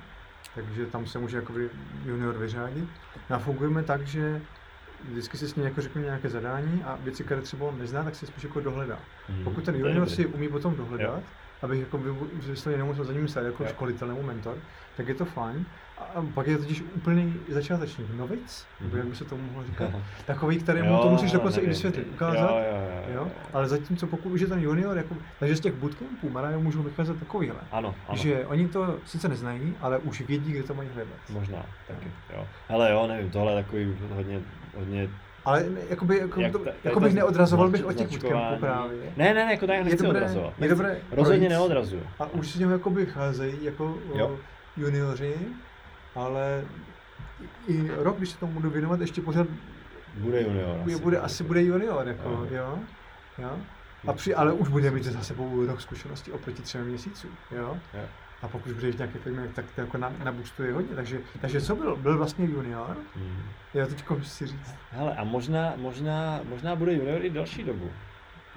takže 0.55 0.85
tam 0.85 1.07
se 1.07 1.19
může 1.19 1.37
jakoby 1.37 1.69
junior 2.05 2.37
vyřádit. 2.37 2.89
A 3.29 3.39
fungujeme 3.39 3.83
tak, 3.83 4.07
že 4.07 4.41
vždycky 5.09 5.37
si 5.37 5.47
s 5.47 5.55
ním 5.55 5.65
jako 5.65 5.81
řekne 5.81 6.01
nějaké 6.01 6.29
zadání 6.29 6.83
a 6.83 6.97
věci, 7.01 7.23
které 7.23 7.41
třeba 7.41 7.65
on 7.65 7.79
nezná, 7.79 8.03
tak 8.03 8.15
si 8.15 8.25
spíš 8.25 8.43
jako 8.43 8.59
dohledá. 8.59 8.99
Mhm. 9.29 9.43
Pokud 9.43 9.65
ten 9.65 9.75
junior 9.75 10.09
si 10.09 10.25
umí 10.25 10.49
potom 10.49 10.75
dohledat, 10.75 11.17
Jo. 11.17 11.23
Abych 11.63 11.79
jako 11.79 11.99
vysloveně 12.47 12.83
nemusel 12.83 13.05
za 13.05 13.13
ním 13.13 13.27
stát 13.27 13.41
jako 13.43 13.65
školitel 13.65 14.07
nebo 14.07 14.23
mentor, 14.23 14.57
tak 14.97 15.07
je 15.07 15.15
to 15.15 15.25
fajn. 15.25 15.65
A 15.97 16.25
pak 16.33 16.47
je 16.47 16.57
to 16.57 16.63
totiž 16.63 16.81
úplný 16.95 17.35
začátečník, 17.49 18.07
novic, 18.17 18.65
nebo 18.81 18.89
Mhm. 18.91 18.97
jak 18.97 19.07
by 19.07 19.15
se 19.15 19.25
to 19.25 19.37
mohlo 19.37 19.63
říkat, 19.63 19.89
takový, 20.25 20.57
který 20.59 20.81
mu 20.81 20.89
Jo, 20.89 20.97
to 20.97 21.09
musíš 21.09 21.29
ale 21.29 21.37
dokonce 21.39 21.61
i 21.61 21.67
vysvětlit, 21.67 22.07
ukázat. 22.13 22.49
Jo, 22.49 22.57
jo, 22.57 22.77
jo, 23.07 23.13
Jo? 23.15 23.31
Ale 23.53 23.67
zatímco 23.67 24.07
pokud 24.07 24.29
už 24.29 24.41
je 24.41 24.47
ten 24.47 24.59
junior, 24.59 24.97
jako, 24.97 25.15
takže 25.39 25.55
z 25.55 25.59
těch 25.59 25.73
bootcampů 25.73 26.29
Marajo 26.29 26.59
můžou 26.59 26.83
vycházet 26.83 27.19
takovýhle. 27.19 27.59
Ano, 27.71 27.95
ano. 28.07 28.17
Že 28.17 28.45
oni 28.45 28.67
to 28.67 28.97
sice 29.05 29.27
neznají, 29.27 29.75
ale 29.81 29.97
už 29.97 30.21
vědí, 30.21 30.51
kde 30.51 30.63
to 30.63 30.73
mají 30.73 30.89
hledat. 30.95 31.15
Možná, 31.29 31.65
taky, 31.87 32.11
jo. 32.33 32.47
Hele 32.69 32.91
jo, 32.91 33.07
nevím, 33.07 33.31
tohle 33.31 33.53
je 33.53 33.63
takový 33.63 33.97
hodně, 34.13 34.41
hodně 34.77 35.09
Ale 35.45 35.65
jakoby, 35.89 36.17
jako, 36.17 36.41
Jak 36.41 36.51
to, 36.51 36.59
ta- 36.59 36.71
jako 36.83 36.99
bych 36.99 37.13
neodrazoval 37.13 37.69
bych 37.69 37.85
od 37.85 37.93
těch 37.93 38.07
značkování. 38.07 38.57
právě. 38.59 38.97
Ne, 39.17 39.33
ne, 39.33 39.45
ne, 39.45 39.51
jako 39.51 39.67
tak 39.67 39.77
Je 39.77 39.83
nechci 39.83 40.03
dobré- 40.03 40.19
odrazovat. 40.21 40.53
je 40.59 40.69
dobré 40.69 41.01
Rozhodně 41.11 41.49
neodrazuju. 41.49 42.03
A 42.19 42.25
už 42.25 42.47
s 42.51 42.55
ním 42.59 42.71
jakoby 42.71 43.05
cházejí 43.05 43.63
jako 43.63 43.97
Jo. 44.15 44.39
junioři, 44.77 45.35
ale 46.15 46.63
i 47.67 47.91
rok, 47.97 48.17
když 48.17 48.29
se 48.29 48.37
tomu 48.37 48.51
budu 48.53 48.69
věnovat, 48.69 49.01
ještě 49.01 49.21
pořád 49.21 49.47
Bude 50.17 50.41
junior. 50.41 50.77
bude, 50.77 50.97
bude, 50.97 51.17
asi 51.19 51.43
bude 51.43 51.63
junior, 51.63 52.07
jako, 52.07 52.29
Jo. 52.29 52.47
jo. 52.51 52.79
jo. 53.37 53.57
A 54.07 54.13
při, 54.13 54.35
ale 54.35 54.53
už 54.53 54.67
bude 54.69 54.91
mít 54.91 55.03
za 55.03 55.21
sebou 55.21 55.65
rok 55.65 55.81
zkušenosti 55.81 56.31
oproti 56.31 56.61
třem 56.61 56.85
měsícům, 56.87 57.31
jo. 57.51 57.77
Jo. 57.93 58.03
A 58.43 58.47
pokud 58.47 58.69
už 58.69 58.73
budeš 58.73 58.95
v 58.95 58.97
nějaké 58.97 59.19
firmě, 59.19 59.47
tak 59.55 59.65
to 59.75 59.81
jako 59.81 59.97
na, 59.97 60.13
nabustuje 60.23 60.73
hodně. 60.73 60.95
Takže, 60.95 61.19
takže 61.41 61.61
co 61.61 61.75
byl? 61.75 61.95
Byl 61.95 62.17
vlastně 62.17 62.45
junior? 62.45 62.97
Hmm. 63.15 63.43
Jo, 63.73 63.87
teď 63.87 64.03
si 64.23 64.47
říct. 64.47 64.75
Hele, 64.91 65.15
a 65.15 65.23
možná, 65.23 65.73
možná, 65.77 66.39
možná 66.49 66.75
bude 66.75 66.93
junior 66.93 67.25
i 67.25 67.29
další 67.29 67.63
dobu. 67.63 67.91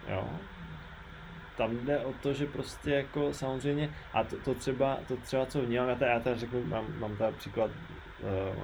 Jo. 0.08 0.28
Tam 1.56 1.76
jde 1.76 1.98
o 1.98 2.12
to, 2.12 2.32
že 2.32 2.46
prostě 2.46 2.90
jako 2.90 3.32
samozřejmě, 3.32 3.90
a 4.12 4.24
to, 4.24 4.36
to 4.36 4.54
třeba, 4.54 4.98
to 5.08 5.16
třeba 5.16 5.46
co 5.46 5.62
vnímám, 5.62 5.88
já 5.88 5.94
tady, 5.94 6.10
já 6.10 6.20
tady 6.20 6.38
řeknu, 6.38 6.64
mám, 6.64 6.84
mám 6.98 7.16
tady 7.16 7.32
příklad, 7.36 7.70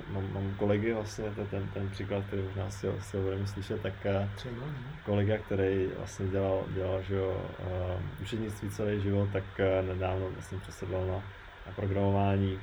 mám, 0.09 0.33
mám 0.33 0.55
kolegy 0.59 0.93
vlastně, 0.93 1.31
to 1.31 1.45
ten, 1.45 1.69
ten 1.69 1.91
příklad, 1.91 2.25
který 2.27 2.43
možná 2.43 2.71
si, 2.71 2.87
si 3.01 3.17
ho 3.17 3.23
budeme 3.23 3.47
slyšet, 3.47 3.83
tak 3.83 3.93
uh, 4.05 4.29
Třeba, 4.37 4.67
no. 4.67 4.73
kolega, 5.05 5.39
který 5.39 5.89
vlastně 5.99 6.27
dělal, 6.27 6.65
dělal 6.75 7.03
že 7.03 7.15
jo, 7.15 7.51
uh, 7.59 8.01
učednictví 8.23 8.71
celý 8.71 9.01
život, 9.01 9.29
tak 9.33 9.45
nedávno 9.89 10.31
vlastně 10.31 10.59
přesedlal 10.59 11.07
na, 11.07 11.23
na 11.67 11.73
programování 11.77 12.59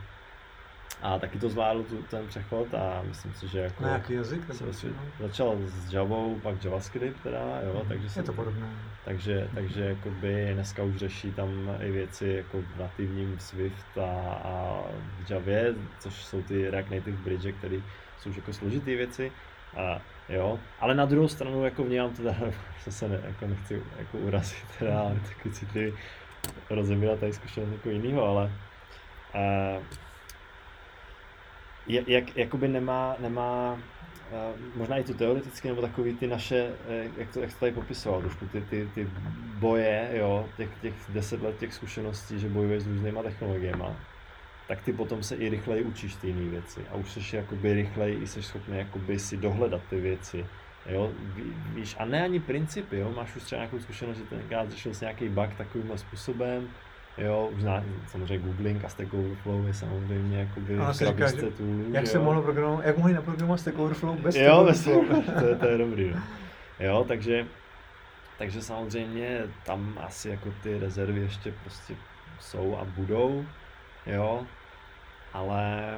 a 1.01 1.19
taky 1.19 1.39
to 1.39 1.49
zvládl 1.49 1.83
tu, 1.83 2.01
ten 2.01 2.27
přechod 2.27 2.73
a 2.73 3.01
myslím 3.07 3.33
si, 3.33 3.47
že 3.47 3.59
jako 3.59 3.83
Na 3.83 3.89
jaký 3.89 4.13
jazyk? 4.13 4.49
osvě- 4.49 4.73
co? 4.73 5.23
začal 5.27 5.57
s 5.65 5.93
Javou, 5.93 6.39
pak 6.43 6.63
JavaScript 6.63 7.23
teda, 7.23 7.39
jo, 7.65 7.85
takže 7.87 8.07
je 8.19 8.23
to 8.23 8.33
podobné. 8.33 8.67
takže, 9.05 9.49
takže 9.55 9.85
jakoby 9.85 10.51
dneska 10.53 10.83
už 10.83 10.95
řeší 10.95 11.31
tam 11.31 11.49
i 11.79 11.91
věci 11.91 12.27
jako 12.27 12.61
v 12.61 12.79
nativním 12.79 13.39
Swift 13.39 13.97
a, 13.97 14.03
a 14.43 14.81
v 15.25 15.31
Javě, 15.31 15.75
což 15.99 16.13
jsou 16.25 16.41
ty 16.41 16.69
React 16.69 16.91
Native 16.91 17.17
Bridge, 17.17 17.55
které 17.57 17.77
jsou 18.19 18.29
už 18.29 18.35
jako 18.35 18.53
složitý 18.53 18.95
věci. 18.95 19.31
A, 19.77 20.01
jo, 20.29 20.59
ale 20.79 20.95
na 20.95 21.05
druhou 21.05 21.27
stranu 21.27 21.63
jako 21.65 21.83
vnímám 21.83 22.09
to 22.13 22.23
teda, 22.23 22.35
že 22.85 22.91
se 22.91 23.07
ne, 23.09 23.19
jako 23.23 23.47
nechci 23.47 23.81
jako 23.97 24.17
urazit, 24.17 24.65
teda, 24.79 24.99
ale 24.99 25.15
taky 25.27 25.51
citlivý 25.51 25.93
rozebírat 26.69 27.19
tady 27.19 27.33
zkušenost 27.33 27.71
jako 27.71 27.89
jinýho, 27.89 28.25
ale 28.25 28.51
uh, 29.75 29.83
jak, 31.89 32.37
jakoby 32.37 32.67
nemá, 32.67 33.15
nemá 33.19 33.79
eh, 34.31 34.53
možná 34.75 34.97
i 34.97 35.03
to 35.03 35.13
teoreticky, 35.13 35.67
nebo 35.67 35.81
takový 35.81 36.15
ty 36.15 36.27
naše, 36.27 36.71
eh, 36.87 37.09
jak 37.17 37.33
to, 37.33 37.41
jak 37.41 37.53
to 37.53 37.59
tady 37.59 37.71
popisoval, 37.71 38.21
trošku 38.21 38.45
ty, 38.45 38.61
ty, 38.61 38.89
ty 38.95 39.07
boje, 39.59 40.09
jo, 40.13 40.45
těch, 40.57 40.69
těch 40.81 40.93
deset 41.09 41.41
let 41.41 41.57
těch 41.57 41.73
zkušeností, 41.73 42.39
že 42.39 42.49
bojuješ 42.49 42.83
s 42.83 42.87
různýma 42.87 43.23
technologiemi, 43.23 43.83
tak 44.67 44.81
ty 44.81 44.93
potom 44.93 45.23
se 45.23 45.35
i 45.35 45.49
rychleji 45.49 45.83
učíš 45.83 46.15
ty 46.15 46.27
jiné 46.27 46.49
věci 46.49 46.79
a 46.91 46.95
už 46.95 47.11
jsi 47.11 47.35
jakoby 47.35 47.73
rychleji 47.73 48.17
i 48.23 48.27
jsi 48.27 48.43
schopný 48.43 48.77
jakoby 48.77 49.19
si 49.19 49.37
dohledat 49.37 49.81
ty 49.89 49.99
věci. 50.01 50.45
Jo, 50.85 51.11
ví- 51.35 51.53
víš, 51.73 51.95
a 51.99 52.05
ne 52.05 52.23
ani 52.23 52.39
principy, 52.39 52.97
jo, 52.97 53.13
máš 53.15 53.35
už 53.35 53.43
třeba 53.43 53.59
nějakou 53.61 53.79
zkušenost, 53.79 54.17
že 54.17 54.23
tenkrát 54.23 54.71
řešil 54.71 54.93
jsi 54.93 55.05
nějaký 55.05 55.29
bug 55.29 55.53
takovým 55.57 55.97
způsobem, 55.97 56.69
jo, 57.18 57.49
už 57.55 57.62
zná, 57.62 57.84
samozřejmě 58.07 58.38
googling 58.38 58.86
a 58.86 58.89
Stack 58.89 59.14
Overflow 59.14 59.68
je 59.68 59.74
samozřejmě 59.74 60.39
jakoby 60.39 60.78
se 60.91 61.05
říká, 61.05 61.28
že 61.28 61.41
Jak 61.91 62.05
že 62.05 62.12
se 62.12 62.18
jo. 62.18 62.24
mohlo 62.24 62.41
programovat, 62.41 62.86
jak 62.86 62.97
mohli 62.97 63.14
naprogramovat 63.14 63.60
Stack 63.60 63.80
Overflow 63.80 64.18
bez 64.20 64.36
Jo, 64.36 64.64
bez 64.64 64.84
to, 64.84 64.91
je, 65.45 65.55
to 65.55 65.66
je 65.68 65.78
dobrý. 65.78 66.12
No. 66.16 66.22
Jo, 66.80 67.05
takže, 67.07 67.45
takže 68.38 68.62
samozřejmě 68.62 69.41
tam 69.66 69.99
asi 70.03 70.30
jako 70.30 70.53
ty 70.64 70.80
rezervy 70.80 71.20
ještě 71.22 71.53
prostě 71.64 71.95
jsou 72.39 72.78
a 72.78 72.86
budou, 72.86 73.45
jo, 74.05 74.43
ale, 75.34 75.97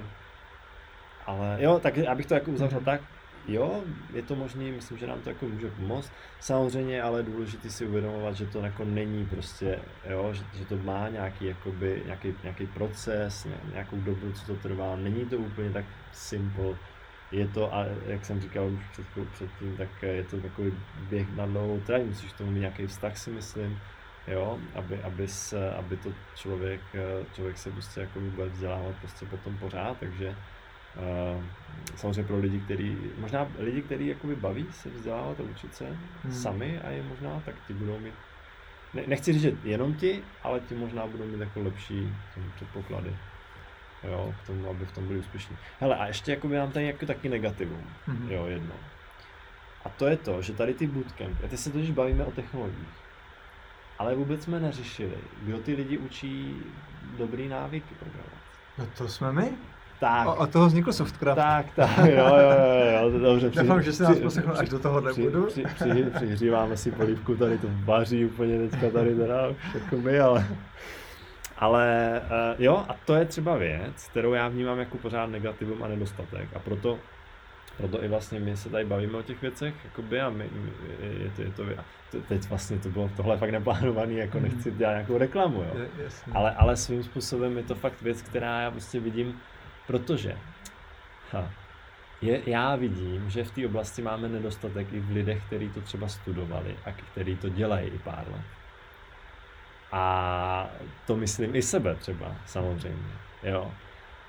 ale 1.25 1.57
jo, 1.59 1.79
tak 1.79 1.97
abych 1.97 2.25
to 2.25 2.33
jako 2.33 2.51
uzavřel 2.51 2.81
tak, 2.81 3.01
jo, 3.47 3.83
je 4.13 4.21
to 4.21 4.35
možný, 4.35 4.71
myslím, 4.71 4.97
že 4.97 5.07
nám 5.07 5.21
to 5.21 5.29
jako 5.29 5.45
může 5.45 5.67
pomoct. 5.69 6.11
Samozřejmě, 6.39 7.01
ale 7.01 7.23
důležité 7.23 7.69
si 7.69 7.85
uvědomovat, 7.85 8.35
že 8.35 8.45
to 8.45 8.59
jako 8.59 8.85
není 8.85 9.25
prostě, 9.25 9.79
jo, 10.09 10.33
že, 10.33 10.43
že 10.53 10.65
to 10.65 10.77
má 10.77 11.09
nějaký, 11.09 11.45
jakoby, 11.45 12.01
nějaký, 12.05 12.35
nějaký 12.43 12.67
proces, 12.67 13.45
ně- 13.45 13.71
nějakou 13.71 13.97
dobu, 13.97 14.31
co 14.31 14.45
to 14.45 14.55
trvá. 14.55 14.95
Není 14.95 15.25
to 15.25 15.37
úplně 15.37 15.69
tak 15.69 15.85
simple. 16.11 16.75
Je 17.31 17.47
to, 17.47 17.75
a 17.75 17.85
jak 18.05 18.25
jsem 18.25 18.41
říkal 18.41 18.67
už 18.67 18.79
před, 18.91 19.05
předtím, 19.33 19.77
tak 19.77 19.89
je 20.01 20.23
to 20.23 20.37
takový 20.37 20.73
běh 21.09 21.35
na 21.35 21.45
dlouhou 21.45 21.79
trať, 21.79 22.01
musíš 22.01 22.33
k 22.33 22.37
tomu 22.37 22.51
mít 22.51 22.59
nějaký 22.59 22.87
vztah, 22.87 23.17
si 23.17 23.29
myslím, 23.29 23.79
jo, 24.27 24.59
aby, 24.75 25.01
aby, 25.03 25.27
se, 25.27 25.71
aby 25.71 25.97
to 25.97 26.13
člověk, 26.35 26.81
člověk 27.33 27.57
se 27.57 27.71
prostě 27.71 28.01
jako 28.01 28.19
bude 28.19 28.49
vzdělávat 28.49 28.95
prostě 28.99 29.25
potom 29.25 29.57
pořád, 29.57 29.97
takže 29.99 30.35
samozřejmě 31.95 32.23
pro 32.23 32.37
lidi, 32.39 32.59
který, 32.59 32.97
možná 33.17 33.47
lidi, 33.59 33.81
kteří 33.81 34.07
jakoby 34.07 34.35
baví 34.35 34.65
se 34.71 34.89
vzdělávat 34.89 35.39
a 35.39 35.43
učit 35.43 35.75
se 35.75 35.85
Hmm. 36.23 36.33
sami 36.33 36.79
a 36.79 36.89
je 36.89 37.03
možná, 37.03 37.41
tak 37.45 37.55
ti 37.67 37.73
budou 37.73 37.99
mít, 37.99 38.13
ne, 38.93 39.03
nechci 39.07 39.33
říct, 39.33 39.41
že 39.41 39.51
jenom 39.63 39.93
ti, 39.93 40.23
ale 40.43 40.59
ti 40.59 40.75
možná 40.75 41.07
budou 41.07 41.25
mít 41.25 41.39
jako 41.39 41.59
lepší 41.63 42.13
tomu 42.35 42.45
předpoklady. 42.55 43.15
Jo, 44.03 44.33
k 44.43 44.47
tomu, 44.47 44.69
aby 44.69 44.85
v 44.85 44.91
tom 44.91 45.07
byli 45.07 45.19
úspěšní. 45.19 45.57
Hele, 45.79 45.95
a 45.95 46.07
ještě 46.07 46.31
jako 46.31 46.47
mám 46.47 46.71
tady 46.71 46.85
jako 46.85 47.05
taky 47.05 47.29
negativum, 47.29 47.83
Mhm. 48.07 48.31
jo, 48.31 48.45
jedno. 48.45 48.73
A 49.85 49.89
to 49.89 50.07
je 50.07 50.17
to, 50.17 50.41
že 50.41 50.53
tady 50.53 50.73
ty 50.73 50.87
bootcampy, 50.87 51.43
a 51.45 51.47
teď 51.47 51.59
se 51.59 51.71
totiž 51.71 51.91
bavíme 51.91 52.25
o 52.25 52.31
technologiích, 52.31 52.87
ale 53.99 54.15
vůbec 54.15 54.43
jsme 54.43 54.59
neřešili, 54.59 55.17
kdo 55.41 55.57
ty 55.57 55.73
lidi 55.73 55.97
učí 55.97 56.61
dobrý 57.17 57.47
návyky 57.47 57.95
programovat. 57.95 58.41
No 58.77 58.85
to 58.97 59.07
jsme 59.07 59.31
my? 59.33 59.51
Tak, 60.01 60.27
O, 60.27 60.35
od 60.35 60.49
toho 60.49 60.67
vznikl 60.67 60.93
Softcraft. 60.93 61.35
tak, 61.41 61.65
tak, 61.75 61.97
jo, 61.97 62.05
jo, 62.27 62.51
jo, 63.01 63.11
jo, 63.11 63.19
dobře. 63.19 63.49
Doufám, 63.61 63.81
že 63.81 63.93
se 63.93 64.03
nás 64.03 64.19
poslechl 64.19 64.53
až 64.57 64.69
do 64.69 64.79
tohohle 64.79 65.11
při, 65.11 65.21
bodu. 65.23 65.45
Při, 65.45 65.63
při, 65.75 66.05
přihříváme 66.15 66.77
si 66.77 66.91
polívku, 66.91 67.35
tady 67.35 67.57
to 67.57 67.67
vaří 67.85 68.25
úplně 68.25 68.69
teďka 68.69 68.89
tady 68.89 69.15
teda 69.15 69.47
jako 69.73 69.97
my, 69.97 70.19
ale... 70.19 70.45
Ale 71.57 72.21
uh, 72.55 72.61
jo, 72.63 72.85
a 72.89 72.95
to 73.05 73.15
je 73.15 73.25
třeba 73.25 73.57
věc, 73.57 74.07
kterou 74.07 74.33
já 74.33 74.47
vnímám 74.47 74.79
jako 74.79 74.97
pořád 74.97 75.25
negativum 75.29 75.83
a 75.83 75.87
nedostatek. 75.87 76.49
A 76.55 76.59
proto, 76.59 76.97
proto 77.77 78.03
i 78.03 78.07
vlastně 78.07 78.39
my 78.39 78.57
se 78.57 78.69
tady 78.69 78.85
bavíme 78.85 79.17
o 79.17 79.21
těch 79.21 79.41
věcech, 79.41 79.73
jakoby, 79.85 80.21
a 80.21 80.29
my, 80.29 80.49
my, 80.53 80.71
je 81.23 81.31
to, 81.35 81.41
je 81.41 81.51
to, 81.51 81.63
to, 82.11 82.17
teď 82.27 82.49
vlastně 82.49 82.77
to 82.79 82.89
bylo 82.89 83.09
tohle 83.17 83.37
fakt 83.37 83.49
neplánovaný, 83.51 84.17
jako 84.17 84.37
Mhm. 84.39 84.43
nechci 84.47 84.71
dělat 84.71 84.91
nějakou 84.91 85.17
reklamu, 85.17 85.61
jo. 85.61 85.71
Je. 85.75 86.07
Ale, 86.33 86.51
ale 86.51 86.77
svým 86.77 87.03
způsobem 87.03 87.57
je 87.57 87.63
to 87.63 87.75
fakt 87.75 88.01
věc, 88.01 88.21
která 88.21 88.61
já 88.61 88.71
prostě 88.71 88.99
vidím, 88.99 89.39
protože 89.91 90.37
ha, 91.31 91.51
je, 92.21 92.41
já 92.45 92.75
vidím, 92.75 93.29
že 93.29 93.43
v 93.43 93.51
té 93.51 93.65
oblasti 93.65 94.01
máme 94.01 94.29
nedostatek 94.29 94.93
i 94.93 94.99
v 94.99 95.11
lidech, 95.11 95.43
kteří 95.47 95.69
to 95.69 95.81
třeba 95.81 96.07
studovali 96.07 96.75
a 96.85 96.91
kteří 96.91 97.35
to 97.35 97.49
dělají 97.49 97.87
i 97.87 97.99
pár 97.99 98.25
let. 98.31 98.45
A 99.91 100.69
to 101.07 101.15
myslím 101.15 101.55
i 101.55 101.61
sebe 101.61 101.95
třeba, 101.95 102.35
samozřejmě. 102.45 103.11
Jo. 103.43 103.71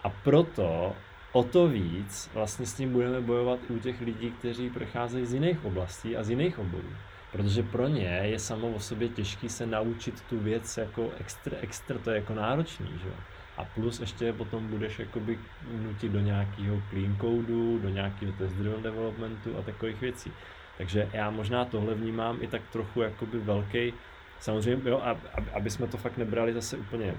A 0.04 0.08
proto 0.10 0.96
o 1.32 1.42
to 1.44 1.68
víc 1.68 2.30
vlastně 2.34 2.66
s 2.66 2.74
tím 2.74 2.92
budeme 2.92 3.20
bojovat 3.20 3.58
i 3.70 3.72
u 3.72 3.78
těch 3.78 4.00
lidí, 4.00 4.30
kteří 4.30 4.70
procházejí 4.70 5.26
z 5.26 5.34
jiných 5.34 5.64
oblastí 5.64 6.16
a 6.16 6.22
z 6.22 6.30
jiných 6.30 6.58
oborů. 6.58 6.92
Protože 7.32 7.62
pro 7.62 7.88
ně 7.88 8.20
je 8.22 8.38
samo 8.38 8.68
o 8.68 8.80
sobě 8.80 9.08
těžký 9.08 9.48
se 9.48 9.66
naučit 9.66 10.20
tu 10.20 10.38
věc 10.38 10.76
jako 10.76 11.10
extra, 11.20 11.56
extra 11.60 11.98
to 11.98 12.10
je 12.10 12.16
jako 12.16 12.34
náročný, 12.34 12.90
že 13.02 13.08
jo. 13.08 13.14
A 13.62 13.66
plus 13.74 14.00
ještě 14.00 14.24
je 14.24 14.32
potom 14.32 14.68
budeš 14.68 14.98
jakoby 14.98 15.38
nutit 15.82 16.12
do 16.12 16.20
nějakého 16.20 16.82
clean 16.90 17.16
codeu, 17.20 17.78
do 17.78 17.88
nějakého 17.88 18.32
test 18.32 18.52
driven 18.52 18.82
developmentu 18.82 19.58
a 19.58 19.62
takových 19.62 20.00
věcí. 20.00 20.32
Takže 20.78 21.08
já 21.12 21.30
možná 21.30 21.64
tohle 21.64 21.94
vnímám 21.94 22.38
i 22.40 22.46
tak 22.46 22.62
trochu 22.72 23.02
jakoby 23.02 23.38
velký, 23.38 23.94
samozřejmě, 24.40 24.90
jo, 24.90 25.02
ab- 25.04 25.28
ab- 25.34 25.48
aby 25.54 25.70
jsme 25.70 25.86
to 25.86 25.96
fakt 25.96 26.16
nebrali 26.16 26.52
zase 26.52 26.76
úplně, 26.76 27.14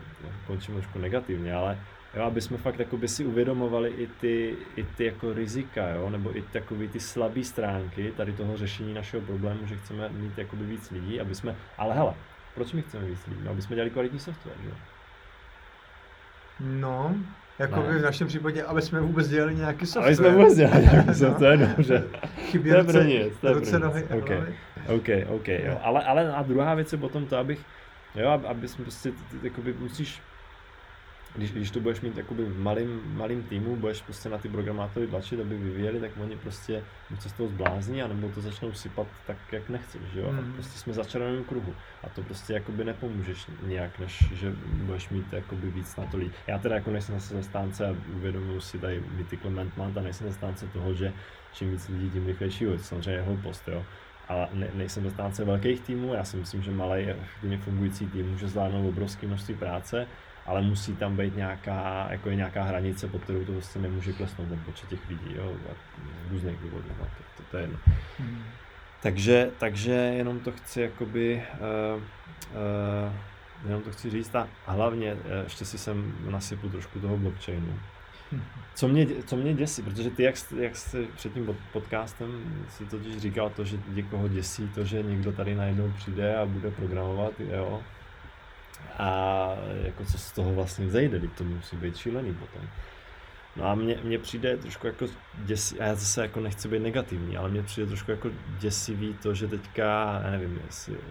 končím 0.47 0.73
trošku 0.73 0.99
negativně, 0.99 1.53
ale 1.53 1.77
Jo, 2.15 2.23
aby 2.23 2.41
jsme 2.41 2.57
fakt 2.57 2.79
jakoby 2.79 3.07
si 3.07 3.25
uvědomovali 3.25 3.89
i 3.89 4.07
ty, 4.07 4.57
i 4.75 4.83
ty 4.83 5.05
jako 5.05 5.33
rizika, 5.33 5.89
jo, 5.89 6.09
nebo 6.09 6.37
i 6.37 6.41
takový 6.41 6.87
ty 6.87 6.99
slabé 6.99 7.43
stránky 7.43 8.13
tady 8.17 8.33
toho 8.33 8.57
řešení 8.57 8.93
našeho 8.93 9.21
problému, 9.21 9.67
že 9.67 9.77
chceme 9.77 10.09
mít 10.09 10.37
jakoby 10.37 10.65
víc 10.65 10.91
lidí, 10.91 11.21
aby 11.21 11.35
jsme, 11.35 11.55
ale 11.77 11.95
hele, 11.95 12.13
proč 12.55 12.73
my 12.73 12.81
chceme 12.81 13.05
víc 13.05 13.27
lidí? 13.27 13.41
No, 13.43 13.51
aby 13.51 13.61
jsme 13.61 13.75
dělali 13.75 13.91
kvalitní 13.91 14.19
software, 14.19 14.55
jo? 14.65 14.71
No, 16.65 17.15
jako 17.59 17.81
by 17.81 17.99
v 17.99 18.01
našem 18.01 18.27
případě, 18.27 18.63
aby 18.63 18.81
jsme 18.81 18.99
vůbec 18.99 19.27
dělali 19.29 19.55
nějaký 19.55 19.85
software. 19.85 20.05
Aby 20.05 20.15
jsme 20.15 20.29
vůbec 20.29 20.55
dělali 20.55 20.81
nějaký 20.83 21.13
software, 21.13 21.59
no. 21.59 21.67
dobře. 21.77 22.03
Chybí 22.51 22.69
to 22.69 22.75
je 22.75 22.83
ruce, 22.83 23.03
nic, 23.05 23.33
to 23.41 23.47
je 23.47 23.53
ruce, 23.53 23.79
nohy 23.79 24.03
Okay. 24.03 24.37
hlavy. 24.37 24.55
OK, 24.87 25.07
OK, 25.35 25.47
jo. 25.47 25.79
Ale, 25.83 26.03
ale 26.03 26.33
a 26.33 26.41
druhá 26.43 26.73
věc 26.75 26.91
je 26.91 26.97
potom 26.97 27.25
to, 27.25 27.37
abych, 27.37 27.59
jo, 28.15 28.27
ab- 28.29 28.45
aby 28.47 28.67
jsme 28.67 28.83
prostě, 28.83 29.11
jakoby 29.43 29.73
musíš, 29.79 30.21
když, 31.35 31.51
když 31.51 31.71
to 31.71 31.79
budeš 31.79 32.01
mít 32.01 32.17
jakoby 32.17 32.43
v 32.43 32.59
malým, 32.59 33.01
malým 33.05 33.43
týmu, 33.43 33.75
budeš 33.75 34.01
prostě 34.01 34.29
na 34.29 34.37
ty 34.37 34.49
programátory 34.49 35.07
tlačit, 35.07 35.39
aby 35.39 35.57
vyvíjeli, 35.57 35.99
tak 35.99 36.11
oni 36.21 36.37
prostě 36.37 36.83
se 37.19 37.29
z 37.29 37.33
toho 37.33 37.49
zblázní, 37.49 38.03
anebo 38.03 38.29
to 38.29 38.41
začnou 38.41 38.73
sypat 38.73 39.07
tak, 39.27 39.37
jak 39.51 39.69
nechceš, 39.69 40.01
že 40.13 40.19
jo? 40.19 40.31
Mhm. 40.31 40.39
A 40.39 40.53
prostě 40.53 40.79
jsme 40.79 40.93
v 40.93 40.95
začaraném 40.95 41.43
kruhu. 41.43 41.75
A 42.03 42.09
to 42.09 42.21
prostě 42.23 42.53
jakoby 42.53 42.83
nepomůžeš 42.83 43.47
nějak, 43.63 43.99
než 43.99 44.29
že 44.33 44.53
budeš 44.73 45.09
mít 45.09 45.33
jakoby 45.33 45.71
víc 45.71 45.95
na 45.95 46.05
to 46.05 46.17
lidí. 46.17 46.31
Já 46.47 46.57
teda 46.57 46.75
jako 46.75 46.91
nejsem 46.91 47.15
zase 47.15 47.35
zastánce 47.35 47.87
a 47.87 47.95
uvědomuji 48.15 48.61
si 48.61 48.79
tady 48.79 49.03
vytyklement 49.11 49.77
mám, 49.77 49.93
a 49.97 50.01
nejsem 50.01 50.27
zastánce 50.27 50.67
toho, 50.67 50.93
že 50.93 51.13
čím 51.53 51.71
víc 51.71 51.87
lidí, 51.89 52.09
tím 52.09 52.27
rychlejší. 52.27 52.65
Samozřejmě 52.77 53.11
je 53.11 53.21
hloupost, 53.21 53.67
jo. 53.67 53.85
Ale 54.27 54.47
ne, 54.53 54.67
nejsem 54.73 55.03
zastánce 55.03 55.45
velkých 55.45 55.81
týmů, 55.81 56.13
já 56.13 56.23
si 56.23 56.37
myslím, 56.37 56.61
že 56.61 56.71
malý 56.71 57.03
efektivně 57.03 57.57
fungující 57.57 58.07
tým 58.07 58.29
může 58.29 58.47
zvládnout 58.47 58.89
obrovské 58.89 59.27
množství 59.27 59.55
práce, 59.55 60.07
ale 60.45 60.61
musí 60.61 60.95
tam 60.95 61.17
být 61.17 61.35
nějaká, 61.35 62.07
jako 62.09 62.29
je 62.29 62.35
nějaká 62.35 62.63
hranice, 62.63 63.07
pod 63.07 63.23
kterou 63.23 63.45
to 63.45 63.51
prostě 63.51 63.79
nemůže 63.79 64.13
klesnout 64.13 64.49
ten 64.49 64.59
počet 64.59 64.89
těch 64.89 65.09
lidí, 65.09 65.35
jo, 65.35 65.53
a 65.71 65.73
z 66.27 66.31
různých 66.31 66.57
důvodů, 66.59 66.85
no, 66.99 67.05
to, 67.05 67.23
to, 67.37 67.43
to 67.51 67.57
je 67.57 67.63
jedno. 67.63 67.79
Mhm. 68.19 68.43
Takže, 69.03 69.49
takže 69.59 69.91
jenom 69.91 70.39
to 70.39 70.51
chci 70.51 70.81
jakoby, 70.81 71.43
uh, 71.95 72.01
uh, 72.01 73.13
jenom 73.65 73.81
to 73.81 73.91
chci 73.91 74.09
říct 74.09 74.35
a 74.35 74.47
hlavně 74.67 75.13
uh, 75.13 75.19
ještě 75.43 75.65
si 75.65 75.77
sem 75.77 76.13
nasypu 76.29 76.69
trošku 76.69 76.99
toho 76.99 77.17
blockchainu. 77.17 77.79
Co 78.75 78.87
mě, 78.87 79.07
co 79.25 79.35
mě 79.35 79.53
děsí, 79.53 79.81
protože 79.81 80.09
ty, 80.09 80.23
jak, 80.23 80.35
jak 80.59 80.75
jsi 80.75 81.07
před 81.15 81.33
tím 81.33 81.45
pod- 81.45 81.55
podcastem 81.73 82.63
si 82.69 82.85
totiž 82.85 83.17
říkal 83.17 83.49
to, 83.49 83.63
že 83.63 83.77
někoho 83.87 84.27
děsí 84.27 84.69
to, 84.75 84.83
že 84.83 85.03
někdo 85.03 85.31
tady 85.31 85.55
najednou 85.55 85.91
přijde 85.91 86.35
a 86.35 86.45
bude 86.45 86.71
programovat, 86.71 87.33
jo. 87.39 87.83
A 88.97 89.47
jako 89.83 90.05
co 90.05 90.17
z 90.17 90.31
toho 90.31 90.53
vlastně 90.53 90.85
vzejde, 90.85 91.19
teď 91.19 91.31
to 91.31 91.43
musí 91.43 91.75
být 91.77 91.97
šílený 91.97 92.33
potom. 92.33 92.69
No 93.55 93.65
a 93.65 93.75
mně, 93.75 93.97
mně 94.03 94.19
přijde 94.19 94.57
trošku 94.57 94.87
jako 94.87 95.05
děsí, 95.37 95.79
a 95.79 95.85
já 95.85 95.95
zase 95.95 96.21
jako 96.21 96.39
nechci 96.39 96.67
být 96.67 96.79
negativní, 96.79 97.37
ale 97.37 97.49
mně 97.49 97.63
přijde 97.63 97.87
trošku 97.87 98.11
jako 98.11 98.29
děsivý 98.59 99.13
to, 99.13 99.33
že 99.33 99.47
teďka, 99.47 100.21
já 100.23 100.31
nevím, 100.31 100.61
jestli 100.65 100.93
um, 100.93 101.01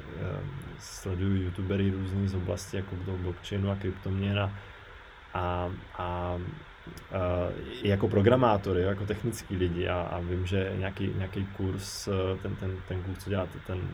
sleduju 0.78 1.42
youtubery 1.42 1.90
různý 1.90 2.28
z 2.28 2.34
oblasti 2.34 2.76
jako 2.76 2.96
toho 3.04 3.18
blockchainu 3.18 3.70
a 3.70 3.76
kryptoměn 3.76 4.38
a, 4.38 4.52
a, 5.34 5.70
a 5.98 6.38
Uh, 6.86 7.52
jako 7.82 8.08
programátory, 8.08 8.82
jako 8.82 9.06
technický 9.06 9.56
lidi 9.56 9.88
a, 9.88 10.00
a 10.00 10.18
vím, 10.20 10.46
že 10.46 10.72
nějaký, 10.78 11.12
nějaký 11.16 11.46
kurz, 11.46 12.08
eh, 12.08 12.12
ten, 12.42 12.56
ten, 12.56 12.76
ten 12.88 13.02
kurz, 13.02 13.24
co 13.24 13.30
děláte, 13.30 13.58
ten, 13.66 13.88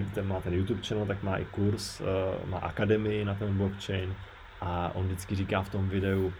ty, 0.00 0.06
ten 0.14 0.26
má 0.28 0.40
ten 0.40 0.54
YouTube 0.54 0.82
channel, 0.82 1.06
tak 1.06 1.22
má 1.22 1.36
i 1.36 1.44
kurz, 1.44 2.00
uh, 2.00 2.06
má 2.48 2.58
akademii 2.58 3.24
na 3.24 3.34
ten 3.34 3.56
blockchain 3.56 4.14
a 4.60 4.90
on 4.94 5.06
vždycky 5.06 5.34
říká 5.34 5.62
v 5.62 5.70
tom 5.70 5.88
videu, 5.88 6.32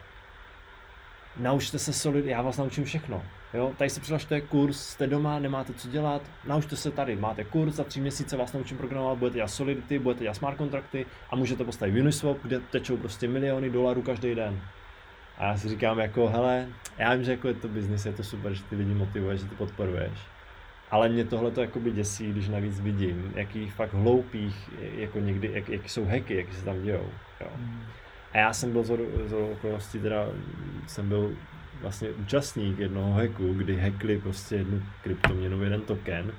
naučte 1.37 1.79
se 1.79 1.93
solid, 1.93 2.27
já 2.27 2.43
vás 2.43 2.59
naučím 2.59 2.85
všechno. 2.85 3.23
Jo, 3.55 3.73
tady 3.79 3.91
se 3.91 4.01
přihlašte 4.01 4.41
kurz, 4.41 4.81
jste 4.81 5.07
doma, 5.07 5.39
nemáte 5.39 5.75
co 5.75 5.89
dělat, 5.89 6.23
naučte 6.47 6.77
se 6.77 6.91
tady, 6.91 7.17
máte 7.17 7.45
kurz, 7.45 7.75
za 7.75 7.85
tři 7.85 8.01
měsíce 8.01 8.37
vás 8.37 8.53
naučím 8.53 8.77
programovat, 8.77 9.19
budete 9.19 9.35
dělat 9.35 9.49
Solidity, 9.49 9.99
budete 9.99 10.23
dělat 10.23 10.35
smart 10.35 10.57
kontrakty 10.57 11.07
a 11.31 11.37
můžete 11.37 11.65
postavit 11.65 12.01
Uniswap, 12.01 12.37
kde 12.43 12.61
tečou 12.61 12.97
prostě 12.97 13.29
miliony 13.29 13.71
dolarů 13.71 14.03
každý 14.03 14.35
den. 14.35 14.61
A 15.39 15.45
já 15.45 15.57
si 15.57 15.69
říkám 15.69 15.99
jako, 15.99 16.29
hele, 16.29 16.69
já 16.99 17.15
vím, 17.15 17.25
že 17.25 17.31
jako 17.31 17.49
je 17.49 17.55
to 17.55 17.69
biznis, 17.69 18.07
je 18.07 18.13
to 18.13 18.23
super, 18.23 18.55
že 18.55 18.63
ty 18.63 18.77
lidi 18.77 18.95
motivuješ, 18.95 19.41
že 19.41 19.47
ty 19.47 19.55
podporuješ, 19.55 20.19
ale 20.95 21.09
mě 21.09 21.25
tohle 21.25 21.51
to 21.51 21.61
jakoby 21.61 21.91
děsí, 21.91 22.33
když 22.33 22.49
navíc 22.49 22.81
vidím, 22.81 23.33
jakých 23.35 23.73
fakt 23.73 23.95
hloupých, 23.95 24.71
jako 24.97 25.19
někdy, 25.19 25.51
jak, 25.53 25.69
jak 25.69 25.91
jsou 25.91 26.05
hacky, 26.05 26.37
jak 26.37 26.53
se 26.53 26.65
tam 26.65 26.83
dějou. 26.83 27.11
Jo. 27.41 27.47
A 28.33 28.39
já 28.39 28.53
jsem 28.53 28.73
byl 28.73 28.85
z 28.85 28.99
z 29.27 29.33
okolností, 29.33 29.99
teda 29.99 30.27
jsem 30.87 31.09
byl 31.09 31.33
vlastně 31.81 32.09
účastník 32.09 32.79
jednoho 32.79 33.13
hacku, 33.13 33.55
kdy 33.55 33.77
hackli 33.77 34.19
prostě 34.19 34.57
jednu 34.57 34.83
kryptoměnu, 35.03 35.63
jeden 35.63 35.81
token 35.81 36.33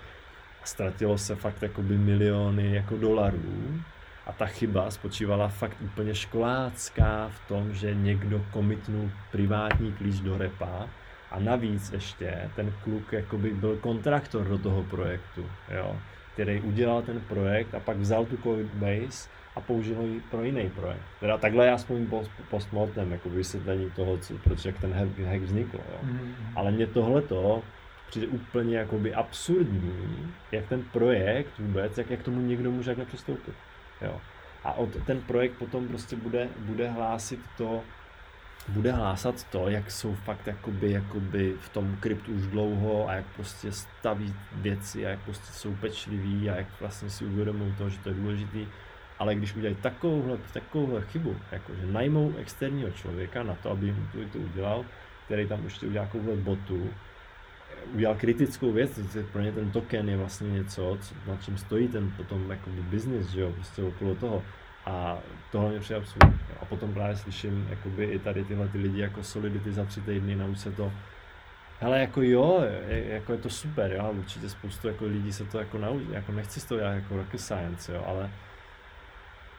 a 0.64 0.66
ztratilo 0.66 1.18
se 1.18 1.36
fakt 1.36 1.62
jakoby 1.62 1.98
miliony 1.98 2.76
jako 2.76 2.98
dolarů. 2.98 3.80
A 4.26 4.32
ta 4.32 4.46
chyba 4.46 4.92
spočívala 4.92 5.48
fakt 5.48 5.78
úplně 5.82 6.16
školácká 6.16 7.30
v 7.30 7.48
tom, 7.48 7.74
že 7.74 7.96
někdo 7.96 8.46
komitnul 8.52 9.12
privátní 9.32 9.94
klíč 9.94 10.20
do 10.20 10.38
repa 10.38 10.90
a 11.36 11.40
navíc 11.40 11.92
ještě 11.92 12.50
ten 12.56 12.74
kluk 12.84 13.14
jakoby 13.14 13.50
byl 13.50 13.78
kontraktor 13.78 14.48
do 14.48 14.58
toho 14.58 14.84
projektu, 14.84 15.46
jo, 15.78 15.96
který 16.34 16.62
udělal 16.62 17.02
ten 17.02 17.22
projekt 17.22 17.76
a 17.76 17.80
pak 17.80 17.98
vzal 17.98 18.26
tu 18.26 18.38
Coinbase 18.38 19.30
a 19.56 19.62
použil 19.62 20.02
ji 20.02 20.22
pro 20.32 20.44
jiný 20.44 20.70
projekt. 20.70 21.02
Teda 21.20 21.38
takhle 21.38 21.66
já 21.66 21.76
aspoň 21.76 22.08
post, 22.08 22.32
postmortem, 22.50 23.12
jako 23.12 23.30
vysvětlení 23.30 23.92
toho, 23.92 24.18
co, 24.18 24.34
proč 24.38 24.66
jak 24.66 24.80
ten 24.80 24.94
hack, 24.94 25.42
vznikl. 25.42 25.78
Jo. 25.78 26.00
Mhm. 26.04 26.36
Ale 26.56 26.72
mně 26.72 26.88
tohleto 26.88 27.64
přijde 28.08 28.28
úplně 28.28 28.78
jakoby 28.78 29.14
absurdní, 29.14 30.34
jak 30.52 30.68
ten 30.68 30.84
projekt 30.84 31.60
vůbec, 31.60 31.98
jak, 31.98 32.10
jak 32.10 32.24
tomu 32.24 32.42
někdo 32.42 32.72
může 32.72 32.90
takhle 32.90 33.06
přistoupit. 33.06 33.56
Jo. 34.02 34.22
A 34.64 34.74
od, 34.74 34.90
ten 35.06 35.22
projekt 35.22 35.54
potom 35.54 35.88
prostě 35.88 36.16
bude, 36.16 36.50
bude 36.60 36.90
hlásit 36.90 37.40
to, 37.58 37.82
bude 38.68 38.92
hlásat 38.92 39.44
to, 39.44 39.70
jak 39.70 39.92
jsou 39.92 40.16
fakt 40.16 40.48
jakoby, 40.48 40.92
jakoby 40.92 41.56
v 41.60 41.70
tom 41.70 41.98
kryptu 42.00 42.32
už 42.32 42.48
dlouho 42.48 43.10
a 43.10 43.14
jak 43.14 43.26
prostě 43.26 43.72
staví 43.72 44.34
věci 44.52 45.06
a 45.06 45.10
jak 45.10 45.20
prostě 45.20 45.54
jsou 45.54 45.76
pečliví 45.76 46.50
a 46.50 46.56
jak 46.56 46.68
vlastně 46.80 47.10
si 47.10 47.26
uvědomují 47.26 47.76
to, 47.78 47.90
že 47.90 48.00
to 48.00 48.10
je 48.10 48.16
důležitý. 48.16 48.68
Ale 49.20 49.36
když 49.36 49.56
udělají 49.56 49.76
takovouhle, 49.76 50.38
takovouhle 50.54 51.02
chybu, 51.02 51.36
jako 51.52 51.76
že 51.76 51.86
najmou 51.86 52.34
externího 52.38 52.92
člověka 52.92 53.44
na 53.44 53.56
to, 53.56 53.72
aby 53.72 53.86
jim 53.86 54.10
to, 54.12 54.18
to 54.32 54.40
udělal, 54.40 54.86
který 55.26 55.48
tam 55.48 55.64
ještě 55.64 55.88
udělá 55.88 56.06
takovouhle 56.06 56.36
botu, 56.36 56.90
udělal 57.94 58.16
kritickou 58.16 58.72
věc, 58.72 59.00
pro 59.32 59.42
ně 59.42 59.52
ten 59.52 59.72
token 59.72 60.10
je 60.10 60.18
vlastně 60.18 60.50
něco, 60.50 60.98
co, 61.02 61.16
na 61.28 61.38
čem 61.38 61.58
stojí 61.58 61.88
ten 61.88 62.12
potom 62.18 62.52
jakoby 62.52 62.82
business, 62.82 63.28
že 63.28 63.42
jo, 63.42 63.52
prostě 63.52 63.84
okolo 63.84 64.16
toho. 64.16 64.44
A 64.86 65.18
tohle 65.52 65.70
mě 65.70 65.80
přijde 65.80 66.00
absurdní. 66.00 66.40
A 66.62 66.66
potom 66.66 66.94
právě 66.94 67.16
slyším 67.16 67.68
jakoby 67.70 68.06
i 68.06 68.20
tady 68.20 68.44
tyhle 68.44 68.68
ty 68.68 68.78
lidi 68.78 69.02
jako 69.02 69.24
Solidity 69.24 69.72
za 69.72 69.86
tři 69.86 70.02
týdny, 70.02 70.36
nauč 70.36 70.58
se 70.58 70.72
to. 70.72 70.92
Hele, 71.80 72.00
jako 72.00 72.22
jo, 72.22 72.64
je, 72.88 73.06
jako 73.14 73.32
je 73.32 73.38
to 73.38 73.50
super, 73.50 73.92
jo, 73.92 74.12
určitě 74.18 74.50
spoustu 74.50 74.88
jako 74.88 75.06
lidí 75.06 75.34
se 75.34 75.46
to 75.46 75.60
jako 75.60 75.78
naučí, 75.78 76.08
jako 76.12 76.32
nechci 76.32 76.60
z 76.60 76.66
toho 76.66 76.80
dělat 76.80 76.92
jako 76.94 77.18
rocket 77.18 77.42
science, 77.42 77.94
jo, 77.94 78.04
ale 78.08 78.30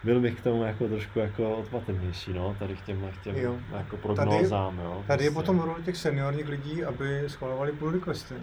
byl 0.05 0.20
bych 0.20 0.41
k 0.41 0.43
tomu 0.43 0.64
jako 0.64 0.89
trošku 0.89 1.18
jako 1.18 1.57
odpatrnější, 1.57 2.33
no, 2.33 2.57
tady 2.59 2.77
k 2.77 2.81
těmhle, 2.81 3.11
k 3.12 3.20
těm 3.22 3.37
Jo. 3.37 3.57
jako 3.77 3.97
prognózám, 3.97 4.79
jo. 4.79 5.05
Tady 5.07 5.24
je 5.24 5.31
prostě. 5.31 5.47
potom 5.47 5.61
role 5.61 5.83
těch 5.83 5.97
seniorních 5.97 6.49
lidí, 6.49 6.85
aby 6.85 7.24
schvalovali 7.27 7.72
pull 7.72 7.91
requesty. 7.91 8.35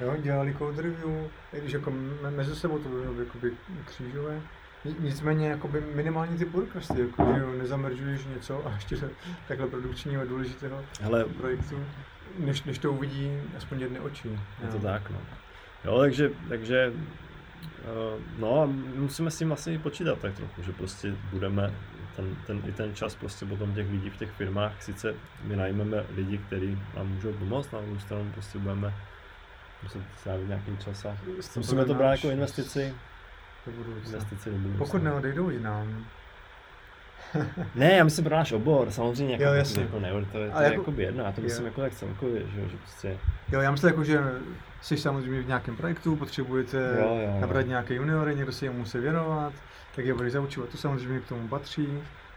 Jo, 0.00 0.16
dělali 0.18 0.54
code 0.58 0.82
review, 0.82 1.28
i 1.52 1.60
když 1.60 1.72
jako 1.72 1.90
me- 1.90 2.30
mezi 2.30 2.56
sebou 2.56 2.78
to 2.78 2.88
bylo 2.88 3.20
jakoby 3.20 3.50
křížové. 3.84 4.40
Ni- 4.84 4.94
Nicméně 5.00 5.48
jakoby 5.48 5.80
minimálně 5.94 6.36
ty 6.38 6.46
requesty, 6.60 7.00
jako, 7.00 7.34
že 7.34 7.40
jo, 7.40 7.52
nezameržuješ 7.58 8.24
něco 8.34 8.66
a 8.66 8.72
ještě 8.74 8.96
takhle 9.48 9.66
produkčního 9.66 10.24
důležitého 10.26 10.84
Hele, 11.00 11.24
projektu, 11.24 11.84
než, 12.38 12.62
než 12.64 12.78
to 12.78 12.92
uvidí 12.92 13.30
aspoň 13.56 13.80
jedny 13.80 14.00
oči. 14.00 14.28
Je 14.62 14.68
to 14.68 14.76
Jo. 14.76 14.82
tak, 14.82 15.10
no. 15.10 15.18
Jo, 15.84 15.98
takže, 15.98 16.30
takže 16.48 16.92
eh, 17.82 18.20
no 18.38 18.62
a 18.62 18.66
musíme 18.96 19.30
s 19.30 19.38
tím 19.38 19.48
vlastně 19.48 19.74
i 19.74 19.78
počítat 19.78 20.18
tak 20.18 20.34
trochu, 20.34 20.62
že 20.62 20.72
prostě 20.72 21.14
budeme 21.32 21.74
ten, 22.16 22.36
ten, 22.46 22.62
i 22.66 22.72
ten 22.72 22.94
čas 22.94 23.14
prostě 23.14 23.46
potom 23.46 23.74
těch 23.74 23.90
lidí 23.90 24.10
v 24.10 24.16
těch 24.16 24.30
firmách, 24.30 24.82
sice 24.82 25.14
my 25.44 25.56
najmeme 25.56 26.04
lidi, 26.14 26.38
kteří 26.38 26.78
nám 26.96 27.08
můžou 27.08 27.32
pomoct, 27.32 27.72
na 27.72 27.80
druhou 27.80 27.98
stranu 27.98 28.30
prostě 28.32 28.58
budeme 28.58 28.94
muset 29.82 30.00
strávit 30.20 30.48
nějaký 30.48 30.76
čas 30.84 31.04
a 31.04 31.16
musíme 31.56 31.84
to 31.84 31.94
brát 31.94 32.10
jako 32.10 32.30
investici, 32.30 32.94
Do 33.66 33.72
budoucna. 33.72 34.06
investici 34.12 34.50
do 34.50 34.56
budoucna. 34.56 34.78
Pokud 34.78 35.02
neodejdou 35.02 35.50
jinam. 35.50 36.06
Ne, 37.74 37.92
já 37.96 38.04
myslím 38.04 38.24
pro 38.24 38.36
náš 38.36 38.52
obor, 38.52 38.90
samozřejmě 38.90 39.32
jako, 39.34 39.44
Jo, 39.44 39.50
jo, 39.50 39.56
jasně. 39.56 39.82
jako 39.82 40.00
ne, 40.00 40.10
to 40.32 40.38
je, 40.38 40.48
to 40.50 40.54
Ale 40.56 40.64
je 40.64 40.70
jako- 40.72 40.90
jako 40.90 41.00
jedno, 41.00 41.24
já 41.24 41.32
to 41.32 41.40
jo. 41.40 41.44
myslím 41.44 41.66
jako 41.66 41.80
tak 41.80 41.92
celkově, 41.94 42.42
že, 42.54 42.60
jo, 42.60 42.68
že 42.68 42.76
prostě, 42.76 43.18
Jo, 43.52 43.60
já 43.60 43.70
myslím 43.70 43.88
jako, 43.90 44.04
že 44.04 44.20
jsi 44.80 44.96
samozřejmě 44.96 45.40
v 45.42 45.46
nějakém 45.46 45.76
projektu, 45.76 46.16
potřebujete 46.16 46.76
Jo, 47.00 47.08
jo, 47.08 47.20
jo. 47.34 47.40
nabrat 47.40 47.66
nějaké 47.66 47.94
juniory, 47.94 48.34
někdo 48.34 48.52
se 48.52 48.66
jemu 48.66 48.78
musí 48.78 48.98
věnovat, 48.98 49.52
tak 49.96 50.04
je 50.04 50.14
budeš 50.14 50.32
zaučovat, 50.32 50.68
to 50.70 50.78
samozřejmě 50.78 51.20
k 51.20 51.28
tomu 51.28 51.48
patří. 51.48 51.88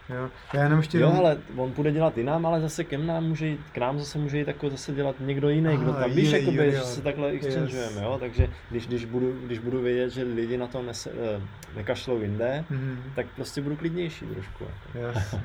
Jo, 0.09 0.29
já 0.53 0.63
jenom 0.63 0.79
ještě... 0.79 0.99
Jo, 0.99 1.13
ale 1.17 1.37
on 1.57 1.71
bude 1.71 1.91
dělat 1.91 2.17
jinam, 2.17 2.45
ale 2.45 2.61
zase 2.61 2.83
ke 2.83 2.97
nám 2.97 3.23
může 3.23 3.47
jít, 3.47 3.59
k 3.71 3.77
nám 3.77 3.99
zase 3.99 4.17
může 4.17 4.37
jít 4.37 4.47
jako 4.47 4.69
zase 4.69 4.91
dělat 4.91 5.15
někdo 5.19 5.49
jiný, 5.49 5.77
kdo 5.77 5.91
Aha, 5.91 6.01
tam, 6.01 6.11
víš, 6.11 6.31
jakoby, 6.31 6.57
junior. 6.57 6.73
že 6.73 6.79
se 6.81 7.01
takhle 7.01 7.29
exchangeujeme, 7.29 8.01
jo, 8.01 8.17
takže 8.19 8.47
když, 8.69 8.87
když, 8.87 9.05
budu, 9.05 9.33
když 9.45 9.59
budu 9.59 9.81
vědět, 9.81 10.09
že 10.09 10.23
lidi 10.23 10.57
na 10.57 10.67
to 10.67 10.81
nese, 10.81 11.09
eh, 11.11 11.41
nekašlou 11.75 12.21
jinde, 12.21 12.63
Mhm. 12.69 13.03
tak 13.15 13.25
prostě 13.35 13.61
budu 13.61 13.75
klidnější 13.75 14.25
trošku. 14.25 14.63
Jako. 14.63 14.97
Jasně. 15.19 15.41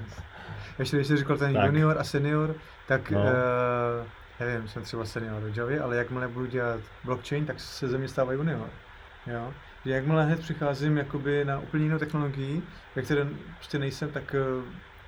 Ještě 0.78 0.96
když 0.96 1.06
jsi 1.06 1.16
říkal 1.16 1.36
ten 1.36 1.54
Tak. 1.54 1.66
junior 1.66 1.96
a 1.98 2.04
senior, 2.04 2.54
tak 2.88 3.10
no. 3.10 3.20
uh, 3.20 3.26
nevím, 4.46 4.68
jsem 4.68 4.82
třeba 4.82 5.04
senior 5.04 5.42
do 5.42 5.60
Javy, 5.62 5.78
ale 5.80 5.96
jakmile 5.96 6.28
budu 6.28 6.46
dělat 6.46 6.80
blockchain, 7.04 7.46
tak 7.46 7.60
se 7.60 7.88
ze 7.88 7.98
mě 7.98 8.08
stává 8.08 8.32
junior. 8.32 8.70
Jo? 9.26 9.52
Že 9.84 9.90
jakmile 9.90 10.26
hned 10.26 10.40
přicházím 10.40 10.96
jakoby 10.96 11.44
na 11.44 11.58
úplně 11.58 11.84
jinou 11.84 11.98
technologii, 11.98 12.62
ve 12.96 13.02
které 13.02 13.26
prostě 13.56 13.78
nejsem, 13.78 14.10
tak 14.10 14.34
uh, 14.58 14.64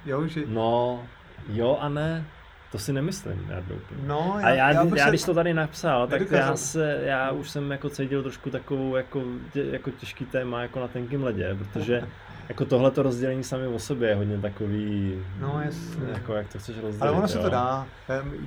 jo, 0.06 0.26
že... 0.26 0.40
No, 0.46 1.04
jo 1.48 1.78
a 1.80 1.88
ne, 1.88 2.24
to 2.72 2.78
si 2.78 2.92
nemyslím, 2.92 3.46
já. 3.48 3.62
No, 4.06 4.34
A 4.34 4.50
já, 4.50 4.70
já, 4.70 4.84
bych 4.84 4.98
já 4.98 5.08
když 5.08 5.24
to 5.24 5.34
tady 5.34 5.54
napsal, 5.54 6.06
tak 6.06 6.30
já, 6.30 6.56
se, 6.56 7.00
já 7.02 7.30
už 7.30 7.50
jsem 7.50 7.70
jako 7.70 7.88
cítil 7.88 8.22
trošku 8.22 8.50
takovou 8.50 8.96
jako, 8.96 9.22
tě, 9.52 9.64
jako 9.64 9.90
těžký 9.90 10.24
téma 10.24 10.62
jako 10.62 10.80
na 10.80 10.88
tenkým 10.88 11.24
ledě, 11.24 11.56
protože 11.58 12.02
jako 12.50 12.64
tohle 12.64 12.92
rozdělení 12.96 13.44
sami 13.44 13.66
o 13.66 13.78
sobě 13.78 14.08
je 14.08 14.14
hodně 14.14 14.38
takový, 14.38 15.22
No, 15.40 15.60
jasně. 15.64 16.06
jako 16.12 16.34
jak 16.34 16.52
to 16.52 16.58
chceš 16.58 16.76
rozdělit, 16.76 17.02
Ale 17.02 17.10
ono 17.18 17.28
se 17.28 17.38
to 17.38 17.50
dá. 17.50 17.86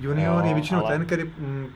Junior 0.00 0.40
Jo, 0.42 0.48
je 0.48 0.54
většinou 0.54 0.84
ale- 0.86 0.96
ten, 0.96 1.06
který 1.06 1.22
mm, 1.38 1.66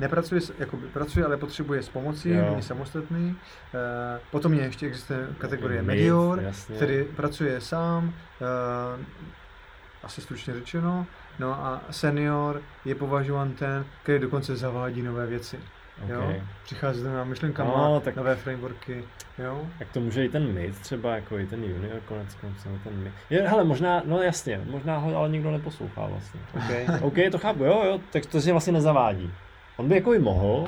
nepracuje, 0.00 0.40
jakoby 0.58 0.86
pracuje, 0.86 1.26
ale 1.26 1.36
potřebuje 1.36 1.82
s 1.82 1.88
pomocí, 1.88 2.30
Jo. 2.30 2.44
není 2.50 2.62
samostatný. 2.62 3.36
Eh, 3.74 4.20
Potom 4.30 4.54
je 4.54 4.62
ještě 4.64 4.86
existuje 4.86 5.26
kategorie 5.38 5.82
medior, 5.82 6.40
jasně. 6.40 6.76
který 6.76 7.04
pracuje 7.16 7.60
sám, 7.60 8.12
eh, 8.40 9.04
asi 10.02 10.20
stručně 10.20 10.54
řečeno. 10.54 11.06
No 11.38 11.52
a 11.66 11.80
senior 11.90 12.60
je 12.84 12.94
považován 12.94 13.52
ten, 13.52 13.84
který 14.02 14.18
dokonce 14.18 14.56
zavádí 14.56 15.02
nové 15.02 15.26
věci. 15.26 15.58
Jo? 16.08 16.20
Okay. 16.20 16.42
Přichází 16.64 17.00
s 17.00 17.04
novými 17.04 17.24
myšlenkama, 17.24 17.70
No, 17.70 18.00
tak- 18.00 18.16
nové 18.16 18.36
frameworky. 18.36 19.04
Jo? 19.38 19.60
Jak 19.80 19.88
to 19.92 20.00
může 20.00 20.24
i 20.24 20.28
ten 20.28 20.52
mid 20.52 20.78
třeba, 20.78 21.14
jako 21.14 21.38
i 21.38 21.46
ten 21.46 21.64
junior 21.64 22.00
konec 22.08 22.34
konců, 22.34 22.68
ten 22.84 22.92
mid. 23.02 23.12
Je, 23.30 23.48
hele, 23.48 23.64
možná, 23.64 24.02
no 24.04 24.22
jasně, 24.22 24.60
možná 24.70 24.98
ho 24.98 25.16
ale 25.16 25.28
nikdo 25.28 25.50
neposlouchá 25.50 26.06
vlastně. 26.06 26.40
OK, 26.56 27.02
OK, 27.02 27.14
to 27.32 27.38
chápu, 27.38 27.64
jo, 27.64 27.82
jo, 27.86 28.00
tak 28.12 28.26
to 28.26 28.40
si 28.40 28.50
vlastně 28.52 28.72
nezavádí. 28.72 29.32
On 29.76 29.88
by 29.88 29.94
jako 29.94 30.14
i 30.14 30.18
mohl, 30.18 30.66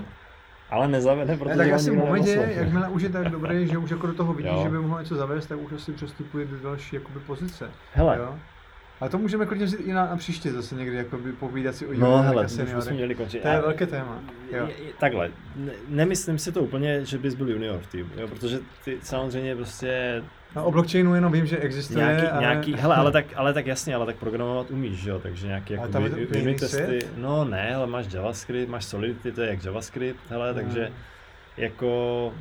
ale 0.71 0.89
nezavede, 0.89 1.33
Ne, 1.33 1.39
protože 1.39 1.57
tak 1.57 1.67
ho 1.69 1.75
asi 1.75 1.91
v 1.91 1.95
momentě, 1.97 2.49
jakmile 2.57 2.89
už 2.89 3.03
je 3.03 3.09
tak 3.09 3.29
dobrý, 3.29 3.67
že 3.69 3.79
už 3.79 3.91
jako 3.91 4.07
do 4.07 4.15
toho 4.15 4.33
vidí, 4.35 4.49
Jo. 4.49 4.61
že 4.63 4.69
by 4.71 4.79
mohl 4.79 5.01
něco 5.01 5.15
zavést, 5.17 5.47
tak 5.47 5.59
už 5.59 5.73
asi 5.73 5.93
přestupuje 5.93 6.47
do 6.47 6.59
další 6.59 6.97
jakoby, 6.97 7.21
pozice. 7.21 7.71
Hele, 7.95 8.17
Jo? 8.19 8.35
A 9.03 9.09
to 9.09 9.19
můžeme 9.19 9.47
klidně 9.47 9.67
vzít 9.67 9.81
i 9.81 9.93
na, 9.93 10.07
na 10.07 10.17
příště 10.17 10.53
zase 10.53 10.75
někdy, 10.75 10.97
jakoby 10.97 11.33
povídat 11.33 11.77
si 11.77 11.87
o 11.87 11.93
no 11.95 12.19
hele, 12.19 12.45
už 12.45 12.53
seniorech. 12.53 12.91
měli 12.91 13.15
končit. 13.15 13.43
To 13.43 13.49
je 13.49 13.61
velké 13.61 13.87
téma. 13.87 14.21
Jo. 14.53 14.69
Takhle, 15.01 15.31
ne, 15.57 15.73
nemyslím 15.89 16.39
si 16.39 16.53
to 16.53 16.61
úplně, 16.63 17.05
že 17.05 17.19
bys 17.19 17.35
byl 17.35 17.49
junior 17.51 17.79
v 17.81 17.87
týmu, 17.87 18.11
jo, 18.17 18.29
protože 18.29 18.59
ty 18.85 18.99
samozřejmě 19.03 19.57
prostě 19.57 20.23
No, 20.57 20.65
o 20.65 20.71
blockchainu 20.71 21.15
jenom 21.15 21.33
vím, 21.33 21.47
že 21.47 21.57
existuje. 21.59 22.05
nějaký, 22.05 22.27
ale... 22.27 22.41
nějaký, 22.41 22.75
hele, 22.75 22.97
ale 22.97 23.13
tak, 23.13 23.25
ale 23.35 23.53
tak 23.55 23.67
jasně, 23.67 23.95
ale 23.95 24.07
tak 24.07 24.17
programovat 24.17 24.71
umíš, 24.71 24.99
že 24.99 25.11
jo, 25.11 25.19
takže 25.19 25.47
nějaký 25.47 25.73
jako 25.73 25.99
unit 26.41 26.61
testy, 26.61 26.99
no 27.17 27.45
ne, 27.45 27.75
ale 27.75 27.87
máš 27.87 28.07
JavaScript, 28.13 28.71
máš 28.71 28.85
Solidity, 28.85 29.33
to 29.33 29.43
je 29.43 29.49
jak 29.49 29.65
JavaScript, 29.65 30.21
hele, 30.31 30.55
takže 30.55 30.85
Hmm. 30.85 30.95
jako, 31.57 32.33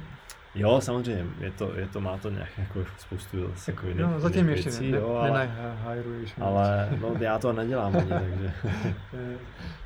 jo, 0.56 0.82
samozřejmě, 0.82 1.26
je 1.40 1.52
to, 1.52 1.72
je 1.76 1.88
to, 1.88 2.02
má 2.02 2.18
to 2.18 2.30
nějak 2.30 2.50
jako 2.58 2.80
spoustu 2.98 3.48
zase 3.50 3.72
jako 3.72 3.88
jiných, 3.88 4.02
No, 4.06 4.20
zatím 4.20 4.40
jiných 4.50 4.56
ještě 4.66 4.70
věcí, 4.70 4.92
ne, 4.92 4.98
jo, 4.98 5.20
ne, 5.24 5.30
ale, 5.30 5.40
ne, 5.48 5.76
hajruješ. 5.84 6.34
ale 6.42 6.90
no, 7.02 7.14
já 7.20 7.40
to 7.40 7.54
nedělám 7.54 7.96
ani, 7.98 8.10
takže, 8.10 8.54
Eh, 9.14 9.38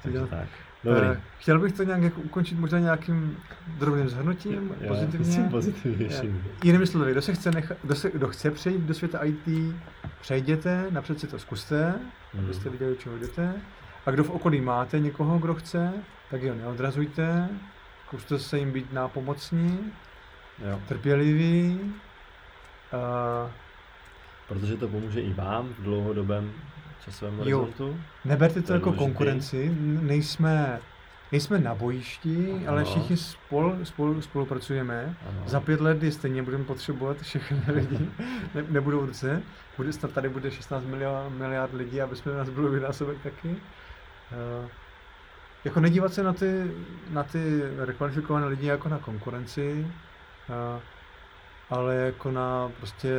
takže 0.03 0.11
dělám- 0.11 0.27
tak. 0.27 0.47
Dobrý. 0.83 1.07
Eh, 1.07 1.21
Chtěl 1.39 1.59
bych 1.59 1.73
to 1.73 1.83
nějak 1.83 2.01
jako 2.01 2.21
ukončit 2.21 2.59
možná 2.59 2.79
nějakým 2.79 3.37
drobným 3.77 4.09
zhrnutím, 4.09 4.75
Jo, 4.81 4.87
pozitivně. 4.87 5.25
Jsem 5.25 5.49
pozitivnější. 5.49 6.27
Eh, 6.45 6.49
Jinými 6.63 6.87
slovy, 6.87 7.11
kdo, 7.11 7.21
se 7.21 7.33
chce 7.33 7.51
necha, 7.51 7.75
kdo, 7.83 7.95
se, 7.95 8.11
kdo 8.11 8.27
chce 8.27 8.51
přejít 8.51 8.81
do 8.81 8.93
světa 8.93 9.19
IT, 9.23 9.73
přejděte, 10.21 10.85
napřed 10.89 11.19
si 11.19 11.27
to 11.27 11.39
zkuste, 11.39 11.93
Hmm. 12.33 12.45
abyste 12.45 12.69
viděli, 12.69 12.95
čeho 12.97 13.17
jdete. 13.17 13.53
A 14.05 14.11
kdo 14.11 14.23
v 14.23 14.29
okolí 14.29 14.61
máte 14.61 14.99
někoho, 14.99 15.39
kdo 15.39 15.53
chce, 15.53 15.93
tak 16.31 16.43
ho 16.43 16.55
neodrazujte, 16.55 17.49
zkuste 18.07 18.39
se 18.39 18.59
jim 18.59 18.71
být 18.71 18.93
nápomocní, 18.93 19.79
Jo, 20.59 20.79
trpěliví. 20.87 21.79
Uh, 22.93 23.49
protože 24.47 24.77
to 24.77 24.87
pomůže 24.87 25.21
i 25.21 25.33
vám 25.33 25.67
v 25.67 25.83
dlouhodobém 25.83 26.51
časovém 27.05 27.33
Jo. 27.33 27.39
horizontu. 27.59 27.99
neberte 28.25 28.61
to 28.61 28.67
To 28.67 28.73
jako 28.73 28.85
důležitý. 28.89 29.05
konkurenci, 29.05 29.75
nejsme, 30.01 30.79
nejsme 31.31 31.59
na 31.59 31.75
bojišti, 31.75 32.53
ale 32.67 32.81
Ano. 32.81 32.91
všichni 32.91 33.17
spol, 33.17 33.75
spolu 33.83 34.21
spolupracujeme. 34.21 35.15
Ano. 35.29 35.43
Za 35.45 35.59
pět 35.59 35.81
let 35.81 36.03
je 36.03 36.11
stejně 36.11 36.43
budeme 36.43 36.63
potřebovat 36.63 37.17
všechny 37.21 37.61
lidi, 37.73 38.09
ne, 38.55 38.63
nebudou 38.69 39.05
ruce. 39.05 39.41
Bude, 39.77 39.93
snad 39.93 40.11
tady 40.11 40.29
bude 40.29 40.51
16 40.51 40.85
miliard, 40.85 41.29
miliard 41.29 41.73
lidí, 41.73 42.01
aby 42.01 42.15
jsme 42.15 42.33
nás 42.33 42.49
bylo 42.49 42.69
vynásobek 42.69 43.17
taky. 43.23 43.47
Uh, 43.49 44.65
jako 45.65 45.79
nedívat 45.79 46.13
se 46.13 46.23
na 46.23 46.33
ty, 46.33 46.71
na 47.09 47.23
ty 47.23 47.61
rekvalifikované 47.77 48.45
lidi 48.47 48.67
jako 48.67 48.89
na 48.89 48.97
konkurenci, 48.99 49.87
ale 51.69 51.95
jako 51.95 52.31
na 52.31 52.71
prostě 52.77 53.09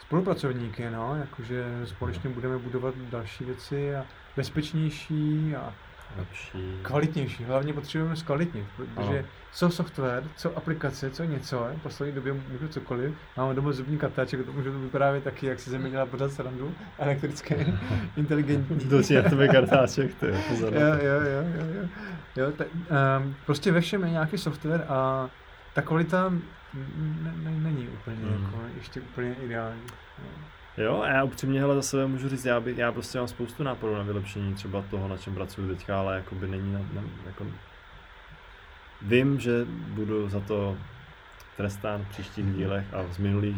spolupracovníky, 0.00 0.90
no, 0.90 1.16
jakože 1.16 1.64
společně 1.84 2.30
budeme 2.30 2.58
budovat 2.58 2.94
další 3.10 3.44
věci 3.44 3.96
a 3.96 4.04
bezpečnější 4.36 5.54
a 5.56 5.72
Lepší. 6.18 6.78
kvalitnější. 6.82 7.44
Hlavně 7.44 7.72
potřebujeme 7.72 8.16
zkvalitnit, 8.16 8.66
protože 8.76 9.18
Ano. 9.18 9.28
co 9.52 9.70
software, 9.70 10.24
co 10.36 10.56
aplikace, 10.56 11.10
co 11.10 11.24
něco, 11.24 11.66
v 11.78 11.82
poslední 11.82 12.14
době 12.14 12.32
můžu 12.32 12.68
cokoliv. 12.68 13.14
Máme 13.36 13.54
doma 13.54 13.72
zubní 13.72 13.98
kartáček, 13.98 14.46
to 14.46 14.52
můžu 14.52 14.72
vyprávět 14.72 15.24
taky, 15.24 15.46
jak 15.46 15.60
si 15.60 15.70
ze 15.70 15.78
mě 15.78 15.90
dělá 15.90 16.06
pořád 16.06 16.32
srandu, 16.32 16.74
elektrické, 16.98 17.66
inteligentní. 18.16 18.88
To 18.88 19.02
si 19.02 19.22
tebe 19.22 19.48
kartáček, 19.48 20.14
ty, 20.14 20.34
pozor. 20.48 20.74
Jo, 20.74 20.80
to. 20.80 21.04
jo, 21.04 21.20
jo, 21.20 21.42
jo, 21.56 21.66
jo. 21.82 21.88
jo 22.36 22.52
tak, 22.52 22.66
um, 22.74 23.34
prostě 23.46 23.72
ve 23.72 23.80
všem 23.80 24.04
je 24.04 24.10
nějaký 24.10 24.38
software 24.38 24.84
a 24.88 25.30
ta 25.74 25.82
kvalita 25.82 26.32
není 27.44 27.88
úplně 27.88 28.16
Hmm. 28.16 28.44
jako, 28.44 28.58
ještě 28.76 29.00
úplně 29.00 29.34
ideální. 29.34 29.82
Jo. 30.76 31.00
A 31.02 31.08
já 31.08 31.24
upřímně 31.24 31.60
hele 31.60 31.74
za 31.74 31.82
sebe 31.82 32.06
můžu 32.06 32.28
říct, 32.28 32.44
já, 32.44 32.60
by, 32.60 32.74
já 32.76 32.92
prostě 32.92 33.18
mám 33.18 33.28
spoustu 33.28 33.62
nápadů 33.62 33.94
na 33.96 34.02
vylepšení 34.02 34.54
třeba 34.54 34.84
toho, 34.90 35.08
na 35.08 35.16
čem 35.16 35.34
pracuji 35.34 35.68
teďka, 35.76 35.98
ale 35.98 36.14
jakoby 36.16 36.48
není 36.48 36.72
na, 36.72 36.78
na, 36.92 37.02
jako... 37.26 37.46
Vím, 39.02 39.40
že 39.40 39.64
budu 39.88 40.28
za 40.28 40.40
to 40.40 40.76
trestán 41.56 42.04
v 42.04 42.08
příštích 42.08 42.44
dílech 42.54 42.94
a 42.94 43.12
z 43.12 43.18
minulých 43.18 43.56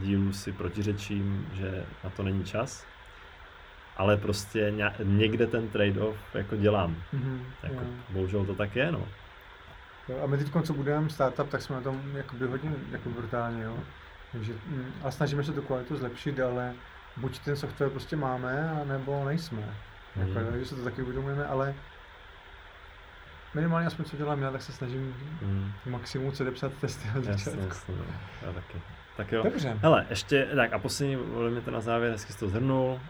dílů 0.00 0.32
si 0.32 0.52
protiřečím, 0.52 1.48
že 1.52 1.84
na 2.04 2.10
to 2.10 2.22
není 2.22 2.44
čas, 2.44 2.86
ale 3.96 4.16
prostě 4.16 4.72
ně, 4.76 4.92
někde 5.04 5.46
ten 5.46 5.68
trade-off 5.68 6.16
jako 6.34 6.56
dělám. 6.56 6.96
Mhm, 7.12 7.44
Jako, 7.62 7.74
jo. 7.74 7.90
bohužel 8.08 8.44
to 8.44 8.54
tak 8.54 8.76
je, 8.76 8.92
no. 8.92 9.08
Jo, 10.08 10.20
a 10.24 10.26
my 10.26 10.38
teď, 10.38 10.48
co 10.64 10.72
budeme 10.72 11.10
startup, 11.10 11.48
tak 11.50 11.62
jsme 11.62 11.76
na 11.76 11.82
tom 11.82 12.16
jakoby 12.16 12.46
hodně 12.46 12.70
jako 12.90 13.08
brutálně, 13.08 13.62
jo. 13.62 13.78
Takže, 14.32 14.52
mm, 14.66 14.92
a 15.04 15.10
snažíme 15.10 15.44
se 15.44 15.52
tu 15.52 15.62
kvalitu 15.62 15.96
zlepšit, 15.96 16.40
ale 16.40 16.74
buď 17.16 17.38
ten 17.38 17.56
software 17.56 17.90
prostě 17.90 18.16
máme, 18.16 18.70
anebo 18.82 19.24
nejsme. 19.24 19.74
Jako, 20.16 20.30
Mhm. 20.30 20.46
takže 20.50 20.66
se 20.66 20.76
to 20.76 20.84
taky 20.84 21.02
uvědomujeme, 21.02 21.46
ale 21.46 21.74
minimálně 23.54 23.86
aspoň 23.86 24.04
co 24.04 24.16
dělám 24.16 24.42
já, 24.42 24.50
tak 24.50 24.62
se 24.62 24.72
snažím 24.72 25.14
Hmm. 25.42 25.72
maximum 25.86 26.32
předepsat 26.32 26.72
testy 26.80 27.08
od 27.18 27.24
Jasně, 27.26 27.32
začátku. 27.52 27.68
jasně, 27.68 27.94
no. 27.96 28.04
já 28.46 28.52
taky. 28.52 28.80
Tak 29.16 29.32
jo. 29.32 29.42
Dobře. 29.42 29.78
Hele, 29.82 30.06
ještě, 30.10 30.48
tak 30.56 30.72
a 30.72 30.78
poslední, 30.78 31.16
volím 31.16 31.62
to 31.62 31.70
na 31.70 31.80
závěr, 31.80 32.12
hezky 32.12 32.32
jsi 32.32 32.38
to 32.38 32.48
zhrnul. 32.48 32.86
Uh, 32.88 33.00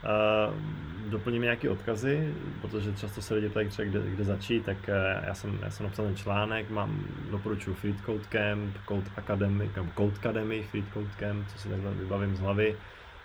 doplníme 1.11 1.45
nějaké 1.45 1.71
odkazy, 1.71 2.35
protože 2.61 2.93
často 2.93 3.23
se 3.23 3.35
lidi 3.35 3.49
ptají 3.49 3.69
kde, 3.85 4.01
kde 4.11 4.25
začít, 4.25 4.65
tak 4.65 4.77
uh, 4.89 5.25
já, 5.27 5.35
jsem, 5.35 5.59
já 5.63 5.71
jsem 5.71 5.87
napsal 5.87 6.05
ten 6.05 6.17
článek, 6.17 6.71
mám, 6.71 7.05
doporučuji 7.31 7.75
Freed 7.75 7.97
Code 8.07 8.25
Camp, 8.29 8.77
Code 8.89 9.11
Academy, 9.17 9.71
Code 9.97 10.17
Academy, 10.17 10.63
Freed 10.63 10.85
Code 10.93 11.11
Camp, 11.19 11.49
co 11.49 11.59
si 11.59 11.69
takhle 11.69 11.91
vybavím 11.91 12.37
z 12.37 12.41
hlavy. 12.41 12.77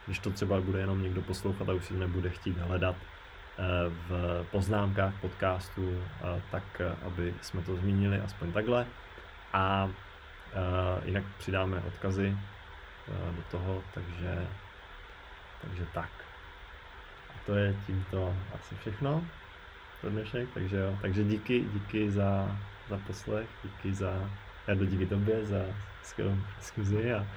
Když 0.05 0.19
to 0.19 0.29
třeba 0.31 0.61
bude 0.61 0.79
jenom 0.79 1.03
někdo 1.03 1.21
poslouchat 1.21 1.69
a 1.69 1.73
už 1.73 1.85
si 1.85 1.93
nebude 1.93 2.29
chtít 2.29 2.57
hledat 2.57 2.95
eh, 3.59 3.63
v 4.09 4.45
poznámkách 4.51 5.13
podcastu, 5.21 6.01
eh, 6.21 6.41
tak 6.51 6.63
eh, 6.79 6.95
aby 7.05 7.33
jsme 7.41 7.61
to 7.61 7.75
zmínili 7.75 8.19
aspoň 8.19 8.51
takhle. 8.51 8.85
A 9.53 9.89
eh, 10.53 11.01
jinak 11.05 11.23
přidáme 11.37 11.81
odkazy 11.87 12.37
eh, 12.37 12.56
do 13.11 13.41
toho, 13.51 13.83
takže, 13.93 14.47
takže 15.61 15.85
tak. 15.93 16.09
A 17.29 17.33
to 17.45 17.55
je 17.55 17.75
tímto 17.85 18.35
asi 18.55 18.75
všechno 18.75 19.23
pro 20.01 20.09
dnešek, 20.09 20.49
takže 20.53 20.77
jo. 20.77 20.97
Takže 21.01 21.23
díky, 21.23 21.59
díky 21.73 22.11
za, 22.11 22.57
za 22.89 22.97
poslech, 23.07 23.47
díky 23.63 23.93
za, 23.93 24.29
Jardo, 24.67 24.85
díky 24.85 25.05
tobě 25.05 25.45
za 25.45 25.61
skvělou 26.03 26.37
diskuzi 26.57 27.13
a 27.13 27.27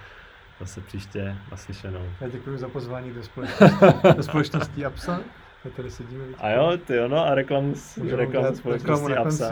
zase 0.61 0.81
příště 0.81 1.37
naslyšenou. 1.51 2.09
Já 2.21 2.29
děkuji 2.29 2.59
za 2.59 2.69
pozvání 2.69 3.15
do 3.15 3.23
společnosti, 3.23 3.77
do 4.17 4.23
společnosti 4.23 4.85
APSA. 4.85 5.21
My 5.65 5.71
tady 5.71 5.91
sedíme. 5.91 6.25
A 6.39 6.51
jo, 6.51 6.77
ty 6.87 6.97
jo, 6.97 7.09
no 7.09 7.27
a 7.27 7.35
reklamu, 7.35 7.75
reklamu 8.17 8.57
společnosti 8.57 9.17
APSA 9.17 9.51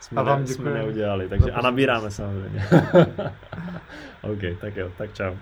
jsme, 0.00 0.20
a 0.20 0.24
vám 0.24 0.40
ne, 0.40 0.46
jsme 0.46 0.70
neudělali, 0.70 1.28
takže 1.28 1.50
a 1.52 1.62
nabíráme 1.62 2.10
samozřejmě. 2.10 2.66
OK, 4.22 4.60
tak 4.60 4.76
jo, 4.76 4.90
tak 4.98 5.12
čau. 5.12 5.34